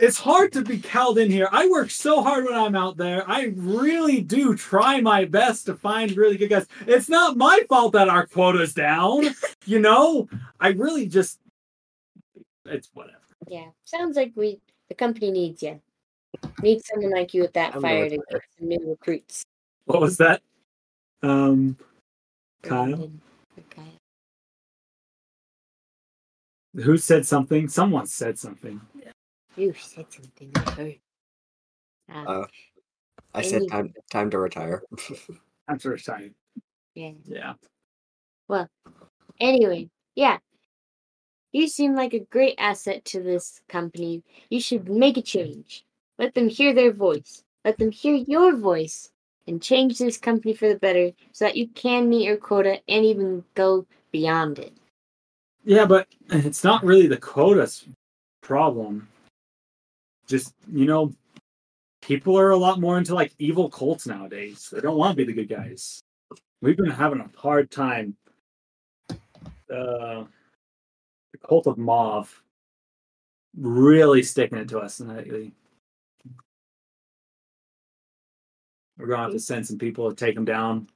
it's 0.00 0.18
hard 0.18 0.52
to 0.54 0.62
be 0.62 0.78
cowed 0.78 1.18
in 1.18 1.30
here. 1.30 1.48
I 1.52 1.68
work 1.68 1.90
so 1.90 2.22
hard 2.22 2.44
when 2.44 2.54
I'm 2.54 2.74
out 2.74 2.96
there. 2.96 3.28
I 3.28 3.52
really 3.56 4.22
do 4.22 4.56
try 4.56 5.00
my 5.00 5.26
best 5.26 5.66
to 5.66 5.74
find 5.74 6.16
really 6.16 6.38
good 6.38 6.48
guys. 6.48 6.66
It's 6.86 7.08
not 7.08 7.36
my 7.36 7.62
fault 7.68 7.92
that 7.92 8.08
our 8.08 8.26
quota's 8.26 8.72
down. 8.72 9.24
You 9.66 9.78
know? 9.78 10.28
I 10.58 10.68
really 10.68 11.06
just 11.06 11.38
it's 12.64 12.88
whatever. 12.94 13.19
Yeah. 13.48 13.66
Sounds 13.84 14.16
like 14.16 14.32
we 14.36 14.60
the 14.88 14.94
company 14.94 15.30
needs 15.30 15.62
you. 15.62 15.80
Needs 16.62 16.86
someone 16.86 17.10
like 17.12 17.34
you 17.34 17.42
with 17.42 17.52
that 17.54 17.74
I'm 17.76 17.82
fire 17.82 18.08
gonna 18.08 18.10
to 18.10 18.24
get 18.30 18.42
some 18.58 18.68
new 18.68 18.80
recruits. 18.88 19.44
What 19.86 20.00
was 20.00 20.16
that? 20.18 20.42
Um 21.22 21.76
Kyle? 22.62 23.10
Okay. 23.58 23.96
Who 26.74 26.96
said 26.96 27.26
something? 27.26 27.68
Someone 27.68 28.06
said 28.06 28.38
something. 28.38 28.80
You 29.56 29.74
said 29.74 30.06
something. 30.12 30.52
I 30.56 30.70
heard. 30.70 30.98
Um, 32.08 32.26
Uh, 32.28 32.46
I 33.34 33.42
said 33.42 33.62
Any- 33.62 33.68
time 33.68 33.94
time 34.10 34.30
to 34.30 34.38
retire. 34.38 34.82
I'm 35.68 35.78
sort 35.78 36.00
Yeah. 36.94 37.12
yeah. 37.24 37.54
Well, 38.48 38.68
Anyway, 39.38 39.88
yeah. 40.16 40.38
You 41.52 41.66
seem 41.66 41.94
like 41.94 42.14
a 42.14 42.20
great 42.20 42.54
asset 42.58 43.04
to 43.06 43.22
this 43.22 43.60
company. 43.68 44.22
You 44.50 44.60
should 44.60 44.88
make 44.88 45.16
a 45.16 45.22
change. 45.22 45.84
Let 46.18 46.34
them 46.34 46.48
hear 46.48 46.72
their 46.72 46.92
voice. 46.92 47.42
Let 47.64 47.78
them 47.78 47.90
hear 47.90 48.14
your 48.14 48.56
voice 48.56 49.10
and 49.46 49.60
change 49.60 49.98
this 49.98 50.16
company 50.16 50.54
for 50.54 50.68
the 50.68 50.78
better 50.78 51.12
so 51.32 51.44
that 51.44 51.56
you 51.56 51.68
can 51.68 52.08
meet 52.08 52.24
your 52.24 52.36
quota 52.36 52.80
and 52.88 53.04
even 53.04 53.44
go 53.54 53.86
beyond 54.12 54.58
it. 54.58 54.72
Yeah, 55.64 55.86
but 55.86 56.08
it's 56.30 56.64
not 56.64 56.84
really 56.84 57.06
the 57.06 57.16
quota's 57.16 57.84
problem. 58.42 59.08
Just, 60.26 60.54
you 60.70 60.86
know, 60.86 61.12
people 62.00 62.38
are 62.38 62.50
a 62.50 62.56
lot 62.56 62.80
more 62.80 62.96
into 62.96 63.14
like 63.14 63.32
evil 63.38 63.68
cults 63.68 64.06
nowadays. 64.06 64.68
They 64.72 64.80
don't 64.80 64.96
want 64.96 65.12
to 65.12 65.16
be 65.16 65.24
the 65.24 65.32
good 65.32 65.48
guys. 65.48 66.00
We've 66.62 66.76
been 66.76 66.90
having 66.90 67.20
a 67.20 67.30
hard 67.38 67.70
time. 67.70 68.16
Uh, 69.72 70.24
cult 71.46 71.66
of 71.66 71.78
Mauve 71.78 72.42
really 73.56 74.22
sticking 74.22 74.58
it 74.58 74.68
to 74.68 74.78
us 74.78 75.00
lately. 75.00 75.52
We're 78.98 79.06
gonna 79.06 79.22
have 79.22 79.32
to 79.32 79.40
send 79.40 79.66
some 79.66 79.78
people 79.78 80.08
to 80.10 80.16
take 80.16 80.34
them 80.34 80.44
down, 80.44 80.88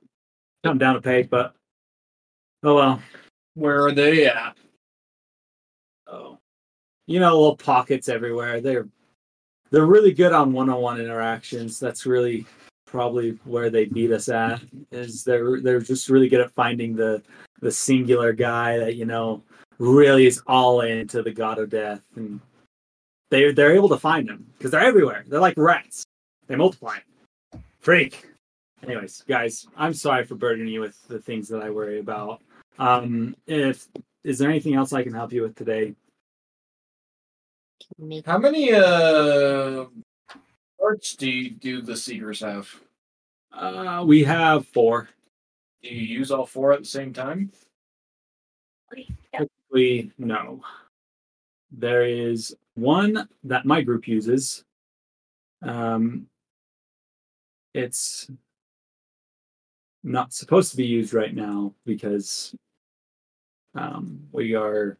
come 0.62 0.78
down 0.78 0.96
a 0.96 1.00
peg, 1.00 1.30
but 1.30 1.54
oh 2.62 2.74
well. 2.74 3.02
Where 3.54 3.86
are 3.86 3.92
they 3.92 4.26
at? 4.26 4.56
Oh, 6.06 6.38
you 7.06 7.20
know, 7.20 7.34
little 7.34 7.56
pockets 7.56 8.08
everywhere. 8.08 8.60
They're 8.60 8.88
they're 9.70 9.86
really 9.86 10.12
good 10.12 10.32
on 10.32 10.52
one-on-one 10.52 11.00
interactions. 11.00 11.80
That's 11.80 12.04
really 12.04 12.46
probably 12.86 13.38
where 13.44 13.70
they 13.70 13.86
beat 13.86 14.12
us 14.12 14.28
at. 14.28 14.60
Is 14.90 15.24
they're 15.24 15.60
they're 15.60 15.80
just 15.80 16.10
really 16.10 16.28
good 16.28 16.40
at 16.40 16.52
finding 16.52 16.94
the 16.94 17.22
the 17.60 17.70
singular 17.70 18.32
guy 18.32 18.76
that 18.78 18.96
you 18.96 19.06
know 19.06 19.42
really 19.78 20.26
is 20.26 20.42
all 20.46 20.82
into 20.82 21.22
the 21.22 21.32
god 21.32 21.58
of 21.58 21.70
death, 21.70 22.02
and 22.16 22.40
they 23.30 23.52
they're 23.52 23.74
able 23.74 23.88
to 23.88 23.98
find 23.98 24.28
them 24.28 24.46
because 24.56 24.70
they're 24.70 24.80
everywhere. 24.80 25.24
They're 25.26 25.40
like 25.40 25.54
rats. 25.56 26.04
They 26.46 26.56
multiply. 26.56 26.98
Freak. 27.80 28.26
Anyways, 28.82 29.24
guys, 29.26 29.66
I'm 29.76 29.94
sorry 29.94 30.24
for 30.24 30.34
burdening 30.34 30.72
you 30.72 30.80
with 30.80 31.00
the 31.08 31.18
things 31.18 31.48
that 31.48 31.62
I 31.62 31.70
worry 31.70 32.00
about. 32.00 32.42
Um, 32.78 33.34
if 33.46 33.88
is 34.24 34.38
there 34.38 34.50
anything 34.50 34.74
else 34.74 34.92
I 34.92 35.02
can 35.02 35.14
help 35.14 35.32
you 35.32 35.42
with 35.42 35.54
today? 35.54 35.94
How 38.26 38.38
many 38.38 38.72
uh 38.72 39.86
parts 40.80 41.16
do 41.16 41.30
you, 41.30 41.50
do 41.50 41.82
the 41.82 41.96
seekers 41.96 42.40
have? 42.40 42.68
Uh, 43.52 44.04
we 44.06 44.24
have 44.24 44.66
four. 44.68 45.08
Do 45.82 45.88
you 45.88 46.18
use 46.18 46.30
all 46.30 46.46
four 46.46 46.72
at 46.72 46.80
the 46.80 46.84
same 46.86 47.12
time? 47.12 47.52
We 49.74 50.12
no. 50.18 50.62
There 51.72 52.04
is 52.04 52.56
one 52.74 53.28
that 53.42 53.66
my 53.66 53.82
group 53.82 54.06
uses. 54.06 54.64
Um, 55.62 56.28
it's 57.74 58.30
not 60.04 60.32
supposed 60.32 60.70
to 60.70 60.76
be 60.76 60.86
used 60.86 61.12
right 61.12 61.34
now 61.34 61.74
because 61.84 62.54
um, 63.74 64.20
we 64.30 64.54
are 64.54 64.96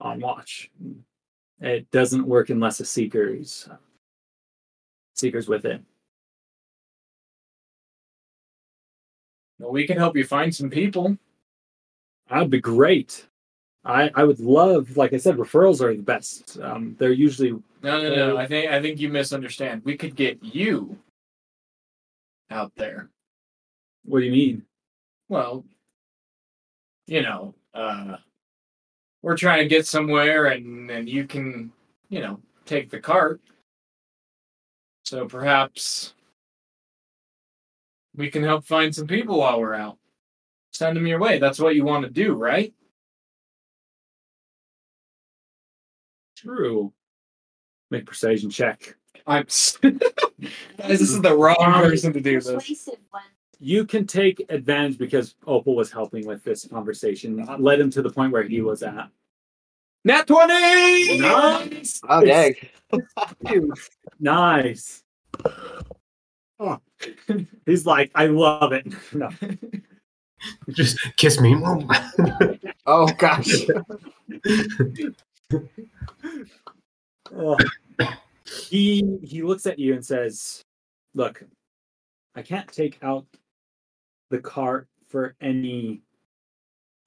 on 0.00 0.18
watch. 0.18 0.72
It 1.60 1.88
doesn't 1.92 2.26
work 2.26 2.50
unless 2.50 2.80
a 2.80 2.84
seeker's 2.84 3.68
seeker's 5.14 5.46
with 5.46 5.66
it. 5.66 5.80
Well, 9.60 9.70
we 9.70 9.86
can 9.86 9.96
help 9.96 10.16
you 10.16 10.24
find 10.24 10.52
some 10.52 10.68
people. 10.68 11.16
That'd 12.30 12.50
be 12.50 12.60
great. 12.60 13.26
I 13.84 14.10
I 14.14 14.24
would 14.24 14.40
love, 14.40 14.96
like 14.96 15.12
I 15.12 15.16
said, 15.18 15.36
referrals 15.36 15.80
are 15.80 15.94
the 15.94 16.02
best. 16.02 16.58
Um, 16.60 16.96
they're 16.98 17.12
usually 17.12 17.52
No, 17.82 18.02
no, 18.02 18.14
no. 18.14 18.36
I 18.36 18.46
think 18.46 18.70
I 18.70 18.82
think 18.82 19.00
you 19.00 19.08
misunderstand. 19.08 19.82
We 19.84 19.96
could 19.96 20.14
get 20.16 20.42
you 20.42 20.98
out 22.50 22.72
there. 22.76 23.10
what 24.04 24.20
do 24.20 24.26
you 24.26 24.32
mean? 24.32 24.62
Well, 25.28 25.64
you 27.06 27.22
know, 27.22 27.54
uh 27.74 28.16
we're 29.22 29.36
trying 29.36 29.62
to 29.62 29.68
get 29.68 29.86
somewhere 29.86 30.46
and 30.46 30.90
and 30.90 31.08
you 31.08 31.26
can, 31.26 31.72
you 32.08 32.20
know, 32.20 32.40
take 32.66 32.90
the 32.90 33.00
cart. 33.00 33.40
So 35.04 35.26
perhaps 35.26 36.14
we 38.14 38.30
can 38.30 38.42
help 38.42 38.64
find 38.64 38.94
some 38.94 39.06
people 39.06 39.38
while 39.38 39.60
we're 39.60 39.74
out. 39.74 39.97
Send 40.72 40.96
them 40.96 41.06
your 41.06 41.18
way. 41.18 41.38
That's 41.38 41.58
what 41.58 41.74
you 41.74 41.84
want 41.84 42.04
to 42.04 42.10
do, 42.10 42.34
right? 42.34 42.72
True. 46.36 46.92
Make 47.90 48.06
persuasion 48.06 48.50
check. 48.50 48.96
I'm 49.26 49.44
Guys, 49.44 49.78
this 50.78 51.00
is 51.00 51.20
the 51.20 51.36
wrong 51.36 51.56
um, 51.60 51.82
person 51.82 52.12
to 52.12 52.20
do 52.20 52.40
this. 52.40 52.94
one. 53.10 53.22
You 53.60 53.84
can 53.84 54.06
take 54.06 54.44
advantage 54.48 54.98
because 54.98 55.34
Opal 55.46 55.74
was 55.74 55.90
helping 55.90 56.26
with 56.26 56.44
this 56.44 56.66
conversation. 56.66 57.44
Led 57.58 57.80
him 57.80 57.90
to 57.90 58.02
the 58.02 58.10
point 58.10 58.32
where 58.32 58.44
he 58.44 58.60
was 58.60 58.82
at. 58.82 59.08
Nat 60.04 60.26
20! 60.26 61.18
Nice. 61.18 62.00
Oh 62.08 62.24
dang. 62.24 62.54
Nice. 64.20 65.02
Oh. 66.60 66.78
He's 67.66 67.84
like, 67.84 68.10
I 68.14 68.26
love 68.26 68.72
it. 68.72 68.86
No. 69.12 69.30
Just 70.70 70.98
kiss 71.16 71.40
me. 71.40 71.56
Oh 72.86 73.06
gosh. 73.18 73.66
Oh. 77.34 77.56
He 78.68 79.18
he 79.22 79.42
looks 79.42 79.66
at 79.66 79.78
you 79.78 79.94
and 79.94 80.04
says, 80.04 80.62
"Look, 81.14 81.42
I 82.34 82.42
can't 82.42 82.70
take 82.72 82.98
out 83.02 83.26
the 84.30 84.38
cart 84.38 84.88
for 85.08 85.34
any 85.40 86.02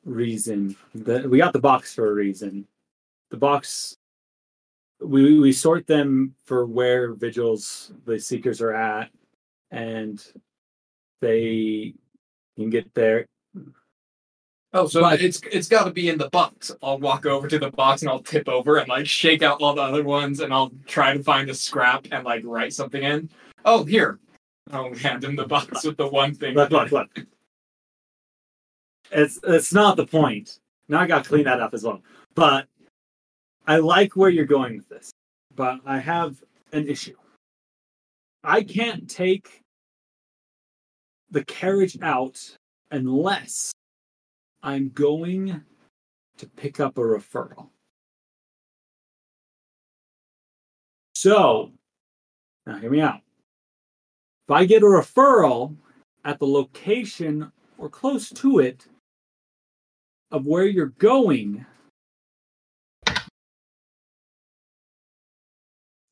reason. 0.05 0.75
The, 0.93 1.27
we 1.27 1.37
got 1.37 1.53
the 1.53 1.59
box 1.59 1.93
for 1.93 2.09
a 2.09 2.13
reason. 2.13 2.67
The 3.29 3.37
box 3.37 3.97
we 5.01 5.39
we 5.39 5.51
sort 5.51 5.87
them 5.87 6.35
for 6.45 6.65
where 6.65 7.13
vigils 7.13 7.91
the 8.05 8.19
seekers 8.19 8.61
are 8.61 8.73
at, 8.73 9.09
and 9.71 10.23
they 11.21 11.93
can 12.61 12.69
get 12.69 12.93
there. 12.93 13.25
Oh, 14.73 14.87
so 14.87 15.01
But- 15.01 15.21
it's 15.21 15.41
it's 15.51 15.67
got 15.67 15.83
to 15.83 15.91
be 15.91 16.07
in 16.09 16.17
the 16.17 16.29
box. 16.29 16.71
I'll 16.81 16.97
walk 16.99 17.25
over 17.25 17.47
to 17.47 17.59
the 17.59 17.71
box 17.71 18.01
and 18.01 18.09
I'll 18.09 18.23
tip 18.23 18.47
over 18.47 18.77
and 18.77 18.87
like 18.87 19.05
shake 19.05 19.43
out 19.43 19.61
all 19.61 19.75
the 19.75 19.81
other 19.81 20.03
ones 20.03 20.39
and 20.39 20.53
I'll 20.53 20.71
try 20.87 21.15
to 21.15 21.21
find 21.23 21.49
a 21.49 21.53
scrap 21.53 22.07
and 22.11 22.23
like 22.23 22.43
write 22.45 22.73
something 22.73 23.03
in. 23.03 23.29
Oh, 23.65 23.83
here. 23.83 24.19
I'll 24.71 24.93
hand 24.95 25.23
him 25.25 25.35
the 25.35 25.45
box 25.45 25.83
with 25.85 25.97
the 25.97 26.07
one 26.07 26.33
thing. 26.33 26.55
Look, 26.55 26.71
look, 26.71 26.91
look. 26.91 27.09
It's 29.11 29.39
it's 29.43 29.73
not 29.73 29.97
the 29.97 30.07
point. 30.07 30.59
Now 30.87 31.01
I 31.01 31.07
got 31.07 31.23
to 31.23 31.29
clean 31.29 31.43
that 31.45 31.59
up 31.59 31.73
as 31.73 31.83
well. 31.83 32.01
But 32.33 32.67
I 33.67 33.77
like 33.77 34.15
where 34.15 34.29
you're 34.29 34.45
going 34.45 34.77
with 34.77 34.87
this. 34.89 35.11
But 35.53 35.81
I 35.85 35.97
have 35.99 36.41
an 36.71 36.87
issue. 36.87 37.15
I 38.43 38.63
can't 38.63 39.09
take 39.09 39.60
the 41.31 41.43
carriage 41.45 41.97
out 42.01 42.39
unless 42.91 43.71
I'm 44.61 44.89
going 44.89 45.63
to 46.37 46.47
pick 46.47 46.79
up 46.79 46.97
a 46.97 47.01
referral. 47.01 47.69
So, 51.15 51.71
now 52.65 52.77
hear 52.77 52.91
me 52.91 53.01
out. 53.01 53.21
If 54.47 54.51
I 54.51 54.65
get 54.65 54.83
a 54.83 54.85
referral 54.85 55.75
at 56.25 56.39
the 56.39 56.47
location 56.47 57.51
or 57.77 57.89
close 57.89 58.29
to 58.29 58.59
it 58.59 58.85
of 60.31 60.45
where 60.45 60.65
you're 60.65 60.87
going, 60.97 61.65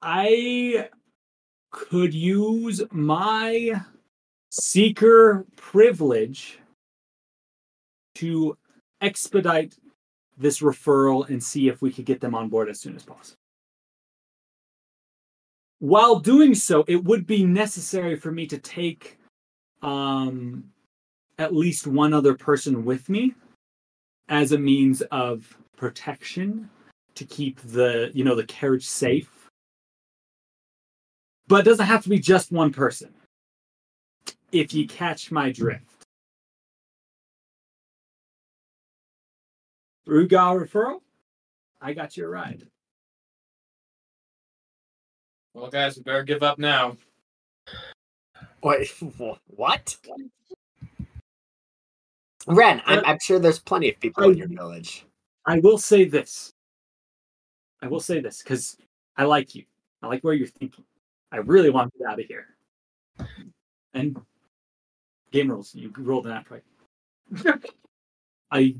I 0.02 0.90
could 1.72 2.14
use 2.14 2.82
my 2.92 3.82
seeker 4.50 5.46
privilege 5.56 6.60
to 8.16 8.58
expedite 9.02 9.76
this 10.38 10.62
referral 10.62 11.28
and 11.30 11.44
see 11.44 11.68
if 11.68 11.82
we 11.82 11.92
could 11.92 12.06
get 12.06 12.22
them 12.22 12.34
on 12.34 12.50
board 12.50 12.70
as 12.70 12.80
soon 12.80 12.96
as 12.96 13.04
possible. 13.04 13.38
While 15.80 16.20
doing 16.20 16.56
so, 16.56 16.84
it 16.88 17.04
would 17.04 17.26
be 17.26 17.46
necessary 17.46 18.16
for 18.16 18.32
me 18.32 18.46
to 18.48 18.58
take 18.58 19.18
um, 19.82 20.66
at 21.38 21.56
least 21.56 21.88
one 21.88 22.14
other 22.14 22.36
person 22.36 22.84
with 22.84 23.08
me 23.10 23.34
as 24.28 24.52
a 24.52 24.58
means 24.58 25.02
of 25.04 25.58
protection 25.78 26.70
to 27.16 27.26
keep 27.26 27.60
the 27.62 28.12
you 28.14 28.24
know 28.24 28.36
the 28.36 28.46
carriage 28.46 28.86
safe. 28.86 29.50
But 31.48 31.62
it 31.62 31.70
doesn't 31.70 31.86
have 31.86 32.04
to 32.04 32.10
be 32.10 32.20
just 32.20 32.52
one 32.52 32.72
person. 32.72 33.14
If 34.52 34.74
you 34.74 34.88
catch 34.88 35.32
my 35.32 35.52
drift. 35.52 35.84
Rugal 40.08 40.60
referral. 40.60 41.02
I 41.82 41.94
got 41.94 42.18
you 42.18 42.26
a 42.26 42.30
ride. 42.30 42.66
Well, 45.54 45.70
guys, 45.70 45.98
we 45.98 46.04
better 46.04 46.24
give 46.24 46.44
up 46.44 46.58
now. 46.58 46.98
Wait, 48.64 48.90
what? 49.48 49.98
Uh, 50.10 50.16
Ren, 52.48 52.82
I'm, 52.86 53.00
uh, 53.00 53.02
I'm 53.06 53.18
sure 53.22 53.40
there's 53.40 53.60
plenty 53.60 53.90
of 53.90 54.00
people 54.00 54.24
in 54.30 54.38
your 54.38 54.48
village. 54.48 55.06
I 55.46 55.60
will 55.60 55.78
say 55.78 56.06
this. 56.06 56.54
I 57.82 57.88
will 57.88 58.00
say 58.00 58.20
this 58.20 58.42
because 58.42 58.78
I 59.18 59.24
like 59.24 59.56
you. 59.56 59.64
I 60.02 60.08
like 60.08 60.24
where 60.24 60.34
you're 60.34 60.48
thinking. 60.48 60.86
I 61.32 61.38
really 61.38 61.70
want 61.70 61.92
to 61.94 62.00
get 62.00 62.08
out 62.08 62.20
of 62.20 62.26
here. 62.26 62.48
And 63.94 64.20
game 65.32 65.50
rules. 65.50 65.74
You 65.76 65.92
rolled 65.98 66.26
an 66.28 66.34
act 66.34 66.52
right. 66.52 66.64
I 68.52 68.76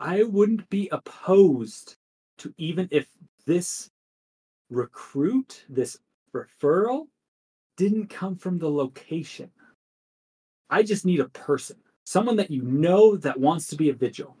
I 0.00 0.22
wouldn't 0.24 0.68
be 0.70 0.88
opposed 0.92 1.96
to 2.38 2.52
even 2.58 2.88
if 2.90 3.08
this 3.46 3.90
recruit, 4.70 5.64
this 5.68 5.96
referral, 6.34 7.06
didn't 7.76 8.08
come 8.08 8.36
from 8.36 8.58
the 8.58 8.70
location. 8.70 9.50
I 10.70 10.82
just 10.82 11.04
need 11.04 11.20
a 11.20 11.28
person, 11.28 11.76
someone 12.04 12.36
that 12.36 12.50
you 12.50 12.62
know 12.62 13.16
that 13.16 13.38
wants 13.38 13.68
to 13.68 13.76
be 13.76 13.90
a 13.90 13.94
vigil, 13.94 14.36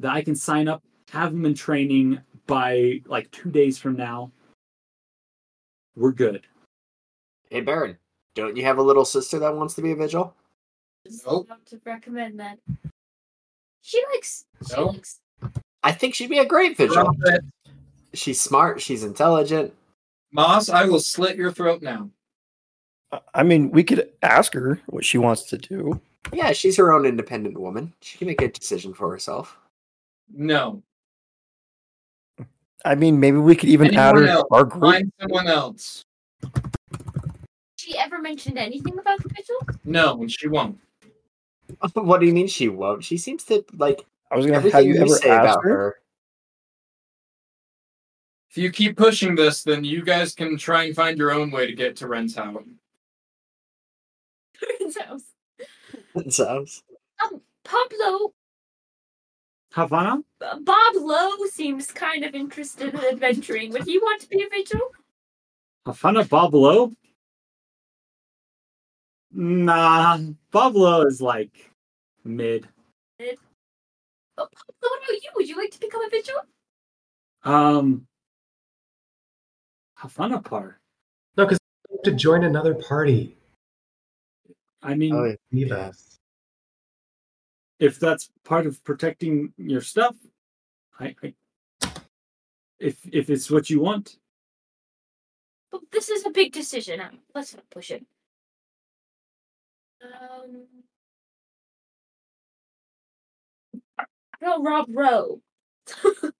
that 0.00 0.12
I 0.12 0.22
can 0.22 0.34
sign 0.34 0.68
up, 0.68 0.82
have 1.10 1.32
them 1.32 1.44
in 1.44 1.54
training 1.54 2.20
by 2.46 3.00
like 3.06 3.30
two 3.30 3.50
days 3.50 3.78
from 3.78 3.96
now. 3.96 4.32
We're 5.94 6.12
good. 6.12 6.46
Hey, 7.50 7.60
Baron, 7.60 7.98
don't 8.34 8.56
you 8.56 8.64
have 8.64 8.78
a 8.78 8.82
little 8.82 9.04
sister 9.04 9.38
that 9.38 9.54
wants 9.54 9.74
to 9.74 9.82
be 9.82 9.92
a 9.92 9.96
vigil? 9.96 10.34
Just 11.06 11.26
Nope. 11.26 11.48
to 11.66 11.80
recommend 11.84 12.38
that. 12.40 12.58
She 13.82 14.02
likes. 14.12 14.46
She 14.68 14.76
No. 14.76 14.86
likes. 14.86 15.20
I 15.82 15.92
think 15.92 16.14
she'd 16.14 16.30
be 16.30 16.38
a 16.38 16.46
great 16.46 16.76
vigil. 16.76 17.10
She's 18.14 18.40
smart. 18.40 18.80
She's 18.80 19.02
intelligent. 19.04 19.74
Moss, 20.30 20.68
I 20.68 20.84
will 20.84 21.00
slit 21.00 21.36
your 21.36 21.50
throat 21.50 21.82
now. 21.82 22.10
I 23.34 23.42
mean, 23.42 23.70
we 23.70 23.84
could 23.84 24.10
ask 24.22 24.54
her 24.54 24.80
what 24.86 25.04
she 25.04 25.18
wants 25.18 25.42
to 25.44 25.58
do. 25.58 26.00
Yeah, 26.32 26.52
she's 26.52 26.76
her 26.76 26.92
own 26.92 27.04
independent 27.04 27.58
woman. 27.58 27.92
She 28.00 28.16
can 28.16 28.28
make 28.28 28.40
a 28.40 28.48
decision 28.48 28.94
for 28.94 29.10
herself. 29.10 29.58
No. 30.32 30.82
I 32.84 32.94
mean, 32.94 33.20
maybe 33.20 33.36
we 33.36 33.54
could 33.54 33.68
even 33.68 33.94
add 33.96 34.14
her 34.16 34.26
else? 34.26 34.42
to 34.48 34.54
our 34.54 34.64
group. 34.64 34.82
Find 34.84 35.12
someone 35.20 35.46
else. 35.48 36.04
She 37.82 37.98
ever 37.98 38.20
mentioned 38.20 38.58
anything 38.58 38.96
about 38.96 39.20
the 39.20 39.28
vigil? 39.28 39.56
No, 39.84 40.20
and 40.20 40.30
she 40.30 40.46
won't. 40.46 40.78
what 41.94 42.20
do 42.20 42.26
you 42.26 42.32
mean 42.32 42.46
she 42.46 42.68
won't? 42.68 43.02
She 43.02 43.18
seems 43.18 43.42
to 43.44 43.64
like 43.76 44.06
I 44.30 44.36
was 44.36 44.46
gonna 44.46 44.60
have 44.60 44.84
you 44.84 44.94
you, 44.94 45.00
ever 45.00 45.08
say 45.08 45.30
about 45.30 45.64
her? 45.64 45.70
her. 45.70 45.96
If 48.50 48.58
you 48.58 48.70
keep 48.70 48.96
pushing 48.96 49.34
this, 49.34 49.64
then 49.64 49.82
you 49.82 50.04
guys 50.04 50.32
can 50.32 50.56
try 50.56 50.84
and 50.84 50.94
find 50.94 51.18
your 51.18 51.32
own 51.32 51.50
way 51.50 51.66
to 51.66 51.72
get 51.72 51.96
to 51.96 52.06
Ren's 52.06 52.36
house. 52.36 52.62
Sounds. 54.90 55.24
Sounds. 56.28 56.84
Um, 57.24 57.40
Pablo, 57.64 58.32
Havana? 59.72 60.22
Bob 60.38 60.94
Lowe 60.94 61.46
seems 61.50 61.90
kind 61.90 62.24
of 62.24 62.36
interested 62.36 62.94
in 62.94 63.00
adventuring. 63.00 63.72
Would 63.72 63.86
he 63.86 63.98
want 63.98 64.20
to 64.20 64.28
be 64.28 64.44
a 64.44 64.48
vigil? 64.48 64.92
Havana 65.84 66.22
Bablo? 66.22 66.94
Nah, 69.32 70.18
Bablo 70.52 71.06
is 71.06 71.20
like 71.22 71.70
mid. 72.24 72.68
Oh, 73.20 73.26
Pablo, 74.36 74.48
what 74.80 75.02
about 75.04 75.22
you? 75.22 75.30
Would 75.36 75.48
you 75.48 75.56
like 75.56 75.70
to 75.72 75.80
become 75.80 76.04
a 76.04 76.10
vigil? 76.10 76.34
Um, 77.44 78.06
have 79.96 80.12
Havana 80.14 80.40
par. 80.40 80.78
No, 81.36 81.44
because 81.46 81.58
to 82.04 82.12
join 82.12 82.44
another 82.44 82.74
party. 82.74 83.36
I 84.82 84.94
mean, 84.94 85.14
Oh, 85.14 85.34
Leave 85.52 85.68
yeah. 85.68 85.76
us. 85.76 86.18
if 87.78 87.98
that's 88.00 88.30
part 88.44 88.66
of 88.66 88.82
protecting 88.84 89.52
your 89.56 89.80
stuff, 89.80 90.16
I, 90.98 91.14
I 91.22 91.34
if 92.78 92.98
if 93.12 93.30
it's 93.30 93.50
what 93.50 93.70
you 93.70 93.80
want, 93.80 94.18
But 95.70 95.82
this 95.92 96.08
is 96.08 96.26
a 96.26 96.30
big 96.30 96.52
decision. 96.52 97.00
Let's 97.34 97.54
not 97.54 97.68
push 97.70 97.90
it. 97.92 98.04
Um, 100.02 100.66
no, 104.40 104.62
Rob 104.62 104.86
Rowe. 104.88 105.40
I 106.04 106.30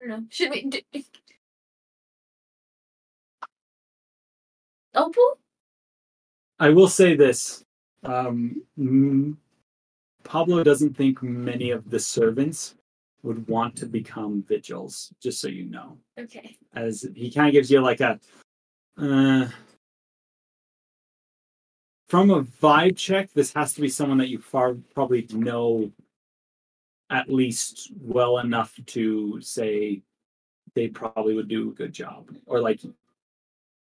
don't 0.00 0.08
know. 0.08 0.24
Should 0.30 0.50
we? 0.50 0.62
Do, 0.62 0.80
Opal? 4.94 5.38
I 6.58 6.70
will 6.70 6.88
say 6.88 7.14
this. 7.16 7.64
Um, 8.04 8.62
Pablo 10.24 10.64
doesn't 10.64 10.96
think 10.96 11.22
many 11.22 11.70
of 11.70 11.88
the 11.90 11.98
servants 11.98 12.74
would 13.22 13.46
want 13.48 13.76
to 13.76 13.86
become 13.86 14.42
vigils, 14.46 15.12
just 15.20 15.40
so 15.40 15.48
you 15.48 15.64
know. 15.64 15.98
Okay. 16.18 16.56
As 16.74 17.06
he 17.14 17.30
kind 17.30 17.48
of 17.48 17.52
gives 17.52 17.70
you 17.70 17.80
like 17.80 18.00
a 18.00 18.18
uh, 18.98 19.48
from 22.08 22.30
a 22.30 22.42
vibe 22.42 22.96
check, 22.96 23.32
this 23.32 23.52
has 23.54 23.72
to 23.74 23.80
be 23.80 23.88
someone 23.88 24.18
that 24.18 24.28
you 24.28 24.38
far 24.38 24.74
probably 24.94 25.26
know 25.32 25.90
at 27.10 27.28
least 27.32 27.92
well 28.00 28.38
enough 28.38 28.78
to 28.86 29.40
say 29.40 30.02
they 30.74 30.88
probably 30.88 31.34
would 31.34 31.48
do 31.48 31.70
a 31.70 31.74
good 31.74 31.92
job 31.92 32.28
or 32.46 32.60
like 32.60 32.80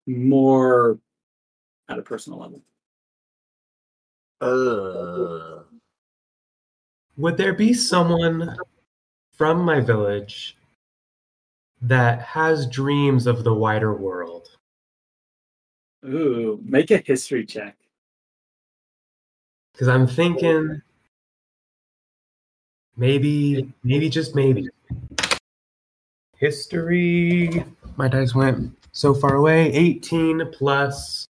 more 0.07 0.99
at 1.89 1.99
a 1.99 2.03
personal 2.03 2.39
level. 2.39 2.63
Uh, 4.41 5.63
Would 7.17 7.37
there 7.37 7.53
be 7.53 7.73
someone 7.73 8.57
from 9.33 9.63
my 9.63 9.81
village 9.81 10.57
that 11.81 12.21
has 12.23 12.67
dreams 12.67 13.27
of 13.27 13.45
the 13.45 13.55
wider 13.55 13.95
world? 13.95 14.49
Ooh, 16.05 16.61
make 16.65 16.91
a 16.91 16.99
history 16.99 17.47
check. 17.47 17.77
Because 19.73 19.89
I'm 19.89 20.07
thinking 20.07 20.83
maybe, 22.97 23.73
maybe 23.83 24.09
just 24.09 24.35
maybe. 24.35 24.69
History. 26.37 27.65
My 27.97 28.09
dice 28.09 28.35
went 28.35 28.77
so 28.93 29.15
far 29.15 29.37
away. 29.37 29.73
18 29.73 30.51
plus 30.53 31.27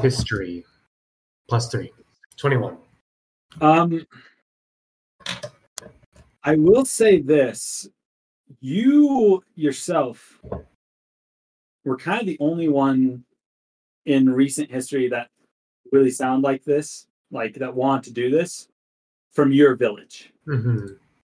history 0.00 0.64
plus 1.48 1.70
3. 1.70 1.92
21. 2.36 2.76
Um, 3.60 4.06
I 6.42 6.56
will 6.56 6.84
say 6.84 7.20
this: 7.20 7.88
you 8.60 9.42
yourself 9.54 10.40
were 11.84 11.96
kind 11.96 12.20
of 12.20 12.26
the 12.26 12.36
only 12.40 12.68
one 12.68 13.24
in 14.06 14.28
recent 14.28 14.70
history 14.70 15.08
that 15.08 15.30
really 15.92 16.10
sound 16.10 16.42
like 16.42 16.64
this, 16.64 17.06
like 17.34 17.54
that 17.54 17.74
want 17.74 18.04
to 18.04 18.12
do 18.12 18.30
this 18.30 18.68
from 19.32 19.52
your 19.52 19.74
village. 19.74 20.32
hmm 20.46 20.86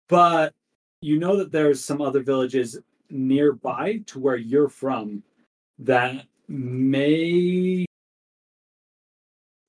But 0.07 0.53
you 1.01 1.17
know 1.19 1.37
that 1.37 1.51
there's 1.51 1.83
some 1.83 2.01
other 2.01 2.21
villages 2.21 2.79
nearby 3.09 4.01
to 4.07 4.19
where 4.19 4.35
you're 4.35 4.69
from 4.69 5.23
that 5.79 6.25
may 6.47 7.85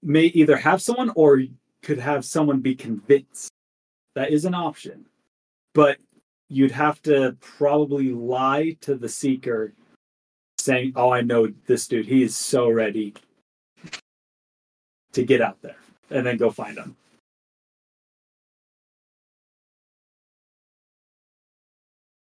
may 0.03 0.25
either 0.27 0.57
have 0.57 0.81
someone 0.83 1.11
or 1.15 1.43
could 1.83 1.99
have 1.99 2.25
someone 2.25 2.61
be 2.61 2.75
convinced. 2.75 3.51
That 4.15 4.31
is 4.31 4.45
an 4.45 4.55
option. 4.55 5.07
But 5.75 5.99
you'd 6.49 6.71
have 6.71 7.03
to 7.03 7.37
probably 7.41 8.13
lie 8.13 8.77
to 8.83 8.95
the 8.95 9.09
seeker 9.09 9.73
saying, 10.59 10.93
Oh, 10.97 11.11
I 11.11 11.21
know 11.23 11.49
this 11.67 11.87
dude. 11.89 12.07
He 12.07 12.23
is 12.23 12.37
so 12.37 12.69
ready 12.69 13.15
to 15.13 15.25
get 15.25 15.41
out 15.41 15.61
there 15.63 15.77
and 16.11 16.27
then 16.27 16.37
go 16.37 16.51
find 16.51 16.77
them. 16.77 16.97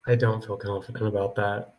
I 0.07 0.15
don't 0.15 0.43
feel 0.45 0.57
confident 0.57 1.07
about 1.07 1.35
that. 1.35 1.75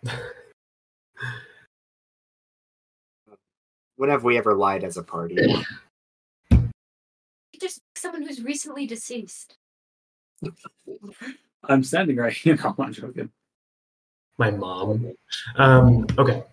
when 3.96 4.10
have 4.10 4.24
we 4.24 4.38
ever 4.38 4.54
lied 4.54 4.84
as 4.84 4.98
a 4.98 5.04
party? 5.04 5.36
Just 7.60 7.82
someone 7.96 8.22
who's 8.22 8.42
recently 8.44 8.86
deceased. 8.86 9.58
I'm 11.64 11.84
standing 11.84 12.18
right 12.18 12.32
here. 12.32 12.56
No, 12.64 12.76
I'm 12.78 12.94
joking. 12.94 13.30
my 14.38 14.52
mom. 14.52 15.12
Um, 15.58 16.06
okay. 16.18 16.44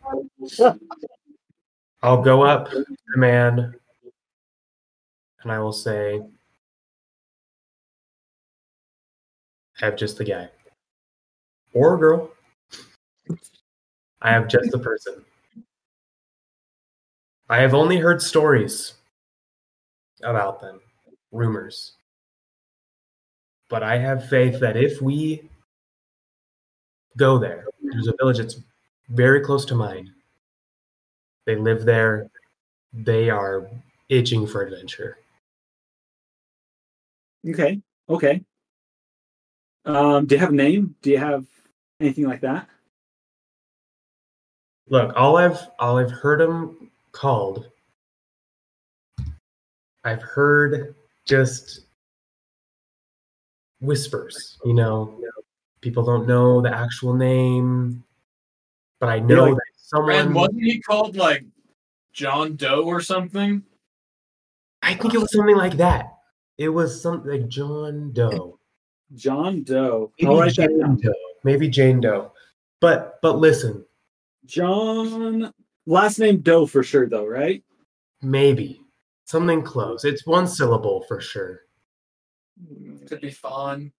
I'll 2.02 2.22
go 2.22 2.42
up 2.42 2.70
to 2.70 2.84
the 2.84 3.18
man 3.18 3.74
and 5.42 5.52
I 5.52 5.58
will 5.58 5.72
say, 5.72 6.20
I 9.80 9.84
have 9.84 9.96
just 9.96 10.16
the 10.16 10.24
guy 10.24 10.48
or 11.74 11.98
girl. 11.98 12.30
I 14.22 14.30
have 14.30 14.48
just 14.48 14.70
the 14.70 14.78
person. 14.78 15.24
I 17.48 17.58
have 17.58 17.74
only 17.74 17.98
heard 17.98 18.22
stories 18.22 18.94
about 20.22 20.60
them, 20.60 20.80
rumors. 21.30 21.92
But 23.68 23.82
I 23.82 23.98
have 23.98 24.28
faith 24.28 24.58
that 24.60 24.76
if 24.76 25.02
we 25.02 25.48
go 27.16 27.38
there, 27.38 27.66
there's 27.82 28.08
a 28.08 28.14
village 28.18 28.38
that's 28.38 28.60
very 29.10 29.40
close 29.40 29.64
to 29.66 29.74
mine. 29.74 30.12
They 31.44 31.56
live 31.56 31.84
there. 31.84 32.28
They 32.92 33.30
are 33.30 33.68
itching 34.08 34.46
for 34.46 34.62
adventure. 34.62 35.18
Okay. 37.48 37.80
Okay. 38.08 38.42
Um, 39.84 40.26
do 40.26 40.34
you 40.34 40.40
have 40.40 40.50
a 40.50 40.54
name? 40.54 40.96
Do 41.02 41.10
you 41.10 41.18
have 41.18 41.44
anything 42.00 42.24
like 42.24 42.40
that? 42.40 42.68
Look, 44.88 45.12
all 45.16 45.36
I've 45.36 45.58
all 45.78 45.98
I've 45.98 46.10
heard 46.10 46.40
them 46.40 46.90
called. 47.12 47.70
I've 50.04 50.22
heard 50.22 50.94
just 51.24 51.80
whispers. 53.80 54.58
You 54.64 54.74
know, 54.74 55.20
people 55.80 56.04
don't 56.04 56.26
know 56.26 56.60
the 56.60 56.74
actual 56.74 57.14
name, 57.14 58.04
but 59.00 59.08
I 59.08 59.18
know 59.18 59.44
like- 59.44 59.54
that 59.54 59.62
someone. 59.76 60.14
And 60.14 60.34
wasn't 60.34 60.62
he 60.62 60.80
called 60.80 61.16
like 61.16 61.44
John 62.12 62.56
Doe 62.56 62.84
or 62.84 63.00
something? 63.00 63.62
I 64.82 64.94
think 64.94 65.14
it 65.14 65.18
was 65.18 65.32
something 65.32 65.56
like 65.56 65.76
that. 65.78 66.15
It 66.58 66.68
was 66.68 67.00
something 67.00 67.30
like 67.30 67.48
John 67.48 68.12
Doe. 68.12 68.58
John 69.14 69.62
Doe. 69.62 70.12
Maybe 70.18 70.30
I'll 70.32 70.40
write 70.40 70.56
that 70.56 70.68
Jane 70.68 70.78
down. 70.80 70.96
Doe. 70.96 71.12
Maybe 71.44 71.68
Jane 71.68 72.00
Doe. 72.00 72.32
But 72.80 73.18
but 73.22 73.38
listen, 73.38 73.84
John. 74.46 75.52
Last 75.86 76.18
name 76.18 76.38
Doe 76.38 76.66
for 76.66 76.82
sure, 76.82 77.08
though, 77.08 77.26
right? 77.26 77.62
maybe 78.22 78.82
something 79.24 79.62
close. 79.62 80.04
It's 80.04 80.26
one 80.26 80.46
syllable 80.46 81.02
for 81.02 81.20
sure. 81.20 81.60
Could 83.06 83.20
be 83.20 83.30
Fawn. 83.30 83.92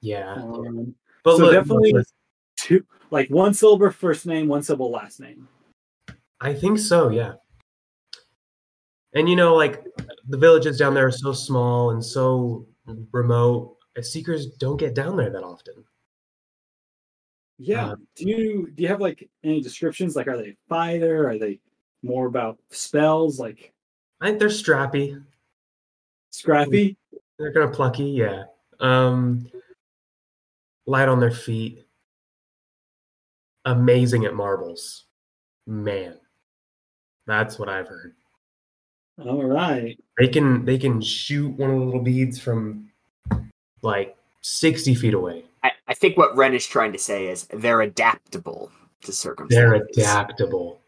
Yeah. 0.00 0.34
Um, 0.34 0.94
But 1.22 1.36
so 1.36 1.44
look, 1.44 1.52
definitely 1.52 1.92
listen, 1.92 2.14
two, 2.56 2.86
like 3.10 3.28
one 3.28 3.52
syllable 3.52 3.90
first 3.90 4.26
name, 4.26 4.48
one 4.48 4.62
syllable 4.62 4.90
last 4.90 5.20
name. 5.20 5.48
I 6.40 6.54
think 6.54 6.78
so, 6.78 7.10
yeah. 7.10 7.34
And 9.14 9.28
you 9.28 9.36
know, 9.36 9.54
like 9.54 9.84
the 10.28 10.38
villages 10.38 10.78
down 10.78 10.94
there 10.94 11.06
are 11.06 11.12
so 11.12 11.32
small 11.32 11.90
and 11.90 12.04
so 12.04 12.66
remote. 13.12 13.76
uh, 13.98 14.02
Seekers 14.02 14.46
don't 14.58 14.76
get 14.76 14.94
down 14.94 15.16
there 15.16 15.30
that 15.30 15.42
often. 15.42 15.84
Yeah. 17.58 17.90
Uh, 17.90 17.96
do 18.16 18.28
you 18.28 18.70
do 18.74 18.82
you 18.82 18.88
have 18.88 19.00
like 19.00 19.28
any 19.44 19.60
descriptions? 19.60 20.16
Like, 20.16 20.28
are 20.28 20.36
they 20.36 20.56
fighter? 20.68 21.28
Are 21.28 21.38
they 21.38 21.60
more 22.02 22.26
about 22.26 22.58
spells? 22.70 23.38
Like 23.38 23.72
I 24.20 24.26
think 24.26 24.38
they're 24.38 24.48
strappy. 24.48 25.22
scrappy? 26.30 26.96
They're 27.38 27.52
kind 27.52 27.68
of 27.68 27.74
plucky, 27.74 28.04
yeah. 28.04 28.44
Um, 28.80 29.50
light 30.86 31.08
on 31.08 31.20
their 31.20 31.30
feet. 31.30 31.84
Amazing 33.64 34.24
at 34.24 34.34
marbles. 34.34 35.06
Man, 35.66 36.18
that's 37.26 37.58
what 37.58 37.68
I've 37.68 37.88
heard. 37.88 38.14
All 39.26 39.44
right. 39.44 39.98
They 40.18 40.28
can 40.28 40.64
they 40.64 40.78
can 40.78 41.00
shoot 41.00 41.50
one 41.50 41.70
of 41.70 41.78
the 41.78 41.84
little 41.84 42.02
beads 42.02 42.38
from 42.38 42.90
like 43.82 44.16
sixty 44.40 44.94
feet 44.94 45.14
away. 45.14 45.44
I, 45.62 45.72
I 45.88 45.94
think 45.94 46.16
what 46.16 46.36
Ren 46.36 46.54
is 46.54 46.66
trying 46.66 46.92
to 46.92 46.98
say 46.98 47.28
is 47.28 47.46
they're 47.52 47.82
adaptable 47.82 48.70
to 49.02 49.12
circumstances. 49.12 49.86
They're 49.96 50.04
adaptable. 50.04 50.80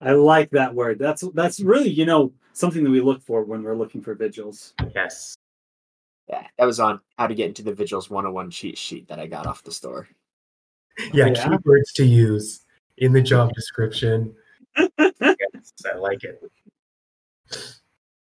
I 0.00 0.12
like 0.12 0.50
that 0.50 0.74
word. 0.74 0.98
That's 0.98 1.22
that's 1.34 1.60
really 1.60 1.88
you 1.90 2.06
know 2.06 2.32
something 2.52 2.84
that 2.84 2.90
we 2.90 3.00
look 3.00 3.22
for 3.22 3.42
when 3.44 3.62
we're 3.62 3.76
looking 3.76 4.00
for 4.02 4.14
vigils. 4.14 4.74
Yes. 4.94 5.36
Yeah, 6.28 6.46
that 6.58 6.64
was 6.64 6.80
on 6.80 7.00
how 7.18 7.26
to 7.26 7.34
get 7.34 7.48
into 7.48 7.62
the 7.62 7.72
Vigils 7.74 8.08
101 8.08 8.50
cheat 8.50 8.78
sheet 8.78 9.08
that 9.08 9.18
I 9.18 9.26
got 9.26 9.46
off 9.46 9.62
the 9.62 9.70
store. 9.72 10.08
Yeah, 11.12 11.26
Yeah. 11.26 11.34
keywords 11.34 11.92
to 11.96 12.04
use 12.06 12.62
in 12.96 13.12
the 13.12 13.20
job 13.20 13.52
description. 13.52 14.34
yes, 14.98 15.72
I 15.84 15.96
like 15.98 16.24
it. 16.24 16.40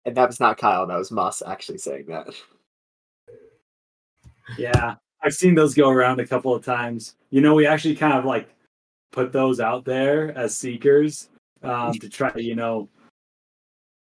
And 0.06 0.18
that 0.18 0.28
was 0.28 0.40
not 0.40 0.58
Kyle, 0.58 0.86
that 0.86 0.98
was 0.98 1.12
Moss 1.12 1.42
actually 1.46 1.78
saying 1.78 2.06
that. 2.08 2.28
Yeah, 4.58 4.96
I've 5.22 5.34
seen 5.34 5.56
those 5.56 5.74
go 5.74 5.90
around 5.90 6.20
a 6.20 6.28
couple 6.28 6.54
of 6.54 6.66
times. 6.66 7.16
You 7.30 7.42
know, 7.42 7.54
we 7.54 7.66
actually 7.66 7.96
kind 7.96 8.14
of 8.14 8.26
like 8.26 8.50
put 9.12 9.32
those 9.32 9.60
out 9.60 9.86
there 9.86 10.38
as 10.38 10.58
seekers 10.58 11.30
um, 11.62 11.94
to 11.94 12.10
try 12.10 12.32
to, 12.32 12.44
you 12.44 12.56
know, 12.56 12.90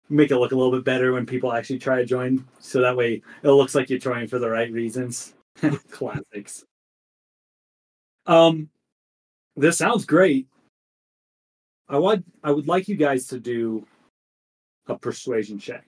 make 0.10 0.32
it 0.32 0.38
look 0.38 0.52
a 0.52 0.56
little 0.56 0.72
bit 0.72 0.84
better 0.84 1.14
when 1.14 1.26
people 1.26 1.54
actually 1.54 1.80
try 1.80 1.98
to 1.98 2.06
join. 2.06 2.46
So 2.60 2.82
that 2.82 2.96
way 2.96 3.22
it 3.44 3.50
looks 3.50 3.76
like 3.76 3.90
you're 3.90 4.00
joining 4.00 4.28
for 4.28 4.40
the 4.40 4.50
right 4.50 4.72
reasons. 4.72 5.34
Classics. 5.92 6.66
Um, 8.26 8.70
this 9.56 9.78
sounds 9.78 10.06
great. 10.06 10.48
I 11.90 11.98
would 11.98 12.24
I 12.44 12.52
would 12.52 12.68
like 12.68 12.88
you 12.90 12.96
guys 12.96 13.28
to 13.28 13.40
do 13.40 13.88
a 14.88 14.98
persuasion 14.98 15.60
check. 15.60 15.86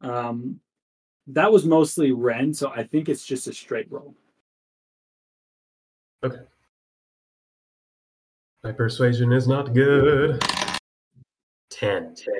Um, 0.00 0.60
that 1.28 1.50
was 1.50 1.64
mostly 1.64 2.12
Ren, 2.12 2.54
so 2.54 2.70
I 2.74 2.84
think 2.84 3.08
it's 3.08 3.26
just 3.26 3.46
a 3.46 3.52
straight 3.52 3.90
roll. 3.90 4.14
Okay. 6.24 6.40
My 8.64 8.72
persuasion 8.72 9.32
is 9.32 9.46
not 9.46 9.72
good. 9.72 10.42
Ten. 11.70 12.14
10. 12.14 12.34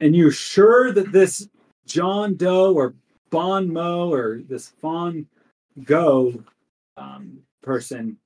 And 0.00 0.16
you're 0.16 0.30
sure 0.30 0.92
that 0.92 1.12
this 1.12 1.46
John 1.84 2.36
Doe 2.36 2.72
or 2.72 2.94
Bon 3.30 3.70
Mo 3.70 4.10
or 4.10 4.40
this 4.48 4.68
Fawn 4.68 5.26
Go 5.84 6.42
um, 6.96 7.40
person 7.62 8.16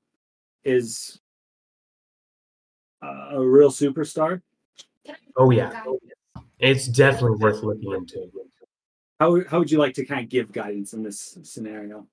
is 0.64 1.20
a 3.32 3.40
real 3.40 3.70
superstar? 3.70 4.40
Oh 5.36 5.50
yeah, 5.50 5.82
it's 6.58 6.86
definitely 6.86 7.38
worth 7.38 7.62
looking 7.62 7.92
into. 7.92 8.30
How 9.20 9.42
how 9.48 9.58
would 9.58 9.70
you 9.70 9.78
like 9.78 9.94
to 9.94 10.04
kind 10.04 10.22
of 10.22 10.28
give 10.28 10.52
guidance 10.52 10.92
in 10.92 11.02
this 11.02 11.38
scenario? 11.42 12.06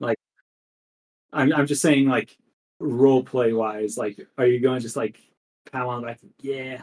Like, 0.00 0.18
I'm 1.32 1.52
I'm 1.52 1.66
just 1.66 1.82
saying, 1.82 2.08
like 2.08 2.36
role 2.80 3.22
play 3.22 3.52
wise, 3.52 3.98
like, 3.98 4.18
are 4.36 4.46
you 4.46 4.60
going 4.60 4.78
to 4.78 4.82
just 4.82 4.96
like 4.96 5.18
pat 5.70 5.82
on 5.82 6.00
the 6.00 6.06
back? 6.06 6.20
Yeah, 6.40 6.82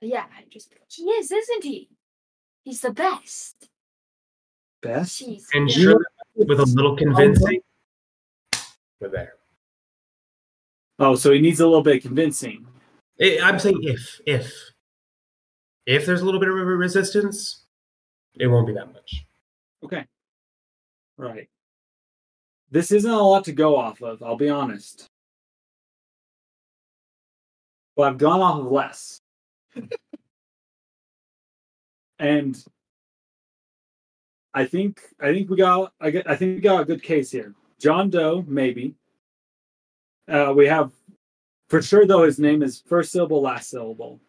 Yeah, 0.00 0.24
I 0.36 0.44
just 0.50 0.74
he 0.88 1.04
is, 1.04 1.30
isn't 1.30 1.64
he? 1.64 1.88
He's 2.64 2.80
the 2.80 2.92
best. 2.92 3.68
best. 4.82 5.22
Jeez. 5.22 5.44
And 5.54 5.68
yeah. 5.70 5.82
sure, 5.82 6.06
with 6.34 6.60
a 6.60 6.64
little 6.64 6.96
convincing, 6.96 7.60
we're 9.00 9.08
there. 9.08 9.34
Oh, 11.00 11.14
so 11.14 11.32
he 11.32 11.40
needs 11.40 11.60
a 11.60 11.66
little 11.66 11.82
bit 11.82 11.96
of 11.96 12.02
convincing. 12.02 12.66
I- 13.20 13.40
I'm 13.42 13.58
saying 13.58 13.80
if, 13.82 14.20
if, 14.26 14.54
if 15.86 16.06
there's 16.06 16.20
a 16.20 16.24
little 16.24 16.38
bit 16.38 16.50
of 16.50 16.54
resistance, 16.54 17.64
it 18.34 18.46
won't 18.46 18.66
be 18.66 18.74
that 18.74 18.92
much. 18.92 19.24
Okay. 19.82 20.04
Right. 21.16 21.48
This 22.70 22.92
isn't 22.92 23.10
a 23.10 23.22
lot 23.22 23.44
to 23.44 23.52
go 23.52 23.76
off 23.76 24.02
of, 24.02 24.22
I'll 24.22 24.36
be 24.36 24.50
honest. 24.50 25.06
But 27.96 28.02
I've 28.04 28.18
gone 28.18 28.40
off 28.40 28.60
of 28.60 28.70
less. 28.70 29.20
and 32.18 32.62
I 34.52 34.64
think 34.66 35.00
I 35.20 35.32
think 35.32 35.48
we 35.50 35.56
got 35.56 35.92
I 36.00 36.10
get 36.10 36.28
I 36.28 36.36
think 36.36 36.56
we 36.56 36.60
got 36.60 36.82
a 36.82 36.84
good 36.84 37.02
case 37.02 37.30
here. 37.30 37.54
John 37.80 38.10
Doe, 38.10 38.44
maybe. 38.46 38.94
Uh, 40.28 40.52
we 40.56 40.66
have 40.66 40.92
for 41.68 41.82
sure 41.82 42.06
though 42.06 42.24
his 42.24 42.38
name 42.38 42.62
is 42.62 42.82
first 42.86 43.12
syllable, 43.12 43.42
last 43.42 43.70
syllable. 43.70 44.20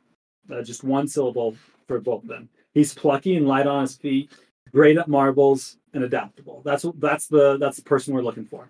Uh, 0.52 0.62
just 0.62 0.84
one 0.84 1.08
syllable 1.08 1.56
for 1.88 2.00
both 2.00 2.24
of 2.24 2.30
them. 2.30 2.50
He's 2.74 2.94
plucky 2.94 3.36
and 3.36 3.48
light 3.48 3.68
on 3.68 3.82
his 3.82 3.96
feet 3.96 4.32
great 4.72 4.98
at 4.98 5.08
marbles 5.08 5.78
and 5.94 6.04
adaptable. 6.04 6.62
That's 6.64 6.86
that's 6.96 7.28
the 7.28 7.58
that's 7.58 7.78
the 7.78 7.84
person 7.84 8.14
we're 8.14 8.22
looking 8.22 8.46
for. 8.46 8.70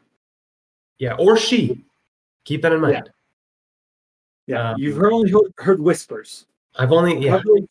Yeah, 0.98 1.14
or 1.14 1.38
she. 1.38 1.84
Keep 2.46 2.64
that 2.64 2.74
in 2.74 2.82
mind. 2.82 3.10
Yeah, 4.48 4.72
Um, 4.72 4.76
you've 4.80 4.98
heard, 4.98 5.14
only 5.14 5.32
heard, 5.32 5.54
heard 5.58 5.80
whispers. 5.80 6.48
I've 6.78 6.92
only 6.92 7.18
yeah. 7.20 7.32
Have, 7.32 7.44
those, 7.44 7.68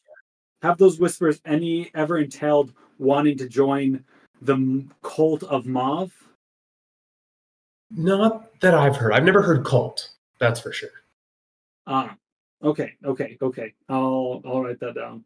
have 0.63 0.79
those 0.79 1.01
whispers 1.01 1.41
any 1.45 1.91
ever 1.95 2.19
entailed 2.19 2.73
wanting 2.99 3.37
to 3.39 3.49
join 3.49 4.05
the 4.43 4.85
cult 5.03 5.43
of 5.45 5.67
Mauve? 5.67 6.13
Not 7.91 8.61
that 8.61 8.75
I've 8.75 8.97
heard. 8.97 9.13
I've 9.13 9.25
never 9.25 9.43
heard 9.43 9.65
cult. 9.65 10.11
That's 10.39 10.61
for 10.61 10.73
sure. 10.73 10.91
Ah, 11.87 12.17
okay, 12.63 12.95
okay, 13.05 13.37
okay. 13.43 13.75
I'll 13.89 14.41
I'll 14.45 14.63
write 14.63 14.81
that 14.81 14.95
down. 14.95 15.25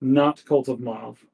Not 0.00 0.44
Cult 0.44 0.68
of 0.68 0.80
Mauve. 0.80 1.24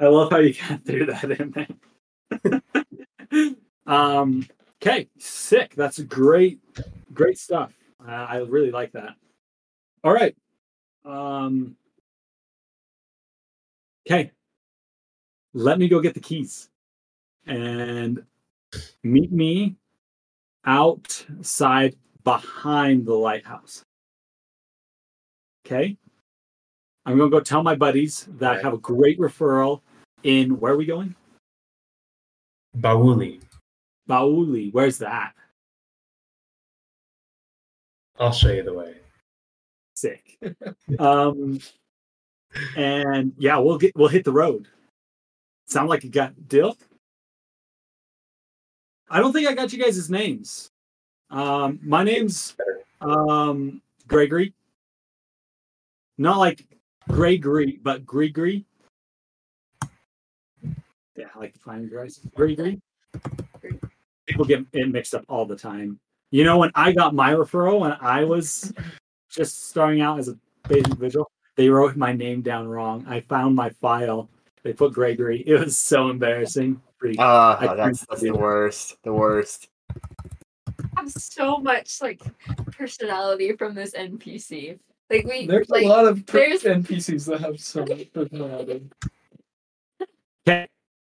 I 0.00 0.06
love 0.06 0.30
how 0.30 0.38
you 0.38 0.54
got 0.68 0.84
through 0.84 1.06
that 1.06 1.30
in 1.40 1.68
there. 3.30 3.54
um, 3.86 4.46
okay, 4.80 5.08
sick. 5.18 5.74
That's 5.74 5.98
great, 6.00 6.60
great 7.12 7.38
stuff. 7.38 7.72
Uh, 8.06 8.10
I 8.12 8.36
really 8.38 8.70
like 8.70 8.92
that. 8.92 9.14
All 10.04 10.12
right. 10.12 10.36
Um, 11.04 11.76
okay. 14.08 14.32
Let 15.54 15.78
me 15.78 15.88
go 15.88 16.00
get 16.00 16.14
the 16.14 16.20
keys 16.20 16.70
and 17.46 18.22
meet 19.02 19.32
me 19.32 19.76
outside 20.64 21.96
behind 22.24 23.06
the 23.06 23.14
lighthouse. 23.14 23.82
Okay. 25.66 25.96
I'm 27.06 27.16
going 27.16 27.30
to 27.30 27.36
go 27.36 27.40
tell 27.40 27.62
my 27.62 27.74
buddies 27.74 28.28
that 28.38 28.58
I 28.58 28.60
have 28.60 28.74
a 28.74 28.78
great 28.78 29.18
referral 29.18 29.80
in 30.22 30.58
where 30.60 30.74
are 30.74 30.76
we 30.76 30.84
going? 30.84 31.14
Ba'wouli. 32.78 33.40
Ba'wouli. 34.08 34.72
Where's 34.72 34.98
that? 34.98 35.34
I'll 38.18 38.32
show 38.32 38.50
you 38.50 38.62
the 38.62 38.74
way. 38.74 38.94
Sick. 39.94 40.38
um, 40.98 41.60
and 42.76 43.32
yeah, 43.38 43.58
we'll 43.58 43.78
get 43.78 43.96
we'll 43.96 44.08
hit 44.08 44.24
the 44.24 44.32
road. 44.32 44.68
Sound 45.66 45.88
like 45.88 46.04
you 46.04 46.10
got 46.10 46.48
deal? 46.48 46.76
I 49.10 49.20
don't 49.20 49.32
think 49.32 49.48
I 49.48 49.54
got 49.54 49.72
you 49.72 49.82
guys' 49.82 50.10
names. 50.10 50.70
Um, 51.30 51.78
my 51.82 52.04
name's 52.04 52.56
um 53.00 53.82
Grigri. 54.06 54.52
Not 56.16 56.38
like 56.38 56.66
Gregory, 57.08 57.78
but 57.82 58.04
Grigri. 58.04 58.64
Yeah, 61.16 61.26
I 61.34 61.38
like 61.38 61.52
to 61.54 61.60
find 61.60 61.90
guys. 61.90 62.20
Gregory. 62.34 62.80
People 64.26 64.44
get 64.44 64.64
it 64.72 64.88
mixed 64.90 65.14
up 65.14 65.24
all 65.28 65.46
the 65.46 65.56
time. 65.56 65.98
You 66.30 66.44
know, 66.44 66.58
when 66.58 66.70
I 66.74 66.92
got 66.92 67.14
my 67.14 67.32
referral 67.32 67.80
when 67.80 67.92
I 68.00 68.24
was 68.24 68.72
just 69.30 69.68
starting 69.68 70.00
out 70.00 70.18
as 70.18 70.28
a 70.28 70.38
basic 70.68 70.92
vigil, 70.94 71.30
they 71.58 71.68
wrote 71.68 71.96
my 71.96 72.12
name 72.12 72.40
down 72.40 72.68
wrong. 72.68 73.04
I 73.08 73.18
found 73.20 73.56
my 73.56 73.70
file. 73.70 74.30
They 74.62 74.72
put 74.72 74.92
Gregory. 74.92 75.42
It 75.46 75.58
was 75.58 75.76
so 75.76 76.08
embarrassing. 76.08 76.80
Pretty, 76.98 77.18
ah, 77.18 77.58
I 77.60 77.74
that's, 77.74 78.06
that's 78.06 78.22
the 78.22 78.30
worst. 78.30 78.96
The 79.02 79.12
worst. 79.12 79.68
I 80.96 81.00
have 81.00 81.10
so 81.10 81.58
much 81.58 82.00
like 82.00 82.22
personality 82.72 83.52
from 83.56 83.74
this 83.74 83.92
NPC. 83.92 84.78
Like 85.10 85.26
we 85.26 85.46
There's 85.46 85.68
like 85.68 85.84
a 85.84 85.88
lot 85.88 86.06
of 86.06 86.24
per- 86.26 86.38
there's 86.38 86.62
NPCs 86.62 87.26
that 87.26 87.40
have 87.40 87.60
so 87.60 87.84
much 87.84 88.12
personality. 88.12 88.88
Okay, 90.46 90.68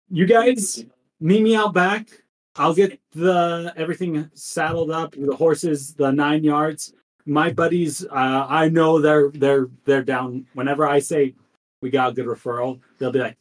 you 0.10 0.26
guys 0.26 0.86
meet 1.20 1.44
me 1.44 1.56
out 1.56 1.74
back. 1.74 2.08
I'll 2.56 2.74
get 2.74 3.00
the 3.12 3.74
everything 3.76 4.30
saddled 4.34 4.92
up, 4.92 5.14
the 5.14 5.36
horses, 5.36 5.94
the 5.94 6.12
nine 6.12 6.44
yards. 6.44 6.94
My 7.28 7.52
buddies, 7.52 8.06
uh, 8.06 8.46
I 8.50 8.70
know 8.70 9.00
they're 9.02 9.30
they're 9.32 9.68
they're 9.86 10.04
down. 10.04 10.46
Whenever 10.54 10.88
I 10.88 11.00
say 11.00 11.36
we 11.82 11.90
got 11.90 12.12
a 12.12 12.14
good 12.14 12.26
referral, 12.26 12.80
they'll 12.98 13.12
be 13.12 13.20
like, 13.20 13.38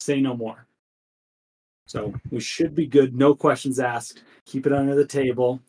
"Say 0.00 0.20
no 0.20 0.36
more." 0.36 0.66
So 1.86 2.14
we 2.30 2.40
should 2.40 2.74
be 2.74 2.86
good. 2.86 3.14
No 3.14 3.34
questions 3.34 3.78
asked. 3.80 4.22
Keep 4.44 4.66
it 4.66 4.72
under 4.72 4.94
the 4.94 5.06
table. 5.06 5.60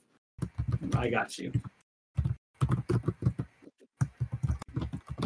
I 0.96 1.10
got 1.10 1.38
you. 1.38 1.52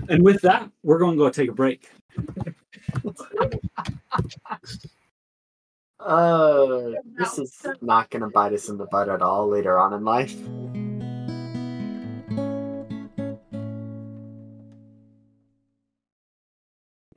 And 0.10 0.24
with 0.24 0.42
that, 0.42 0.70
we're 0.84 1.00
going 1.00 1.18
to 1.18 1.24
go 1.24 1.30
take 1.30 1.50
a 1.50 1.54
break. 1.54 1.90
Uh, 6.04 6.94
this 7.16 7.38
is 7.38 7.64
not 7.82 8.10
going 8.10 8.24
to 8.24 8.28
bite 8.30 8.54
us 8.54 8.70
in 8.70 8.78
the 8.78 8.88
butt 8.88 9.08
at 9.08 9.22
all 9.22 9.48
later 9.48 9.78
on 9.78 9.94
in 9.94 10.04
life. 10.04 10.36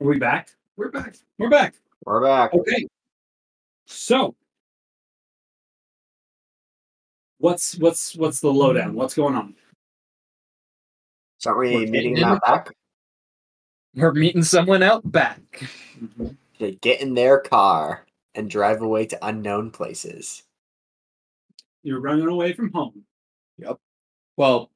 Are 0.05 0.09
we 0.09 0.19
back? 0.19 0.49
We're 0.77 0.91
back. 0.91 1.15
We're 1.39 1.49
back. 1.49 1.73
We're 2.05 2.21
back. 2.21 2.53
Okay. 2.53 2.85
So, 3.87 4.35
what's 7.39 7.75
what's 7.79 8.15
what's 8.15 8.39
the 8.39 8.53
lowdown? 8.53 8.93
What's 8.93 9.15
going 9.15 9.33
on? 9.33 9.55
So 11.39 11.49
aren't 11.49 11.59
we 11.59 11.75
We're 11.75 11.87
meeting 11.87 12.13
getting 12.13 12.29
out 12.29 12.41
back? 12.45 12.69
We're 13.95 14.13
meeting 14.13 14.43
someone 14.43 14.83
out 14.83 15.11
back. 15.11 15.41
Mm-hmm. 15.99 16.27
To 16.59 16.71
get 16.73 17.01
in 17.01 17.15
their 17.15 17.39
car 17.39 18.05
and 18.35 18.47
drive 18.47 18.83
away 18.83 19.07
to 19.07 19.25
unknown 19.25 19.71
places. 19.71 20.43
You're 21.81 21.99
running 21.99 22.27
away 22.27 22.53
from 22.53 22.71
home 22.73 23.03
Yep. 23.57 23.79
Well, 24.37 24.69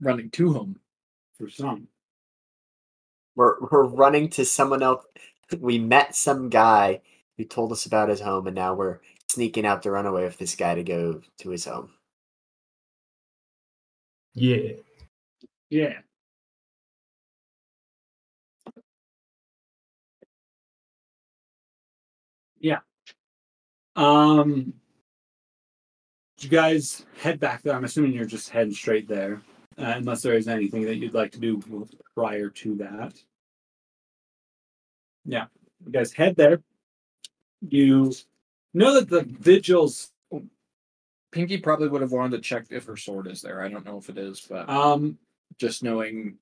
running 0.00 0.30
to 0.30 0.54
home. 0.54 0.80
for 1.36 1.50
some. 1.50 1.88
We're 3.36 3.56
we're 3.70 3.84
running 3.84 4.28
to 4.30 4.44
someone 4.44 4.82
else. 4.82 5.04
We 5.58 5.78
met 5.78 6.14
some 6.16 6.48
guy 6.50 7.02
who 7.38 7.44
told 7.44 7.72
us 7.72 7.86
about 7.86 8.08
his 8.10 8.20
home, 8.20 8.46
and 8.46 8.56
now 8.56 8.74
we're 8.74 9.00
sneaking 9.28 9.66
out 9.66 9.82
the 9.82 9.90
run 9.92 10.06
away 10.06 10.24
with 10.24 10.38
this 10.38 10.56
guy 10.56 10.74
to 10.76 10.84
go 10.84 11.20
to 11.38 11.50
his 11.50 11.64
home. 11.66 11.90
Yeah. 14.34 14.74
Yeah. 15.70 16.00
Yeah. 22.60 22.80
Um. 23.96 24.74
You 26.40 26.48
guys 26.50 27.06
head 27.20 27.40
back 27.40 27.62
there. 27.62 27.74
I'm 27.74 27.84
assuming 27.84 28.12
you're 28.12 28.26
just 28.26 28.50
heading 28.50 28.74
straight 28.74 29.08
there, 29.08 29.42
uh, 29.78 29.94
unless 29.96 30.22
there 30.22 30.34
is 30.34 30.48
anything 30.48 30.82
that 30.82 30.96
you'd 30.96 31.14
like 31.14 31.32
to 31.32 31.40
do 31.40 31.86
prior 32.14 32.48
to 32.50 32.76
that. 32.76 33.14
Yeah, 35.24 35.46
you 35.84 35.92
guys 35.92 36.12
head 36.12 36.36
there. 36.36 36.62
You 37.66 38.12
know 38.74 38.94
that 38.94 39.08
the 39.08 39.22
vigils 39.22 40.12
Pinky 41.32 41.58
probably 41.58 41.88
would 41.88 42.02
have 42.02 42.12
wanted 42.12 42.36
to 42.36 42.42
check 42.42 42.66
if 42.70 42.84
her 42.84 42.96
sword 42.96 43.26
is 43.26 43.42
there. 43.42 43.62
I 43.62 43.68
don't 43.68 43.84
know 43.84 43.98
if 43.98 44.08
it 44.08 44.18
is, 44.18 44.46
but 44.48 44.68
um 44.68 45.18
just 45.58 45.82
knowing 45.82 46.36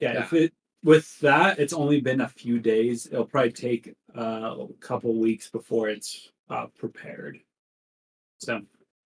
Yeah, 0.00 0.22
if 0.22 0.32
it 0.32 0.52
with 0.82 1.18
that, 1.20 1.58
it's 1.58 1.74
only 1.74 2.00
been 2.00 2.22
a 2.22 2.28
few 2.28 2.58
days. 2.58 3.06
It'll 3.06 3.26
probably 3.26 3.52
take 3.52 3.94
uh, 4.16 4.54
a 4.60 4.68
couple 4.80 5.14
weeks 5.14 5.50
before 5.50 5.90
it's 5.90 6.30
uh, 6.48 6.68
prepared. 6.78 7.38
So 8.38 8.62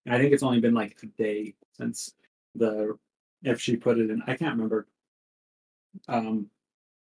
I 0.07 0.17
think 0.17 0.31
it's 0.31 0.43
only 0.43 0.61
been 0.61 0.73
like 0.73 0.95
a 1.03 1.07
day 1.07 1.55
since 1.73 2.13
the 2.55 2.97
if 3.45 3.61
she 3.61 3.77
put 3.77 3.97
it 3.97 4.09
in. 4.09 4.21
I 4.27 4.35
can't 4.35 4.55
remember. 4.55 4.87
Um, 6.07 6.47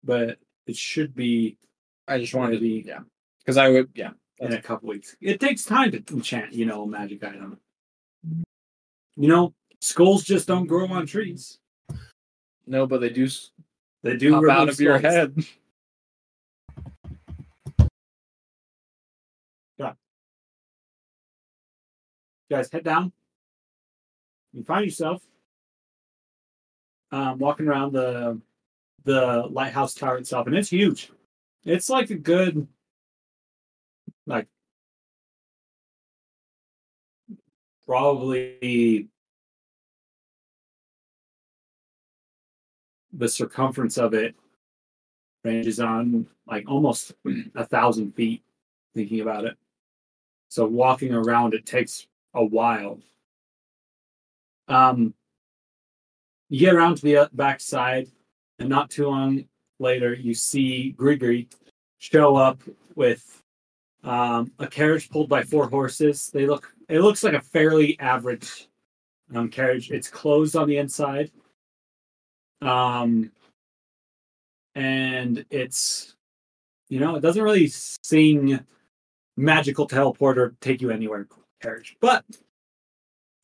but 0.04 0.38
it 0.68 0.76
should 0.76 1.16
be 1.16 1.58
I 2.08 2.20
just 2.20 2.34
wanted 2.34 2.56
to 2.56 2.62
be 2.62 2.84
yeah. 2.86 3.00
Because 3.40 3.58
I 3.58 3.70
would 3.70 3.90
yeah. 3.96 4.12
in 4.40 4.54
a 4.54 4.62
couple 4.62 4.90
weeks. 4.90 5.16
It 5.22 5.40
takes 5.40 5.64
time 5.64 5.92
to 5.92 6.04
enchant, 6.12 6.54
you 6.54 6.66
know, 6.66 6.84
a 6.84 6.88
magic 6.88 7.24
item. 7.24 7.60
You 9.16 9.28
know, 9.28 9.54
skulls 9.80 10.24
just 10.24 10.48
don't 10.48 10.68
grow 10.68 10.88
on 10.88 11.08
trees. 11.08 11.60
No, 12.68 12.86
but 12.86 13.02
they 13.02 13.10
do 13.10 13.28
They 14.04 14.18
do 14.18 14.34
pop 14.34 14.50
out 14.50 14.70
of 14.70 14.80
your 14.80 15.00
skulls. 15.00 15.14
head. 15.14 15.36
guys 22.50 22.72
head 22.72 22.84
down. 22.84 23.12
You 24.54 24.64
find 24.64 24.86
yourself 24.86 25.22
um, 27.12 27.38
walking 27.40 27.68
around 27.68 27.94
the 27.94 28.40
the 29.04 29.48
lighthouse 29.50 29.94
tower 29.94 30.18
itself, 30.18 30.48
and 30.48 30.56
it's 30.56 30.70
huge. 30.70 31.12
It's 31.64 31.90
like 31.90 32.10
a 32.10 32.16
good, 32.16 32.68
like 34.26 34.48
probably 37.86 39.08
the 43.14 43.28
circumference 43.30 43.98
of 43.98 44.14
it 44.14 44.36
ranges 45.44 45.80
on 45.80 46.28
like 46.46 46.70
almost 46.70 47.14
a 47.56 47.66
thousand 47.66 48.14
feet. 48.14 48.44
Thinking 48.96 49.22
about 49.22 49.46
it, 49.46 49.56
so 50.50 50.66
walking 50.66 51.14
around 51.14 51.54
it 51.54 51.66
takes 51.66 52.08
a 52.34 52.44
while. 52.44 53.00
Um, 54.68 55.14
you 56.50 56.60
get 56.60 56.76
around 56.76 56.98
to 56.98 57.04
the 57.04 57.30
back 57.34 57.60
side, 57.60 58.08
and 58.60 58.70
not 58.70 58.90
too 58.90 59.08
long 59.08 59.46
later, 59.80 60.14
you 60.14 60.34
see 60.34 60.96
Grigri 60.98 61.48
show 62.00 62.36
up 62.36 62.62
with 62.96 63.44
um, 64.04 64.52
a 64.60 64.68
carriage 64.68 65.10
pulled 65.10 65.30
by 65.30 65.44
four 65.44 65.70
horses. 65.70 66.30
They 66.34 66.46
look 66.46 66.74
it 66.90 67.02
looks 67.02 67.24
like 67.24 67.34
a 67.34 67.42
fairly 67.42 68.00
average 68.00 68.70
um, 69.36 69.50
carriage. 69.50 69.92
It's 69.92 70.10
closed 70.10 70.56
on 70.56 70.68
the 70.68 70.78
inside. 70.78 71.32
Um, 72.62 73.32
and 74.76 75.46
it's 75.50 76.16
you 76.90 77.00
know, 77.00 77.16
it 77.16 77.22
doesn't 77.22 77.44
really 77.44 77.68
sing 77.68 78.60
magical 79.36 79.86
teleport 79.86 80.38
or 80.38 80.56
take 80.62 80.82
you 80.82 80.90
anywhere 80.90 81.28
carriage. 81.62 81.98
But 82.00 82.24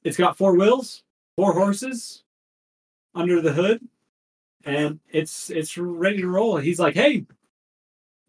it's 0.04 0.18
got 0.18 0.38
four 0.38 0.56
wheels, 0.56 1.04
four 1.36 1.54
horses 1.54 2.23
under 3.16 3.42
the 3.42 3.54
hood, 3.54 3.82
and 4.66 5.00
it's 5.10 5.50
it's 5.50 5.78
ready 5.78 6.22
to 6.22 6.28
roll. 6.28 6.58
He's 6.58 6.80
like, 6.80 6.96
"Hey, 6.96 7.26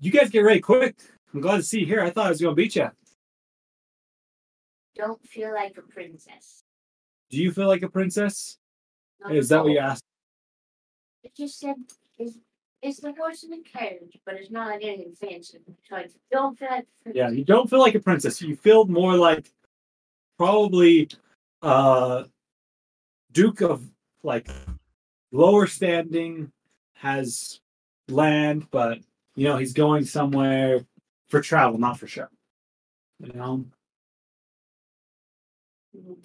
you 0.01 0.11
guys 0.11 0.31
get 0.31 0.40
ready 0.40 0.61
quick. 0.61 0.97
I'm 1.32 1.40
glad 1.40 1.56
to 1.56 1.62
see 1.62 1.81
you 1.81 1.86
here. 1.86 2.02
I 2.02 2.11
thought 2.11 2.27
I 2.27 2.31
was 2.31 2.40
going 2.40 2.55
to 2.55 2.62
beat 2.62 2.77
you. 2.77 2.90
Don't 4.94 5.20
feel 5.27 5.52
like 5.52 5.77
a 5.77 5.82
princess. 5.82 6.62
Do 7.31 7.39
you 7.39 7.51
feel 7.51 7.66
like 7.66 7.82
a 7.82 7.89
princess? 7.89 8.59
Not 9.20 9.35
Is 9.35 9.51
at 9.51 9.56
that 9.56 9.65
what 9.65 9.73
you 9.73 9.78
asked? 9.78 10.05
It 11.24 11.35
just 11.35 11.59
said 11.59 11.77
it's, 12.19 12.36
it's 12.82 13.01
the 13.01 13.12
horse 13.15 13.43
in 13.43 13.51
the 13.51 13.62
carriage, 13.62 14.19
but 14.24 14.35
it's 14.35 14.51
not 14.51 14.69
like 14.69 14.85
anything 14.85 15.15
fancy. 15.15 15.59
So 15.89 15.97
I 15.97 16.06
don't 16.31 16.56
feel 16.56 16.69
like 16.70 16.86
Yeah, 17.12 17.31
you 17.31 17.44
don't 17.44 17.69
feel 17.69 17.81
like 17.81 17.94
a 17.94 18.01
princess. 18.01 18.40
You 18.40 18.56
feel 18.56 18.85
more 18.86 19.16
like 19.16 19.51
probably 20.36 21.09
uh 21.62 22.24
Duke 23.32 23.62
of 23.62 23.89
like 24.24 24.48
lower 25.32 25.66
standing 25.66 26.51
has 26.94 27.60
land, 28.09 28.66
but 28.70 28.98
you 29.36 29.48
know, 29.48 29.56
he's 29.56 29.72
going 29.72 30.05
somewhere 30.05 30.84
for 31.28 31.40
travel, 31.40 31.78
not 31.78 31.98
for 31.98 32.06
show. 32.06 32.26
You 33.20 33.32
know? 33.34 33.64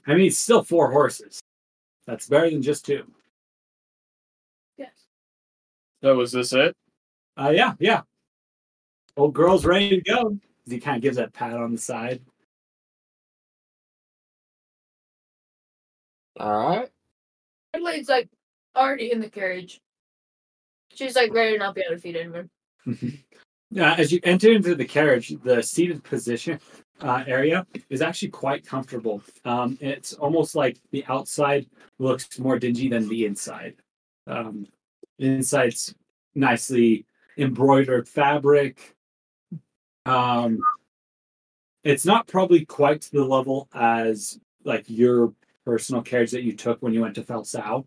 I 0.07 0.15
mean 0.15 0.27
it's 0.27 0.39
still 0.39 0.63
four 0.63 0.91
horses. 0.91 1.39
That's 2.07 2.27
better 2.27 2.49
than 2.49 2.61
just 2.61 2.85
two. 2.85 3.05
Yes. 4.77 4.93
So 6.01 6.15
was 6.15 6.31
this 6.31 6.53
it? 6.53 6.76
Uh 7.38 7.49
yeah, 7.49 7.73
yeah. 7.80 8.01
Old 9.15 9.34
girl's 9.34 9.65
ready 9.65 9.89
to 9.89 10.01
go. 10.01 10.39
He 10.67 10.80
kind 10.80 10.97
of 10.97 11.03
gives 11.03 11.17
that 11.17 11.34
pat 11.34 11.53
on 11.53 11.73
the 11.73 11.77
side. 11.77 12.21
All 16.39 16.69
right. 16.69 16.89
Adilaide's 17.75 18.09
like 18.09 18.29
already 18.75 19.11
in 19.11 19.19
the 19.19 19.29
carriage. 19.29 19.79
She's 20.93 21.15
like 21.15 21.33
ready 21.33 21.53
to 21.53 21.59
not 21.59 21.75
be 21.75 21.81
able 21.81 21.95
to 21.95 22.01
feed 22.01 22.15
anyone. 22.15 22.49
Yeah, 23.71 23.93
as 23.93 24.11
you 24.11 24.19
enter 24.23 24.51
into 24.51 24.73
the 24.73 24.85
carriage, 24.85 25.31
the 25.43 25.61
seated 25.61 26.03
position 26.03 26.59
uh, 27.01 27.23
area 27.27 27.67
is 27.89 28.01
actually 28.01 28.29
quite 28.29 28.65
comfortable. 28.65 29.21
Um, 29.45 29.77
it's 29.79 30.13
almost 30.13 30.55
like 30.55 30.77
the 30.91 31.05
outside 31.07 31.67
looks 31.99 32.39
more 32.39 32.57
dingy 32.57 32.89
than 32.89 33.07
the 33.07 33.25
inside. 33.25 33.75
Um, 34.25 34.65
the 35.19 35.27
inside's 35.27 35.93
nicely 36.33 37.05
embroidered 37.37 38.09
fabric. 38.09 38.95
Um, 40.07 40.59
it's 41.83 42.05
not 42.05 42.27
probably 42.27 42.65
quite 42.65 43.01
to 43.01 43.11
the 43.11 43.23
level 43.23 43.69
as 43.73 44.39
like 44.63 44.85
your 44.87 45.31
personal 45.65 46.02
carriage 46.02 46.31
that 46.31 46.44
you 46.44 46.56
took 46.56 46.81
when 46.81 46.94
you 46.94 47.02
went 47.02 47.15
to 47.15 47.23
Felsau, 47.23 47.86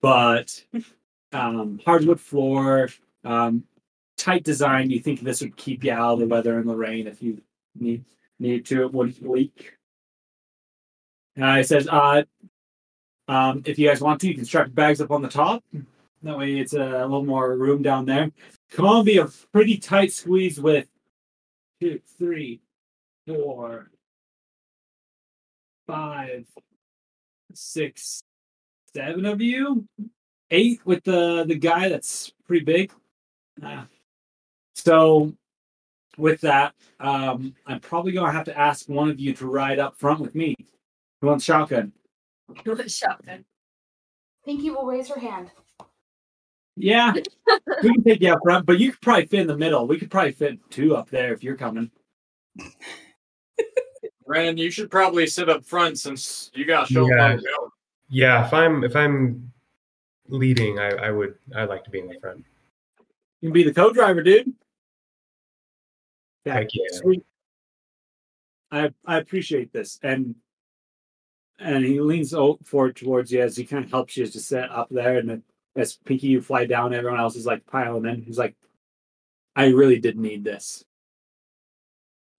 but 0.00 0.64
um, 1.32 1.80
hardwood 1.84 2.20
floor, 2.20 2.88
um, 3.24 3.64
tight 4.16 4.44
design. 4.44 4.90
You 4.90 5.00
think 5.00 5.20
this 5.20 5.40
would 5.40 5.56
keep 5.56 5.84
you 5.84 5.92
out 5.92 6.14
of 6.14 6.18
the 6.20 6.26
weather 6.26 6.58
and 6.58 6.68
the 6.68 6.76
rain 6.76 7.06
if 7.06 7.22
you 7.22 7.42
need 7.74 8.04
need 8.38 8.66
to. 8.66 8.82
It 8.82 8.92
wouldn't 8.92 9.28
leak. 9.28 9.72
Uh, 11.40 11.58
it 11.58 11.66
says, 11.66 11.88
uh, 11.88 12.22
um, 13.26 13.62
if 13.66 13.78
you 13.78 13.88
guys 13.88 14.00
want 14.00 14.20
to, 14.20 14.28
you 14.28 14.34
can 14.34 14.44
strap 14.44 14.72
bags 14.72 15.00
up 15.00 15.10
on 15.10 15.22
the 15.22 15.28
top. 15.28 15.64
That 16.22 16.38
way, 16.38 16.58
it's 16.58 16.74
a, 16.74 16.78
little 16.78 17.24
more 17.24 17.56
room 17.56 17.82
down 17.82 18.06
there. 18.06 18.30
Come 18.70 18.86
on, 18.86 19.04
be 19.04 19.18
a 19.18 19.28
pretty 19.52 19.76
tight 19.76 20.12
squeeze 20.12 20.60
with 20.60 20.86
two, 21.80 22.00
three, 22.18 22.60
four, 23.26 23.90
five, 25.86 26.46
six, 27.56 28.22
seven 28.94 29.24
of 29.26 29.40
you. 29.40 29.86
Eight 30.50 30.80
with 30.84 31.04
the 31.04 31.44
the 31.46 31.56
guy 31.56 31.88
that's 31.88 32.32
pretty 32.46 32.64
big. 32.64 32.92
Uh, 33.62 33.84
so 34.74 35.32
with 36.16 36.40
that, 36.42 36.74
um, 37.00 37.54
I'm 37.66 37.80
probably 37.80 38.12
gonna 38.12 38.32
have 38.32 38.44
to 38.44 38.58
ask 38.58 38.88
one 38.88 39.10
of 39.10 39.18
you 39.18 39.32
to 39.34 39.46
ride 39.46 39.78
up 39.78 39.96
front 39.98 40.20
with 40.20 40.34
me. 40.34 40.54
Who 41.20 41.28
wants 41.28 41.44
shotgun? 41.44 41.92
Who 42.64 42.74
wants 42.74 42.94
Shotgun. 42.98 43.44
Pinky 44.44 44.70
will 44.70 44.84
raise 44.84 45.08
her 45.08 45.18
hand. 45.18 45.50
Yeah, 46.76 47.14
we 47.82 47.92
can 47.94 48.02
take 48.02 48.20
you 48.20 48.32
up 48.32 48.40
front, 48.42 48.66
but 48.66 48.78
you 48.78 48.90
could 48.90 49.00
probably 49.00 49.26
fit 49.26 49.40
in 49.40 49.46
the 49.46 49.56
middle. 49.56 49.86
We 49.86 49.98
could 49.98 50.10
probably 50.10 50.32
fit 50.32 50.58
two 50.70 50.96
up 50.96 51.08
there 51.08 51.32
if 51.32 51.42
you're 51.42 51.56
coming. 51.56 51.90
Ren, 54.26 54.56
you 54.56 54.70
should 54.70 54.90
probably 54.90 55.26
sit 55.26 55.48
up 55.48 55.64
front 55.64 55.98
since 55.98 56.50
you 56.54 56.64
got 56.64 56.88
show 56.88 57.08
Yeah. 57.08 57.34
yeah. 57.34 57.68
Yeah, 58.10 58.46
if 58.46 58.52
I'm 58.52 58.84
if 58.84 58.94
I'm 58.94 59.52
leading, 60.28 60.78
I, 60.78 60.90
I 60.90 61.10
would 61.10 61.34
I'd 61.54 61.68
like 61.68 61.84
to 61.84 61.90
be 61.90 62.00
in 62.00 62.08
the 62.08 62.18
front. 62.20 62.44
You 63.40 63.48
can 63.48 63.52
be 63.52 63.64
the 63.64 63.74
co-driver, 63.74 64.22
dude. 64.22 64.52
Yeah, 66.44 66.62
sweet. 66.92 67.24
I 68.70 68.90
I 69.06 69.18
appreciate 69.18 69.72
this, 69.72 69.98
and 70.02 70.34
and 71.58 71.84
he 71.84 72.00
leans 72.00 72.34
forward 72.64 72.96
towards 72.96 73.32
you 73.32 73.40
as 73.40 73.56
he 73.56 73.64
kind 73.64 73.84
of 73.84 73.90
helps 73.90 74.16
you 74.16 74.26
to 74.26 74.40
set 74.40 74.70
up 74.70 74.88
there, 74.90 75.18
and 75.18 75.28
then 75.28 75.42
as 75.76 75.94
Pinky 76.04 76.28
you 76.28 76.40
fly 76.40 76.66
down, 76.66 76.94
everyone 76.94 77.20
else 77.20 77.36
is 77.36 77.46
like 77.46 77.66
piling 77.66 78.06
in. 78.06 78.22
He's 78.22 78.38
like, 78.38 78.54
I 79.56 79.66
really 79.66 79.98
did 79.98 80.18
need 80.18 80.44
this. 80.44 80.84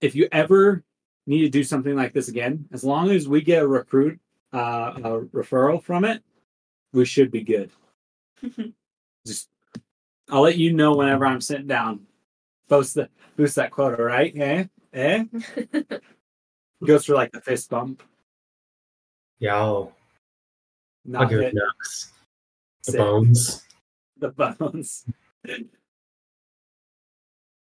If 0.02 0.16
you 0.16 0.28
ever 0.32 0.84
need 1.26 1.42
to 1.42 1.50
do 1.50 1.64
something 1.64 1.96
like 1.96 2.14
this 2.14 2.28
again, 2.28 2.68
as 2.72 2.84
long 2.84 3.12
as 3.12 3.28
we 3.28 3.42
get 3.42 3.64
a 3.64 3.68
recruit, 3.68 4.20
uh, 4.54 4.94
a 4.98 5.20
referral 5.34 5.82
from 5.82 6.06
it, 6.06 6.24
we 6.94 7.06
should 7.06 7.32
be 7.32 7.42
good. 7.42 7.72
Just, 9.26 9.50
I'll 10.30 10.42
let 10.42 10.58
you 10.58 10.74
know 10.74 10.96
whenever 10.96 11.26
I'm 11.26 11.42
sitting 11.42 11.68
down. 11.68 12.06
Boost 12.68 12.96
the 12.96 13.10
boost 13.36 13.56
that 13.56 13.72
quota, 13.72 14.02
right? 14.02 14.36
Eh? 14.36 14.66
Eh? 14.94 15.26
Goes 16.86 17.06
for 17.06 17.14
like 17.14 17.32
the 17.32 17.42
fist 17.42 17.70
bump. 17.70 18.02
Yeah, 19.40 19.56
I'll, 19.56 19.94
I'll 21.16 21.28
give 21.28 21.40
it 21.40 21.48
it. 21.48 21.56
knocks. 21.56 22.14
The 22.86 22.92
Sick. 22.92 23.00
bones. 23.00 23.64
the 24.18 24.30
bones. 24.30 25.06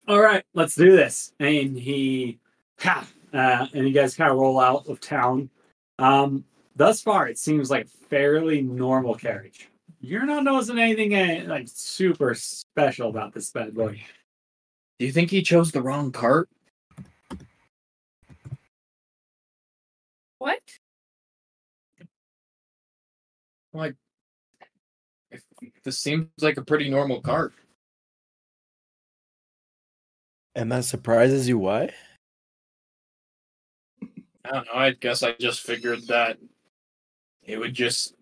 All 0.08 0.20
right, 0.20 0.44
let's 0.54 0.76
do 0.76 0.92
this. 0.96 1.32
And 1.40 1.78
he, 1.78 2.40
ha, 2.80 3.08
uh, 3.34 3.68
and 3.74 3.88
you 3.88 3.94
guys 3.94 4.16
kind 4.16 4.32
of 4.32 4.38
roll 4.38 4.60
out 4.60 4.88
of 4.88 5.00
town. 5.00 5.50
Um, 6.00 6.46
thus 6.76 7.02
far, 7.02 7.28
it 7.28 7.38
seems 7.38 7.70
like 7.70 7.88
fairly 7.88 8.62
normal 8.62 9.16
carriage. 9.16 9.70
You're 10.00 10.26
not 10.26 10.44
noticing 10.44 10.80
anything 10.80 11.14
uh, 11.16 11.46
like 11.48 11.68
super 11.68 12.34
special 12.34 13.10
about 13.10 13.34
this 13.34 13.52
bad 13.52 13.76
boy. 13.76 14.02
Do 15.00 15.06
you 15.06 15.12
think 15.12 15.30
he 15.30 15.42
chose 15.42 15.72
the 15.72 15.82
wrong 15.82 16.12
cart? 16.12 16.50
What? 20.40 20.60
Like, 23.74 23.96
if- 25.30 25.44
this 25.84 26.00
seems 26.00 26.28
like 26.40 26.58
a 26.58 26.66
pretty 26.66 26.90
normal 26.90 27.22
cart. 27.22 27.54
And 30.56 30.72
that 30.72 30.84
surprises 30.84 31.48
you 31.48 31.60
why? 31.60 31.92
I 34.46 34.52
don't 34.52 34.66
know. 34.66 34.74
I 34.74 34.92
guess 34.92 35.24
I 35.24 35.34
just 35.40 35.62
figured 35.62 36.08
that 36.08 36.38
it 37.44 37.58
would 37.58 37.74
just 37.74 38.16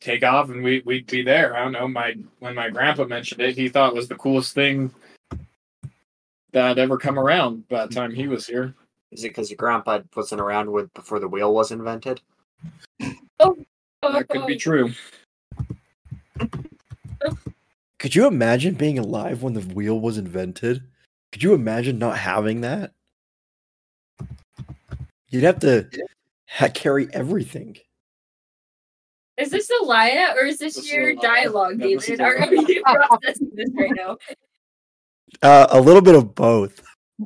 take 0.00 0.24
off 0.24 0.48
and 0.50 0.62
we 0.62 0.82
we'd 0.84 1.06
be 1.06 1.22
there. 1.22 1.56
I 1.56 1.62
don't 1.62 1.72
know. 1.72 1.88
My 1.88 2.14
when 2.38 2.54
my 2.54 2.70
grandpa 2.70 3.04
mentioned 3.04 3.40
it, 3.40 3.56
he 3.56 3.68
thought 3.68 3.92
it 3.92 3.96
was 3.96 4.08
the 4.08 4.14
coolest 4.16 4.54
thing 4.54 4.92
that 6.52 6.68
had 6.68 6.78
ever 6.78 6.98
come 6.98 7.18
around 7.18 7.68
by 7.68 7.86
the 7.86 7.94
time 7.94 8.14
he 8.14 8.28
was 8.28 8.46
here. 8.46 8.74
Is 9.12 9.24
it 9.24 9.28
because 9.28 9.50
your 9.50 9.56
grandpa 9.56 10.00
wasn't 10.14 10.40
around 10.40 10.70
with 10.70 10.92
before 10.94 11.18
the 11.18 11.28
wheel 11.28 11.52
was 11.52 11.72
invented? 11.72 12.20
Oh, 13.40 13.56
That 14.02 14.28
could 14.28 14.46
be 14.46 14.56
true. 14.56 14.92
Could 17.98 18.14
you 18.14 18.26
imagine 18.26 18.74
being 18.74 18.98
alive 18.98 19.42
when 19.42 19.52
the 19.52 19.60
wheel 19.60 20.00
was 20.00 20.16
invented? 20.16 20.82
Could 21.32 21.42
you 21.42 21.54
imagine 21.54 21.98
not 21.98 22.18
having 22.18 22.62
that? 22.62 22.92
You'd 25.30 25.44
have 25.44 25.60
to 25.60 25.88
ha- 26.48 26.68
carry 26.68 27.08
everything. 27.14 27.76
Is 29.36 29.50
this 29.50 29.70
a 29.80 29.84
lie 29.84 30.34
or 30.36 30.44
is 30.44 30.58
this, 30.58 30.74
This 30.74 30.92
your 30.92 31.10
a 31.10 31.16
dialogue, 31.16 31.80
is 31.80 32.04
David? 32.04 32.20
a 32.20 32.24
Are 32.24 32.54
you 32.54 32.82
processing 33.08 33.50
this 33.54 33.70
right 33.74 33.92
now? 33.96 34.18
Uh, 35.40 35.68
a 35.70 35.80
little 35.80 36.02
bit 36.02 36.14
of 36.14 36.34
both. 36.34 36.82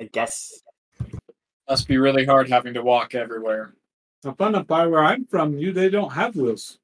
I 0.00 0.04
guess 0.12 0.62
Must 1.68 1.86
be 1.88 1.98
really 1.98 2.24
hard 2.24 2.48
having 2.48 2.74
to 2.74 2.82
walk 2.82 3.14
everywhere. 3.14 3.74
Up 4.24 4.40
on 4.40 4.54
up 4.54 4.66
by 4.66 4.86
where 4.86 5.04
I'm 5.04 5.26
from, 5.26 5.58
you 5.58 5.72
they 5.72 5.90
don't 5.90 6.12
have 6.12 6.36
wheels. 6.36 6.78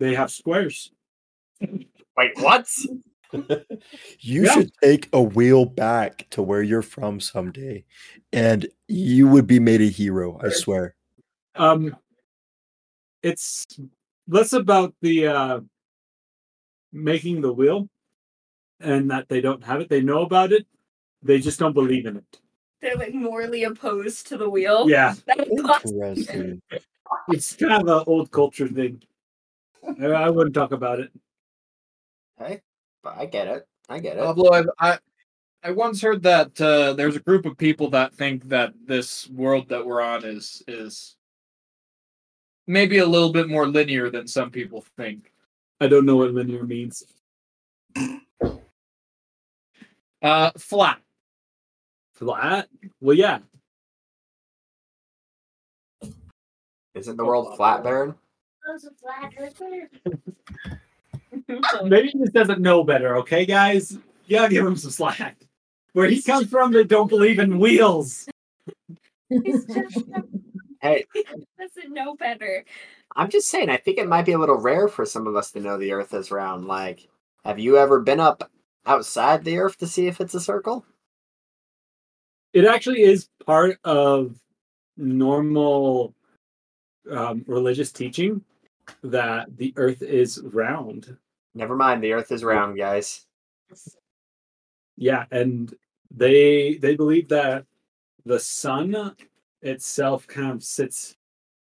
They 0.00 0.14
have 0.14 0.30
squares. 0.32 0.90
Wait, 1.60 2.32
what? 2.36 2.66
You 4.20 4.44
Yeah. 4.44 4.52
should 4.52 4.70
take 4.82 5.08
a 5.12 5.22
wheel 5.22 5.64
back 5.64 6.26
to 6.30 6.42
where 6.42 6.62
you're 6.62 6.82
from 6.82 7.20
someday, 7.20 7.84
and 8.32 8.66
you 8.88 9.28
would 9.28 9.46
be 9.46 9.58
made 9.58 9.80
a 9.80 9.86
hero. 9.88 10.38
I 10.42 10.48
swear. 10.50 10.94
Um, 11.54 11.96
it's 13.22 13.66
less 14.28 14.52
about 14.52 14.94
the 15.00 15.26
uh, 15.28 15.60
making 16.92 17.40
the 17.40 17.52
wheel, 17.52 17.88
and 18.80 19.10
that 19.10 19.28
they 19.28 19.40
don't 19.40 19.64
have 19.64 19.80
it. 19.80 19.88
They 19.88 20.00
know 20.00 20.22
about 20.22 20.52
it. 20.52 20.66
They 21.22 21.40
just 21.40 21.58
don't 21.58 21.72
believe 21.72 22.06
in 22.06 22.16
it. 22.18 22.40
They're 22.80 22.96
like 22.96 23.14
morally 23.14 23.64
opposed 23.64 24.26
to 24.28 24.36
the 24.36 24.48
wheel. 24.48 24.88
Yeah, 24.88 25.14
Interesting. 25.50 26.60
it's 27.28 27.56
kind 27.56 27.82
of 27.82 27.88
an 27.88 28.04
old 28.06 28.30
culture 28.30 28.68
thing. 28.68 29.02
I, 30.00 30.06
I 30.06 30.30
wouldn't 30.30 30.54
talk 30.54 30.72
about 30.72 31.00
it. 31.00 31.10
Hey, 32.38 32.60
but 33.06 33.16
I 33.16 33.26
get 33.26 33.46
it. 33.46 33.68
I 33.88 34.00
get 34.00 34.16
it. 34.16 34.24
Pablo, 34.24 34.50
I've, 34.50 34.68
I 34.80 34.98
I 35.62 35.70
once 35.70 36.02
heard 36.02 36.22
that 36.24 36.60
uh, 36.60 36.92
there's 36.94 37.14
a 37.14 37.20
group 37.20 37.46
of 37.46 37.56
people 37.56 37.88
that 37.90 38.12
think 38.12 38.48
that 38.48 38.74
this 38.84 39.28
world 39.30 39.68
that 39.68 39.86
we're 39.86 40.00
on 40.00 40.24
is 40.24 40.62
is 40.66 41.16
maybe 42.66 42.98
a 42.98 43.06
little 43.06 43.32
bit 43.32 43.48
more 43.48 43.68
linear 43.68 44.10
than 44.10 44.26
some 44.26 44.50
people 44.50 44.84
think. 44.96 45.32
I 45.80 45.86
don't 45.86 46.04
know 46.04 46.16
what 46.16 46.34
linear 46.34 46.64
means. 46.64 47.04
Uh, 50.20 50.50
flat. 50.58 50.98
Flat? 52.14 52.68
Well, 53.00 53.16
yeah. 53.16 53.38
Isn't 56.94 57.16
the 57.16 57.24
world 57.24 57.56
flat, 57.56 57.84
Baron? 57.84 58.16
Maybe 61.84 62.08
he 62.08 62.18
just 62.18 62.32
doesn't 62.32 62.60
know 62.60 62.84
better, 62.84 63.16
okay, 63.18 63.46
guys? 63.46 63.98
You 64.26 64.36
gotta 64.36 64.52
give 64.52 64.66
him 64.66 64.76
some 64.76 64.90
slack. 64.90 65.36
Where 65.92 66.08
he 66.08 66.20
comes 66.20 66.48
from, 66.48 66.72
they 66.72 66.84
don't 66.84 67.08
believe 67.08 67.38
in 67.38 67.58
wheels. 67.58 68.28
He's 69.28 69.64
just 69.64 70.04
Hey, 70.82 71.06
doesn't 71.58 71.92
know 71.92 72.14
better. 72.16 72.64
I'm 73.16 73.30
just 73.30 73.48
saying, 73.48 73.70
I 73.70 73.78
think 73.78 73.98
it 73.98 74.08
might 74.08 74.26
be 74.26 74.32
a 74.32 74.38
little 74.38 74.58
rare 74.58 74.88
for 74.88 75.06
some 75.06 75.26
of 75.26 75.34
us 75.34 75.50
to 75.52 75.60
know 75.60 75.78
the 75.78 75.92
Earth 75.92 76.12
is 76.12 76.30
round. 76.30 76.66
Like, 76.66 77.08
have 77.44 77.58
you 77.58 77.78
ever 77.78 78.00
been 78.00 78.20
up 78.20 78.50
outside 78.84 79.42
the 79.42 79.58
Earth 79.58 79.78
to 79.78 79.86
see 79.86 80.06
if 80.06 80.20
it's 80.20 80.34
a 80.34 80.40
circle? 80.40 80.84
It 82.52 82.66
actually 82.66 83.02
is 83.02 83.28
part 83.44 83.78
of 83.84 84.36
normal 84.96 86.14
um, 87.10 87.44
religious 87.46 87.92
teaching 87.92 88.42
that 89.02 89.56
the 89.56 89.72
earth 89.76 90.02
is 90.02 90.40
round. 90.42 91.16
Never 91.56 91.74
mind, 91.74 92.04
the 92.04 92.12
Earth 92.12 92.32
is 92.32 92.44
round, 92.44 92.76
guys. 92.76 93.24
Yeah, 94.98 95.24
and 95.30 95.74
they 96.14 96.74
they 96.74 96.94
believe 96.94 97.28
that 97.30 97.64
the 98.26 98.38
sun 98.38 99.16
itself 99.62 100.26
kind 100.26 100.52
of 100.52 100.62
sits 100.62 101.16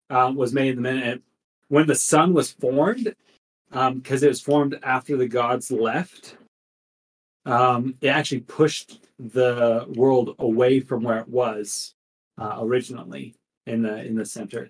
um, 0.10 0.36
was 0.36 0.54
made 0.54 0.70
in 0.70 0.76
the 0.78 0.82
minute 0.82 1.22
when 1.68 1.88
the 1.88 1.96
sun 1.96 2.34
was 2.34 2.52
formed 2.52 3.14
because 3.70 4.24
it 4.24 4.30
was 4.30 4.40
formed 4.40 4.80
after 4.82 5.18
the 5.18 5.28
gods 5.28 5.72
left. 5.72 6.38
Um, 7.46 7.96
it 8.00 8.08
actually 8.08 8.42
pushed 8.42 9.02
the 9.20 9.86
world 9.96 10.36
away 10.40 10.80
from 10.80 11.04
where 11.04 11.20
it 11.20 11.28
was 11.28 11.96
uh, 12.38 12.60
originally 12.60 13.36
in 13.68 13.82
the 13.82 14.06
in 14.06 14.16
the 14.16 14.26
center. 14.26 14.70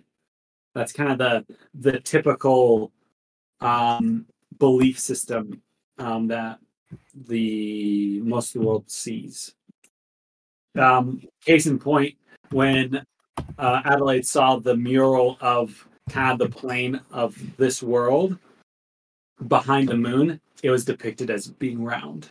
That's 0.74 0.94
kind 0.94 1.12
of 1.12 1.20
the 1.20 1.46
the 1.76 2.00
typical 2.00 2.92
um, 3.60 4.26
belief 4.62 5.00
system 5.00 5.60
um, 5.98 6.28
that 6.28 6.60
the 7.28 8.22
most 8.22 8.56
of 8.56 8.62
the 8.62 8.68
world 8.68 8.90
sees. 8.90 9.56
Um, 10.78 11.24
case 11.44 11.66
in 11.66 11.80
point, 11.80 12.14
when 12.52 13.04
uh, 13.58 13.82
Adilaide 13.82 14.26
saw 14.26 14.58
the 14.58 14.78
mural 14.78 15.38
of 15.42 15.88
kind 16.12 16.40
of 16.40 16.52
the 16.52 16.56
plane 16.56 17.02
of 17.12 17.36
this 17.58 17.82
world 17.82 18.38
behind 19.48 19.90
the 19.90 19.98
moon, 19.98 20.40
it 20.62 20.70
was 20.70 20.86
depicted 20.86 21.32
as 21.32 21.48
being 21.48 21.84
round. 21.84 22.30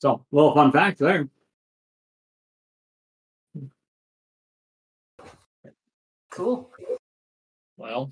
So, 0.00 0.24
little 0.32 0.54
fun 0.54 0.72
fact 0.72 0.98
there. 0.98 1.28
Cool. 6.30 6.70
Well, 7.76 8.10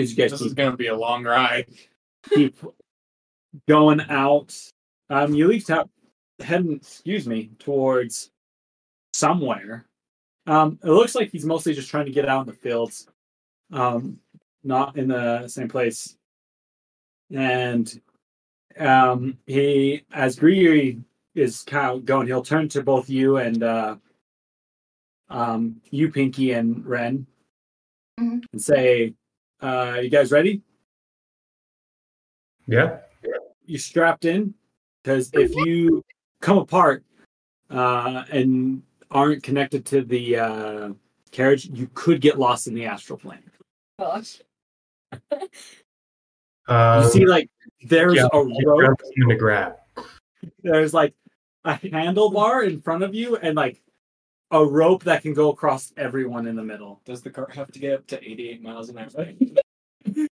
As 0.00 0.10
you 0.10 0.16
guys 0.16 0.30
this 0.30 0.40
is 0.40 0.54
going 0.54 0.70
to 0.70 0.76
be 0.76 0.86
a 0.86 0.96
long 0.96 1.24
ride. 1.24 1.66
keep 2.34 2.56
going 3.68 4.00
out, 4.08 4.54
um, 5.08 5.34
you 5.34 5.48
leave 5.48 5.68
out 5.70 5.88
heading, 6.40 6.76
excuse 6.76 7.26
me, 7.26 7.50
towards 7.58 8.30
somewhere. 9.12 9.86
Um, 10.46 10.78
it 10.82 10.88
looks 10.88 11.14
like 11.14 11.30
he's 11.30 11.44
mostly 11.44 11.74
just 11.74 11.90
trying 11.90 12.06
to 12.06 12.12
get 12.12 12.28
out 12.28 12.42
in 12.42 12.46
the 12.46 12.52
fields, 12.58 13.06
um, 13.72 14.18
not 14.64 14.96
in 14.96 15.08
the 15.08 15.48
same 15.48 15.68
place. 15.68 16.16
And 17.32 18.00
um, 18.78 19.38
he, 19.46 20.02
as 20.12 20.36
Greedy 20.36 21.02
is 21.34 21.62
kind 21.62 21.90
of 21.90 22.04
going, 22.04 22.26
he'll 22.26 22.42
turn 22.42 22.68
to 22.70 22.82
both 22.82 23.08
you 23.08 23.36
and 23.36 23.62
uh, 23.62 23.96
um, 25.28 25.80
you, 25.90 26.10
Pinky, 26.10 26.52
and 26.52 26.84
Ren, 26.86 27.26
Mhm. 28.18 28.44
and 28.52 28.62
say, 28.62 29.14
uh, 29.62 29.98
"You 30.02 30.10
guys 30.10 30.32
ready? 30.32 30.62
Yeah. 32.66 32.98
You 33.66 33.78
strapped 33.78 34.24
in? 34.24 34.54
Because 35.02 35.30
if 35.32 35.54
you 35.54 36.02
come 36.40 36.58
apart 36.58 37.04
uh, 37.70 38.24
and 38.30 38.82
aren't 39.10 39.42
connected 39.42 39.84
to 39.86 40.02
the 40.02 40.36
uh, 40.36 40.88
carriage, 41.30 41.66
you 41.72 41.88
could 41.94 42.20
get 42.20 42.38
lost 42.38 42.66
in 42.66 42.74
the 42.74 42.86
astral 42.86 43.18
plane. 43.18 43.42
Gosh. 43.98 44.40
Uh, 46.68 47.02
you 47.02 47.10
see, 47.10 47.26
like 47.26 47.50
there's 47.82 48.14
yeah, 48.14 48.28
a 48.32 48.38
I 48.38 48.42
rope. 48.64 49.00
to 49.28 49.34
grab. 49.34 49.74
There's 50.62 50.94
like 50.94 51.14
a 51.64 51.74
handlebar 51.74 52.64
in 52.64 52.80
front 52.80 53.02
of 53.02 53.12
you, 53.12 53.34
and 53.38 53.56
like 53.56 53.82
a 54.50 54.64
rope 54.64 55.04
that 55.04 55.22
can 55.22 55.32
go 55.32 55.50
across 55.50 55.92
everyone 55.96 56.46
in 56.46 56.56
the 56.56 56.62
middle. 56.62 57.00
Does 57.04 57.22
the 57.22 57.30
cart 57.30 57.54
have 57.54 57.70
to 57.72 57.78
get 57.78 57.94
up 57.94 58.06
to 58.08 58.22
88 58.22 58.62
miles 58.62 58.88
an 58.88 58.98
hour? 58.98 60.26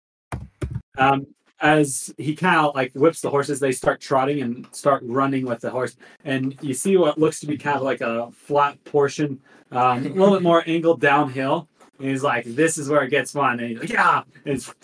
um, 0.99 1.27
as 1.61 2.13
he 2.19 2.35
kind 2.37 2.67
of 2.67 2.75
like 2.75 2.93
whips 2.93 3.21
the 3.21 3.31
horses, 3.31 3.59
they 3.59 3.73
start 3.73 4.01
trotting 4.01 4.43
and 4.43 4.67
start 4.73 5.03
running 5.05 5.47
with 5.47 5.61
the 5.61 5.71
horse, 5.71 5.97
and 6.25 6.57
you 6.61 6.75
see 6.75 6.97
what 6.97 7.19
looks 7.19 7.41
to 7.41 7.47
be 7.47 7.57
kind 7.57 7.77
of 7.77 7.83
like 7.83 8.01
a 8.01 8.31
flat 8.33 8.83
portion, 8.85 9.41
um, 9.73 10.05
a 10.05 10.09
little 10.09 10.35
bit 10.35 10.43
more 10.43 10.63
angled 10.69 11.01
downhill. 11.01 11.69
And 11.99 12.09
he's 12.09 12.23
like, 12.23 12.45
"This 12.45 12.77
is 12.79 12.89
where 12.89 13.03
it 13.03 13.11
gets 13.11 13.33
fun." 13.33 13.61
And 13.61 13.71
he's 13.71 13.79
like, 13.79 13.89
"Yeah!" 13.91 14.23
And 14.45 14.55
it's 14.55 14.75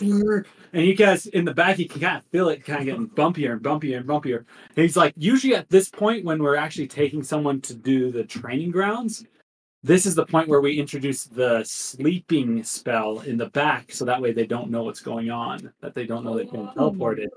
and 0.73 0.87
you 0.87 0.95
guys 0.95 1.27
in 1.27 1.45
the 1.45 1.55
back, 1.55 1.79
you 1.79 1.89
can 1.89 2.01
kind 2.01 2.19
of 2.19 2.25
feel 2.27 2.49
it 2.49 2.65
kind 2.65 2.81
of 2.81 2.87
getting 2.87 3.09
bumpier 3.09 3.53
and 3.53 3.63
bumpier 3.63 3.97
and 3.97 4.07
bumpier. 4.07 4.39
And 4.39 4.77
he's 4.77 4.97
like, 4.97 5.15
usually 5.17 5.55
at 5.55 5.69
this 5.69 5.89
point 5.89 6.25
when 6.25 6.43
we're 6.43 6.57
actually 6.57 6.87
taking 6.87 7.23
someone 7.23 7.61
to 7.63 7.75
do 7.75 8.13
the 8.13 8.25
training 8.25 8.71
grounds, 8.71 9.25
this 9.83 10.07
is 10.07 10.15
the 10.15 10.27
point 10.27 10.49
where 10.49 10.61
we 10.61 10.79
introduce 10.79 11.25
the 11.25 11.65
sleeping 11.65 12.63
spell 12.63 13.21
in 13.21 13.39
the 13.39 13.49
back, 13.49 13.93
so 13.93 14.05
that 14.05 14.21
way 14.21 14.31
they 14.33 14.47
don't 14.47 14.71
know 14.71 14.85
what's 14.85 15.01
going 15.01 15.31
on, 15.31 15.73
that 15.81 15.95
they 15.95 16.07
don't 16.07 16.25
know 16.25 16.37
they've 16.37 16.51
been 16.51 16.69
teleported. 16.69 17.29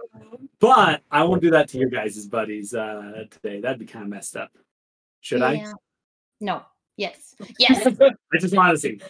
But 0.60 1.02
I 1.10 1.24
won't 1.24 1.42
do 1.42 1.52
that 1.52 1.70
to 1.70 1.78
your 1.78 1.90
guys' 1.90 2.28
buddies 2.28 2.74
uh, 2.74 3.24
today. 3.32 3.62
That'd 3.62 3.80
be 3.80 3.86
kind 3.86 4.04
of 4.04 4.10
messed 4.10 4.36
up. 4.36 4.52
Should 5.22 5.42
I? 5.42 5.66
No. 6.42 6.64
Yes. 6.98 7.36
Yes. 7.60 7.86
I 7.88 8.38
just 8.40 8.56
want 8.56 8.74
to 8.74 8.80
see. 8.80 9.02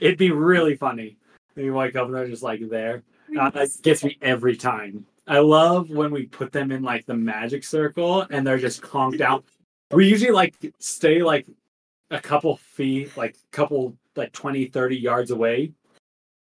It'd 0.00 0.18
be 0.18 0.30
really 0.30 0.76
funny. 0.76 1.16
And 1.56 1.64
you 1.64 1.74
wake 1.74 1.96
up 1.96 2.06
and 2.06 2.14
they're 2.14 2.28
just 2.28 2.42
like 2.42 2.68
there. 2.68 3.02
Uh, 3.38 3.50
that 3.50 3.70
gets 3.82 4.04
me 4.04 4.18
every 4.22 4.56
time. 4.56 5.06
I 5.26 5.38
love 5.38 5.90
when 5.90 6.10
we 6.10 6.26
put 6.26 6.52
them 6.52 6.70
in 6.70 6.82
like 6.82 7.06
the 7.06 7.14
magic 7.14 7.64
circle 7.64 8.26
and 8.30 8.46
they're 8.46 8.58
just 8.58 8.82
conked 8.82 9.20
out. 9.20 9.44
We 9.90 10.08
usually 10.08 10.32
like 10.32 10.54
stay 10.78 11.22
like 11.22 11.46
a 12.10 12.20
couple 12.20 12.56
feet, 12.56 13.16
like 13.16 13.36
couple 13.50 13.96
like 14.16 14.32
20, 14.32 14.66
30 14.66 14.96
yards 14.96 15.30
away 15.30 15.72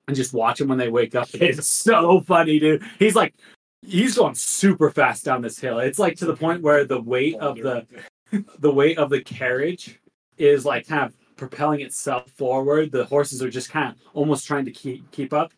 and 0.08 0.16
just 0.16 0.34
watch 0.34 0.60
them 0.60 0.68
when 0.68 0.78
they 0.78 0.90
wake 0.90 1.16
up. 1.16 1.30
It's 1.34 1.68
so 1.68 2.22
funny, 2.22 2.60
dude. 2.60 2.84
He's 3.00 3.16
like, 3.16 3.34
he's 3.82 4.18
going 4.18 4.36
super 4.36 4.92
fast 4.92 5.24
down 5.24 5.42
this 5.42 5.60
hill. 5.60 5.80
It's 5.80 6.00
like 6.00 6.18
to 6.18 6.26
the 6.26 6.36
point 6.36 6.62
where 6.62 6.86
the 6.86 7.02
weight 7.02 7.36
of 7.36 7.58
the 7.58 7.86
the 8.60 8.72
weight 8.72 8.98
of 8.98 9.10
the 9.10 9.22
carriage 9.22 10.01
is 10.38 10.66
like 10.66 10.88
kind 10.88 11.04
of 11.04 11.14
propelling 11.36 11.82
itself 11.82 12.30
forward. 12.32 12.92
The 12.92 13.06
horses 13.06 13.42
are 13.42 13.50
just 13.50 13.70
kind 13.70 13.90
of 13.90 13.96
almost 14.14 14.46
trying 14.46 14.66
to 14.66 14.72
keep 14.72 15.10
keep 15.12 15.34
up. 15.34 15.54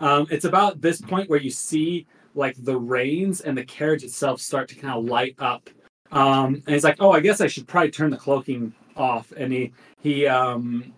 Um, 0.00 0.26
it's 0.30 0.44
about 0.44 0.80
this 0.80 1.00
point 1.00 1.30
where 1.30 1.40
you 1.40 1.50
see 1.50 2.06
like 2.34 2.56
the 2.58 2.76
reins 2.76 3.40
and 3.40 3.56
the 3.56 3.64
carriage 3.64 4.04
itself 4.04 4.40
start 4.40 4.68
to 4.68 4.74
kind 4.74 4.94
of 4.94 5.04
light 5.04 5.34
up. 5.38 5.70
Um, 6.10 6.62
and 6.66 6.74
he's 6.74 6.84
like, 6.84 6.96
"Oh, 7.00 7.10
I 7.10 7.20
guess 7.20 7.40
I 7.40 7.46
should 7.46 7.66
probably 7.66 7.90
turn 7.90 8.10
the 8.10 8.16
cloaking 8.16 8.74
off." 8.96 9.32
And 9.36 9.52
he 9.52 9.72
he 10.00 10.26
um, 10.26 10.92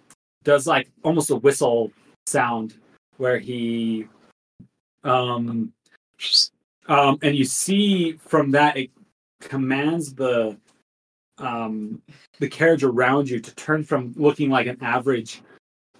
does 0.44 0.66
like 0.66 0.88
almost 1.02 1.30
a 1.30 1.36
whistle 1.36 1.92
sound 2.26 2.74
where 3.16 3.38
he 3.38 4.06
um, 5.04 5.72
um, 6.88 7.18
and 7.22 7.36
you 7.36 7.44
see 7.44 8.12
from 8.12 8.50
that 8.52 8.76
it 8.76 8.90
commands 9.40 10.14
the 10.14 10.56
um, 11.38 12.02
the 12.38 12.48
carriage 12.48 12.84
around 12.84 13.28
you 13.28 13.40
to 13.40 13.54
turn 13.54 13.84
from 13.84 14.12
looking 14.16 14.50
like 14.50 14.66
an 14.66 14.78
average 14.80 15.42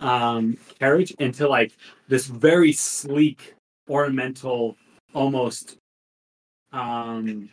um, 0.01 0.57
carriage 0.79 1.11
into 1.13 1.49
like 1.49 1.73
this 2.09 2.27
very 2.27 2.73
sleek, 2.73 3.55
ornamental, 3.89 4.77
almost 5.15 5.79
um, 6.73 7.49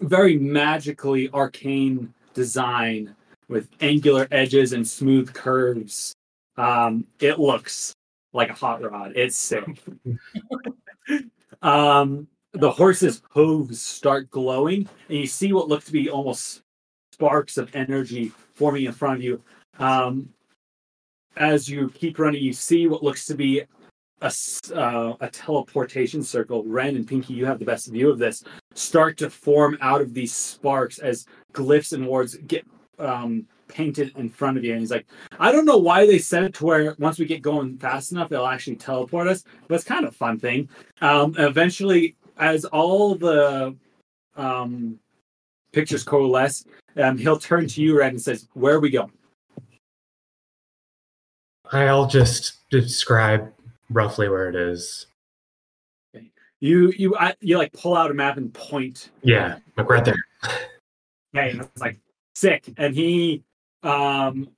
very 0.00 0.38
magically 0.38 1.30
arcane 1.30 2.12
design 2.34 3.14
with 3.48 3.68
angular 3.80 4.28
edges 4.30 4.72
and 4.72 4.86
smooth 4.86 5.32
curves. 5.32 6.14
Um, 6.56 7.06
it 7.20 7.38
looks 7.38 7.94
like 8.32 8.50
a 8.50 8.54
hot 8.54 8.82
rod. 8.82 9.12
It's 9.16 9.36
sick. 9.36 9.64
um, 11.62 12.28
the 12.52 12.70
horse's 12.70 13.22
hooves 13.30 13.80
start 13.80 14.30
glowing, 14.30 14.88
and 15.08 15.18
you 15.18 15.26
see 15.26 15.52
what 15.52 15.68
looks 15.68 15.86
to 15.86 15.92
be 15.92 16.10
almost 16.10 16.62
sparks 17.18 17.58
of 17.58 17.74
energy 17.74 18.30
forming 18.54 18.84
in 18.84 18.92
front 18.92 19.16
of 19.16 19.24
you. 19.24 19.42
Um, 19.80 20.28
as 21.36 21.68
you 21.68 21.90
keep 21.90 22.18
running, 22.18 22.42
you 22.42 22.52
see 22.52 22.86
what 22.86 23.02
looks 23.02 23.26
to 23.26 23.34
be 23.34 23.62
a, 24.20 24.32
uh, 24.74 25.14
a 25.20 25.28
teleportation 25.28 26.22
circle. 26.22 26.62
Ren 26.64 26.94
and 26.94 27.06
Pinky, 27.06 27.34
you 27.34 27.44
have 27.44 27.58
the 27.58 27.64
best 27.64 27.88
view 27.88 28.08
of 28.08 28.18
this. 28.18 28.44
Start 28.74 29.16
to 29.18 29.30
form 29.30 29.76
out 29.80 30.00
of 30.00 30.14
these 30.14 30.32
sparks 30.32 31.00
as 31.00 31.26
glyphs 31.52 31.92
and 31.92 32.06
wards 32.06 32.36
get 32.46 32.64
um, 33.00 33.46
painted 33.66 34.12
in 34.16 34.28
front 34.28 34.56
of 34.56 34.64
you. 34.64 34.72
And 34.72 34.80
he's 34.80 34.90
like, 34.92 35.06
I 35.40 35.50
don't 35.50 35.64
know 35.64 35.76
why 35.76 36.06
they 36.06 36.18
set 36.18 36.44
it 36.44 36.54
to 36.54 36.66
where 36.66 36.94
once 36.98 37.18
we 37.18 37.26
get 37.26 37.42
going 37.42 37.78
fast 37.78 38.12
enough, 38.12 38.30
it'll 38.30 38.46
actually 38.46 38.76
teleport 38.76 39.26
us, 39.26 39.42
but 39.66 39.74
it's 39.74 39.84
kind 39.84 40.04
of 40.04 40.14
fun 40.14 40.38
thing. 40.38 40.68
Um, 41.00 41.34
eventually, 41.36 42.16
as 42.36 42.64
all 42.64 43.16
the 43.16 43.76
um, 44.36 45.00
pictures 45.78 46.02
coalesce, 46.02 46.64
um, 46.96 47.16
he'll 47.16 47.38
turn 47.38 47.68
to 47.68 47.80
you, 47.80 47.96
Ren, 47.96 48.10
and 48.10 48.20
says, 48.20 48.48
Where 48.54 48.74
are 48.74 48.80
we 48.80 48.90
going? 48.90 49.12
I'll 51.70 52.08
just 52.08 52.68
describe 52.68 53.52
roughly 53.88 54.28
where 54.28 54.48
it 54.48 54.56
is. 54.56 55.06
You 56.60 56.92
you 56.96 57.14
I, 57.16 57.34
you 57.40 57.56
like 57.56 57.72
pull 57.72 57.96
out 57.96 58.10
a 58.10 58.14
map 58.14 58.36
and 58.36 58.52
point. 58.52 59.10
Yeah, 59.22 59.58
like 59.76 59.88
right 59.88 60.04
there. 60.04 60.16
Okay, 60.44 61.50
and 61.50 61.60
it's 61.60 61.80
like 61.80 62.00
sick, 62.34 62.64
and 62.76 62.92
he 62.92 63.44
um 63.84 64.48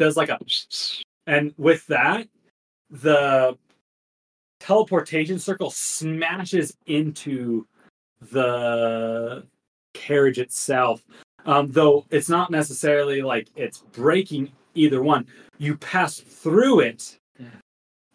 does 0.00 0.16
like 0.16 0.30
a 0.30 0.38
and 1.28 1.54
with 1.56 1.86
that 1.86 2.26
the 2.90 3.56
teleportation 4.58 5.38
circle 5.38 5.70
smashes 5.70 6.76
into 6.86 7.68
the 8.32 9.46
carriage 9.94 10.38
itself. 10.38 11.02
Um, 11.46 11.70
though 11.70 12.06
it's 12.10 12.28
not 12.28 12.50
necessarily 12.50 13.22
like 13.22 13.48
it's 13.56 13.78
breaking 13.92 14.52
either 14.74 15.02
one. 15.02 15.26
You 15.58 15.76
pass 15.76 16.18
through 16.18 16.80
it, 16.80 17.18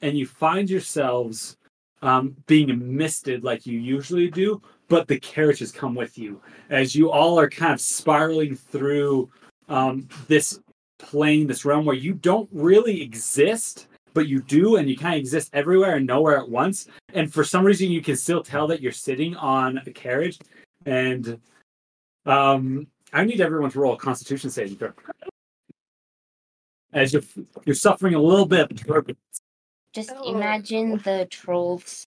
and 0.02 0.18
you 0.18 0.26
find 0.26 0.70
yourselves 0.70 1.58
um, 2.02 2.36
being 2.48 2.98
misted 2.98 3.44
like 3.44 3.66
you 3.66 3.78
usually 3.78 4.30
do, 4.30 4.62
but 4.88 5.08
the 5.08 5.20
carriage 5.20 5.60
has 5.60 5.72
come 5.72 5.96
with 5.96 6.18
you 6.18 6.42
as 6.70 6.96
you 6.96 7.12
all 7.12 7.40
are 7.40 7.50
kind 7.50 7.74
of 7.74 7.82
spiraling 7.82 8.56
through 8.56 9.30
um, 9.68 10.08
this 10.28 10.60
plane, 10.98 11.48
this 11.48 11.66
realm 11.66 11.86
where 11.86 11.96
you 11.96 12.14
don't 12.14 12.50
really 12.52 13.02
exist, 13.02 13.88
but 14.14 14.28
you 14.28 14.42
do, 14.42 14.78
and 14.78 14.90
you 14.90 14.98
kind 14.98 15.16
of 15.16 15.20
exist 15.20 15.50
everywhere 15.54 15.96
and 15.96 16.08
nowhere 16.08 16.38
at 16.38 16.50
once. 16.50 16.88
And 17.14 17.32
for 17.32 17.44
some 17.44 17.64
reason, 17.64 17.90
you 17.92 18.02
can 18.02 18.16
still 18.16 18.44
tell 18.44 18.68
that 18.68 18.82
you're 18.82 18.92
sitting 18.92 19.36
on 19.36 19.82
a 19.86 19.92
carriage. 19.92 20.40
And 20.86 21.40
um, 22.30 22.88
I 23.12 23.24
need 23.24 23.42
everyone 23.42 23.72
to 23.72 23.80
roll 23.80 23.94
a 23.94 23.98
Constitution 23.98 24.50
saving 24.50 24.78
throw. 24.78 24.92
As 26.94 27.14
you're, 27.14 27.24
you're 27.66 27.76
suffering 27.76 28.14
a 28.16 28.22
little 28.22 28.46
bit. 28.46 28.82
Just 29.94 30.12
imagine 30.26 30.98
the 31.04 31.28
trolls 31.30 32.06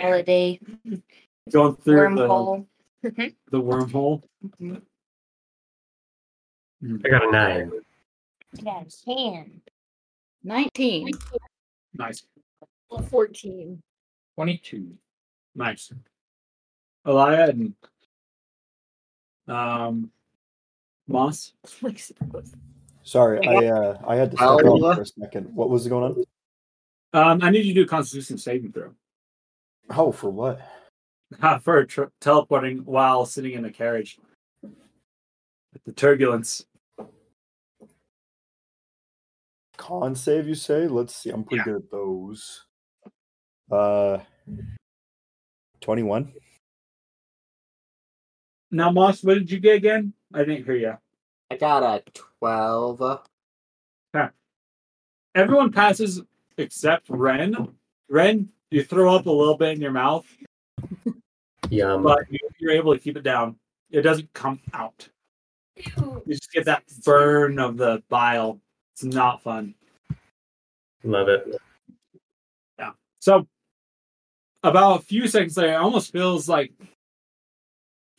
holiday 0.00 0.58
going 1.50 1.76
through 1.76 2.16
the 2.16 2.22
wormhole. 2.22 2.66
the, 3.02 3.34
the 3.50 3.60
wormhole. 3.60 4.22
I 6.82 7.08
got 7.08 7.28
a 7.28 7.30
nine. 7.30 7.72
Yeah, 8.62 8.82
can. 9.04 9.60
19. 10.42 11.10
Nice. 11.94 12.24
14. 13.10 13.82
22. 14.36 14.92
Nice. 15.54 15.92
Elia 17.06 17.50
and 17.50 17.74
um, 19.48 20.10
Moss. 21.06 21.52
Like 21.82 21.98
super 21.98 22.24
close. 22.26 22.52
Sorry, 23.02 23.46
I 23.46 23.66
uh, 23.66 23.98
I 24.06 24.16
had 24.16 24.30
to 24.30 24.36
step 24.36 24.48
Well, 24.64 24.86
out 24.86 24.96
for 24.96 25.02
a 25.02 25.06
second. 25.06 25.54
What 25.54 25.68
was 25.68 25.86
going 25.86 26.14
on? 27.12 27.22
Um, 27.22 27.40
I 27.42 27.50
need 27.50 27.66
you 27.66 27.74
to 27.74 27.80
do 27.80 27.84
a 27.84 27.88
Constitution 27.88 28.38
saving 28.38 28.72
throw 28.72 28.92
Oh, 29.90 30.10
for 30.10 30.30
what? 30.30 30.60
uh, 31.42 31.58
for 31.60 31.84
tr- 31.84 32.04
teleporting 32.20 32.78
while 32.78 33.26
sitting 33.26 33.52
in 33.52 33.64
a 33.66 33.70
carriage. 33.70 34.18
With 34.62 35.84
the 35.84 35.92
turbulence. 35.92 36.64
Con 39.76 40.14
save, 40.14 40.48
you 40.48 40.54
say? 40.54 40.86
Let's 40.86 41.14
see. 41.14 41.30
I'm 41.30 41.44
pretty 41.44 41.64
good 41.64 41.76
at 41.76 41.90
those. 41.90 42.64
Uh, 43.70 44.18
twenty-one. 45.80 46.32
Now, 48.74 48.90
Moss, 48.90 49.22
what 49.22 49.34
did 49.34 49.52
you 49.52 49.60
get 49.60 49.76
again? 49.76 50.12
I 50.34 50.38
didn't 50.40 50.64
hear 50.64 50.74
you. 50.74 50.98
I 51.48 51.56
got 51.56 51.84
a 51.84 52.02
12. 52.50 53.20
Everyone 55.36 55.70
passes 55.72 56.22
except 56.58 57.08
Ren. 57.08 57.68
Ren, 58.08 58.48
you 58.72 58.82
throw 58.82 59.14
up 59.14 59.26
a 59.26 59.30
little 59.30 59.56
bit 59.56 59.74
in 59.76 59.80
your 59.80 59.90
mouth, 59.92 60.26
Yum. 61.70 62.02
but 62.02 62.30
you- 62.30 62.38
you're 62.58 62.72
able 62.72 62.94
to 62.94 63.00
keep 63.00 63.16
it 63.16 63.22
down. 63.22 63.58
It 63.90 64.02
doesn't 64.02 64.32
come 64.32 64.60
out. 64.72 65.08
Ew. 65.76 66.22
You 66.26 66.34
just 66.34 66.52
get 66.52 66.64
that 66.66 66.84
burn 67.04 67.58
of 67.58 67.76
the 67.76 68.02
bile. 68.08 68.60
It's 68.92 69.04
not 69.04 69.42
fun. 69.42 69.74
Love 71.02 71.28
it. 71.28 71.60
Yeah. 72.78 72.92
So, 73.20 73.46
about 74.62 75.00
a 75.00 75.02
few 75.04 75.26
seconds 75.28 75.56
later, 75.56 75.72
it 75.72 75.76
almost 75.76 76.12
feels 76.12 76.48
like 76.48 76.72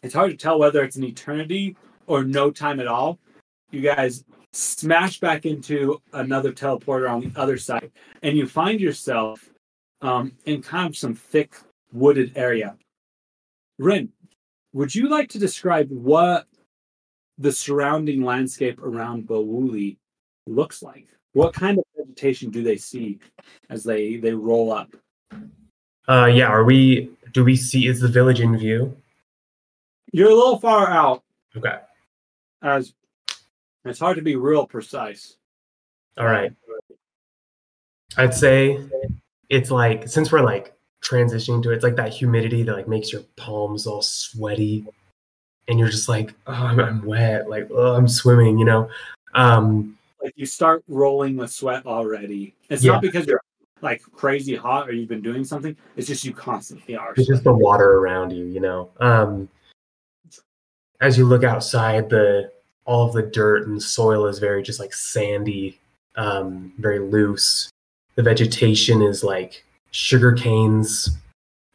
it's 0.06 0.14
hard 0.14 0.32
to 0.32 0.38
tell 0.38 0.60
whether 0.60 0.84
it's 0.84 0.95
an 0.95 1.03
eternity 1.03 1.76
or 2.06 2.23
no 2.23 2.52
time 2.52 2.80
at 2.80 2.88
all. 2.88 3.19
You 3.72 3.82
guys 3.82 4.23
smash 4.53 5.19
back 5.19 5.45
into 5.45 6.02
another 6.14 6.53
teleporter 6.53 7.10
on 7.10 7.22
the 7.22 7.32
other 7.36 7.57
side, 7.57 7.91
and 8.22 8.38
you 8.38 8.48
find 8.48 8.80
yourself 8.80 9.49
um, 10.02 10.34
in 10.45 10.61
kind 10.61 10.88
of 10.88 10.95
some 10.95 11.15
thick 11.15 11.56
wooded 11.91 12.34
area. 12.36 12.76
Ren, 13.80 14.10
would 14.73 14.94
you 14.94 15.10
like 15.10 15.30
to 15.30 15.40
describe 15.40 15.90
what 15.90 16.45
the 17.38 17.52
surrounding 17.52 18.23
landscape 18.23 18.82
around 18.82 19.27
Ba'wouli 19.27 19.98
looks 20.45 20.84
like? 20.84 21.07
What 21.34 21.53
kind 21.53 21.80
of 21.80 21.84
vegetation 21.98 22.52
do 22.52 22.64
they 22.64 22.77
see 22.77 23.19
as 23.69 23.84
they 23.84 24.18
they 24.18 24.34
roll 24.34 24.72
up? 24.72 24.95
Uh, 26.07 26.27
yeah. 26.27 26.45
Are 26.45 26.64
we? 26.64 27.10
Do 27.34 27.44
we 27.44 27.56
see? 27.56 27.88
Is 27.88 27.99
the 27.99 28.07
village 28.07 28.40
in 28.40 28.57
view? 28.57 28.95
You're 30.11 30.30
a 30.32 30.36
little 30.36 30.60
far 30.60 30.90
out, 30.90 31.23
Okay. 31.57 31.77
as 32.61 32.94
it's 33.86 33.99
hard 33.99 34.18
to 34.18 34.22
be 34.23 34.36
real 34.36 34.65
precise. 34.65 35.38
All 36.18 36.26
right. 36.26 36.52
I'd 38.18 38.34
say 38.34 38.80
it's 39.49 39.72
like 39.72 40.07
since 40.07 40.32
we're 40.32 40.41
like 40.41 40.73
transitioning 41.03 41.61
to 41.64 41.72
it, 41.72 41.76
it's 41.76 41.84
like 41.84 41.98
that 41.98 42.14
humidity 42.14 42.64
that 42.64 42.73
like 42.76 42.88
makes 42.88 43.11
your 43.11 43.22
palms 43.36 43.86
all 43.88 44.02
sweaty, 44.02 44.86
and 45.68 45.77
you're 45.80 45.90
just 45.90 46.07
like, 46.07 46.34
oh, 46.48 46.53
I'm, 46.53 46.80
I'm 46.80 47.06
wet, 47.06 47.49
like 47.49 47.68
oh, 47.72 47.95
I'm 47.95 48.07
swimming, 48.07 48.57
you 48.57 48.65
know. 48.65 48.90
Um, 49.34 49.98
Like 50.23 50.34
you 50.38 50.45
start 50.45 50.84
rolling 50.88 51.36
with 51.36 51.52
sweat 51.52 51.86
already. 51.86 52.56
It's 52.69 52.84
Yeah. 52.84 52.94
not 52.94 53.02
because 53.02 53.27
you're 53.27 53.41
like 53.82 54.02
crazy 54.14 54.56
hot 54.56 54.88
or 54.88 54.94
you've 54.94 55.10
been 55.10 55.22
doing 55.22 55.44
something. 55.44 55.76
It's 55.98 56.07
just 56.07 56.23
you 56.23 56.34
constantly 56.34 56.95
are. 56.95 57.14
it's 57.18 57.27
just 57.27 57.44
the 57.44 57.53
water 57.53 57.98
around 57.98 58.32
you, 58.32 58.45
you 58.45 58.61
know. 58.61 58.90
Um, 59.02 59.49
as 61.02 61.18
you 61.18 61.26
look 61.26 61.44
outside, 61.44 62.10
the 62.10 62.52
all 62.86 63.08
of 63.08 63.14
the 63.14 63.24
dirt 63.24 63.68
and 63.68 63.82
soil 63.82 64.28
is 64.28 64.40
very 64.40 64.62
just 64.62 64.80
like 64.80 64.94
sandy, 64.94 65.80
um, 66.16 66.72
very 66.78 67.00
loose. 67.00 67.70
The 68.16 68.24
vegetation 68.24 69.02
is 69.02 69.24
like 69.24 69.66
sugar 69.92 70.32
canes 70.32 71.10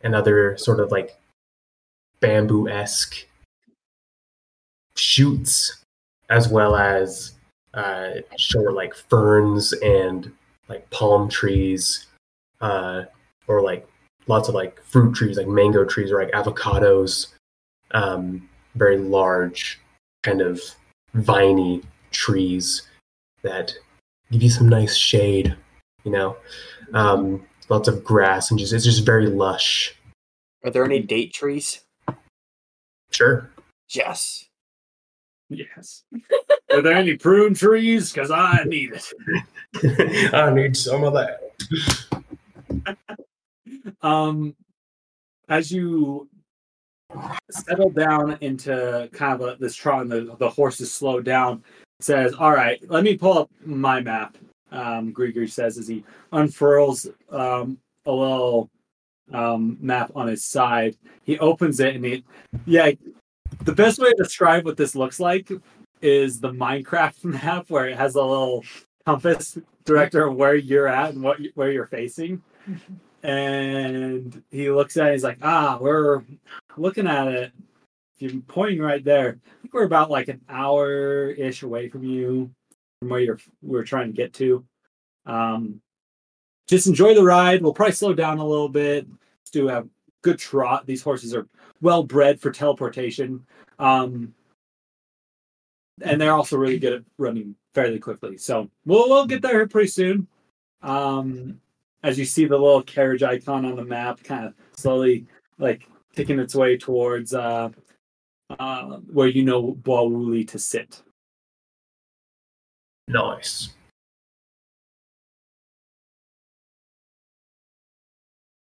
and 0.02 0.14
other 0.14 0.56
sort 0.56 0.80
of 0.80 0.90
like 0.90 1.18
bamboo 2.20 2.68
esque 2.68 3.26
shoots, 4.94 5.82
as 6.28 6.48
well 6.48 6.76
as 6.76 7.32
uh, 7.74 8.10
short 8.36 8.74
like 8.74 8.94
ferns 8.94 9.72
and 9.72 10.32
like 10.68 10.88
palm 10.90 11.28
trees, 11.28 12.06
uh, 12.60 13.04
or 13.48 13.62
like 13.62 13.86
lots 14.28 14.48
of 14.48 14.54
like 14.54 14.80
fruit 14.82 15.14
trees, 15.14 15.36
like 15.36 15.48
mango 15.48 15.84
trees 15.84 16.12
or 16.12 16.22
like 16.22 16.32
avocados. 16.32 17.28
Um, 17.92 18.48
very 18.74 18.98
large, 18.98 19.80
kind 20.22 20.40
of 20.40 20.60
viney 21.14 21.82
trees 22.10 22.82
that 23.42 23.72
give 24.30 24.42
you 24.42 24.50
some 24.50 24.68
nice 24.68 24.96
shade. 24.96 25.56
You 26.04 26.12
know, 26.12 26.36
um, 26.94 27.44
lots 27.68 27.88
of 27.88 28.02
grass 28.04 28.50
and 28.50 28.58
just 28.58 28.72
it's 28.72 28.84
just 28.84 29.04
very 29.04 29.26
lush. 29.26 29.94
Are 30.64 30.70
there 30.70 30.84
any 30.84 31.00
date 31.00 31.32
trees? 31.32 31.82
Sure. 33.10 33.50
Yes. 33.90 34.46
Yes. 35.48 36.04
Are 36.72 36.80
there 36.80 36.94
any 36.94 37.16
prune 37.16 37.54
trees? 37.54 38.12
Because 38.12 38.30
I 38.30 38.62
need 38.64 38.92
it. 38.92 40.32
I 40.34 40.52
need 40.52 40.76
some 40.76 41.04
of 41.04 41.14
that. 41.14 41.50
Um, 44.02 44.54
as 45.48 45.70
you 45.70 46.28
settle 47.50 47.90
down 47.90 48.38
into 48.40 49.08
kind 49.12 49.40
of 49.40 49.48
a, 49.48 49.56
this 49.58 49.74
trot, 49.74 50.02
and 50.02 50.12
the, 50.12 50.36
the 50.38 50.50
horses 50.50 50.92
slow 50.92 51.20
down. 51.20 51.62
Says, 52.00 52.34
"All 52.34 52.52
right, 52.52 52.80
let 52.88 53.04
me 53.04 53.16
pull 53.16 53.38
up 53.38 53.50
my 53.64 54.00
map." 54.00 54.36
Um, 54.72 55.12
says 55.48 55.78
as 55.78 55.88
he 55.88 56.04
unfurls 56.30 57.08
um, 57.30 57.78
a 58.06 58.12
little 58.12 58.70
um, 59.32 59.78
map 59.80 60.12
on 60.14 60.28
his 60.28 60.44
side. 60.44 60.96
He 61.24 61.38
opens 61.38 61.80
it 61.80 61.94
and 61.94 62.04
he, 62.04 62.24
yeah, 62.66 62.92
the 63.64 63.72
best 63.72 63.98
way 63.98 64.10
to 64.10 64.22
describe 64.22 64.64
what 64.64 64.76
this 64.76 64.94
looks 64.94 65.20
like 65.20 65.50
is 66.02 66.40
the 66.40 66.52
Minecraft 66.52 67.24
map 67.42 67.66
where 67.68 67.88
it 67.88 67.96
has 67.96 68.14
a 68.14 68.22
little 68.22 68.64
compass 69.06 69.58
director 69.84 70.26
of 70.26 70.36
where 70.36 70.54
you're 70.54 70.88
at 70.88 71.14
and 71.14 71.22
what 71.22 71.38
where 71.54 71.72
you're 71.72 71.86
facing. 71.86 72.42
And 73.22 74.42
he 74.50 74.70
looks 74.70 74.96
at 74.96 75.08
it, 75.08 75.12
he's 75.12 75.24
like, 75.24 75.38
ah, 75.42 75.78
we're 75.80 76.22
looking 76.76 77.06
at 77.06 77.28
it. 77.28 77.52
You're 78.18 78.40
pointing 78.42 78.80
right 78.80 79.04
there, 79.04 79.38
I 79.42 79.62
think 79.62 79.74
we're 79.74 79.84
about 79.84 80.10
like 80.10 80.28
an 80.28 80.40
hour 80.48 81.30
ish 81.30 81.62
away 81.62 81.88
from 81.88 82.04
you, 82.04 82.50
from 82.98 83.08
where 83.08 83.20
you're 83.20 83.38
we're 83.62 83.84
trying 83.84 84.08
to 84.08 84.16
get 84.16 84.34
to. 84.34 84.64
Um, 85.26 85.80
just 86.68 86.86
enjoy 86.86 87.14
the 87.14 87.24
ride. 87.24 87.62
We'll 87.62 87.72
probably 87.72 87.94
slow 87.94 88.14
down 88.14 88.38
a 88.38 88.46
little 88.46 88.68
bit. 88.68 89.06
Let's 89.08 89.50
do 89.50 89.68
a 89.68 89.84
good 90.22 90.38
trot. 90.38 90.86
These 90.86 91.02
horses 91.02 91.34
are 91.34 91.46
well 91.80 92.02
bred 92.02 92.40
for 92.40 92.50
teleportation. 92.50 93.44
Um, 93.78 94.34
and 96.02 96.20
they're 96.20 96.32
also 96.32 96.56
really 96.56 96.78
good 96.78 96.92
at 96.92 97.02
running 97.18 97.54
fairly 97.74 97.98
quickly. 97.98 98.36
So 98.36 98.70
we'll 98.84 99.08
we'll 99.08 99.26
get 99.26 99.42
there 99.42 99.66
pretty 99.66 99.88
soon. 99.88 100.26
Um, 100.82 101.60
as 102.02 102.18
you 102.18 102.24
see 102.24 102.46
the 102.46 102.56
little 102.56 102.82
carriage 102.82 103.22
icon 103.22 103.64
on 103.64 103.76
the 103.76 103.84
map, 103.84 104.22
kind 104.22 104.46
of 104.46 104.54
slowly 104.72 105.26
like 105.58 105.82
ticking 106.14 106.38
its 106.38 106.54
way 106.54 106.76
towards 106.76 107.34
uh, 107.34 107.70
uh, 108.58 108.84
where 109.12 109.28
you 109.28 109.44
know 109.44 109.74
Ba'wouli 109.82 110.46
to 110.48 110.58
sit. 110.58 111.02
Nice. 113.08 113.70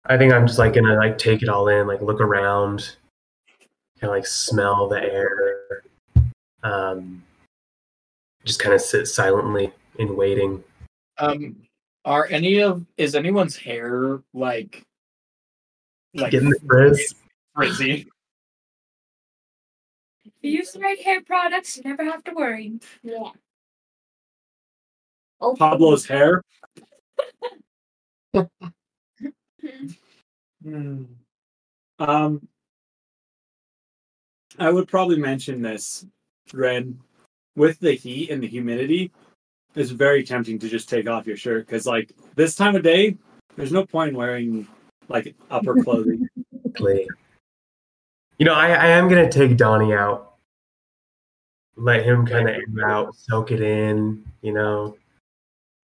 I 0.07 0.19
think 0.19 0.33
I'm 0.33 0.47
just 0.47 0.59
like 0.59 0.75
gonna 0.75 0.97
like 0.97 1.17
take 1.17 1.43
it 1.43 1.49
all 1.49 1.69
in, 1.69 1.87
like 1.87 2.03
look 2.03 2.21
around, 2.21 2.97
kind 4.01 4.11
of 4.11 4.11
like 4.11 4.27
smell 4.27 4.89
the 4.89 5.01
air, 5.01 5.85
um, 6.65 7.23
just 8.45 8.59
kind 8.59 8.75
of 8.75 8.81
sit 8.81 9.07
silently 9.07 9.73
in 9.99 10.17
waiting. 10.17 10.63
Um, 11.19 11.57
are 12.05 12.27
any 12.31 12.61
of 12.63 12.85
is 12.97 13.15
anyone's 13.15 13.57
hair 13.57 14.23
like 14.35 14.83
like 16.15 16.33
Getting 16.33 16.51
the 16.51 16.61
frizz. 16.67 17.15
frizzy? 17.55 18.07
If 20.25 20.33
you 20.43 20.51
use 20.51 20.73
the 20.73 20.81
right 20.81 21.01
hair 21.01 21.21
products, 21.23 21.77
you 21.77 21.83
never 21.85 22.05
have 22.05 22.23
to 22.25 22.33
worry. 22.33 22.81
Yeah. 23.03 23.31
Oh, 25.41 25.55
Pablo's 25.55 26.07
hair. 26.07 26.43
Hmm. 30.65 31.05
Um, 31.99 32.47
I 34.59 34.71
would 34.71 34.89
probably 34.89 35.17
mention 35.19 35.61
this, 35.63 36.07
Ren. 36.53 36.99
With 37.57 37.81
the 37.81 37.93
heat 37.93 38.31
and 38.31 38.43
the 38.43 38.47
humidity, 38.47 39.11
it's 39.75 39.91
very 39.91 40.23
tempting 40.23 40.59
to 40.59 40.69
just 40.69 40.89
take 40.89 41.09
off 41.09 41.27
your 41.27 41.37
shirt 41.37 41.67
because, 41.67 41.87
like, 41.87 42.13
this 42.35 42.55
time 42.55 42.77
of 42.77 42.83
day, 42.83 43.17
there's 43.57 43.73
no 43.73 43.85
point 43.85 44.11
in 44.11 44.17
wearing 44.17 44.67
like 45.09 45.35
upper 45.51 45.83
clothing. 45.83 46.29
Play. 46.75 47.07
You 48.39 48.47
know, 48.47 48.55
I, 48.55 48.69
I 48.69 48.87
am 48.89 49.09
gonna 49.09 49.31
take 49.31 49.57
Donnie 49.57 49.93
out, 49.93 50.37
let 51.77 52.05
him 52.05 52.27
kind 52.27 52.49
of 52.49 52.57
air 52.57 52.89
out, 52.89 53.15
soak 53.15 53.53
it 53.53 53.61
in. 53.61 54.25
You 54.41 54.53
know, 54.53 54.97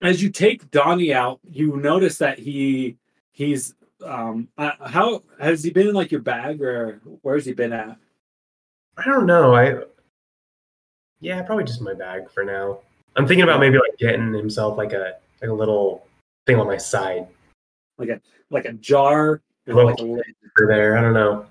As 0.00 0.22
you 0.22 0.30
take 0.30 0.70
Donnie 0.70 1.12
out, 1.12 1.40
you 1.48 1.76
notice 1.76 2.18
that 2.18 2.38
he 2.38 2.96
he's 3.32 3.74
um 4.04 4.48
uh, 4.56 4.72
how 4.80 5.22
has 5.38 5.62
he 5.62 5.70
been 5.70 5.88
in 5.88 5.94
like 5.94 6.10
your 6.10 6.22
bag 6.22 6.62
or 6.62 7.00
where's 7.22 7.44
he 7.44 7.52
been 7.52 7.72
at? 7.72 7.96
I 8.96 9.04
don't 9.04 9.26
know. 9.26 9.54
I 9.54 9.82
yeah, 11.20 11.42
probably 11.42 11.64
just 11.64 11.82
my 11.82 11.94
bag 11.94 12.30
for 12.30 12.44
now. 12.44 12.78
I'm 13.18 13.26
thinking 13.26 13.42
about 13.42 13.58
maybe 13.58 13.78
like 13.78 13.98
getting 13.98 14.32
himself 14.32 14.78
like 14.78 14.92
a 14.92 15.14
like 15.42 15.50
a 15.50 15.52
little 15.52 16.06
thing 16.46 16.56
on 16.60 16.68
my 16.68 16.76
side 16.76 17.26
Like 17.98 18.10
a 18.10 18.20
like 18.50 18.64
a 18.64 18.72
jar 18.74 19.42
like 19.66 19.98
a 19.98 20.02
lid. 20.02 20.24
for 20.56 20.66
there. 20.66 20.96
I 20.96 21.02
don't 21.02 21.12
know. 21.12 21.44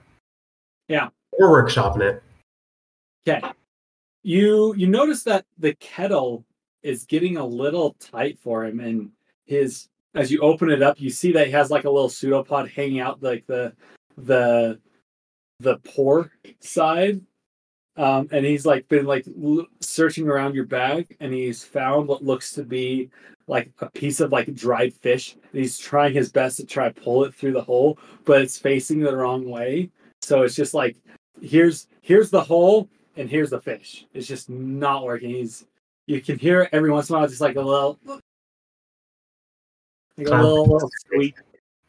Yeah. 0.88 1.10
We're 1.38 1.50
workshopping 1.50 2.02
it. 2.02 2.24
Okay. 3.28 3.46
You 4.24 4.74
you 4.76 4.88
notice 4.88 5.24
that 5.24 5.46
the 5.58 5.76
kettle 5.76 6.46
is 6.84 7.04
getting 7.06 7.36
a 7.36 7.46
little 7.46 7.96
tight 8.00 8.40
for 8.40 8.64
him 8.66 8.80
and 8.80 9.12
his 9.46 9.90
as 10.16 10.32
you 10.32 10.40
open 10.40 10.70
it 10.72 10.82
up 10.82 11.00
you 11.02 11.10
see 11.10 11.34
that 11.34 11.48
he 11.48 11.52
has 11.52 11.70
like 11.70 11.84
a 11.84 11.90
little 11.90 12.10
pseudopod 12.10 12.70
hanging 12.70 13.02
out 13.02 13.22
like 13.22 13.46
the 13.46 13.74
the 14.18 14.80
the 15.60 15.78
pore 15.80 16.32
side 16.62 17.20
um 17.98 18.28
and 18.32 18.46
he's 18.46 18.66
like 18.66 18.88
been 18.88 19.06
like 19.06 19.26
l- 19.44 19.68
searching 19.82 20.28
around 20.28 20.56
your 20.56 20.66
bag 20.66 21.16
and 21.20 21.34
he's 21.34 21.64
found 21.64 22.08
what 22.08 22.24
looks 22.24 22.54
to 22.54 22.64
be 22.64 23.10
like 23.48 23.72
a 23.80 23.90
piece 23.92 24.20
of 24.20 24.32
like 24.32 24.54
dried 24.56 24.94
fish 24.94 25.34
and 25.34 25.62
he's 25.62 25.78
trying 25.78 26.14
his 26.14 26.32
best 26.32 26.58
to 26.58 26.66
try 26.66 26.90
to 26.90 27.02
pull 27.02 27.24
it 27.26 27.34
through 27.34 27.54
the 27.54 27.62
hole 27.62 27.98
but 28.26 28.42
it's 28.42 28.58
facing 28.58 29.00
the 29.00 29.16
wrong 29.16 29.50
way 29.50 29.90
so 30.22 30.44
it's 30.44 30.56
just 30.56 30.74
like 30.74 30.96
here's 31.42 31.88
here's 32.02 32.30
the 32.30 32.42
hole 32.42 32.90
and 33.18 33.30
here's 33.30 33.50
the 33.50 33.60
fish. 33.60 34.06
It's 34.14 34.28
just 34.28 34.50
not 34.50 35.04
working. 35.04 35.30
He's 35.30 35.66
you 36.06 36.22
can 36.22 36.40
hear 36.40 36.62
it 36.62 36.70
every 36.72 36.92
once 36.92 37.10
in 37.10 37.16
a 37.16 37.20
while, 37.20 37.28
just 37.28 37.42
like 37.42 37.58
a 37.58 37.62
little, 37.62 38.00
like 38.06 38.20
a 40.20 40.22
little, 40.22 40.66
little 40.66 40.90
squeak. 41.06 41.36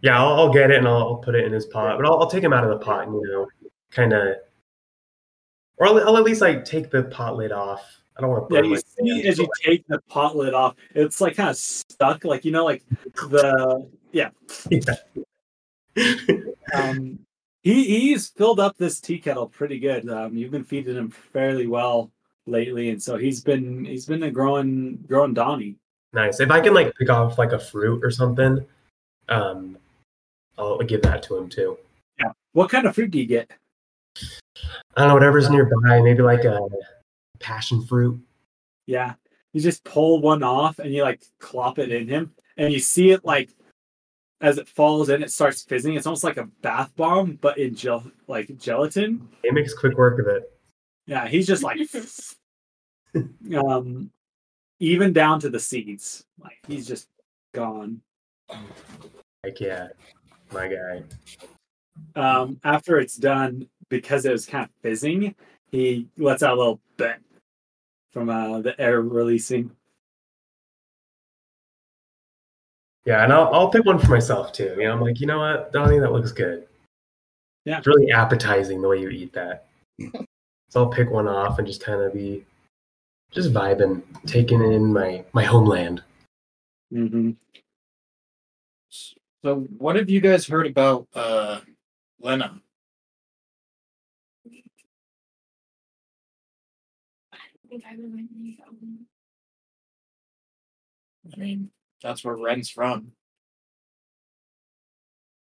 Yeah, 0.00 0.18
I'll, 0.18 0.34
I'll 0.34 0.52
get 0.52 0.70
it 0.70 0.78
and 0.78 0.88
I'll, 0.88 0.96
I'll 0.96 1.16
put 1.16 1.34
it 1.34 1.44
in 1.44 1.52
his 1.52 1.66
pot, 1.66 1.96
but 1.96 2.06
I'll, 2.06 2.18
I'll 2.20 2.30
take 2.30 2.42
him 2.42 2.52
out 2.52 2.64
of 2.64 2.70
the 2.70 2.84
pot 2.84 3.06
and 3.06 3.14
you 3.14 3.30
know, 3.30 3.46
kind 3.90 4.12
of, 4.12 4.36
or 5.78 5.86
I'll, 5.86 6.08
I'll 6.08 6.16
at 6.16 6.24
least 6.24 6.40
like 6.40 6.64
take 6.64 6.90
the 6.90 7.04
pot 7.04 7.36
lid 7.36 7.52
off. 7.52 7.82
I 8.16 8.20
don't 8.20 8.30
want 8.30 8.48
to 8.48 8.54
Yeah, 8.56 8.62
you 8.62 8.76
see 8.76 9.28
as 9.28 9.38
you 9.38 9.48
take 9.64 9.86
the 9.86 10.00
pot 10.08 10.36
lid 10.36 10.54
off, 10.54 10.74
it's 10.94 11.20
like 11.20 11.36
kind 11.36 11.50
of 11.50 11.56
stuck, 11.56 12.24
like 12.24 12.44
you 12.44 12.52
know, 12.52 12.64
like 12.64 12.82
the 13.14 13.88
yeah. 14.12 14.30
Um, 16.74 17.18
he 17.62 17.84
he's 17.84 18.28
filled 18.28 18.60
up 18.60 18.76
this 18.76 19.00
tea 19.00 19.18
kettle 19.18 19.48
pretty 19.48 19.78
good. 19.78 20.08
Um, 20.08 20.36
you've 20.36 20.50
been 20.50 20.64
feeding 20.64 20.96
him 20.96 21.10
fairly 21.10 21.66
well 21.66 22.10
lately, 22.46 22.90
and 22.90 23.02
so 23.02 23.16
he's 23.16 23.42
been 23.42 23.84
he's 23.84 24.06
been 24.06 24.22
a 24.22 24.30
growing 24.30 25.04
growing 25.08 25.34
Donnie. 25.34 25.76
Nice. 26.12 26.40
If 26.40 26.50
I 26.50 26.60
can 26.60 26.74
like 26.74 26.94
pick 26.96 27.10
off 27.10 27.38
like 27.38 27.52
a 27.52 27.58
fruit 27.58 28.04
or 28.04 28.10
something, 28.10 28.64
um, 29.28 29.76
I'll 30.56 30.78
give 30.78 31.02
that 31.02 31.22
to 31.24 31.36
him 31.36 31.48
too. 31.48 31.78
Yeah. 32.18 32.32
What 32.52 32.70
kind 32.70 32.86
of 32.86 32.94
fruit 32.94 33.10
do 33.10 33.18
you 33.18 33.26
get? 33.26 33.50
I 34.96 35.00
don't 35.00 35.08
know, 35.08 35.14
whatever's 35.14 35.50
nearby. 35.50 36.00
Maybe 36.00 36.22
like 36.22 36.44
a 36.44 36.60
passion 37.38 37.84
fruit. 37.84 38.20
Yeah. 38.86 39.14
You 39.52 39.60
just 39.60 39.84
pull 39.84 40.20
one 40.20 40.42
off 40.42 40.78
and 40.78 40.92
you 40.92 41.02
like 41.02 41.22
clop 41.38 41.78
it 41.78 41.90
in 41.90 42.08
him 42.08 42.32
and 42.56 42.72
you 42.72 42.78
see 42.80 43.10
it 43.10 43.24
like 43.24 43.50
as 44.40 44.58
it 44.58 44.68
falls 44.68 45.08
in, 45.08 45.22
it 45.22 45.32
starts 45.32 45.62
fizzing. 45.62 45.94
It's 45.94 46.06
almost 46.06 46.24
like 46.24 46.36
a 46.36 46.48
bath 46.62 46.92
bomb, 46.96 47.38
but 47.40 47.58
in 47.58 47.74
gel 47.74 48.04
like 48.26 48.56
gelatin. 48.58 49.28
It 49.42 49.54
makes 49.54 49.74
quick 49.74 49.96
work 49.96 50.20
of 50.20 50.26
it. 50.26 50.52
Yeah, 51.06 51.26
he's 51.26 51.46
just 51.46 51.62
like 51.62 51.80
um, 53.56 54.10
even 54.78 55.12
down 55.12 55.40
to 55.40 55.50
the 55.50 55.58
seeds. 55.58 56.24
Like 56.38 56.58
he's 56.66 56.86
just 56.86 57.08
gone. 57.52 58.00
Like 59.44 59.60
yeah, 59.60 59.88
my 60.52 60.68
guy. 60.68 61.02
Um, 62.14 62.60
after 62.62 62.98
it's 62.98 63.16
done, 63.16 63.68
because 63.88 64.24
it 64.24 64.32
was 64.32 64.46
kind 64.46 64.64
of 64.64 64.70
fizzing, 64.82 65.34
he 65.70 66.08
lets 66.16 66.42
out 66.42 66.56
a 66.56 66.58
little 66.58 66.80
bit 66.96 67.16
from 68.12 68.28
uh, 68.28 68.60
the 68.60 68.78
air 68.80 69.00
releasing. 69.02 69.70
Yeah, 73.04 73.24
and 73.24 73.32
I'll 73.32 73.52
I'll 73.54 73.70
pick 73.70 73.86
one 73.86 73.98
for 73.98 74.10
myself 74.10 74.52
too. 74.52 74.74
You 74.76 74.84
know, 74.84 74.92
I'm 74.92 75.00
like, 75.00 75.20
you 75.20 75.26
know 75.26 75.38
what, 75.38 75.72
Donnie, 75.72 75.98
that 75.98 76.12
looks 76.12 76.32
good. 76.32 76.66
Yeah. 77.64 77.78
It's 77.78 77.86
really 77.86 78.10
appetizing 78.10 78.80
the 78.80 78.88
way 78.88 79.00
you 79.00 79.08
eat 79.08 79.32
that. 79.32 79.66
so 80.68 80.84
I'll 80.84 80.88
pick 80.88 81.10
one 81.10 81.28
off 81.28 81.58
and 81.58 81.66
just 81.66 81.82
kind 81.82 82.02
of 82.02 82.12
be 82.12 82.44
just 83.30 83.52
vibing, 83.52 84.02
taking 84.26 84.62
in 84.62 84.92
my 84.92 85.24
my 85.32 85.42
homeland. 85.42 86.02
Mm-hmm. 86.92 87.30
So, 88.90 89.60
what 89.78 89.96
have 89.96 90.10
you 90.10 90.20
guys 90.20 90.46
heard 90.46 90.66
about 90.66 91.06
uh, 91.14 91.60
Lena? 92.20 92.60
Think 97.68 97.84
I 97.86 97.92
remember 97.92 98.34
you. 98.40 98.54
I 101.32 101.36
mean, 101.38 101.70
that's 102.02 102.24
where 102.24 102.36
Ren's 102.36 102.70
from. 102.70 103.12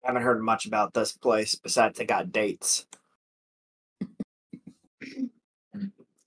I 0.03 0.07
haven't 0.07 0.23
heard 0.23 0.41
much 0.41 0.65
about 0.65 0.93
this 0.93 1.13
place 1.13 1.55
besides 1.55 1.99
it 1.99 2.05
got 2.05 2.31
dates. 2.31 2.85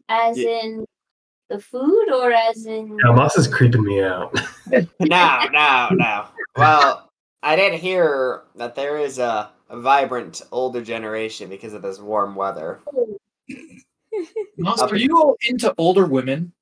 As 0.08 0.38
Yeah. 0.38 0.60
in 0.62 0.86
the 1.48 1.60
food 1.60 2.08
or 2.12 2.32
as 2.32 2.64
in 2.66 2.96
Now, 3.02 3.12
Moss 3.12 3.36
is 3.36 3.48
creeping 3.48 3.82
me 3.84 4.02
out. 4.02 4.34
no, 5.00 5.44
no, 5.50 5.88
no. 5.92 6.26
Well, 6.56 7.10
I 7.42 7.56
did 7.56 7.74
hear 7.74 8.44
that 8.54 8.74
there 8.74 8.96
is 8.98 9.18
a, 9.18 9.50
a 9.68 9.80
vibrant 9.80 10.40
older 10.52 10.82
generation 10.82 11.48
because 11.50 11.74
of 11.74 11.82
this 11.82 11.98
warm 11.98 12.34
weather. 12.34 12.80
Oh. 12.94 13.18
Moss, 14.58 14.80
are 14.82 14.96
you 14.96 15.18
all 15.18 15.36
into 15.48 15.74
older 15.78 16.06
women? 16.06 16.52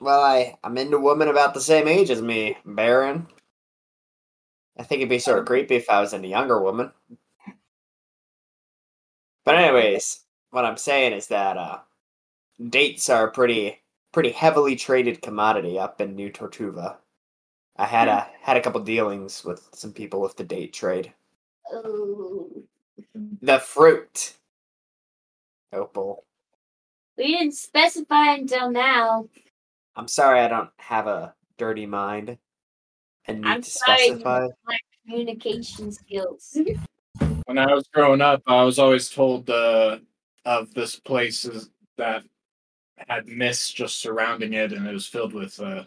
Well, 0.00 0.20
I, 0.20 0.56
I'm 0.64 0.76
into 0.78 0.98
women 0.98 1.28
about 1.28 1.54
the 1.54 1.60
same 1.60 1.86
age 1.86 2.10
as 2.10 2.20
me, 2.20 2.56
Baron. 2.64 3.26
I 4.76 4.82
think 4.82 5.00
it'd 5.00 5.10
be 5.10 5.18
sort 5.18 5.38
of 5.38 5.44
creepy 5.44 5.76
if 5.76 5.88
I 5.88 6.00
was 6.00 6.12
into 6.12 6.28
younger 6.28 6.60
women. 6.60 6.90
But 9.44 9.56
anyways, 9.56 10.20
what 10.50 10.64
I'm 10.64 10.76
saying 10.76 11.12
is 11.12 11.28
that 11.28 11.56
uh, 11.56 11.78
dates 12.68 13.08
are 13.10 13.28
a 13.28 13.30
pretty 13.30 13.80
pretty 14.12 14.30
heavily 14.30 14.76
traded 14.76 15.22
commodity 15.22 15.78
up 15.78 16.00
in 16.00 16.14
New 16.14 16.30
Tortuva. 16.30 16.96
I 17.76 17.86
had 17.86 18.08
a 18.08 18.28
had 18.40 18.56
a 18.56 18.60
couple 18.60 18.80
dealings 18.82 19.44
with 19.44 19.68
some 19.72 19.92
people 19.92 20.20
with 20.20 20.36
the 20.36 20.44
date 20.44 20.72
trade. 20.72 21.12
Oh, 21.72 22.50
The 23.40 23.58
fruit. 23.58 24.34
Opal. 25.72 26.24
We 27.16 27.36
didn't 27.36 27.54
specify 27.54 28.34
until 28.34 28.70
now. 28.70 29.28
I'm 29.96 30.08
sorry 30.08 30.40
I 30.40 30.48
don't 30.48 30.70
have 30.78 31.06
a 31.06 31.34
dirty 31.58 31.86
mind 31.86 32.38
and 33.26 33.40
need 33.42 33.46
I'm 33.46 33.62
to 33.62 33.70
sorry, 33.70 34.06
you 34.06 34.08
specify. 34.14 34.48
lack 34.66 34.80
communication 35.06 35.92
skills. 35.92 36.56
When 37.46 37.58
I 37.58 37.72
was 37.74 37.86
growing 37.92 38.20
up, 38.20 38.42
I 38.46 38.62
was 38.64 38.78
always 38.78 39.10
told 39.10 39.50
uh, 39.50 39.98
of 40.44 40.72
this 40.74 40.96
place 40.98 41.44
is- 41.44 41.70
that 41.98 42.24
had 43.08 43.26
mist 43.26 43.76
just 43.76 44.00
surrounding 44.00 44.54
it, 44.54 44.72
and 44.72 44.86
it 44.86 44.92
was 44.92 45.06
filled 45.06 45.34
with 45.34 45.60
uh, 45.60 45.84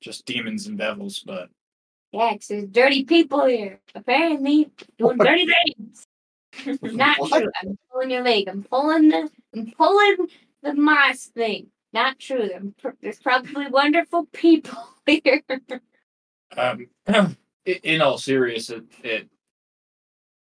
just 0.00 0.26
demons 0.26 0.66
and 0.66 0.76
devils. 0.76 1.20
But 1.24 1.48
Yeah, 2.12 2.32
'cause 2.32 2.48
there's 2.48 2.64
dirty 2.64 3.04
people 3.04 3.44
here. 3.46 3.80
Apparently, 3.94 4.70
doing 4.98 5.18
dirty 5.18 5.46
things. 5.76 6.06
Not 6.82 7.18
What? 7.20 7.42
true. 7.42 7.50
I'm 7.62 7.78
pulling 7.92 8.10
your 8.10 8.22
leg. 8.24 8.48
I'm 8.48 8.64
pulling 8.64 9.08
the. 9.08 9.30
I'm 9.54 9.70
pulling 9.76 10.28
the 10.62 10.74
moss 10.74 11.26
thing. 11.26 11.68
Not 11.92 12.18
true. 12.18 12.72
There's 13.02 13.18
probably 13.18 13.66
wonderful 13.68 14.26
people 14.26 14.78
here. 15.06 15.42
um, 16.56 16.86
in 17.64 18.00
all 18.00 18.16
seriousness, 18.18 18.80
it, 19.02 19.06
it 19.06 19.28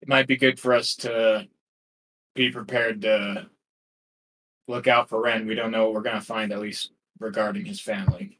it 0.02 0.07
might 0.07 0.27
be 0.27 0.38
good 0.38 0.60
for 0.60 0.73
us 0.73 0.95
to 0.98 1.48
be 2.36 2.52
prepared 2.52 3.02
to 3.03 3.48
look 4.68 4.88
out 4.88 5.10
for 5.10 5.22
Ren. 5.22 5.45
We 5.48 5.56
don't 5.56 5.72
know 5.72 5.86
what 5.86 5.94
we're 5.94 6.02
gonna 6.02 6.22
find, 6.22 6.52
at 6.52 6.60
least 6.60 6.91
regarding 7.19 7.65
his 7.65 7.80
family. 7.80 8.40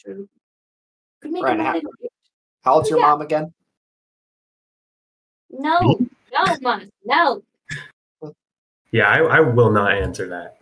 True. 0.00 0.28
Could 1.20 1.42
Ren, 1.42 1.58
how- 1.60 1.80
How 2.62 2.74
old's 2.74 2.88
your 2.90 3.00
Yeah. 3.00 3.06
mom 3.06 3.20
again? 3.22 3.52
No, 5.50 5.98
no, 6.32 6.56
moss, 6.60 6.82
no. 7.04 7.42
Yeah, 8.90 9.08
I, 9.08 9.18
I 9.18 9.40
will 9.40 9.70
not 9.70 9.92
answer 9.92 10.28
that. 10.28 10.58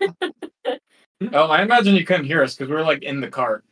Oh, 1.32 1.46
I 1.46 1.62
imagine 1.62 1.94
you 1.94 2.04
couldn't 2.04 2.24
hear 2.24 2.42
us 2.42 2.54
because 2.56 2.68
we 2.68 2.76
are 2.76 2.82
like 2.82 3.02
in 3.02 3.20
the 3.20 3.28
cart. 3.28 3.64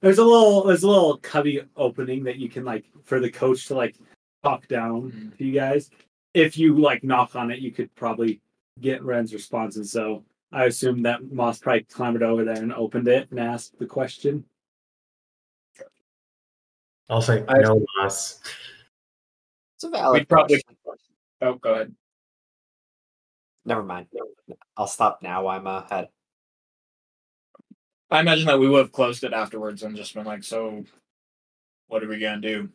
There's 0.00 0.18
a 0.18 0.24
little 0.24 0.64
there's 0.64 0.84
a 0.84 0.88
little 0.88 1.18
cubby 1.18 1.62
opening 1.76 2.24
that 2.24 2.36
you 2.36 2.48
can 2.48 2.64
like 2.64 2.84
for 3.02 3.20
the 3.20 3.30
coach 3.30 3.66
to 3.66 3.74
like 3.74 3.96
talk 4.42 4.66
down 4.68 5.12
mm. 5.12 5.36
to 5.36 5.44
you 5.44 5.52
guys. 5.52 5.90
If 6.32 6.56
you 6.56 6.78
like 6.78 7.04
knock 7.04 7.36
on 7.36 7.50
it, 7.50 7.58
you 7.58 7.72
could 7.72 7.94
probably 7.94 8.40
get 8.80 9.02
Ren's 9.02 9.34
responses. 9.34 9.90
So 9.90 10.24
I 10.52 10.64
assume 10.64 11.02
that 11.02 11.30
Moss 11.32 11.58
probably 11.58 11.84
clambered 11.84 12.22
over 12.22 12.44
there 12.44 12.56
and 12.56 12.72
opened 12.72 13.08
it 13.08 13.30
and 13.30 13.40
asked 13.40 13.78
the 13.78 13.86
question. 13.86 14.44
I'll 17.08 17.22
say 17.22 17.44
I- 17.48 17.58
no, 17.58 17.84
Moss. 17.98 18.40
It's 19.76 19.84
a 19.84 19.90
valid 19.90 20.20
We'd 20.20 20.28
probably. 20.28 20.62
question. 20.84 21.14
Oh, 21.42 21.54
go 21.54 21.74
ahead. 21.74 21.94
Never 23.64 23.82
mind. 23.82 24.06
I'll 24.76 24.86
stop 24.86 25.22
now. 25.22 25.46
I'm 25.46 25.66
ahead. 25.66 26.08
I 28.10 28.20
imagine 28.20 28.46
that 28.46 28.60
we 28.60 28.68
would 28.68 28.78
have 28.78 28.92
closed 28.92 29.24
it 29.24 29.32
afterwards 29.32 29.82
and 29.82 29.96
just 29.96 30.14
been 30.14 30.24
like, 30.24 30.44
so 30.44 30.84
what 31.88 32.04
are 32.04 32.08
we 32.08 32.18
gonna 32.18 32.40
do? 32.40 32.68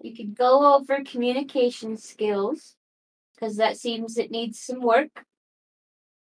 You 0.00 0.16
could 0.16 0.34
go 0.34 0.74
over 0.74 1.04
communication 1.04 1.96
skills 1.96 2.74
because 3.34 3.56
that 3.56 3.76
seems 3.76 4.16
it 4.16 4.30
needs 4.30 4.58
some 4.58 4.80
work. 4.80 5.24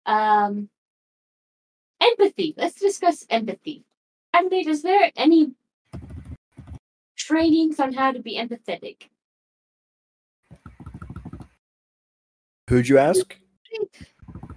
Um, 0.06 0.70
empathy. 2.00 2.54
Let's 2.56 2.80
discuss 2.80 3.26
empathy. 3.30 3.84
Adilaide, 4.34 4.66
is 4.66 4.82
there 4.82 5.12
any 5.14 5.52
trainings 7.16 7.78
on 7.78 7.92
how 7.92 8.12
to 8.12 8.20
be 8.20 8.36
empathetic? 8.36 9.09
Who'd 12.70 12.86
you 12.86 12.98
ask? 12.98 13.36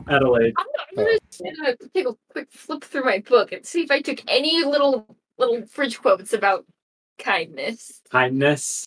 Adilaide. 0.06 0.54
I'm, 0.56 0.66
I'm 0.92 0.96
gonna, 0.96 1.18
I'm 1.48 1.56
gonna 1.56 1.76
take 1.96 2.08
a 2.08 2.16
quick 2.32 2.48
flip 2.52 2.84
through 2.84 3.06
my 3.06 3.24
book 3.28 3.52
and 3.52 3.66
see 3.66 3.82
if 3.82 3.90
I 3.90 4.02
took 4.02 4.20
any 4.28 4.64
little 4.64 5.18
little 5.40 5.66
fridge 5.66 6.00
quotes 6.00 6.32
about 6.32 6.64
kindness. 7.18 8.04
Kindness. 8.12 8.86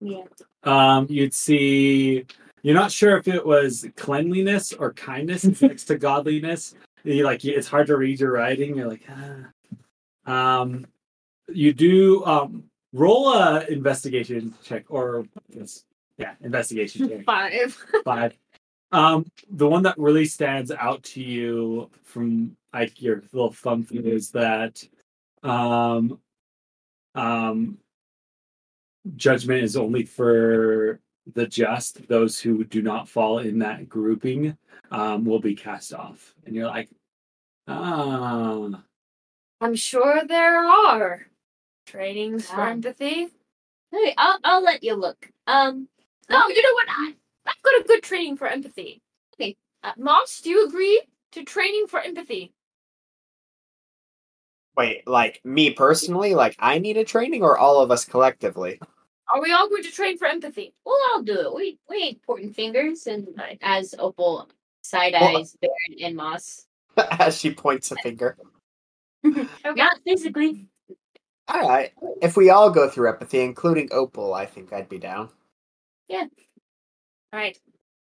Yeah. 0.00 0.24
Um, 0.62 1.06
you'd 1.10 1.34
see. 1.34 2.24
You're 2.62 2.74
not 2.74 2.90
sure 2.90 3.18
if 3.18 3.28
it 3.28 3.44
was 3.44 3.86
cleanliness 3.94 4.72
or 4.72 4.94
kindness 4.94 5.60
next 5.60 5.84
to 5.84 5.98
godliness. 5.98 6.74
You 7.04 7.24
like 7.24 7.44
it's 7.44 7.68
hard 7.68 7.88
to 7.88 7.98
read 7.98 8.20
your 8.20 8.32
writing. 8.32 8.74
You're 8.74 8.88
like, 8.88 9.06
ah. 10.26 10.60
Um, 10.60 10.86
you 11.48 11.74
do 11.74 12.24
um 12.24 12.64
roll 12.94 13.34
a 13.34 13.66
investigation 13.66 14.54
check 14.64 14.86
or 14.88 15.26
yes, 15.50 15.84
yeah, 16.18 16.32
investigation 16.42 17.08
check. 17.08 17.24
Five. 17.24 17.76
Five. 18.04 18.38
Um, 18.92 19.26
the 19.50 19.66
one 19.68 19.82
that 19.82 19.98
really 19.98 20.26
stands 20.26 20.70
out 20.70 21.02
to 21.04 21.22
you 21.22 21.90
from 22.02 22.56
like 22.72 23.02
your 23.02 23.22
little 23.32 23.52
thumb 23.52 23.82
thing 23.82 24.04
is 24.06 24.30
that 24.30 24.86
um 25.42 26.18
um 27.14 27.78
judgment 29.16 29.62
is 29.62 29.76
only 29.76 30.04
for 30.04 31.00
the 31.34 31.46
just 31.46 32.06
those 32.08 32.40
who 32.40 32.64
do 32.64 32.82
not 32.82 33.08
fall 33.08 33.38
in 33.38 33.58
that 33.58 33.88
grouping 33.88 34.56
um 34.90 35.24
will 35.24 35.38
be 35.40 35.54
cast 35.54 35.92
off 35.92 36.34
and 36.44 36.54
you're 36.54 36.66
like 36.66 36.88
ah 37.68 38.82
I'm 39.60 39.74
sure 39.74 40.22
there 40.26 40.64
are 40.64 41.26
trainings 41.86 42.48
for 42.50 42.66
empathy. 42.66 43.28
Okay, 43.94 44.14
I'll 44.18 44.38
I'll 44.44 44.62
let 44.62 44.84
you 44.84 44.94
look. 44.94 45.30
Um, 45.46 45.88
No, 46.28 46.46
you 46.48 46.62
know 46.62 46.72
what? 46.74 46.88
I, 46.90 47.06
I've 47.08 47.14
got 47.66 47.84
a 47.84 47.88
good 47.88 48.02
training 48.02 48.36
for 48.36 48.46
empathy. 48.46 49.02
Okay, 49.34 49.56
uh, 49.82 49.92
Moss, 49.98 50.40
do 50.40 50.50
you 50.50 50.66
agree 50.66 51.02
to 51.32 51.44
training 51.44 51.86
for 51.88 52.00
empathy? 52.00 52.52
Wait, 54.76 55.06
like 55.08 55.40
me 55.44 55.70
personally, 55.70 56.34
like 56.34 56.54
I 56.58 56.78
need 56.78 56.96
a 56.96 57.04
training, 57.04 57.42
or 57.42 57.58
all 57.58 57.80
of 57.80 57.90
us 57.90 58.04
collectively? 58.04 58.80
Are 59.32 59.42
we 59.42 59.52
all 59.52 59.68
going 59.68 59.82
to 59.82 59.90
train 59.90 60.18
for 60.18 60.26
empathy? 60.26 60.72
well, 60.84 60.98
I'll 61.12 61.22
do 61.22 61.40
it. 61.40 61.54
We 61.54 61.78
we 61.88 61.96
ain't 61.96 62.22
pointing 62.22 62.52
fingers, 62.52 63.06
and 63.06 63.28
as 63.62 63.94
Opal 63.98 64.48
side 64.82 65.14
Well- 65.14 65.38
eyes 65.38 65.56
Baron 65.60 66.02
and 66.02 66.16
Moss. 66.16 66.66
As 66.96 67.38
she 67.38 67.50
points 67.52 67.90
a 67.92 67.96
finger. 67.96 68.38
Not 69.22 69.98
physically. 70.06 70.66
All 71.46 71.68
right. 71.68 71.92
If 72.22 72.38
we 72.38 72.48
all 72.48 72.70
go 72.70 72.88
through 72.88 73.10
empathy, 73.10 73.40
including 73.40 73.90
Opal, 73.92 74.32
I 74.32 74.46
think 74.46 74.72
I'd 74.72 74.88
be 74.88 74.96
down. 74.98 75.28
All 77.32 77.40
right. 77.40 77.58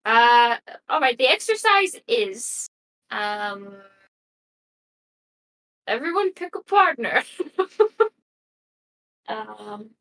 Uh, 0.05 0.57
all 0.89 0.99
right. 0.99 1.17
The 1.17 1.27
exercise 1.27 1.95
is 2.07 2.67
um. 3.11 3.73
Everyone 5.87 6.33
pick 6.33 6.55
a 6.55 6.61
partner. 6.61 7.23
um. 9.27 9.91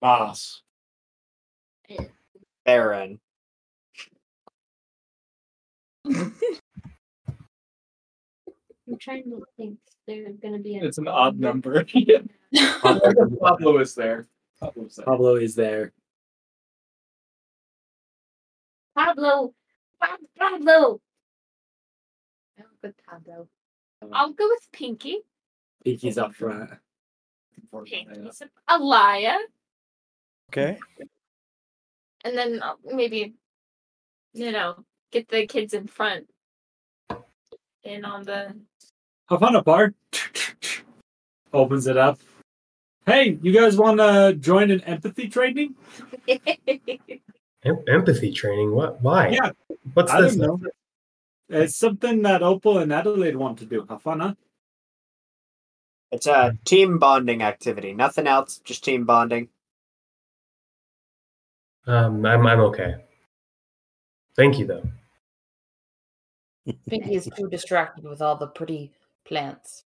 Boss. 0.00 0.62
Baron. 2.64 3.18
I'm 8.88 8.98
trying 8.98 9.24
to 9.24 9.44
think. 9.56 9.78
There's 10.06 10.36
gonna 10.42 10.58
be 10.58 10.78
a. 10.78 10.84
It's 10.84 10.98
an 10.98 11.08
odd 11.08 11.38
number. 11.38 11.84
Pablo 12.82 13.78
is 13.78 13.94
there. 13.94 14.26
Pablo's 14.60 14.96
there. 14.96 15.04
Pablo 15.04 15.36
is 15.36 15.54
there. 15.54 15.92
Pablo. 18.98 19.54
Pab- 20.02 20.26
Pablo. 20.36 21.00
I'll 22.58 22.64
go 22.82 22.92
Pablo. 23.08 23.48
I'll 24.12 24.32
go 24.32 24.48
with 24.48 24.66
Pinky. 24.72 25.18
Pinky's 25.84 26.18
up 26.18 26.34
front. 26.34 26.70
Pinky's 27.84 28.42
Alaya, 28.68 29.36
Okay. 30.50 30.78
and 32.24 32.36
then 32.36 32.62
uh, 32.62 32.74
maybe, 32.84 33.34
you 34.32 34.50
know, 34.50 34.84
get 35.12 35.28
the 35.28 35.46
kids 35.46 35.74
in 35.74 35.86
front. 35.86 36.26
In 37.84 38.04
on 38.04 38.24
the. 38.24 38.54
Have 39.28 39.40
fun, 39.40 39.54
a 39.56 39.62
bar. 39.62 39.94
Opens 41.52 41.86
it 41.86 41.96
up. 41.96 42.18
Hey, 43.06 43.38
you 43.42 43.52
guys 43.52 43.76
want 43.76 43.98
to 43.98 44.34
join 44.38 44.70
an 44.70 44.80
empathy 44.82 45.28
training? 45.28 45.74
Em- 47.64 47.84
empathy 47.88 48.32
training. 48.32 48.72
What? 48.74 49.00
Why? 49.02 49.28
Yeah. 49.28 49.50
What's 49.94 50.12
I 50.12 50.22
this? 50.22 50.36
don't 50.36 50.60
know. 50.62 50.70
It's 51.50 51.76
something 51.76 52.22
that 52.22 52.42
Opal 52.42 52.78
and 52.78 52.92
Adilaide 52.92 53.36
want 53.36 53.58
to 53.58 53.64
do. 53.64 53.86
Have 53.88 54.02
fun, 54.02 54.20
huh? 54.20 54.34
It's 56.10 56.26
a 56.26 56.56
team 56.64 56.98
bonding 56.98 57.42
activity. 57.42 57.92
Nothing 57.92 58.26
else, 58.26 58.58
just 58.64 58.84
team 58.84 59.04
bonding. 59.04 59.48
Um, 61.86 62.24
I'm 62.24 62.46
I'm 62.46 62.60
okay. 62.60 62.96
Thank 64.36 64.58
you 64.58 64.66
though. 64.66 64.82
Pinky 66.88 67.14
is 67.14 67.28
too 67.34 67.48
distracted 67.48 68.04
with 68.04 68.20
all 68.20 68.36
the 68.36 68.46
pretty 68.46 68.92
plants. 69.24 69.84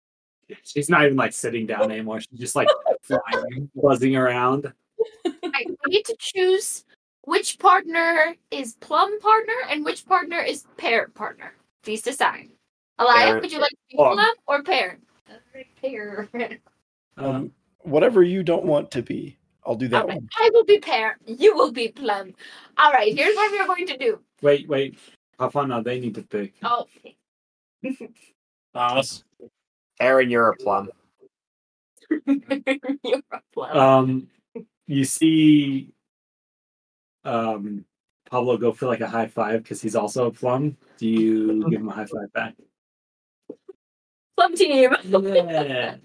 She's 0.64 0.90
not 0.90 1.04
even 1.04 1.18
like 1.18 1.34
sitting 1.34 1.68
down 1.68 1.92
anymore. 1.92 2.22
She's 2.22 2.40
just 2.40 2.56
like 2.56 2.70
flying, 3.02 3.70
buzzing 3.76 4.16
around. 4.16 4.72
I 5.26 5.66
need 5.88 6.06
to 6.06 6.16
choose 6.18 6.86
which 7.24 7.60
partner 7.60 8.36
is 8.52 8.76
plum 8.80 9.20
partner 9.20 9.54
and 9.70 9.84
which 9.86 10.06
partner 10.06 10.40
is 10.40 10.66
pear 10.78 11.10
partner. 11.10 11.54
Please 11.84 12.02
decide. 12.02 12.50
Alaya, 13.00 13.26
Pear. 13.32 13.42
would 13.42 13.52
you 13.52 13.60
like 13.60 13.70
to 13.72 13.78
be 13.90 13.96
Plum. 13.96 14.14
plum 14.18 14.36
or 14.48 14.64
pear? 14.64 15.00
Pear. 15.82 16.28
Um, 17.18 17.52
whatever 17.80 18.24
you 18.24 18.44
don't 18.44 18.64
want 18.64 18.92
to 18.92 19.02
be, 19.02 19.38
I'll 19.66 19.76
do 19.76 19.90
that 19.90 20.04
All 20.04 20.08
right, 20.08 20.16
one. 20.16 20.30
I 20.40 20.50
will 20.54 20.64
be 20.64 20.80
pear. 20.80 21.18
You 21.26 21.54
will 21.54 21.74
be 21.74 21.90
plum. 21.90 22.34
All 22.78 22.94
right, 22.94 23.14
here's 23.14 23.36
what 23.36 23.52
we're 23.52 23.68
going 23.68 23.88
to 23.88 23.98
do. 23.98 24.20
Wait, 24.42 24.70
wait. 24.70 24.98
Have 25.38 25.52
fun 25.52 25.68
now. 25.68 25.82
They 25.82 26.00
need 26.00 26.16
to 26.16 26.22
pick. 26.22 26.54
Oh, 26.64 26.86
Boss. 28.74 29.26
Aaron, 30.00 30.30
you're 30.30 30.50
a 30.50 30.56
plum. 30.56 30.90
you're 32.26 33.22
a 33.34 33.42
plum. 33.54 33.78
Um, 33.78 34.28
you 34.88 35.04
see, 35.04 35.90
um, 37.24 37.86
Pablo 38.30 38.58
go 38.58 38.72
for 38.72 38.88
like 38.88 39.02
a 39.02 39.08
high 39.08 39.28
five 39.28 39.64
because 39.64 39.82
he's 39.82 39.96
also 39.96 40.28
a 40.28 40.32
plum. 40.32 40.78
Do 40.98 41.08
you 41.08 41.64
give 41.70 41.82
him 41.82 41.90
a 41.90 41.94
high 41.94 42.06
five 42.06 42.32
back? 42.34 42.56
plum 44.40 44.56
team. 44.56 44.96
Yeah. 45.04 45.96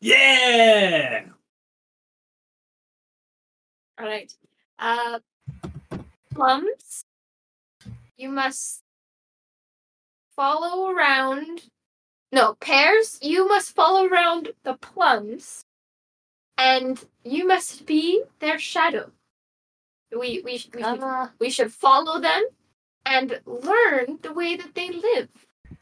Yeah. 0.00 1.24
All 3.98 4.06
right. 4.06 4.34
Uh, 4.78 5.20
plums. 6.34 7.04
You 8.16 8.30
must 8.30 8.82
follow 10.34 10.90
around. 10.90 11.62
No, 12.32 12.54
pears. 12.54 13.18
You 13.22 13.46
must 13.46 13.74
follow 13.74 14.06
around 14.06 14.48
the 14.64 14.74
plums, 14.74 15.64
and 16.58 17.02
you 17.24 17.46
must 17.46 17.86
be 17.86 18.22
their 18.40 18.58
shadow. 18.58 19.12
We 20.18 20.42
we 20.44 20.58
sh- 20.58 20.68
we, 20.74 20.82
should, 20.82 21.02
we 21.38 21.50
should 21.50 21.72
follow 21.72 22.20
them 22.20 22.42
and 23.06 23.40
learn 23.46 24.18
the 24.22 24.32
way 24.32 24.56
that 24.56 24.74
they 24.74 24.90
live, 24.90 25.28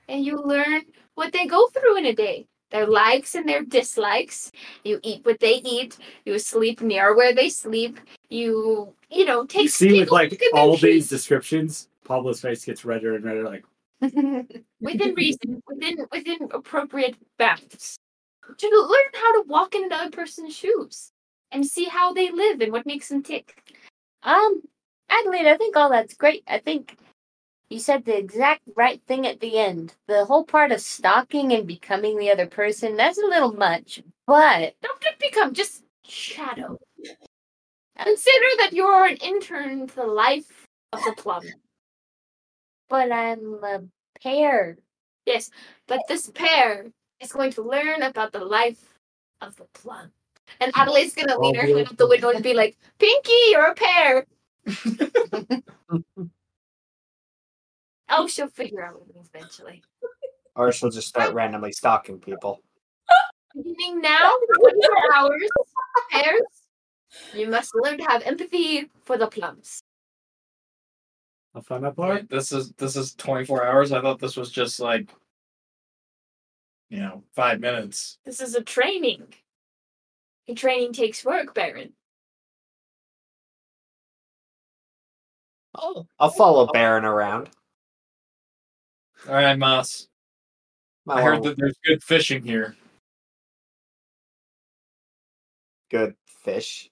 and 0.08 0.24
you 0.24 0.36
learn 0.38 0.82
what 1.14 1.32
they 1.32 1.46
go 1.46 1.68
through 1.68 1.98
in 1.98 2.06
a 2.06 2.14
day. 2.14 2.46
Their 2.70 2.86
likes 2.86 3.34
and 3.34 3.48
their 3.48 3.64
dislikes. 3.64 4.52
You 4.84 5.00
eat 5.02 5.24
what 5.24 5.40
they 5.40 5.54
eat. 5.54 5.98
You 6.24 6.38
sleep 6.38 6.80
near 6.80 7.16
where 7.16 7.34
they 7.34 7.48
sleep. 7.48 7.98
You, 8.28 8.94
you 9.10 9.24
know, 9.24 9.44
take 9.44 9.62
You 9.62 9.68
see, 9.68 10.00
with 10.00 10.10
like 10.12 10.30
look 10.30 10.40
at 10.42 10.52
their 10.52 10.60
all 10.62 10.70
these 10.72 10.80
trees. 10.80 11.08
descriptions, 11.08 11.88
Pablo's 12.04 12.40
face 12.40 12.64
gets 12.64 12.84
redder 12.84 13.16
and 13.16 13.24
redder. 13.24 13.44
Like, 13.44 13.64
within 14.80 15.14
reason, 15.16 15.60
within 15.66 16.06
within 16.12 16.48
appropriate 16.52 17.16
bounds. 17.38 17.98
To 18.56 18.68
learn 18.68 19.12
how 19.14 19.42
to 19.42 19.48
walk 19.48 19.74
in 19.74 19.84
another 19.84 20.10
person's 20.10 20.54
shoes 20.56 21.12
and 21.52 21.66
see 21.66 21.84
how 21.86 22.12
they 22.12 22.30
live 22.30 22.60
and 22.60 22.72
what 22.72 22.86
makes 22.86 23.08
them 23.08 23.22
tick. 23.22 23.62
Um, 24.22 24.62
Adilaide, 25.10 25.46
I 25.46 25.56
think 25.56 25.76
all 25.76 25.90
that's 25.90 26.14
great. 26.14 26.44
I 26.46 26.58
think 26.58 26.96
you 27.68 27.78
said 27.78 28.04
the 28.04 28.16
exact 28.16 28.62
right 28.76 29.00
thing 29.06 29.26
at 29.26 29.40
the 29.40 29.58
end. 29.58 29.94
The 30.08 30.24
whole 30.24 30.44
part 30.44 30.72
of 30.72 30.80
stalking 30.80 31.52
and 31.52 31.66
becoming 31.66 32.18
the 32.18 32.30
other 32.30 32.46
person, 32.46 32.96
that's 32.96 33.18
a 33.18 33.26
little 33.26 33.52
much, 33.52 34.02
but 34.26 34.74
Don't 34.82 35.00
just 35.00 35.18
become 35.18 35.54
just 35.54 35.84
shadow. 36.04 36.76
Consider 37.98 38.46
that 38.58 38.72
you're 38.72 39.06
an 39.06 39.16
intern 39.16 39.86
to 39.86 39.94
the 39.94 40.06
life 40.06 40.66
of 40.92 41.02
the 41.04 41.12
plum. 41.16 41.44
but 42.88 43.12
I'm 43.12 43.62
a 43.62 43.82
pear. 44.22 44.78
Yes, 45.26 45.50
but 45.86 46.00
this 46.08 46.30
pair 46.34 46.86
is 47.20 47.32
going 47.32 47.52
to 47.52 47.62
learn 47.62 48.02
about 48.02 48.32
the 48.32 48.44
life 48.44 48.94
of 49.40 49.54
the 49.56 49.66
plum. 49.74 50.10
And 50.60 50.72
Adilaide's 50.74 51.14
gonna 51.14 51.38
lean 51.38 51.54
her 51.54 51.62
head 51.66 51.86
up 51.88 51.96
the 51.96 52.08
window 52.08 52.30
and 52.30 52.42
be 52.42 52.54
like, 52.54 52.76
Pinky, 52.98 53.32
you're 53.50 53.66
a 53.66 53.74
pear. 53.74 54.26
oh, 58.08 58.26
she'll 58.26 58.48
figure 58.48 58.84
out 58.84 59.02
eventually. 59.34 59.82
Or 60.56 60.72
she'll 60.72 60.90
just 60.90 61.08
start 61.08 61.32
randomly 61.32 61.72
stalking 61.72 62.18
people. 62.18 62.60
Beginning 63.54 64.00
now, 64.00 64.32
24 64.60 65.14
hours, 65.16 65.48
pears, 66.10 66.42
you 67.34 67.48
must 67.48 67.74
learn 67.74 67.98
to 67.98 68.04
have 68.04 68.22
empathy 68.22 68.88
for 69.02 69.18
the 69.18 69.26
plums. 69.26 69.82
a 71.54 71.62
find 71.62 71.84
up 71.84 71.96
part. 71.96 72.28
This 72.28 72.52
is 72.52 72.72
this 72.72 72.96
is 72.96 73.14
24 73.14 73.66
hours. 73.66 73.92
I 73.92 74.00
thought 74.00 74.20
this 74.20 74.36
was 74.36 74.50
just 74.50 74.78
like 74.78 75.12
you 76.90 76.98
know, 76.98 77.22
5 77.36 77.60
minutes. 77.60 78.18
This 78.24 78.40
is 78.40 78.54
a 78.54 78.62
training. 78.62 79.22
And 80.50 80.58
training 80.58 80.94
takes 80.94 81.24
work, 81.24 81.54
Baron. 81.54 81.92
Oh, 85.76 86.08
I'll 86.18 86.30
follow 86.30 86.66
Baron 86.66 87.04
around. 87.04 87.50
All 89.28 89.34
right, 89.34 89.56
Moss. 89.56 90.08
I 91.08 91.22
heard 91.22 91.44
that 91.44 91.56
there's 91.56 91.76
good 91.86 92.02
fishing 92.02 92.42
here. 92.42 92.74
good 95.88 96.16
fish. 96.42 96.90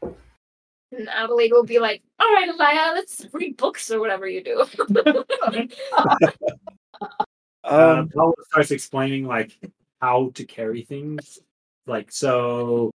And 0.00 1.06
Adilaide 1.06 1.50
will 1.50 1.64
be 1.64 1.80
like, 1.80 2.02
all 2.18 2.32
right, 2.32 2.48
Elia, 2.48 2.92
let's 2.94 3.26
read 3.34 3.58
books 3.58 3.90
or 3.90 4.00
whatever 4.00 4.26
you 4.26 4.42
do. 4.42 4.64
uh, 4.64 5.64
Um, 7.64 8.08
Pablo 8.08 8.32
starts 8.46 8.70
explaining 8.70 9.26
like 9.26 9.52
how 10.00 10.30
to 10.34 10.44
carry 10.44 10.82
things. 10.82 11.38
Like 11.86 12.12
so, 12.12 12.90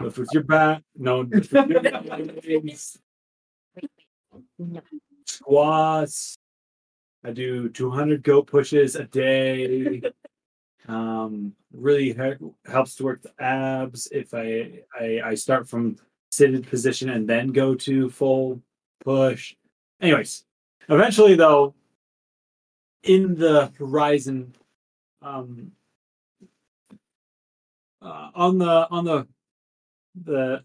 lift 0.00 0.18
with 0.18 0.28
your 0.32 0.44
back. 0.44 0.82
No, 0.96 1.20
lift 1.22 1.52
with 1.52 1.68
your 1.70 1.80
legs. 2.62 2.98
Squats. 5.26 6.36
I 7.24 7.32
do 7.32 7.68
200 7.68 8.22
goat 8.22 8.46
pushes 8.46 8.96
a 8.96 9.04
day. 9.04 10.00
Um, 10.88 11.52
really 11.72 12.12
he- 12.14 12.70
helps 12.70 12.94
to 12.96 13.04
work 13.04 13.22
the 13.22 13.32
abs. 13.42 14.08
If 14.10 14.32
I, 14.32 14.80
I 14.98 15.20
I 15.24 15.34
start 15.34 15.68
from 15.68 15.96
seated 16.30 16.66
position 16.66 17.10
and 17.10 17.28
then 17.28 17.48
go 17.48 17.74
to 17.74 18.08
full 18.08 18.62
push. 19.04 19.54
anyways, 20.00 20.44
eventually 20.88 21.34
though, 21.34 21.74
in 23.02 23.34
the 23.34 23.70
horizon, 23.78 24.54
um, 25.22 25.72
uh, 28.02 28.30
on 28.34 28.58
the 28.58 28.88
on 28.90 29.04
the 29.04 29.26
the 30.24 30.62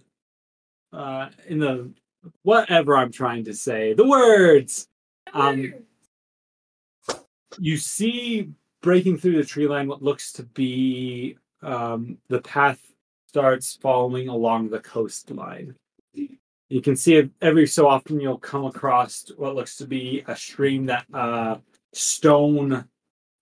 uh, 0.93 1.29
in 1.47 1.59
the 1.59 1.91
whatever 2.43 2.97
I'm 2.97 3.11
trying 3.11 3.45
to 3.45 3.53
say, 3.53 3.93
the 3.93 4.07
words. 4.07 4.87
Um, 5.33 5.73
you 7.59 7.77
see 7.77 8.49
breaking 8.81 9.17
through 9.17 9.37
the 9.37 9.45
tree 9.45 9.67
line 9.67 9.87
what 9.87 10.03
looks 10.03 10.31
to 10.33 10.43
be 10.43 11.37
um, 11.61 12.17
the 12.29 12.41
path 12.41 12.79
starts 13.27 13.77
following 13.81 14.27
along 14.27 14.69
the 14.69 14.79
coastline. 14.79 15.75
You 16.13 16.81
can 16.81 16.95
see 16.95 17.15
it 17.15 17.29
every 17.41 17.67
so 17.67 17.87
often 17.87 18.19
you'll 18.19 18.37
come 18.37 18.65
across 18.65 19.31
what 19.37 19.55
looks 19.55 19.77
to 19.77 19.87
be 19.87 20.23
a 20.27 20.35
stream 20.35 20.85
that 20.85 21.05
uh, 21.13 21.57
stone 21.93 22.85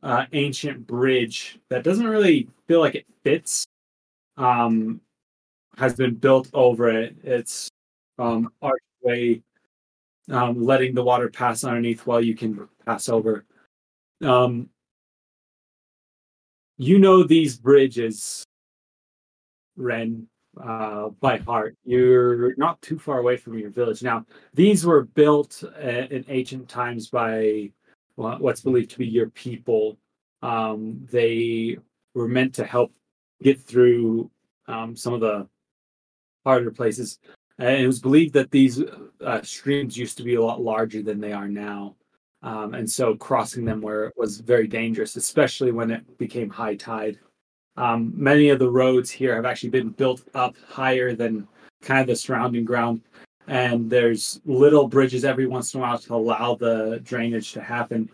uh, 0.02 0.26
ancient 0.34 0.86
bridge 0.86 1.60
that 1.70 1.84
doesn't 1.84 2.08
really 2.08 2.48
feel 2.68 2.80
like 2.80 2.96
it 2.96 3.06
fits 3.24 3.66
um, 4.38 5.02
has 5.78 5.96
been 5.96 6.16
built 6.16 6.50
over 6.54 6.90
it. 6.90 7.16
It's 7.24 7.70
um, 8.20 8.50
archway, 8.62 9.42
um, 10.30 10.64
letting 10.64 10.94
the 10.94 11.04
water 11.04 11.30
pass 11.30 11.64
underneath 11.64 12.06
while 12.06 12.22
you 12.22 12.36
can 12.36 12.68
pass 12.86 13.10
over. 13.10 13.46
Um, 14.22 14.70
you 16.78 17.00
know 17.00 17.24
these 17.24 17.58
bridges, 17.58 18.44
Ren, 19.76 20.28
uh, 20.62 21.10
by 21.20 21.38
heart. 21.38 21.76
You're 21.84 22.56
not 22.56 22.82
too 22.82 23.00
far 23.00 23.20
away 23.20 23.38
from 23.38 23.58
your 23.58 23.70
village. 23.70 24.04
Now, 24.04 24.26
these 24.54 24.86
were 24.86 25.04
built 25.04 25.64
uh, 25.64 25.88
in 25.88 26.26
ancient 26.28 26.70
times 26.70 27.10
by 27.10 27.72
what's 28.16 28.62
believed 28.62 28.92
to 28.92 29.00
be 29.00 29.08
your 29.08 29.30
people. 29.30 29.98
Um, 30.42 31.08
they 31.12 31.78
were 32.14 32.28
meant 32.28 32.54
to 32.56 32.66
help 32.66 32.92
get 33.42 33.62
through 33.62 34.30
um, 34.68 34.96
some 34.96 35.14
of 35.14 35.22
the 35.22 35.48
harder 36.46 36.72
places. 36.72 37.20
And 37.60 37.82
it 37.82 37.88
was 37.88 38.00
believed 38.00 38.34
that 38.34 38.52
these 38.52 38.82
uh, 39.24 39.42
streams 39.42 39.98
used 39.98 40.18
to 40.18 40.24
be 40.24 40.36
a 40.36 40.42
lot 40.42 40.62
larger 40.62 41.02
than 41.02 41.20
they 41.20 41.34
are 41.34 41.48
now. 41.48 41.96
Um, 42.42 42.74
and 42.74 42.90
so 42.90 43.16
crossing 43.16 43.64
them 43.64 43.80
where 43.80 44.12
was 44.18 44.40
very 44.40 44.68
dangerous, 44.68 45.16
especially 45.16 45.72
when 45.72 45.92
it 45.92 46.18
became 46.18 46.50
high 46.50 46.76
tide. 46.76 47.20
Um, 47.78 48.12
many 48.16 48.50
of 48.50 48.60
the 48.60 48.70
roads 48.70 49.10
here 49.10 49.36
have 49.36 49.46
actually 49.46 49.70
been 49.70 49.90
built 49.90 50.28
up 50.36 50.56
higher 50.68 51.16
than 51.16 51.48
kind 51.82 52.02
of 52.02 52.08
the 52.08 52.16
surrounding 52.16 52.66
ground, 52.66 53.02
and 53.48 53.90
there's 53.90 54.42
little 54.46 54.88
bridges 54.88 55.26
every 55.26 55.48
once 55.48 55.74
in 55.74 55.80
a 55.80 55.84
while 55.84 55.98
to 55.98 56.14
allow 56.14 56.56
the 56.56 57.02
drainage 57.04 57.54
to 57.54 57.62
happen. 57.62 58.10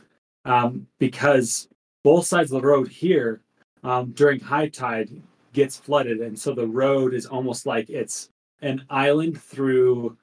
Um, 0.45 0.87
because 0.99 1.67
both 2.03 2.25
sides 2.25 2.51
of 2.51 2.61
the 2.61 2.67
road 2.67 2.87
here 2.87 3.41
um, 3.83 4.11
during 4.11 4.39
high 4.39 4.69
tide 4.69 5.09
gets 5.53 5.77
flooded, 5.77 6.19
and 6.19 6.37
so 6.37 6.53
the 6.53 6.67
road 6.67 7.13
is 7.13 7.25
almost 7.25 7.65
like 7.65 7.89
it's 7.89 8.29
an 8.61 8.85
island 8.89 9.41
through 9.41 10.17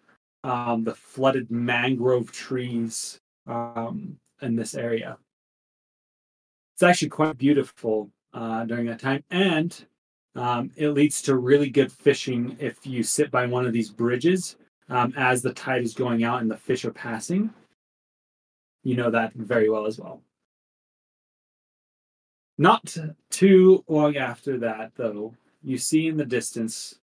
um, 0.45 0.85
the 0.85 0.95
flooded 0.95 1.51
mangrove 1.51 2.31
trees 2.31 3.21
um, 3.47 4.17
in 4.43 4.57
this 4.57 4.75
area. 4.75 5.19
It's 6.75 6.83
actually 6.83 7.09
quite 7.09 7.39
beautiful 7.39 8.11
uh, 8.35 8.65
during 8.65 8.87
that 8.87 9.01
time, 9.01 9.25
and 9.31 9.85
um, 10.35 10.71
it 10.77 10.91
leads 10.91 11.23
to 11.23 11.37
really 11.37 11.71
good 11.71 11.91
fishing 11.91 12.57
if 12.61 12.87
you 12.87 13.03
sit 13.03 13.31
by 13.31 13.47
one 13.47 13.67
of 13.67 13.73
these 13.73 13.91
bridges 13.91 14.57
um, 14.89 15.15
as 15.17 15.43
the 15.43 15.53
tide 15.53 15.83
is 15.83 15.95
going 15.95 16.25
out 16.25 16.43
and 16.43 16.51
the 16.51 16.57
fish 16.57 16.85
are 16.85 16.93
passing. 16.93 17.51
You 18.85 18.97
know 18.97 19.11
that 19.11 19.33
very 19.35 19.69
well 19.69 19.87
as 19.87 19.99
well. 19.99 20.23
Not 22.59 22.97
too 23.31 23.85
long 23.87 24.17
after 24.17 24.59
that, 24.59 24.93
though, 24.97 25.35
you 25.63 25.77
see 25.77 26.09
in 26.09 26.17
the 26.17 26.25
distance 26.25 26.99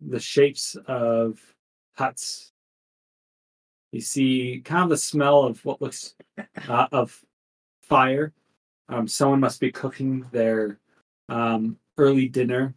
the 0.00 0.20
shapes 0.20 0.76
of 0.86 1.40
huts. 1.94 2.52
You 3.92 4.00
see 4.00 4.60
kind 4.64 4.82
of 4.82 4.90
the 4.90 4.96
smell 4.96 5.44
of 5.44 5.64
what 5.64 5.80
looks 5.80 6.14
uh, 6.68 6.86
of 6.92 7.24
fire. 7.82 8.32
Um, 8.88 9.08
someone 9.08 9.40
must 9.40 9.60
be 9.60 9.72
cooking 9.72 10.26
their 10.30 10.78
um, 11.28 11.78
early 11.96 12.28
dinner. 12.28 12.74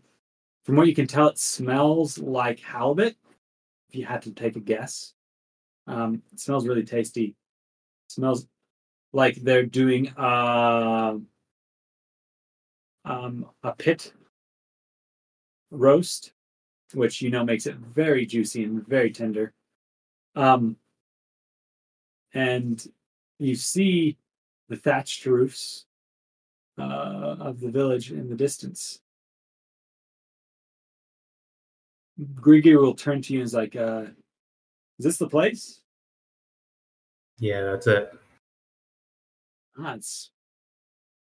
From 0.64 0.76
what 0.76 0.88
you 0.88 0.96
can 0.96 1.08
tell, 1.08 1.28
it 1.28 1.40
smells 1.40 2.18
like 2.18 2.60
halibut. 2.60 3.16
If 3.90 3.96
you 3.96 4.06
had 4.06 4.22
to 4.24 4.32
take 4.32 4.56
a 4.56 4.62
guess, 4.62 5.14
um, 5.88 6.22
it 6.32 6.40
smells 6.40 6.68
really 6.68 6.84
tasty. 6.84 7.26
It 7.26 8.12
smells 8.12 8.48
like 9.12 9.36
they're 9.36 9.66
doing 9.66 10.10
uh, 10.18 11.16
um, 13.08 13.46
a 13.64 13.72
pit 13.72 14.14
roast, 15.72 16.34
which 16.94 17.22
you 17.22 17.30
know 17.30 17.44
makes 17.44 17.66
it 17.66 17.76
very 17.76 18.26
juicy 18.26 18.66
and 18.66 18.86
very 18.88 19.12
tender. 19.12 19.54
Um, 20.36 20.76
and 22.34 22.86
you 23.40 23.56
see 23.56 24.18
the 24.70 24.76
thatched 24.76 25.26
roofs 25.26 25.86
uh, 26.78 27.38
of 27.40 27.60
the 27.60 27.72
village 27.72 28.12
in 28.12 28.30
the 28.30 28.36
distance. 28.36 29.00
Grigri 32.36 32.80
will 32.80 32.96
turn 32.96 33.22
to 33.22 33.34
you 33.34 33.40
and 33.40 33.46
is 33.46 33.54
like, 33.54 33.76
uh, 33.76 34.06
"Is 35.00 35.06
this 35.06 35.18
the 35.18 35.30
place?" 35.30 35.82
Yeah, 37.40 37.62
that's 37.62 37.88
it. 37.88 38.12
Ah, 39.80 39.94
it's 39.94 40.32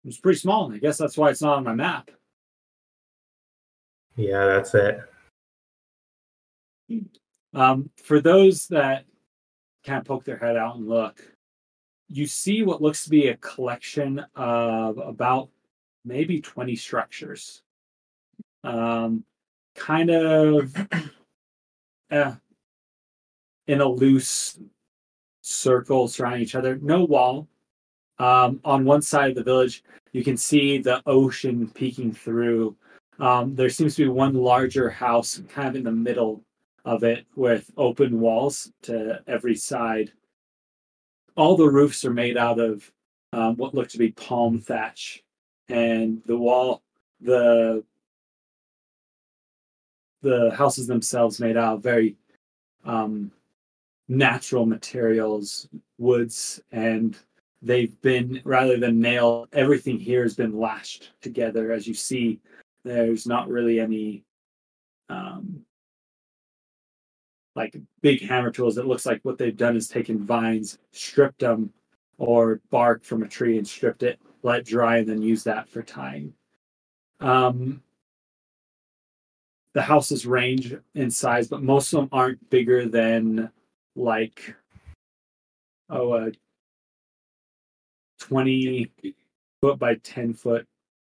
it's 0.04 0.18
pretty 0.18 0.38
small, 0.38 0.66
and 0.66 0.74
I 0.74 0.78
guess 0.78 0.98
that's 0.98 1.16
why 1.16 1.30
it's 1.30 1.42
not 1.42 1.58
on 1.58 1.64
my 1.64 1.74
map. 1.74 2.10
Yeah, 4.16 4.46
that's 4.46 4.74
it. 4.74 5.00
Um, 7.54 7.90
for 8.02 8.20
those 8.20 8.66
that 8.68 9.04
kind 9.84 9.98
of 9.98 10.04
poke 10.04 10.24
their 10.24 10.36
head 10.36 10.56
out 10.56 10.76
and 10.76 10.88
look, 10.88 11.22
you 12.08 12.26
see 12.26 12.62
what 12.62 12.82
looks 12.82 13.04
to 13.04 13.10
be 13.10 13.28
a 13.28 13.36
collection 13.36 14.24
of 14.34 14.98
about 14.98 15.48
maybe 16.04 16.40
20 16.40 16.74
structures. 16.76 17.62
Um, 18.64 19.24
kind 19.74 20.10
of 20.10 20.76
uh, 22.10 22.34
in 23.66 23.80
a 23.80 23.88
loose 23.88 24.58
circle 25.42 26.08
surrounding 26.08 26.42
each 26.42 26.54
other. 26.54 26.78
No 26.82 27.04
wall. 27.04 27.48
Um, 28.20 28.60
on 28.66 28.84
one 28.84 29.00
side 29.00 29.30
of 29.30 29.36
the 29.36 29.42
village, 29.42 29.82
you 30.12 30.22
can 30.22 30.36
see 30.36 30.76
the 30.76 31.02
ocean 31.06 31.70
peeking 31.74 32.12
through. 32.12 32.76
Um, 33.18 33.54
there 33.54 33.70
seems 33.70 33.96
to 33.96 34.04
be 34.04 34.08
one 34.10 34.34
larger 34.34 34.90
house 34.90 35.40
kind 35.48 35.68
of 35.68 35.76
in 35.76 35.84
the 35.84 35.90
middle 35.90 36.42
of 36.84 37.02
it 37.02 37.24
with 37.34 37.70
open 37.78 38.20
walls 38.20 38.70
to 38.82 39.22
every 39.26 39.56
side. 39.56 40.12
All 41.34 41.56
the 41.56 41.70
roofs 41.70 42.04
are 42.04 42.12
made 42.12 42.36
out 42.36 42.60
of 42.60 42.92
um, 43.32 43.56
what 43.56 43.74
look 43.74 43.88
to 43.88 43.98
be 43.98 44.10
palm 44.12 44.60
thatch, 44.60 45.22
and 45.70 46.20
the 46.26 46.36
wall, 46.36 46.82
the 47.22 47.82
the 50.20 50.50
houses 50.54 50.86
themselves 50.86 51.40
made 51.40 51.56
out 51.56 51.76
of 51.76 51.82
very 51.82 52.16
um, 52.84 53.32
natural 54.08 54.66
materials, 54.66 55.68
woods, 55.96 56.60
and 56.72 57.16
they've 57.62 58.00
been 58.02 58.40
rather 58.44 58.78
than 58.78 59.00
nailed. 59.00 59.48
Everything 59.52 59.98
here 59.98 60.22
has 60.22 60.34
been 60.34 60.58
lashed 60.58 61.12
together, 61.20 61.72
as 61.72 61.86
you 61.86 61.94
see. 61.94 62.40
There's 62.84 63.26
not 63.26 63.48
really 63.48 63.80
any 63.80 64.24
um, 65.08 65.64
like 67.54 67.76
big 68.00 68.22
hammer 68.22 68.50
tools. 68.50 68.78
It 68.78 68.86
looks 68.86 69.06
like 69.06 69.20
what 69.22 69.38
they've 69.38 69.56
done 69.56 69.76
is 69.76 69.88
taken 69.88 70.24
vines, 70.24 70.78
stripped 70.92 71.40
them, 71.40 71.72
or 72.18 72.60
bark 72.70 73.04
from 73.04 73.22
a 73.22 73.28
tree 73.28 73.58
and 73.58 73.66
stripped 73.66 74.02
it, 74.02 74.18
let 74.42 74.64
dry, 74.64 74.98
and 74.98 75.08
then 75.08 75.22
use 75.22 75.44
that 75.44 75.68
for 75.68 75.82
tying. 75.82 76.32
Um, 77.20 77.82
the 79.72 79.82
houses 79.82 80.26
range 80.26 80.74
in 80.94 81.10
size, 81.10 81.48
but 81.48 81.62
most 81.62 81.92
of 81.92 82.00
them 82.00 82.08
aren't 82.12 82.50
bigger 82.50 82.86
than 82.86 83.50
like 83.96 84.54
oh 85.88 86.14
a 86.14 86.32
20 88.20 88.90
foot 89.60 89.78
by 89.78 89.96
10 89.96 90.34
foot 90.34 90.66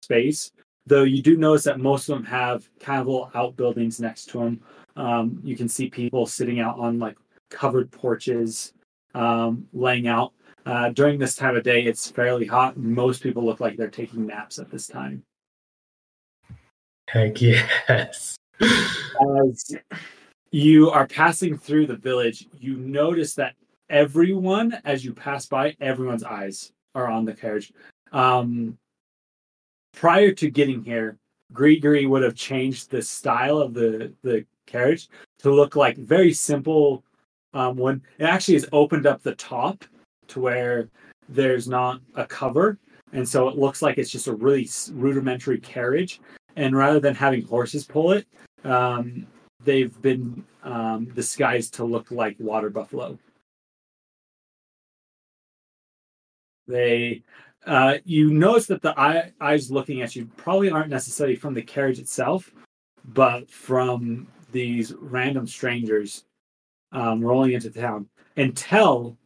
space. 0.02 0.52
Though 0.86 1.02
you 1.02 1.22
do 1.22 1.36
notice 1.36 1.64
that 1.64 1.80
most 1.80 2.08
of 2.08 2.16
them 2.16 2.24
have 2.26 2.68
kind 2.78 3.00
of 3.00 3.06
little 3.06 3.30
outbuildings 3.34 4.00
next 4.00 4.26
to 4.26 4.38
them. 4.38 4.60
Um, 4.94 5.40
you 5.42 5.56
can 5.56 5.68
see 5.68 5.88
people 5.88 6.26
sitting 6.26 6.60
out 6.60 6.78
on 6.78 6.98
like 6.98 7.16
covered 7.50 7.90
porches, 7.90 8.72
um, 9.14 9.66
laying 9.72 10.06
out. 10.06 10.32
Uh, 10.64 10.90
during 10.90 11.18
this 11.18 11.34
time 11.36 11.56
of 11.56 11.62
day, 11.62 11.82
it's 11.82 12.10
fairly 12.10 12.46
hot. 12.46 12.76
Most 12.76 13.22
people 13.22 13.44
look 13.44 13.60
like 13.60 13.76
they're 13.76 13.88
taking 13.88 14.26
naps 14.26 14.58
at 14.58 14.70
this 14.70 14.86
time. 14.86 15.22
Heck 17.08 17.40
yes. 17.40 18.36
As 18.60 19.76
you 20.50 20.90
are 20.90 21.06
passing 21.06 21.56
through 21.56 21.86
the 21.86 21.96
village, 21.96 22.46
you 22.58 22.76
notice 22.76 23.34
that 23.34 23.54
everyone 23.90 24.80
as 24.84 25.04
you 25.04 25.12
pass 25.12 25.46
by, 25.46 25.76
everyone's 25.80 26.24
eyes 26.24 26.72
are 26.96 27.08
on 27.08 27.24
the 27.24 27.34
carriage. 27.34 27.72
Um, 28.12 28.76
prior 29.94 30.32
to 30.32 30.50
getting 30.50 30.82
here, 30.82 31.18
Grigri 31.52 32.08
would 32.08 32.22
have 32.24 32.34
changed 32.34 32.90
the 32.90 33.02
style 33.02 33.58
of 33.58 33.74
the 33.74 34.12
the 34.22 34.44
carriage 34.66 35.08
to 35.38 35.54
look 35.54 35.76
like 35.76 35.96
very 35.96 36.32
simple. 36.32 37.04
Um, 37.54 37.76
when 37.76 38.02
it 38.18 38.24
actually 38.24 38.54
has 38.54 38.68
opened 38.72 39.06
up 39.06 39.22
the 39.22 39.34
top 39.36 39.84
to 40.28 40.40
where 40.40 40.88
there's 41.28 41.68
not 41.68 42.00
a 42.16 42.26
cover, 42.26 42.78
and 43.12 43.26
so 43.28 43.48
it 43.48 43.56
looks 43.56 43.82
like 43.82 43.98
it's 43.98 44.10
just 44.10 44.26
a 44.26 44.34
really 44.34 44.68
rudimentary 44.92 45.58
carriage. 45.58 46.20
And 46.56 46.74
rather 46.74 47.00
than 47.00 47.14
having 47.14 47.46
horses 47.46 47.84
pull 47.84 48.12
it, 48.12 48.26
um, 48.64 49.26
they've 49.62 50.00
been 50.02 50.44
um, 50.64 51.04
disguised 51.14 51.74
to 51.74 51.84
look 51.84 52.10
like 52.10 52.36
water 52.38 52.70
buffalo. 52.70 53.18
They, 56.68 57.22
uh, 57.66 57.98
you 58.04 58.32
notice 58.32 58.66
that 58.66 58.82
the 58.82 58.98
eye, 58.98 59.32
eyes 59.40 59.70
looking 59.70 60.02
at 60.02 60.16
you 60.16 60.26
probably 60.36 60.70
aren't 60.70 60.90
necessarily 60.90 61.36
from 61.36 61.54
the 61.54 61.62
carriage 61.62 61.98
itself, 61.98 62.52
but 63.04 63.50
from 63.50 64.26
these 64.52 64.94
random 64.94 65.46
strangers 65.46 66.24
um, 66.92 67.22
rolling 67.22 67.52
into 67.52 67.70
town. 67.70 68.08
Until 68.36 69.16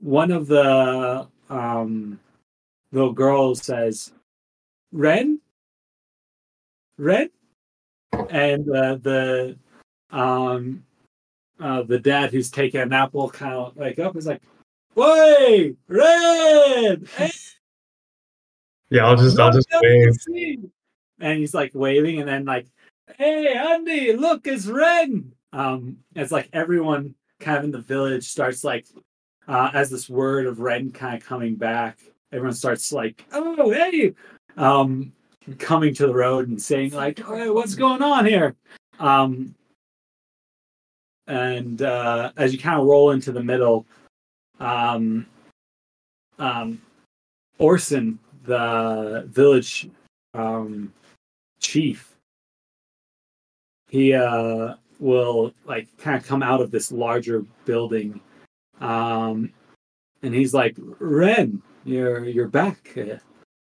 one 0.00 0.30
of 0.30 0.46
the 0.46 1.26
um, 1.50 2.18
little 2.92 3.12
girls 3.12 3.62
says, 3.64 4.12
"Ren, 4.92 5.40
Ren," 6.98 7.30
and 8.30 8.68
uh, 8.70 8.96
the 8.96 9.56
um, 10.10 10.84
uh, 11.60 11.82
the 11.82 11.98
dad 11.98 12.30
who's 12.30 12.50
taking 12.50 12.80
an 12.80 12.92
apple 12.92 13.30
kind 13.30 13.54
of 13.54 13.76
like 13.76 13.98
up 13.98 14.16
is 14.16 14.26
like, 14.26 14.42
"Wait, 14.94 15.76
Ren!" 15.88 17.06
Hey, 17.16 17.30
Yeah, 18.90 19.06
I'll 19.06 19.16
just 19.16 19.38
I'll 19.38 19.52
just 19.52 19.68
wave. 19.80 20.70
And 21.20 21.38
he's 21.38 21.54
like 21.54 21.72
waving, 21.74 22.20
and 22.20 22.28
then 22.28 22.44
like, 22.44 22.66
"Hey, 23.16 23.54
Andy, 23.54 24.12
look, 24.14 24.46
it's 24.46 24.66
Ren. 24.66 25.32
Um, 25.52 25.98
it's 26.14 26.32
like 26.32 26.48
everyone 26.52 27.14
kind 27.40 27.58
of 27.58 27.64
in 27.64 27.70
the 27.70 27.78
village 27.78 28.24
starts 28.28 28.64
like, 28.64 28.86
uh, 29.48 29.70
as 29.74 29.90
this 29.90 30.08
word 30.08 30.46
of 30.46 30.60
Ren 30.60 30.90
kind 30.90 31.20
of 31.20 31.26
coming 31.26 31.54
back, 31.56 31.98
everyone 32.32 32.54
starts 32.54 32.92
like, 32.92 33.24
"Oh, 33.32 33.70
hey," 33.70 34.14
um, 34.56 35.12
coming 35.58 35.94
to 35.94 36.06
the 36.06 36.14
road 36.14 36.48
and 36.48 36.60
saying 36.60 36.92
like, 36.92 37.18
"Hey, 37.24 37.50
what's 37.50 37.74
going 37.74 38.02
on 38.02 38.26
here?" 38.26 38.54
Um, 38.98 39.54
and 41.26 41.82
uh, 41.82 42.32
as 42.36 42.52
you 42.52 42.58
kind 42.58 42.78
of 42.80 42.86
roll 42.86 43.12
into 43.12 43.32
the 43.32 43.42
middle, 43.42 43.86
um, 44.64 45.26
um, 46.38 46.80
Orson, 47.58 48.18
the 48.44 49.24
village 49.28 49.88
um, 50.32 50.92
chief, 51.60 52.14
he 53.88 54.14
uh, 54.14 54.74
will 54.98 55.52
like 55.66 55.86
kind 55.98 56.16
of 56.16 56.26
come 56.26 56.42
out 56.42 56.60
of 56.60 56.70
this 56.70 56.90
larger 56.90 57.44
building, 57.64 58.20
um, 58.80 59.52
and 60.22 60.34
he's 60.34 60.54
like, 60.54 60.76
"Ren, 60.98 61.62
you're 61.84 62.24
you're 62.24 62.48
back. 62.48 62.96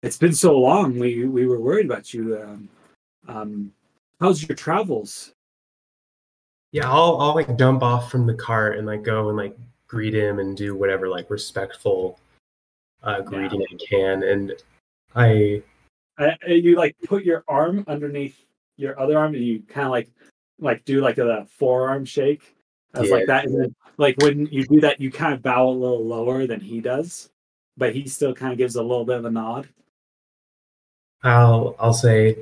It's 0.02 0.16
been 0.16 0.34
so 0.34 0.58
long. 0.58 0.98
We 0.98 1.26
we 1.26 1.46
were 1.46 1.60
worried 1.60 1.86
about 1.86 2.14
you. 2.14 2.40
Um, 2.40 2.68
um, 3.28 3.72
how's 4.20 4.46
your 4.48 4.56
travels?" 4.56 5.32
Yeah, 6.72 6.90
I'll 6.90 7.18
I'll 7.20 7.34
like 7.34 7.56
jump 7.58 7.82
off 7.82 8.10
from 8.10 8.26
the 8.26 8.34
cart 8.34 8.78
and 8.78 8.86
like 8.86 9.02
go 9.02 9.28
and 9.28 9.36
like 9.36 9.56
greet 9.86 10.14
him 10.14 10.38
and 10.38 10.56
do 10.56 10.74
whatever 10.74 11.08
like 11.08 11.30
respectful 11.30 12.18
uh 13.02 13.20
greeting 13.20 13.62
I 13.62 13.76
can. 13.84 14.22
And 14.22 14.52
I 15.14 15.62
I, 16.18 16.36
you 16.46 16.76
like 16.76 16.96
put 17.06 17.24
your 17.24 17.44
arm 17.48 17.84
underneath 17.86 18.44
your 18.76 18.98
other 18.98 19.18
arm 19.18 19.34
and 19.34 19.44
you 19.44 19.62
kind 19.68 19.86
of 19.86 19.90
like 19.90 20.08
like 20.58 20.84
do 20.84 21.00
like 21.00 21.18
a 21.18 21.46
forearm 21.46 22.04
shake 22.04 22.54
as 22.94 23.10
like 23.10 23.20
Yeah. 23.20 23.26
that 23.26 23.44
and 23.46 23.60
then 23.60 23.74
like 23.96 24.16
when 24.18 24.46
you 24.46 24.64
do 24.66 24.80
that 24.80 25.00
you 25.00 25.10
kind 25.10 25.34
of 25.34 25.42
bow 25.42 25.68
a 25.68 25.70
little 25.70 26.04
lower 26.04 26.46
than 26.46 26.60
he 26.60 26.80
does 26.80 27.30
but 27.76 27.94
he 27.94 28.06
still 28.08 28.34
kind 28.34 28.52
of 28.52 28.58
gives 28.58 28.76
a 28.76 28.82
little 28.82 29.04
bit 29.04 29.18
of 29.18 29.24
a 29.24 29.30
nod 29.30 29.68
I'll 31.24 31.74
I'll 31.78 31.94
say 31.94 32.38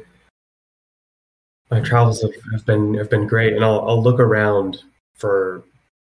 my 1.70 1.80
travels 1.80 2.20
have, 2.20 2.32
have 2.52 2.66
been 2.66 2.92
have 2.94 3.08
been 3.08 3.26
great, 3.26 3.54
and 3.54 3.64
I'll 3.64 3.80
I'll 3.88 4.02
look 4.02 4.20
around 4.20 4.82
for 5.14 5.62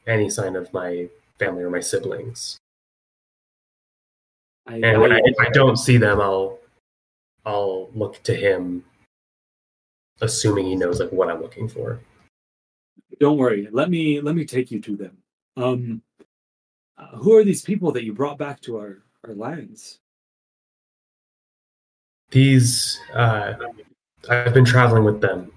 any 0.05 0.30
sign 0.30 0.55
of 0.55 0.72
my 0.73 1.09
family 1.39 1.64
or 1.64 1.69
my 1.69 1.80
siblings. 1.80 2.57
I, 4.67 4.75
And 4.77 5.01
when 5.01 5.11
I, 5.11 5.22
if 5.23 5.35
I 5.39 5.49
don't 5.49 5.77
see 5.77 5.97
them, 5.97 6.19
I'll 6.19 6.59
I'll 7.45 7.89
look 7.93 8.23
to 8.23 8.33
him, 8.33 8.83
assuming 10.22 10.65
he 10.65 10.75
knows 10.75 10.99
like 10.99 11.11
what 11.11 11.30
I'm 11.30 11.41
looking 11.41 11.69
for. 11.69 11.99
don't 13.19 13.38
worry 13.38 13.67
let 13.72 13.89
me 13.89 14.19
let 14.19 14.35
me 14.35 14.43
take 14.43 14.72
you 14.72 14.81
to 14.81 14.95
them 14.95 15.17
um 15.57 16.01
uh, 16.97 17.15
who 17.17 17.35
are 17.38 17.43
these 17.43 17.61
people 17.61 17.91
that 17.91 18.03
you 18.03 18.14
brought 18.14 18.38
back 18.38 18.59
to 18.59 18.77
our 18.77 19.03
our 19.25 19.33
lands 19.35 19.99
These 22.31 22.99
uh, 23.14 23.53
I've 24.30 24.53
been 24.53 24.65
traveling 24.65 25.03
with 25.03 25.22
them. 25.22 25.51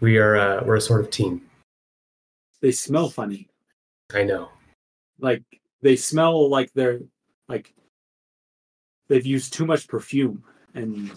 We 0.00 0.18
are 0.18 0.36
uh, 0.36 0.64
we're 0.64 0.76
a 0.76 0.80
sort 0.80 1.00
of 1.00 1.10
team. 1.10 1.42
They 2.66 2.72
smell 2.72 3.08
funny 3.08 3.48
I 4.12 4.24
know. 4.24 4.48
like 5.20 5.44
they 5.82 5.94
smell 5.94 6.48
like 6.48 6.72
they're 6.72 6.98
like 7.48 7.72
they've 9.06 9.24
used 9.24 9.52
too 9.52 9.64
much 9.64 9.86
perfume 9.86 10.42
and 10.74 11.08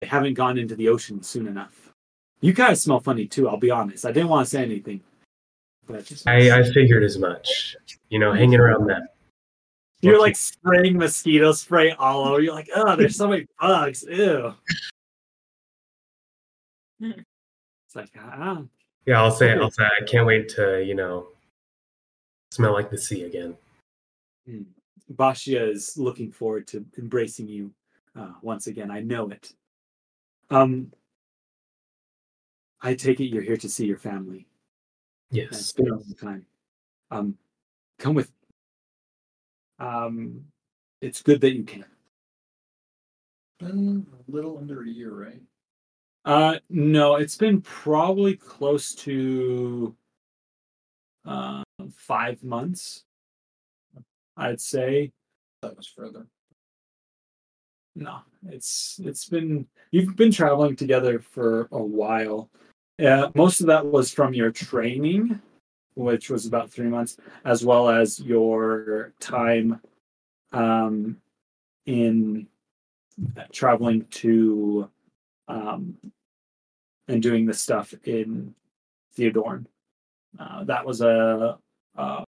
they 0.00 0.06
haven't 0.06 0.34
gone 0.34 0.58
into 0.58 0.76
the 0.76 0.88
ocean 0.88 1.24
soon 1.24 1.48
enough. 1.48 1.92
You 2.40 2.52
guys 2.52 2.82
smell 2.82 3.00
funny 3.00 3.26
too. 3.26 3.48
I'll 3.48 3.56
be 3.56 3.72
honest. 3.72 4.06
I 4.06 4.12
didn't 4.12 4.28
want 4.28 4.46
to 4.46 4.50
say 4.50 4.62
anything, 4.62 5.00
but 5.88 6.08
I, 6.28 6.60
I 6.60 6.62
figured 6.62 7.02
as 7.02 7.18
much. 7.18 7.74
You 8.08 8.20
know, 8.20 8.32
hanging 8.32 8.60
around 8.60 8.86
them. 8.86 9.08
you're 10.02 10.20
like 10.20 10.36
spraying 10.36 10.96
mosquito 10.96 11.50
spray 11.50 11.90
all 11.98 12.28
over. 12.28 12.40
You're 12.40 12.54
like, 12.54 12.70
oh, 12.76 12.94
there's 12.94 13.16
so 13.16 13.26
many 13.26 13.48
bugs. 13.60 14.04
Ew. 14.08 14.54
It's 17.86 17.96
like 17.96 18.10
ah, 18.16 18.62
Yeah, 19.06 19.22
I'll 19.22 19.30
say 19.30 19.52
I'll 19.52 19.70
say 19.70 19.84
I 19.84 20.04
can't 20.04 20.26
wait 20.26 20.48
to 20.50 20.84
you 20.84 20.94
know 20.94 21.28
smell 22.50 22.72
like 22.72 22.90
the 22.90 22.98
sea 22.98 23.24
again. 23.24 23.56
Hmm. 24.46 24.62
Bashia 25.14 25.68
is 25.68 25.96
looking 25.98 26.30
forward 26.30 26.66
to 26.68 26.84
embracing 26.98 27.48
you 27.48 27.72
uh, 28.16 28.32
once 28.42 28.66
again. 28.68 28.90
I 28.90 29.00
know 29.00 29.28
it. 29.30 29.52
Um, 30.50 30.92
I 32.80 32.94
take 32.94 33.20
it 33.20 33.26
you're 33.26 33.42
here 33.42 33.56
to 33.56 33.68
see 33.68 33.86
your 33.86 33.98
family. 33.98 34.46
It's 35.32 35.52
Yes. 35.52 35.72
been 35.72 35.88
a 35.88 35.94
long 35.94 36.14
time. 36.20 36.46
Um, 37.10 37.38
come 37.98 38.14
with. 38.14 38.30
Um, 39.78 40.44
it's 41.00 41.22
good 41.22 41.40
that 41.40 41.54
you 41.54 41.64
can. 41.64 41.84
Been 43.58 44.06
a 44.12 44.30
little 44.30 44.58
under 44.58 44.82
a 44.82 44.88
year, 44.88 45.12
right? 45.12 45.40
Uh, 46.24 46.56
no, 46.68 47.16
it's 47.16 47.36
been 47.36 47.60
probably 47.62 48.36
close 48.36 48.94
to 48.94 49.94
uh, 51.24 51.62
five 51.94 52.42
months. 52.42 53.04
I'd 54.36 54.60
say. 54.60 55.12
That 55.62 55.76
was 55.76 55.86
further. 55.86 56.26
No, 57.96 58.20
it's 58.48 59.00
it's 59.04 59.28
been 59.28 59.66
you've 59.90 60.16
been 60.16 60.32
traveling 60.32 60.76
together 60.76 61.18
for 61.18 61.68
a 61.72 61.82
while. 61.82 62.48
Uh, 62.98 63.30
most 63.34 63.60
of 63.60 63.66
that 63.66 63.84
was 63.84 64.12
from 64.12 64.32
your 64.32 64.50
training, 64.50 65.40
which 65.94 66.30
was 66.30 66.46
about 66.46 66.70
three 66.70 66.86
months, 66.86 67.16
as 67.44 67.64
well 67.64 67.88
as 67.88 68.20
your 68.20 69.12
time 69.20 69.80
um, 70.52 71.16
in 71.86 72.46
traveling 73.52 74.06
to 74.10 74.88
um, 75.50 75.96
and 77.08 77.22
doing 77.22 77.44
the 77.44 77.54
stuff 77.54 77.92
in 78.04 78.54
Theodorn. 79.14 79.66
Uh, 80.38 80.64
that 80.64 80.86
was 80.86 81.00
a, 81.00 81.58
uh 81.98 82.24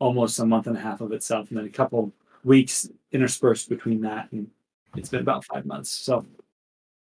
almost 0.00 0.40
a 0.40 0.44
month 0.44 0.66
and 0.66 0.76
a 0.76 0.80
half 0.80 1.00
of 1.00 1.12
itself, 1.12 1.48
and 1.48 1.58
then 1.58 1.64
a 1.64 1.70
couple 1.70 2.12
weeks 2.42 2.88
interspersed 3.12 3.68
between 3.68 4.00
that, 4.00 4.30
and 4.32 4.50
it's 4.96 5.08
been 5.08 5.20
about 5.20 5.44
five 5.44 5.64
months. 5.64 5.90
So, 5.90 6.26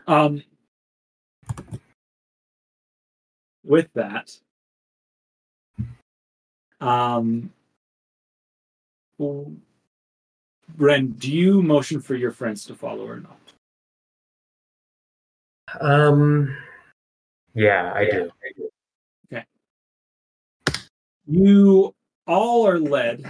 um, 0.06 0.44
with 3.64 3.88
that, 3.94 4.38
um, 6.82 7.50
Ren, 10.78 11.12
do 11.12 11.32
you 11.32 11.62
motion 11.62 12.02
for 12.02 12.16
your 12.16 12.32
friends 12.32 12.66
to 12.66 12.76
follow 12.76 13.08
or 13.08 13.22
not? 13.22 13.43
Um. 15.82 16.56
Yeah, 17.54 17.94
I 17.94 18.10
do. 18.10 18.32
Okay. 19.32 19.46
you 21.28 21.94
all 22.28 22.68
are 22.68 22.80
led 22.80 23.24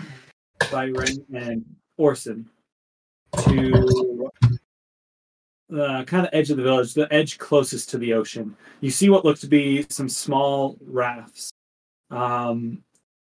by 0.72 0.89
Ren 0.89 1.25
and 1.33 1.65
Orson 1.97 2.49
to 3.38 4.30
the 5.69 6.03
kind 6.05 6.25
of 6.25 6.30
edge 6.33 6.51
of 6.51 6.57
the 6.57 6.63
village, 6.63 6.93
the 6.93 7.11
edge 7.11 7.38
closest 7.38 7.89
to 7.89 7.97
the 7.97 8.13
ocean. 8.13 8.55
You 8.81 8.91
see 8.91 9.09
what 9.09 9.25
looks 9.25 9.41
to 9.41 9.47
be 9.47 9.85
some 9.89 10.07
small 10.07 10.77
rafts. 10.85 11.51
Um, 12.11 12.83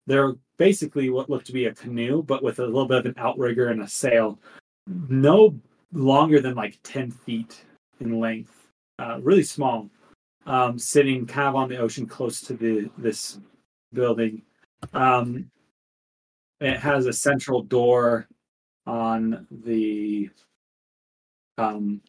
they're 0.08 0.36
basically 0.58 1.10
what 1.10 1.30
look 1.30 1.46
to 1.46 1.54
be 1.54 1.66
a 1.66 1.74
canoe, 1.74 2.22
but 2.22 2.44
with 2.44 2.60
a 2.60 2.66
little 2.66 2.86
bit 2.86 2.98
of 2.98 3.06
an 3.06 3.16
outrigger 3.18 3.70
and 3.70 3.82
a 3.82 3.88
sail. 3.88 4.40
No 4.88 5.58
longer 5.94 6.42
than 6.42 6.56
like 6.56 6.80
10 6.84 7.12
feet 7.12 7.64
in 8.02 8.20
length, 8.20 8.63
uh, 9.00 9.20
really 9.22 9.44
small, 9.44 9.90
um, 10.46 10.78
sitting 10.78 11.26
kind 11.26 11.50
of 11.50 11.56
on 11.56 11.70
the 11.70 11.78
ocean 11.78 12.06
close 12.06 12.42
to 12.42 12.54
the 12.54 12.90
this 12.98 13.40
building. 13.94 14.42
Um, 14.94 15.50
it 16.60 16.78
has 16.78 17.06
a 17.06 17.14
central 17.14 17.62
door 17.62 18.28
on 18.86 19.48
the 19.50 20.30
um, 21.58 22.02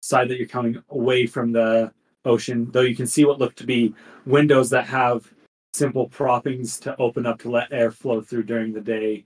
side 0.00 0.28
that 0.28 0.38
you're 0.38 0.48
coming 0.48 0.82
away 0.90 1.26
from 1.26 1.52
the 1.52 1.92
ocean, 2.24 2.68
though 2.72 2.80
you 2.80 2.96
can 2.96 3.06
see 3.06 3.24
what 3.24 3.38
look 3.38 3.54
to 3.56 3.66
be 3.66 3.94
windows 4.24 4.70
that 4.70 4.86
have 4.86 5.32
simple 5.74 6.08
proppings 6.08 6.78
to 6.80 6.96
open 6.96 7.26
up 7.26 7.38
to 7.38 7.50
let 7.50 7.72
air 7.72 7.90
flow 7.90 8.20
through 8.20 8.42
during 8.44 8.72
the 8.72 8.80
day. 8.80 9.24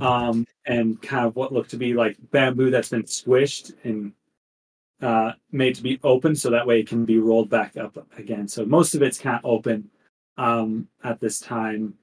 Um, 0.00 0.46
and 0.66 1.02
kind 1.02 1.26
of 1.26 1.34
what 1.34 1.52
look 1.52 1.66
to 1.68 1.76
be 1.76 1.94
like 1.94 2.16
bamboo 2.30 2.70
that's 2.70 2.90
been 2.90 3.02
squished 3.02 3.74
and 3.82 4.12
uh, 5.02 5.32
made 5.52 5.74
to 5.74 5.82
be 5.82 5.98
open 6.04 6.34
so 6.34 6.50
that 6.50 6.66
way 6.66 6.80
it 6.80 6.88
can 6.88 7.04
be 7.04 7.18
rolled 7.18 7.48
back 7.48 7.76
up 7.76 7.96
again. 8.18 8.46
So 8.46 8.64
most 8.64 8.94
of 8.94 9.02
it's 9.02 9.18
of 9.18 9.40
open 9.44 9.88
um, 10.36 10.88
at 11.04 11.20
this 11.20 11.38
time. 11.40 11.94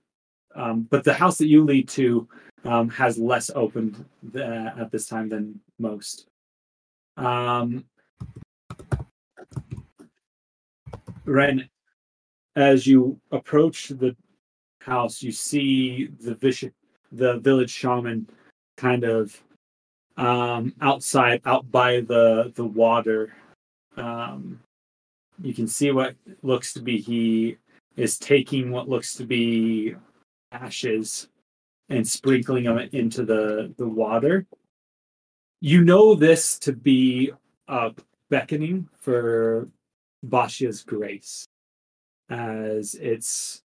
Um, 0.55 0.87
but 0.89 1.03
the 1.03 1.13
house 1.13 1.37
that 1.37 1.47
you 1.47 1.63
lead 1.63 1.87
to 1.89 2.27
um, 2.63 2.89
has 2.89 3.17
less 3.17 3.51
open 3.53 4.05
th- 4.33 4.43
at 4.43 4.91
this 4.91 5.07
time 5.07 5.29
than 5.29 5.59
most. 5.77 6.27
Um, 7.15 7.85
Ren, 11.25 11.69
as 12.55 12.87
you 12.87 13.19
approach 13.31 13.89
the 13.89 14.15
house, 14.79 15.21
you 15.21 15.31
see 15.31 16.09
the 16.21 16.35
vish- 16.35 16.63
the 17.11 17.37
village 17.39 17.69
shaman 17.69 18.27
kind 18.77 19.03
of 19.03 19.39
um, 20.17 20.73
outside, 20.81 21.41
out 21.45 21.69
by 21.71 22.01
the 22.01 22.51
the 22.55 22.65
water. 22.65 23.33
Um, 23.95 24.59
you 25.41 25.53
can 25.53 25.67
see 25.67 25.91
what 25.91 26.15
looks 26.41 26.73
to 26.73 26.81
be 26.81 26.99
he 26.99 27.57
is 27.95 28.17
taking 28.17 28.71
what 28.71 28.89
looks 28.89 29.13
to 29.15 29.25
be 29.25 29.95
ashes 30.51 31.29
and 31.89 32.07
sprinkling 32.07 32.65
them 32.65 32.77
into 32.91 33.23
the 33.23 33.73
the 33.77 33.87
water. 33.87 34.45
You 35.61 35.83
know 35.83 36.15
this 36.15 36.59
to 36.59 36.73
be 36.73 37.31
a 37.67 37.93
beckoning 38.29 38.87
for 38.99 39.69
Bashia's 40.23 40.83
grace, 40.83 41.47
as 42.29 42.95
it's 42.95 43.61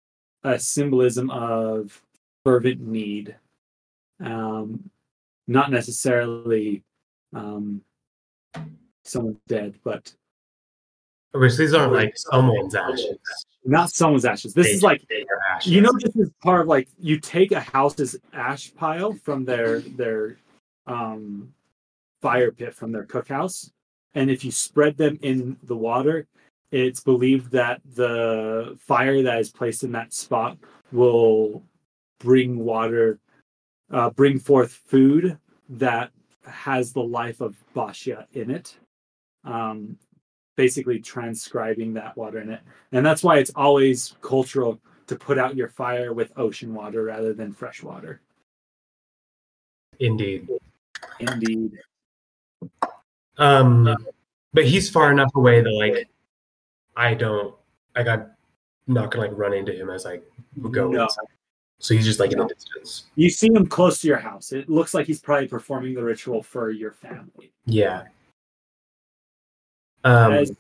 a 0.45 0.59
symbolism 0.59 1.31
of 1.31 2.03
fervent 2.45 2.81
need, 2.81 3.37
um, 4.21 4.91
not 5.49 5.71
necessarily 5.73 6.85
um, 7.35 7.81
someone 9.05 9.37
dead, 9.49 9.75
but 9.83 10.13
Which 11.33 11.57
these 11.57 11.75
aren't 11.75 11.93
like 11.95 12.17
someone's 12.17 12.75
ashes. 12.75 13.17
not 13.65 13.91
someone's 13.91 14.25
ashes. 14.25 14.55
This 14.55 14.67
They- 14.69 14.73
is 14.75 14.83
like 14.83 15.03
you 15.65 15.81
know 15.81 15.91
this 16.01 16.15
is 16.15 16.31
part 16.43 16.61
of 16.61 16.67
like 16.69 16.89
you 16.99 17.19
take 17.19 17.51
a 17.53 17.59
house's 17.61 18.15
ash 18.33 18.73
pile 18.77 19.13
from 19.15 19.45
their 19.45 19.81
their 19.81 20.37
um 20.87 21.53
fire 22.23 22.53
pit 22.53 22.75
from 22.75 22.93
their 22.93 23.05
cookhouse 23.05 23.71
and 24.15 24.31
if 24.31 24.45
you 24.45 24.51
spread 24.51 24.97
them 24.97 25.19
in 25.23 25.57
the 25.65 25.77
water 25.77 26.27
it's 26.71 27.01
believed 27.01 27.51
that 27.53 27.81
the 27.95 28.77
fire 28.81 29.23
that 29.23 29.39
is 29.41 29.51
placed 29.51 29.83
in 29.85 29.93
that 29.93 30.13
spot 30.13 30.57
will 30.93 31.63
bring 32.21 32.59
water 32.59 33.19
uh, 33.91 34.11
bring 34.11 34.39
forth 34.39 34.73
food 34.73 35.39
that 35.69 36.11
has 36.47 36.93
the 36.93 37.03
life 37.03 37.41
of 37.41 37.57
Bashia 37.75 38.27
in 38.33 38.51
it 38.51 38.77
um, 39.45 39.97
basically 40.57 40.99
transcribing 40.99 41.95
that 41.95 42.17
water 42.17 42.41
in 42.41 42.51
it 42.51 42.61
and 42.93 43.05
that's 43.05 43.23
why 43.23 43.39
it's 43.39 43.53
always 43.55 44.15
cultural 44.23 44.81
to 45.09 45.17
put 45.17 45.39
out 45.39 45.57
your 45.57 45.69
fire 45.69 46.13
with 46.13 46.33
ocean 46.37 46.75
water 46.75 47.03
rather 47.05 47.33
than 47.33 47.53
fresh 47.53 47.83
water. 47.83 48.21
Indeed. 49.99 50.49
Indeed. 51.19 51.73
Um, 53.39 53.97
but 54.53 54.67
he's 54.67 54.91
far 54.91 55.11
enough 55.11 55.35
away 55.35 55.61
that 55.63 55.73
like 55.73 56.09
I 56.97 57.15
don't 57.15 57.55
like 57.97 58.07
I'm 58.07 58.27
not 58.87 59.11
gonna 59.11 59.29
like 59.29 59.37
run 59.37 59.55
into 59.55 59.73
him 59.73 59.91
as 59.91 60.07
I 60.07 60.21
go 60.71 60.89
No. 60.89 61.05
inside. 61.05 61.25
So 61.81 61.95
he's 61.95 62.05
just 62.05 62.19
like 62.19 62.33
in 62.33 62.39
the 62.39 62.47
distance. 62.47 63.05
You 63.15 63.31
see 63.31 63.49
him 63.49 63.67
close 63.67 64.01
to 64.01 64.09
your 64.09 64.19
house. 64.19 64.53
It 64.53 64.69
looks 64.69 64.95
like 64.95 65.07
he's 65.07 65.21
probably 65.21 65.47
performing 65.47 65.95
the 65.95 66.03
ritual 66.03 66.43
for 66.43 66.71
your 66.71 66.93
family. 66.93 67.53
Yeah. 67.67 68.05
Um 70.05 70.33
As- 70.33 70.53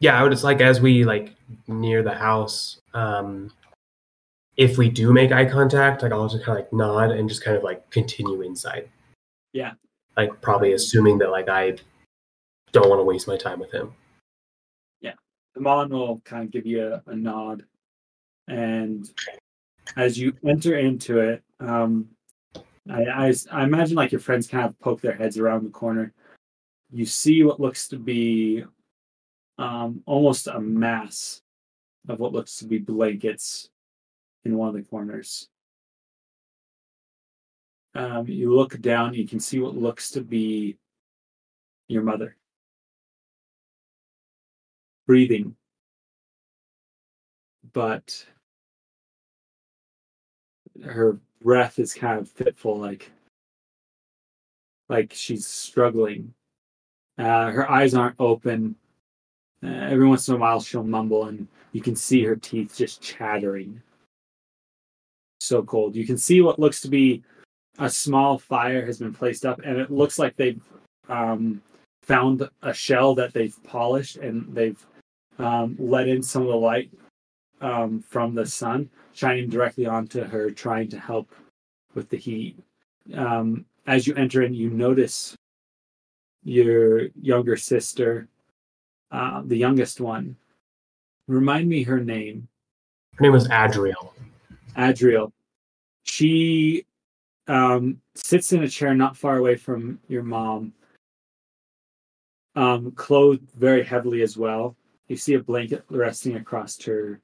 yeah, 0.00 0.18
I 0.18 0.22
would 0.22 0.30
just 0.30 0.44
like 0.44 0.60
as 0.60 0.80
we 0.80 1.04
like 1.04 1.34
near 1.66 2.02
the 2.02 2.14
house, 2.14 2.80
um 2.94 3.50
if 4.56 4.76
we 4.76 4.88
do 4.90 5.12
make 5.12 5.32
eye 5.32 5.44
contact, 5.44 6.02
like 6.02 6.12
I'll 6.12 6.28
just 6.28 6.44
kind 6.44 6.58
of 6.58 6.64
like 6.64 6.72
nod 6.72 7.10
and 7.12 7.28
just 7.28 7.42
kind 7.42 7.56
of 7.56 7.62
like 7.64 7.88
continue 7.90 8.42
inside. 8.42 8.88
Yeah. 9.52 9.72
Like 10.16 10.40
probably 10.40 10.72
assuming 10.72 11.18
that 11.18 11.30
like 11.30 11.48
I 11.48 11.76
don't 12.72 12.88
want 12.88 13.00
to 13.00 13.04
waste 13.04 13.26
my 13.26 13.36
time 13.36 13.58
with 13.58 13.72
him. 13.72 13.92
Yeah. 15.00 15.14
the 15.54 15.60
Amon 15.60 15.90
will 15.90 16.20
kind 16.20 16.44
of 16.44 16.50
give 16.50 16.66
you 16.66 16.92
a, 16.92 17.02
a 17.06 17.16
nod. 17.16 17.64
And 18.48 19.08
as 19.96 20.18
you 20.18 20.34
enter 20.44 20.76
into 20.78 21.20
it, 21.20 21.42
um, 21.60 22.08
I, 22.90 23.04
I, 23.04 23.34
I 23.52 23.64
imagine 23.64 23.96
like 23.96 24.12
your 24.12 24.20
friends 24.20 24.46
kind 24.48 24.66
of 24.66 24.78
poke 24.80 25.00
their 25.00 25.14
heads 25.14 25.38
around 25.38 25.64
the 25.64 25.70
corner. 25.70 26.12
You 26.90 27.04
see 27.04 27.44
what 27.44 27.60
looks 27.60 27.88
to 27.88 27.98
be 27.98 28.64
um, 29.58 30.02
almost 30.06 30.46
a 30.46 30.58
mass 30.58 31.42
of 32.08 32.18
what 32.18 32.32
looks 32.32 32.56
to 32.56 32.64
be 32.64 32.78
blankets 32.78 33.68
in 34.44 34.56
one 34.56 34.68
of 34.68 34.74
the 34.74 34.82
corners. 34.82 35.48
Um, 37.94 38.26
you 38.28 38.54
look 38.54 38.80
down, 38.80 39.14
you 39.14 39.26
can 39.26 39.40
see 39.40 39.58
what 39.58 39.76
looks 39.76 40.10
to 40.10 40.20
be 40.20 40.78
your 41.88 42.02
mother 42.02 42.36
breathing, 45.06 45.56
but 47.72 48.26
her 50.84 51.18
breath 51.42 51.78
is 51.78 51.94
kind 51.94 52.18
of 52.18 52.28
fitful, 52.28 52.78
like 52.78 53.10
like 54.88 55.12
she's 55.12 55.46
struggling. 55.46 56.32
Uh, 57.18 57.50
her 57.50 57.70
eyes 57.70 57.94
aren't 57.94 58.16
open. 58.18 58.74
Uh, 59.62 59.68
every 59.68 60.06
once 60.06 60.28
in 60.28 60.34
a 60.34 60.38
while, 60.38 60.60
she'll 60.60 60.84
mumble, 60.84 61.26
and 61.26 61.46
you 61.72 61.80
can 61.80 61.96
see 61.96 62.22
her 62.24 62.36
teeth 62.36 62.76
just 62.76 63.02
chattering. 63.02 63.82
So 65.40 65.62
cold. 65.62 65.94
You 65.94 66.06
can 66.06 66.18
see 66.18 66.40
what 66.40 66.58
looks 66.58 66.80
to 66.82 66.88
be 66.88 67.22
a 67.78 67.88
small 67.88 68.38
fire 68.38 68.84
has 68.86 68.98
been 68.98 69.14
placed 69.14 69.44
up, 69.44 69.60
and 69.64 69.78
it 69.78 69.90
looks 69.90 70.18
like 70.18 70.36
they've 70.36 70.62
um, 71.08 71.62
found 72.02 72.48
a 72.62 72.72
shell 72.72 73.14
that 73.14 73.32
they've 73.32 73.56
polished 73.64 74.16
and 74.16 74.46
they've 74.54 74.84
um, 75.38 75.76
let 75.78 76.08
in 76.08 76.22
some 76.22 76.42
of 76.42 76.48
the 76.48 76.56
light 76.56 76.90
um, 77.60 78.02
from 78.08 78.34
the 78.34 78.46
sun, 78.46 78.88
shining 79.18 79.48
directly 79.48 79.84
onto 79.84 80.22
her, 80.22 80.48
trying 80.48 80.88
to 80.88 80.96
help 80.96 81.34
with 81.94 82.08
the 82.08 82.16
heat. 82.16 82.56
Um, 83.16 83.64
as 83.88 84.06
you 84.06 84.14
enter 84.14 84.42
in, 84.42 84.54
you 84.54 84.70
notice 84.70 85.34
your 86.44 87.08
younger 87.20 87.56
sister, 87.56 88.28
uh, 89.10 89.42
the 89.44 89.56
youngest 89.56 90.00
one. 90.00 90.36
Remind 91.26 91.68
me 91.68 91.82
her 91.82 91.98
name. 91.98 92.46
Her 93.16 93.24
name 93.24 93.32
was 93.32 93.50
Adriel. 93.50 94.14
Adriel. 94.76 95.32
She 96.04 96.86
um, 97.48 98.00
sits 98.14 98.52
in 98.52 98.62
a 98.62 98.68
chair 98.68 98.94
not 98.94 99.16
far 99.16 99.38
away 99.38 99.56
from 99.56 99.98
your 100.06 100.22
mom, 100.22 100.72
um, 102.54 102.92
clothed 102.92 103.50
very 103.56 103.82
heavily 103.82 104.22
as 104.22 104.36
well. 104.36 104.76
You 105.08 105.16
see 105.16 105.34
a 105.34 105.40
blanket 105.40 105.84
resting 105.90 106.36
across 106.36 106.80
her 106.84 107.20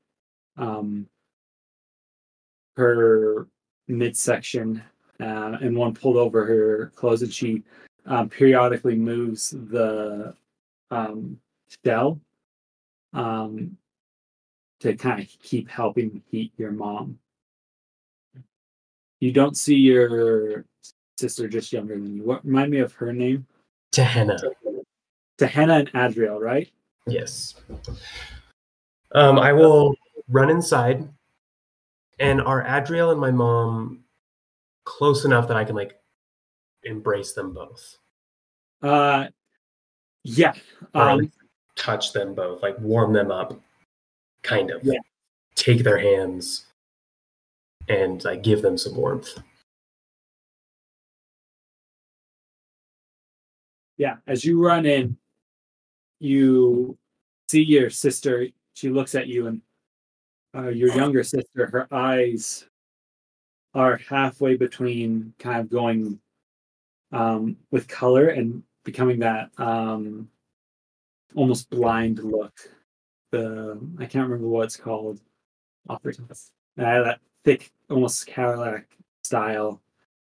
um, 0.56 1.06
her 2.76 3.46
midsection, 3.88 4.82
uh, 5.20 5.58
and 5.60 5.76
one 5.76 5.94
pulled 5.94 6.16
over 6.16 6.44
her 6.44 6.92
clothes, 6.96 7.22
and 7.22 7.32
she 7.32 7.62
um, 8.06 8.28
periodically 8.28 8.96
moves 8.96 9.50
the 9.50 10.34
um, 10.90 11.38
shell 11.84 12.20
um, 13.12 13.76
to 14.80 14.94
kind 14.94 15.20
of 15.20 15.28
keep 15.42 15.68
helping 15.68 16.22
heat 16.30 16.52
your 16.56 16.72
mom. 16.72 17.18
You 19.20 19.32
don't 19.32 19.56
see 19.56 19.76
your 19.76 20.64
sister 21.18 21.48
just 21.48 21.72
younger 21.72 21.94
than 21.94 22.16
you. 22.16 22.22
What 22.24 22.44
remind 22.44 22.70
me 22.70 22.78
of 22.80 22.92
her 22.94 23.12
name? 23.12 23.46
Tehenna. 23.92 24.38
Tehenna 25.38 25.80
and 25.80 25.90
Adriel, 25.94 26.40
right? 26.40 26.70
Yes. 27.06 27.54
Um, 29.12 29.38
I 29.38 29.52
will 29.52 29.94
run 30.28 30.50
inside, 30.50 31.08
and 32.18 32.40
are 32.40 32.62
Adriel 32.66 33.10
and 33.10 33.20
my 33.20 33.30
mom 33.30 34.04
close 34.84 35.24
enough 35.24 35.48
that 35.48 35.56
I 35.56 35.64
can 35.64 35.74
like 35.74 35.98
embrace 36.84 37.32
them 37.32 37.52
both, 37.54 37.98
Uh, 38.82 39.28
yeah. 40.22 40.52
or 40.94 41.02
Um, 41.02 41.32
touch 41.76 42.12
them 42.12 42.34
both, 42.34 42.62
like 42.62 42.78
warm 42.78 43.12
them 43.12 43.30
up, 43.30 43.58
kind 44.42 44.70
of. 44.70 44.82
Yeah. 44.84 44.98
Take 45.54 45.82
their 45.84 45.98
hands 45.98 46.66
and 47.88 48.22
like 48.24 48.42
give 48.42 48.60
them 48.62 48.76
some 48.78 48.96
warmth. 48.96 49.38
yeah. 53.96 54.16
As 54.26 54.44
you 54.44 54.60
run 54.64 54.86
in, 54.86 55.16
you 56.20 56.98
see 57.48 57.62
your 57.62 57.90
sister. 57.90 58.48
She 58.74 58.90
looks 58.90 59.14
at 59.14 59.28
you, 59.28 59.46
and 59.46 59.62
uh, 60.54 60.68
your 60.68 60.94
younger 60.94 61.24
sister. 61.24 61.66
Her 61.66 61.88
eyes 61.92 62.66
are 63.74 63.96
halfway 63.96 64.56
between 64.56 65.34
kind 65.38 65.60
of 65.60 65.68
going 65.68 66.18
um, 67.12 67.56
with 67.70 67.88
color 67.88 68.28
and 68.28 68.62
becoming 68.84 69.18
that 69.20 69.50
um, 69.58 70.28
almost 71.34 71.70
blind 71.70 72.22
look. 72.22 72.52
The 73.30 73.78
I 73.98 74.06
can't 74.06 74.28
remember 74.28 74.48
what 74.48 74.66
it's 74.66 74.76
called. 74.76 75.20
Off 75.88 76.02
the 76.02 76.12
top. 76.12 76.30
Uh, 76.30 76.36
that 76.76 77.20
thick, 77.44 77.70
almost 77.90 78.26
cataract 78.26 78.92
style. 79.22 79.82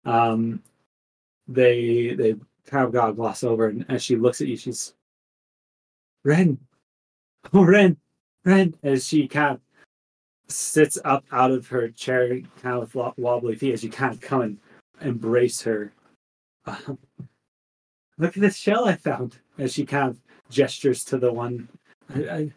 Um, 0.04 0.62
they 1.48 2.14
they 2.14 2.34
kind 2.66 2.84
of 2.84 2.92
got 2.92 3.10
a 3.10 3.12
gloss 3.12 3.44
over, 3.44 3.68
and 3.68 3.86
as 3.88 4.02
she 4.02 4.16
looks 4.16 4.40
at 4.40 4.48
you, 4.48 4.56
she's 4.56 4.94
Ren, 6.24 6.58
oh 7.54 7.64
Ren, 7.64 7.96
Ren, 8.44 8.74
as 8.82 9.06
she 9.06 9.28
kind 9.28 9.54
of 9.54 9.60
sits 10.48 10.98
up 11.04 11.24
out 11.32 11.50
of 11.50 11.66
her 11.68 11.88
chair, 11.88 12.40
kind 12.62 12.76
of 12.76 12.94
with 12.94 13.18
wobbly 13.18 13.56
feet, 13.56 13.74
as 13.74 13.82
you 13.82 13.90
kind 13.90 14.12
of 14.12 14.20
come 14.20 14.42
and 14.42 14.58
embrace 15.00 15.60
her. 15.62 15.92
Um, 16.66 16.98
look 18.18 18.36
at 18.36 18.40
this 18.40 18.56
shell 18.56 18.86
I 18.86 18.96
found, 18.96 19.38
as 19.58 19.72
she 19.72 19.84
kind 19.84 20.10
of 20.10 20.18
gestures 20.50 21.04
to 21.06 21.18
the 21.18 21.32
one. 21.32 21.68
I, 22.14 22.20
I 22.28 22.52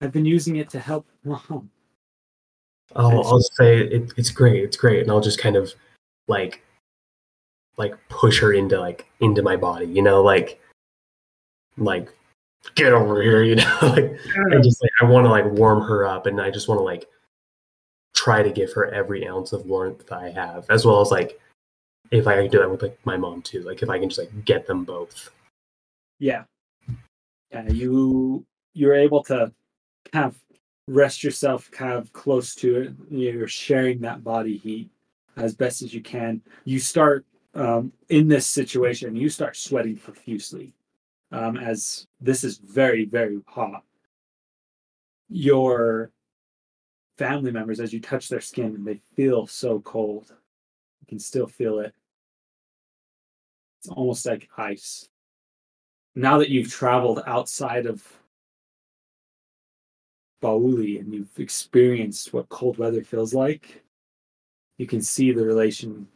I've 0.00 0.12
been 0.12 0.24
using 0.26 0.56
it 0.56 0.68
to 0.70 0.80
help 0.80 1.06
mom. 1.24 1.70
I'll, 2.94 3.24
I'll 3.24 3.40
say 3.40 3.78
it, 3.78 4.12
it's 4.16 4.30
great, 4.30 4.64
it's 4.64 4.76
great, 4.76 5.00
and 5.00 5.10
I'll 5.10 5.20
just 5.20 5.38
kind 5.38 5.56
of 5.56 5.72
like 6.28 6.62
like 7.78 7.94
push 8.08 8.40
her 8.40 8.52
into 8.52 8.78
like 8.78 9.06
into 9.20 9.42
my 9.42 9.56
body, 9.56 9.86
you 9.86 10.02
know, 10.02 10.22
like 10.22 10.60
like 11.78 12.12
get 12.74 12.92
over 12.92 13.22
here, 13.22 13.42
you 13.44 13.56
know, 13.56 13.78
like 13.82 14.16
I 14.52 14.58
just 14.58 14.82
like 14.82 14.92
I 15.00 15.04
want 15.04 15.24
to 15.24 15.30
like 15.30 15.46
warm 15.46 15.82
her 15.82 16.04
up, 16.04 16.26
and 16.26 16.40
I 16.40 16.50
just 16.50 16.68
want 16.68 16.78
to 16.78 16.84
like 16.84 17.08
try 18.22 18.42
to 18.42 18.50
give 18.50 18.72
her 18.72 18.86
every 18.94 19.26
ounce 19.26 19.52
of 19.52 19.66
warmth 19.66 20.12
I 20.12 20.30
have, 20.30 20.64
as 20.70 20.86
well 20.86 21.00
as 21.00 21.10
like 21.10 21.40
if 22.12 22.26
I 22.28 22.36
can 22.36 22.50
do 22.50 22.58
that 22.58 22.70
with 22.70 22.82
like 22.82 22.98
my 23.04 23.16
mom 23.16 23.42
too, 23.42 23.62
like 23.62 23.82
if 23.82 23.90
I 23.90 23.98
can 23.98 24.08
just 24.08 24.20
like 24.20 24.44
get 24.44 24.66
them 24.66 24.84
both. 24.84 25.30
Yeah. 26.20 26.44
Yeah, 27.50 27.68
you 27.68 28.46
you're 28.74 28.94
able 28.94 29.24
to 29.24 29.52
kind 30.12 30.26
of 30.26 30.38
rest 30.86 31.24
yourself 31.24 31.70
kind 31.70 31.92
of 31.94 32.12
close 32.12 32.54
to 32.56 32.82
it. 32.82 32.92
You're 33.10 33.48
sharing 33.48 34.00
that 34.02 34.22
body 34.22 34.56
heat 34.56 34.88
as 35.36 35.54
best 35.54 35.82
as 35.82 35.92
you 35.92 36.00
can. 36.00 36.40
You 36.64 36.78
start 36.78 37.26
um, 37.54 37.92
in 38.08 38.28
this 38.28 38.46
situation, 38.46 39.16
you 39.16 39.28
start 39.30 39.56
sweating 39.56 39.96
profusely 39.96 40.72
um, 41.32 41.56
as 41.56 42.06
this 42.20 42.44
is 42.44 42.58
very, 42.58 43.04
very 43.04 43.40
hot. 43.46 43.82
Your 45.28 46.10
family 47.18 47.50
members, 47.50 47.80
as 47.80 47.92
you 47.92 48.00
touch 48.00 48.28
their 48.28 48.40
skin, 48.40 48.74
and 48.74 48.86
they 48.86 49.00
feel 49.16 49.46
so 49.46 49.80
cold. 49.80 50.34
You 51.00 51.06
can 51.08 51.18
still 51.18 51.46
feel 51.46 51.78
it. 51.80 51.94
It's 53.80 53.88
almost 53.88 54.26
like 54.26 54.48
ice 54.56 55.08
now 56.14 56.38
that 56.38 56.50
you've 56.50 56.70
traveled 56.70 57.22
outside 57.26 57.86
of 57.86 58.06
Ba'wouli 60.42 61.00
and 61.00 61.12
you've 61.12 61.38
experienced 61.38 62.32
what 62.32 62.48
cold 62.48 62.78
weather 62.78 63.02
feels 63.02 63.32
like, 63.32 63.82
you 64.78 64.86
can 64.86 65.00
see 65.00 65.32
the 65.32 65.44
relation 65.44 66.06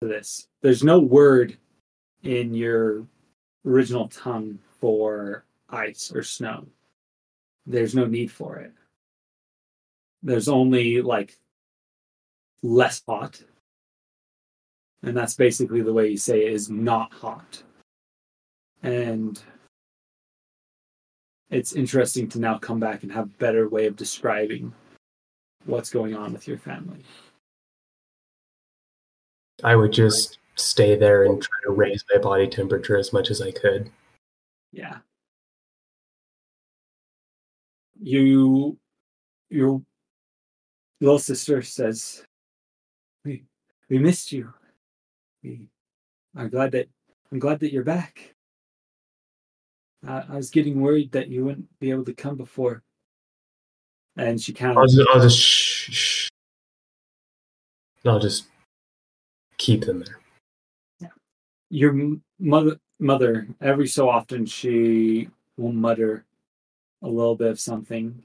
to 0.00 0.08
this. 0.08 0.48
There's 0.62 0.82
no 0.82 0.98
word 0.98 1.56
in 2.22 2.54
your 2.54 3.06
original 3.66 4.08
tongue 4.08 4.58
for 4.80 5.44
ice 5.68 6.10
or 6.14 6.22
snow. 6.22 6.66
There's 7.66 7.94
no 7.94 8.06
need 8.06 8.30
for 8.30 8.56
it. 8.56 8.72
There's 10.24 10.48
only 10.48 11.00
like 11.00 11.38
less 12.62 13.00
hot. 13.06 13.40
And 15.04 15.16
that's 15.16 15.34
basically 15.34 15.82
the 15.82 15.92
way 15.92 16.08
you 16.08 16.16
say 16.16 16.46
it 16.46 16.52
is 16.52 16.68
not 16.68 17.12
hot 17.12 17.62
and 18.84 19.42
it's 21.50 21.72
interesting 21.72 22.28
to 22.28 22.38
now 22.38 22.58
come 22.58 22.78
back 22.78 23.02
and 23.02 23.10
have 23.10 23.24
a 23.24 23.38
better 23.38 23.68
way 23.68 23.86
of 23.86 23.96
describing 23.96 24.72
what's 25.64 25.90
going 25.90 26.14
on 26.14 26.32
with 26.32 26.46
your 26.46 26.58
family. 26.58 27.02
I 29.62 29.74
would 29.74 29.92
just 29.92 30.38
stay 30.56 30.96
there 30.96 31.24
and 31.24 31.42
try 31.42 31.56
to 31.64 31.72
raise 31.72 32.04
my 32.12 32.20
body 32.20 32.46
temperature 32.46 32.98
as 32.98 33.12
much 33.12 33.30
as 33.30 33.40
I 33.40 33.50
could. 33.52 33.90
Yeah. 34.72 34.98
You 38.00 38.76
your 39.48 39.80
little 41.04 41.18
sister 41.18 41.62
says 41.62 42.24
we 43.24 43.44
we 43.88 43.98
missed 43.98 44.32
you. 44.32 44.52
We 45.42 45.68
I'm 46.36 46.48
glad 46.48 46.72
that 46.72 46.88
I'm 47.30 47.38
glad 47.38 47.60
that 47.60 47.72
you're 47.72 47.84
back. 47.84 48.34
Uh, 50.06 50.22
I 50.28 50.36
was 50.36 50.50
getting 50.50 50.80
worried 50.80 51.12
that 51.12 51.28
you 51.28 51.44
wouldn't 51.44 51.78
be 51.80 51.90
able 51.90 52.04
to 52.04 52.14
come 52.14 52.36
before. 52.36 52.82
And 54.16 54.40
she 54.40 54.52
kind 54.52 54.76
I'll 54.76 54.84
of 54.84 54.90
just, 54.90 55.08
I'll 55.12 55.20
just 55.20 55.38
shh, 55.38 55.90
shh. 55.90 56.28
I'll 58.04 58.18
just 58.18 58.44
keep 59.56 59.84
them 59.84 60.04
there. 60.04 61.10
your 61.70 62.18
mother 62.38 62.78
mother 63.00 63.48
every 63.60 63.88
so 63.88 64.08
often 64.08 64.46
she 64.46 65.28
will 65.56 65.72
mutter 65.72 66.24
a 67.02 67.08
little 67.08 67.34
bit 67.34 67.50
of 67.50 67.60
something 67.60 68.22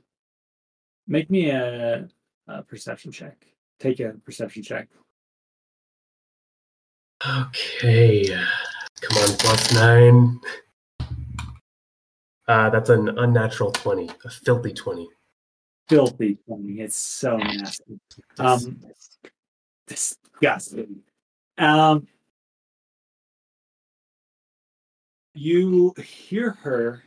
make 1.07 1.29
me 1.29 1.49
a, 1.49 2.07
a 2.49 2.63
perception 2.63 3.11
check. 3.11 3.45
Take 3.79 3.99
a 3.99 4.13
perception 4.25 4.63
check. 4.63 4.89
Okay, 7.25 8.27
come 9.01 9.17
on, 9.23 9.37
plus 9.37 9.73
nine. 9.73 10.39
Uh, 12.47 12.69
that's 12.69 12.89
an 12.89 13.17
unnatural 13.19 13.71
twenty, 13.71 14.09
a 14.25 14.29
filthy 14.29 14.73
twenty. 14.73 15.07
filthy 15.89 16.37
funny 16.47 16.81
it's 16.81 16.95
so 16.95 17.37
nasty. 17.37 17.99
Um 18.37 18.79
disgusting 19.87 21.01
um 21.57 22.07
you 25.33 25.93
hear 25.97 26.51
her 26.51 27.03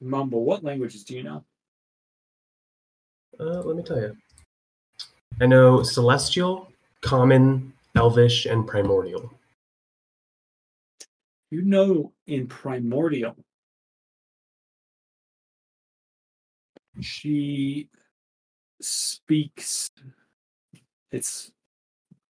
mumble. 0.00 0.44
What 0.44 0.62
languages 0.62 1.04
do 1.04 1.16
you 1.16 1.22
know 1.22 1.44
Uh, 3.40 3.60
let 3.62 3.76
me 3.76 3.82
tell 3.82 3.98
you. 4.00 4.16
I 5.40 5.46
know 5.46 5.82
celestial, 5.82 6.68
common, 7.00 7.72
elvish, 7.96 8.46
and 8.46 8.66
primordial. 8.66 9.30
you 11.54 11.62
know 11.62 12.12
in 12.26 12.48
primordial 12.48 13.36
she 17.00 17.88
speaks 18.80 19.88
it's 21.12 21.52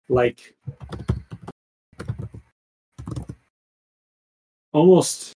like 0.08 0.56
almost 4.72 5.34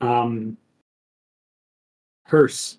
um 0.00 0.56
hearse 2.26 2.78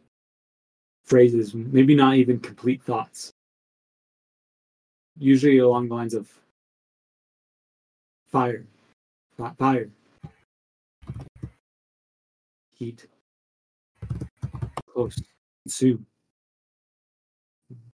phrases 1.09 1.53
maybe 1.55 1.95
not 1.95 2.15
even 2.15 2.39
complete 2.39 2.81
thoughts 2.83 3.31
usually 5.17 5.57
along 5.57 5.89
the 5.89 5.95
lines 5.95 6.13
of 6.13 6.29
fire 8.27 8.65
fi- 9.37 9.53
fire 9.57 9.89
heat 12.77 13.07
close 14.93 15.19
Sue. 15.69 16.03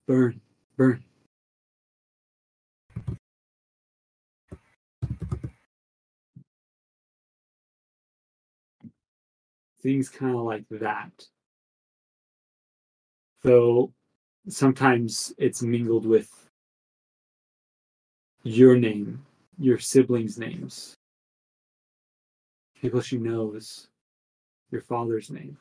Burn, 0.06 0.40
burn. 0.76 1.02
Things 9.82 10.08
kind 10.08 10.36
of 10.36 10.42
like 10.42 10.64
that. 10.70 11.10
Though 13.44 13.92
sometimes 14.48 15.34
it's 15.36 15.60
mingled 15.60 16.06
with 16.06 16.30
your 18.42 18.74
name, 18.74 19.22
your 19.58 19.78
siblings' 19.78 20.38
names, 20.38 20.94
people 22.80 23.02
she 23.02 23.18
knows, 23.18 23.88
your 24.70 24.80
father's 24.80 25.30
name. 25.30 25.58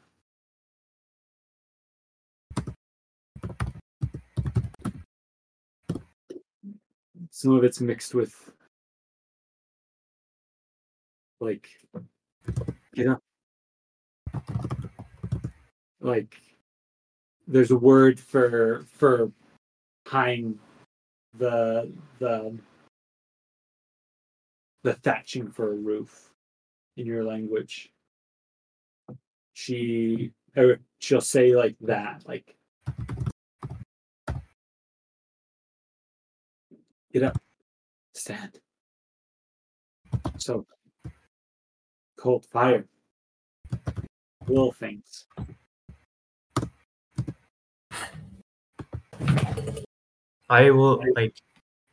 Some 7.32 7.52
of 7.52 7.66
it's 7.66 7.82
mixed 7.82 8.16
with 8.16 8.50
like 11.42 11.68
you 12.94 13.04
know 13.04 13.20
like 16.00 16.40
there's 17.48 17.72
a 17.72 17.76
word 17.76 18.20
for 18.20 18.86
for 18.92 19.32
tying 20.06 20.60
the 21.38 21.92
the 22.20 22.58
the 24.84 24.94
thatching 24.94 25.50
for 25.50 25.72
a 25.72 25.76
roof 25.76 26.30
in 26.98 27.06
your 27.06 27.24
language. 27.24 27.92
She 29.54 30.32
or 30.56 30.80
she'll 31.00 31.22
say 31.22 31.56
like 31.56 31.76
that 31.82 32.24
like 32.28 32.56
get 37.12 37.24
up 37.24 37.42
stand. 38.14 38.60
So 40.38 40.66
cold 42.18 42.46
fire. 42.46 42.86
Little 44.48 44.74
things 44.74 45.26
I 50.50 50.70
will 50.72 51.04
like 51.16 51.36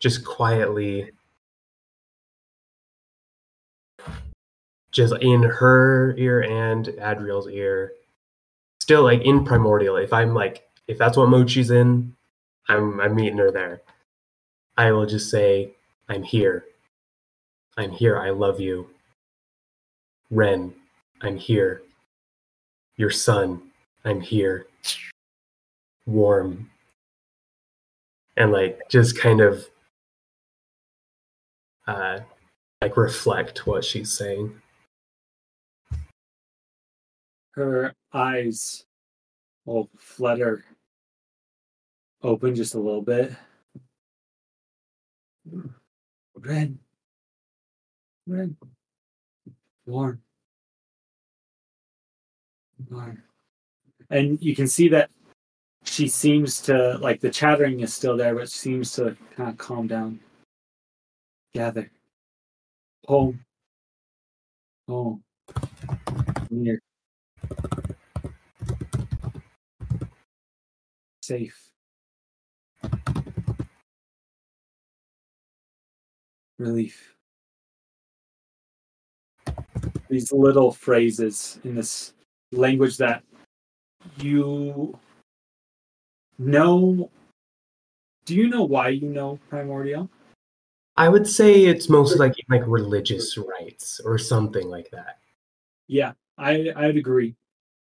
just 0.00 0.24
quietly 0.24 1.10
just 4.92 5.14
in 5.20 5.42
her 5.42 6.14
ear 6.16 6.42
and 6.42 6.88
Adriel's 7.00 7.48
ear. 7.48 7.92
Still 8.80 9.02
like 9.02 9.22
in 9.22 9.44
primordial. 9.44 9.96
If 9.96 10.12
I'm 10.12 10.34
like 10.34 10.68
if 10.88 10.98
that's 10.98 11.16
what 11.16 11.28
mode 11.28 11.50
she's 11.50 11.70
in, 11.70 12.14
I'm 12.68 13.00
I'm 13.00 13.14
meeting 13.14 13.38
her 13.38 13.50
there. 13.50 13.82
I 14.76 14.92
will 14.92 15.06
just 15.06 15.30
say, 15.30 15.72
I'm 16.08 16.22
here. 16.22 16.64
I'm 17.76 17.90
here. 17.90 18.18
I 18.18 18.30
love 18.30 18.60
you. 18.60 18.88
Ren, 20.30 20.74
I'm 21.20 21.36
here. 21.36 21.82
Your 22.96 23.10
son, 23.10 23.62
I'm 24.04 24.20
here. 24.20 24.66
Warm, 26.06 26.70
and 28.40 28.52
like 28.52 28.80
just 28.88 29.18
kind 29.18 29.42
of 29.42 29.68
uh 31.86 32.20
like 32.80 32.96
reflect 32.96 33.66
what 33.66 33.84
she's 33.84 34.10
saying. 34.10 34.54
Her 37.52 37.92
eyes 38.14 38.86
will 39.66 39.90
flutter 39.98 40.64
open 42.22 42.54
just 42.54 42.74
a 42.74 42.78
little 42.78 43.02
bit. 43.02 43.32
Red. 46.34 46.78
Red. 48.26 48.56
Warm. 49.84 50.22
Warm. 52.88 53.22
And 54.08 54.40
you 54.40 54.56
can 54.56 54.66
see 54.66 54.88
that 54.88 55.10
she 55.90 56.06
seems 56.06 56.60
to 56.60 56.96
like 56.98 57.20
the 57.20 57.28
chattering 57.28 57.80
is 57.80 57.92
still 57.92 58.16
there, 58.16 58.32
but 58.36 58.48
seems 58.48 58.92
to 58.92 59.16
kind 59.34 59.50
of 59.50 59.58
calm 59.58 59.88
down. 59.88 60.20
Gather. 61.52 61.90
Home. 63.08 63.44
Home. 64.86 65.24
Near. 66.48 66.80
Safe. 71.22 71.70
Relief. 76.58 77.16
These 80.08 80.30
little 80.30 80.70
phrases 80.70 81.58
in 81.64 81.74
this 81.74 82.12
language 82.52 82.96
that 82.98 83.24
you 84.18 84.96
know 86.40 87.10
do 88.24 88.34
you 88.34 88.48
know 88.48 88.64
why 88.64 88.88
you 88.88 89.08
know 89.08 89.38
primordial? 89.48 90.08
I 90.96 91.08
would 91.08 91.26
say 91.26 91.64
it's 91.64 91.88
mostly 91.88 92.18
like 92.18 92.34
like 92.48 92.62
religious 92.66 93.36
rites 93.38 94.00
or 94.04 94.18
something 94.18 94.68
like 94.68 94.90
that. 94.90 95.18
Yeah 95.86 96.12
i 96.38 96.70
i 96.74 96.86
would 96.86 96.96
agree. 96.96 97.36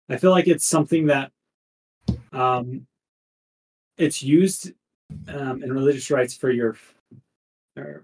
I 0.09 0.17
feel 0.17 0.31
like 0.31 0.47
it's 0.47 0.65
something 0.65 1.05
that 1.07 1.31
um 2.33 2.87
it's 3.97 4.23
used 4.23 4.71
um, 5.27 5.61
in 5.63 5.71
religious 5.71 6.09
rites 6.09 6.35
for 6.35 6.49
your 6.51 6.75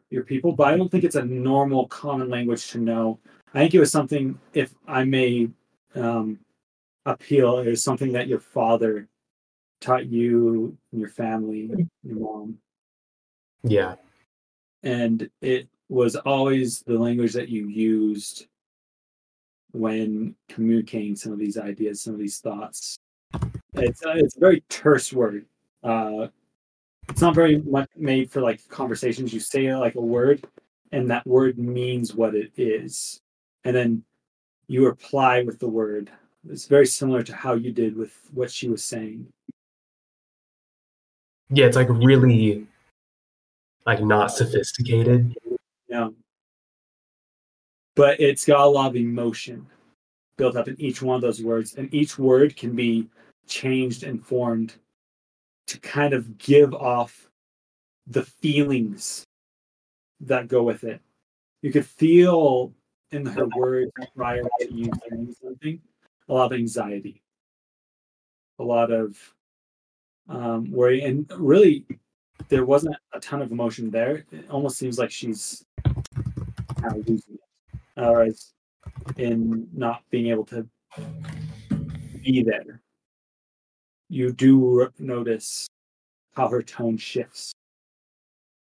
your 0.10 0.24
people 0.24 0.52
but 0.54 0.68
i 0.68 0.78
don't 0.78 0.90
think 0.90 1.04
it's 1.04 1.16
a 1.16 1.26
normal 1.26 1.88
common 1.88 2.30
language 2.30 2.68
to 2.72 2.78
know. 2.78 3.20
I 3.54 3.60
think 3.60 3.74
it 3.74 3.80
was 3.80 3.92
something 3.92 4.40
if 4.54 4.74
i 4.88 5.04
may 5.04 5.50
um 5.96 6.40
appeal 7.06 7.60
it 7.60 7.70
was 7.70 7.84
something 7.84 8.12
that 8.12 8.28
your 8.28 8.40
father 8.40 9.08
taught 9.82 10.08
you 10.08 10.78
and 10.92 11.00
your 11.02 11.10
family, 11.10 11.88
your 12.04 12.20
mom. 12.20 12.58
Yeah. 13.64 13.96
And 14.84 15.30
it 15.42 15.68
was 15.90 16.16
always 16.16 16.82
the 16.82 16.98
language 16.98 17.34
that 17.34 17.50
you 17.50 17.68
used 17.68 18.48
when 19.72 20.36
communicating 20.50 21.16
some 21.16 21.32
of 21.32 21.40
these 21.40 21.58
ideas, 21.58 22.02
some 22.02 22.14
of 22.14 22.20
these 22.20 22.40
thoughts. 22.40 22.98
It's 23.74 24.06
uh, 24.06 24.14
it's 24.16 24.38
a 24.38 24.40
very 24.40 24.62
terse 24.70 25.14
word. 25.14 25.46
Uh, 25.84 26.28
it's 27.10 27.22
not 27.22 27.36
very 27.36 27.62
much 27.62 27.90
made 27.96 28.32
for 28.32 28.42
like 28.42 28.68
conversations. 28.70 29.34
You 29.34 29.40
say 29.40 29.74
like 29.76 29.96
a 29.96 30.02
word, 30.02 30.46
and 30.92 31.10
that 31.10 31.28
word 31.28 31.58
means 31.58 32.16
what 32.16 32.36
it 32.36 32.52
is, 32.58 33.22
and 33.64 33.76
then 33.76 34.04
you 34.68 34.86
reply 34.86 35.44
with 35.44 35.60
the 35.60 35.68
word. 35.68 36.10
It's 36.50 36.68
very 36.68 36.88
similar 36.88 37.24
to 37.24 37.36
how 37.36 37.54
you 37.54 37.72
did 37.72 37.96
with 37.96 38.14
what 38.34 38.50
she 38.50 38.70
was 38.70 38.84
saying 38.84 39.28
yeah 41.50 41.66
it's 41.66 41.76
like 41.76 41.90
really 41.90 42.68
like 43.86 44.02
not 44.04 44.32
sophisticated. 44.32 45.34
Yeah. 45.88 46.10
But 47.96 48.20
it's 48.20 48.46
got 48.46 48.66
a 48.66 48.70
lot 48.70 48.88
of 48.90 48.96
emotion 48.98 49.66
built 50.38 50.58
up 50.58 50.68
in 50.68 50.80
each 50.80 51.02
one 51.02 51.16
of 51.16 51.22
those 51.22 51.42
words 51.42 51.76
and 51.76 51.92
each 51.94 52.20
word 52.20 52.56
can 52.56 52.76
be 52.76 53.08
changed 53.48 54.04
and 54.04 54.24
formed 54.24 54.76
to 55.68 55.80
kind 55.80 56.14
of 56.14 56.38
give 56.38 56.74
off 56.74 57.30
the 58.08 58.24
feelings 58.24 59.24
that 60.20 60.48
go 60.48 60.64
with 60.64 60.84
it. 60.84 61.02
You 61.62 61.72
could 61.72 61.86
feel 61.86 62.74
in 63.12 63.26
her 63.26 63.48
words 63.56 63.92
prior 64.16 64.44
to 64.60 64.74
you 64.74 64.92
something 65.42 65.80
a 66.28 66.34
lot 66.34 66.52
of 66.52 66.60
anxiety 66.60 67.22
a 68.60 68.64
lot 68.64 68.92
of 68.92 69.18
um, 70.30 70.72
worry, 70.72 71.02
and 71.04 71.30
really 71.38 71.86
there 72.50 72.66
wasn't 72.66 72.96
a 73.14 73.20
ton 73.20 73.42
of 73.42 73.52
emotion 73.52 73.90
there. 73.90 74.26
It 74.32 74.50
almost 74.50 74.78
seems 74.78 74.98
like 75.00 75.12
she's 75.12 75.66
kind 75.84 76.98
of 76.98 77.08
losing 77.08 77.36
it, 77.36 78.02
or 78.02 78.28
in 79.18 79.68
not 79.74 80.04
being 80.10 80.28
able 80.28 80.46
to 80.46 80.68
be 82.24 82.44
there. 82.44 82.82
You 84.10 84.32
do 84.32 84.90
notice 85.00 85.68
how 86.34 86.48
her 86.48 86.62
tone 86.62 86.98
shifts 86.98 87.54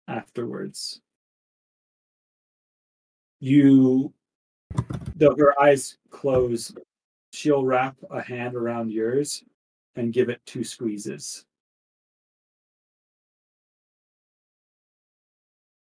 afterwards. 0.08 1.00
You, 3.38 4.12
though 5.14 5.36
her 5.38 5.60
eyes 5.60 5.98
close, 6.10 6.72
she'll 7.32 7.64
wrap 7.64 7.96
a 8.10 8.22
hand 8.22 8.54
around 8.54 8.90
yours 8.90 9.44
and 9.94 10.12
give 10.12 10.28
it 10.28 10.40
two 10.46 10.64
squeezes. 10.64 11.44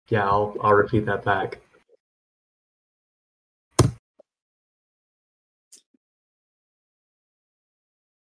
Yeah, 0.09 0.25
I'll 0.25 0.55
I'll 0.61 0.73
repeat 0.73 1.05
that 1.05 1.23
back. 1.23 1.59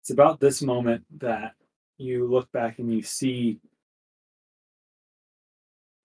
It's 0.03 0.11
about 0.11 0.41
this 0.41 0.63
moment 0.63 1.05
that 1.19 1.55
you 1.99 2.27
look 2.27 2.51
back 2.53 2.79
and 2.79 2.93
you 2.93 3.03
see 3.03 3.61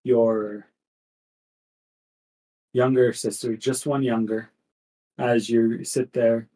your 0.03 0.67
younger 2.73 3.13
sister, 3.13 3.55
just 3.55 3.87
one 3.87 4.03
younger, 4.03 4.51
as 5.17 5.49
you 5.49 5.83
sit 5.83 6.13
there 6.13 6.47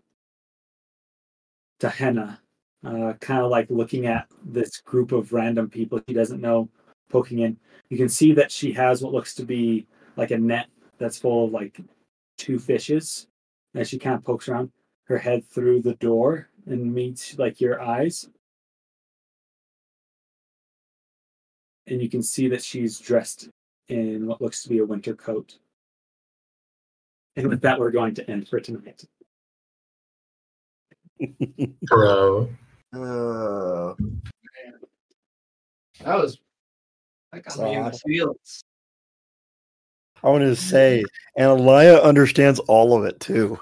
Tehenna, 1.79 2.39
uh, 2.85 3.13
kind 3.19 3.41
of 3.41 3.49
like 3.49 3.69
looking 3.69 4.05
at 4.05 4.27
this 4.43 4.81
group 4.81 5.11
of 5.11 5.33
random 5.33 5.69
people 5.69 6.01
he 6.07 6.13
doesn't 6.13 6.41
know 6.41 6.69
poking 7.09 7.39
in. 7.39 7.57
You 7.89 7.97
can 7.97 8.09
see 8.09 8.33
that 8.33 8.51
she 8.51 8.71
has 8.73 9.01
what 9.01 9.13
looks 9.13 9.35
to 9.35 9.45
be 9.45 9.87
like 10.15 10.31
a 10.31 10.37
net 10.37 10.67
that's 10.97 11.17
full 11.17 11.45
of 11.45 11.51
like 11.51 11.79
two 12.37 12.59
fishes 12.59 13.27
as 13.75 13.89
she 13.89 13.97
kind 13.97 14.15
of 14.15 14.23
pokes 14.23 14.47
around 14.47 14.71
her 15.05 15.17
head 15.17 15.45
through 15.45 15.81
the 15.81 15.95
door 15.95 16.49
and 16.65 16.93
meets 16.93 17.37
like 17.37 17.59
your 17.59 17.81
eyes. 17.81 18.29
And 21.87 22.01
you 22.01 22.09
can 22.09 22.21
see 22.21 22.47
that 22.49 22.63
she's 22.63 22.99
dressed 22.99 23.49
in 23.87 24.27
what 24.27 24.41
looks 24.41 24.61
to 24.63 24.69
be 24.69 24.77
a 24.77 24.85
winter 24.85 25.15
coat. 25.15 25.57
And 27.35 27.47
with 27.47 27.61
that, 27.61 27.79
we're 27.79 27.91
going 27.91 28.13
to 28.15 28.29
end 28.29 28.47
for 28.47 28.59
tonight. 28.59 29.03
Bro. 31.83 32.49
Oh, 32.93 33.95
That 36.03 36.17
was 36.17 36.39
that 37.31 37.43
got 37.43 37.59
me 37.59 37.75
in 37.75 37.83
the 37.83 37.93
Sad. 37.93 38.27
I 40.21 40.29
wanted 40.29 40.45
to 40.45 40.51
mm-hmm. 40.51 40.69
say, 40.69 41.03
and 41.37 41.47
Elia 41.47 42.01
understands 42.01 42.59
all 42.59 42.97
of 42.97 43.05
it 43.05 43.19
too. 43.19 43.59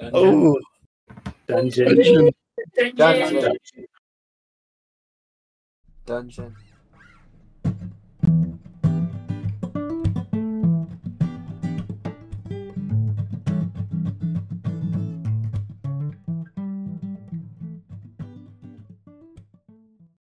Oh, 0.00 0.58
Dungeon. 1.46 2.30
Dungeon. 2.96 3.56
Dungeon. 6.06 6.56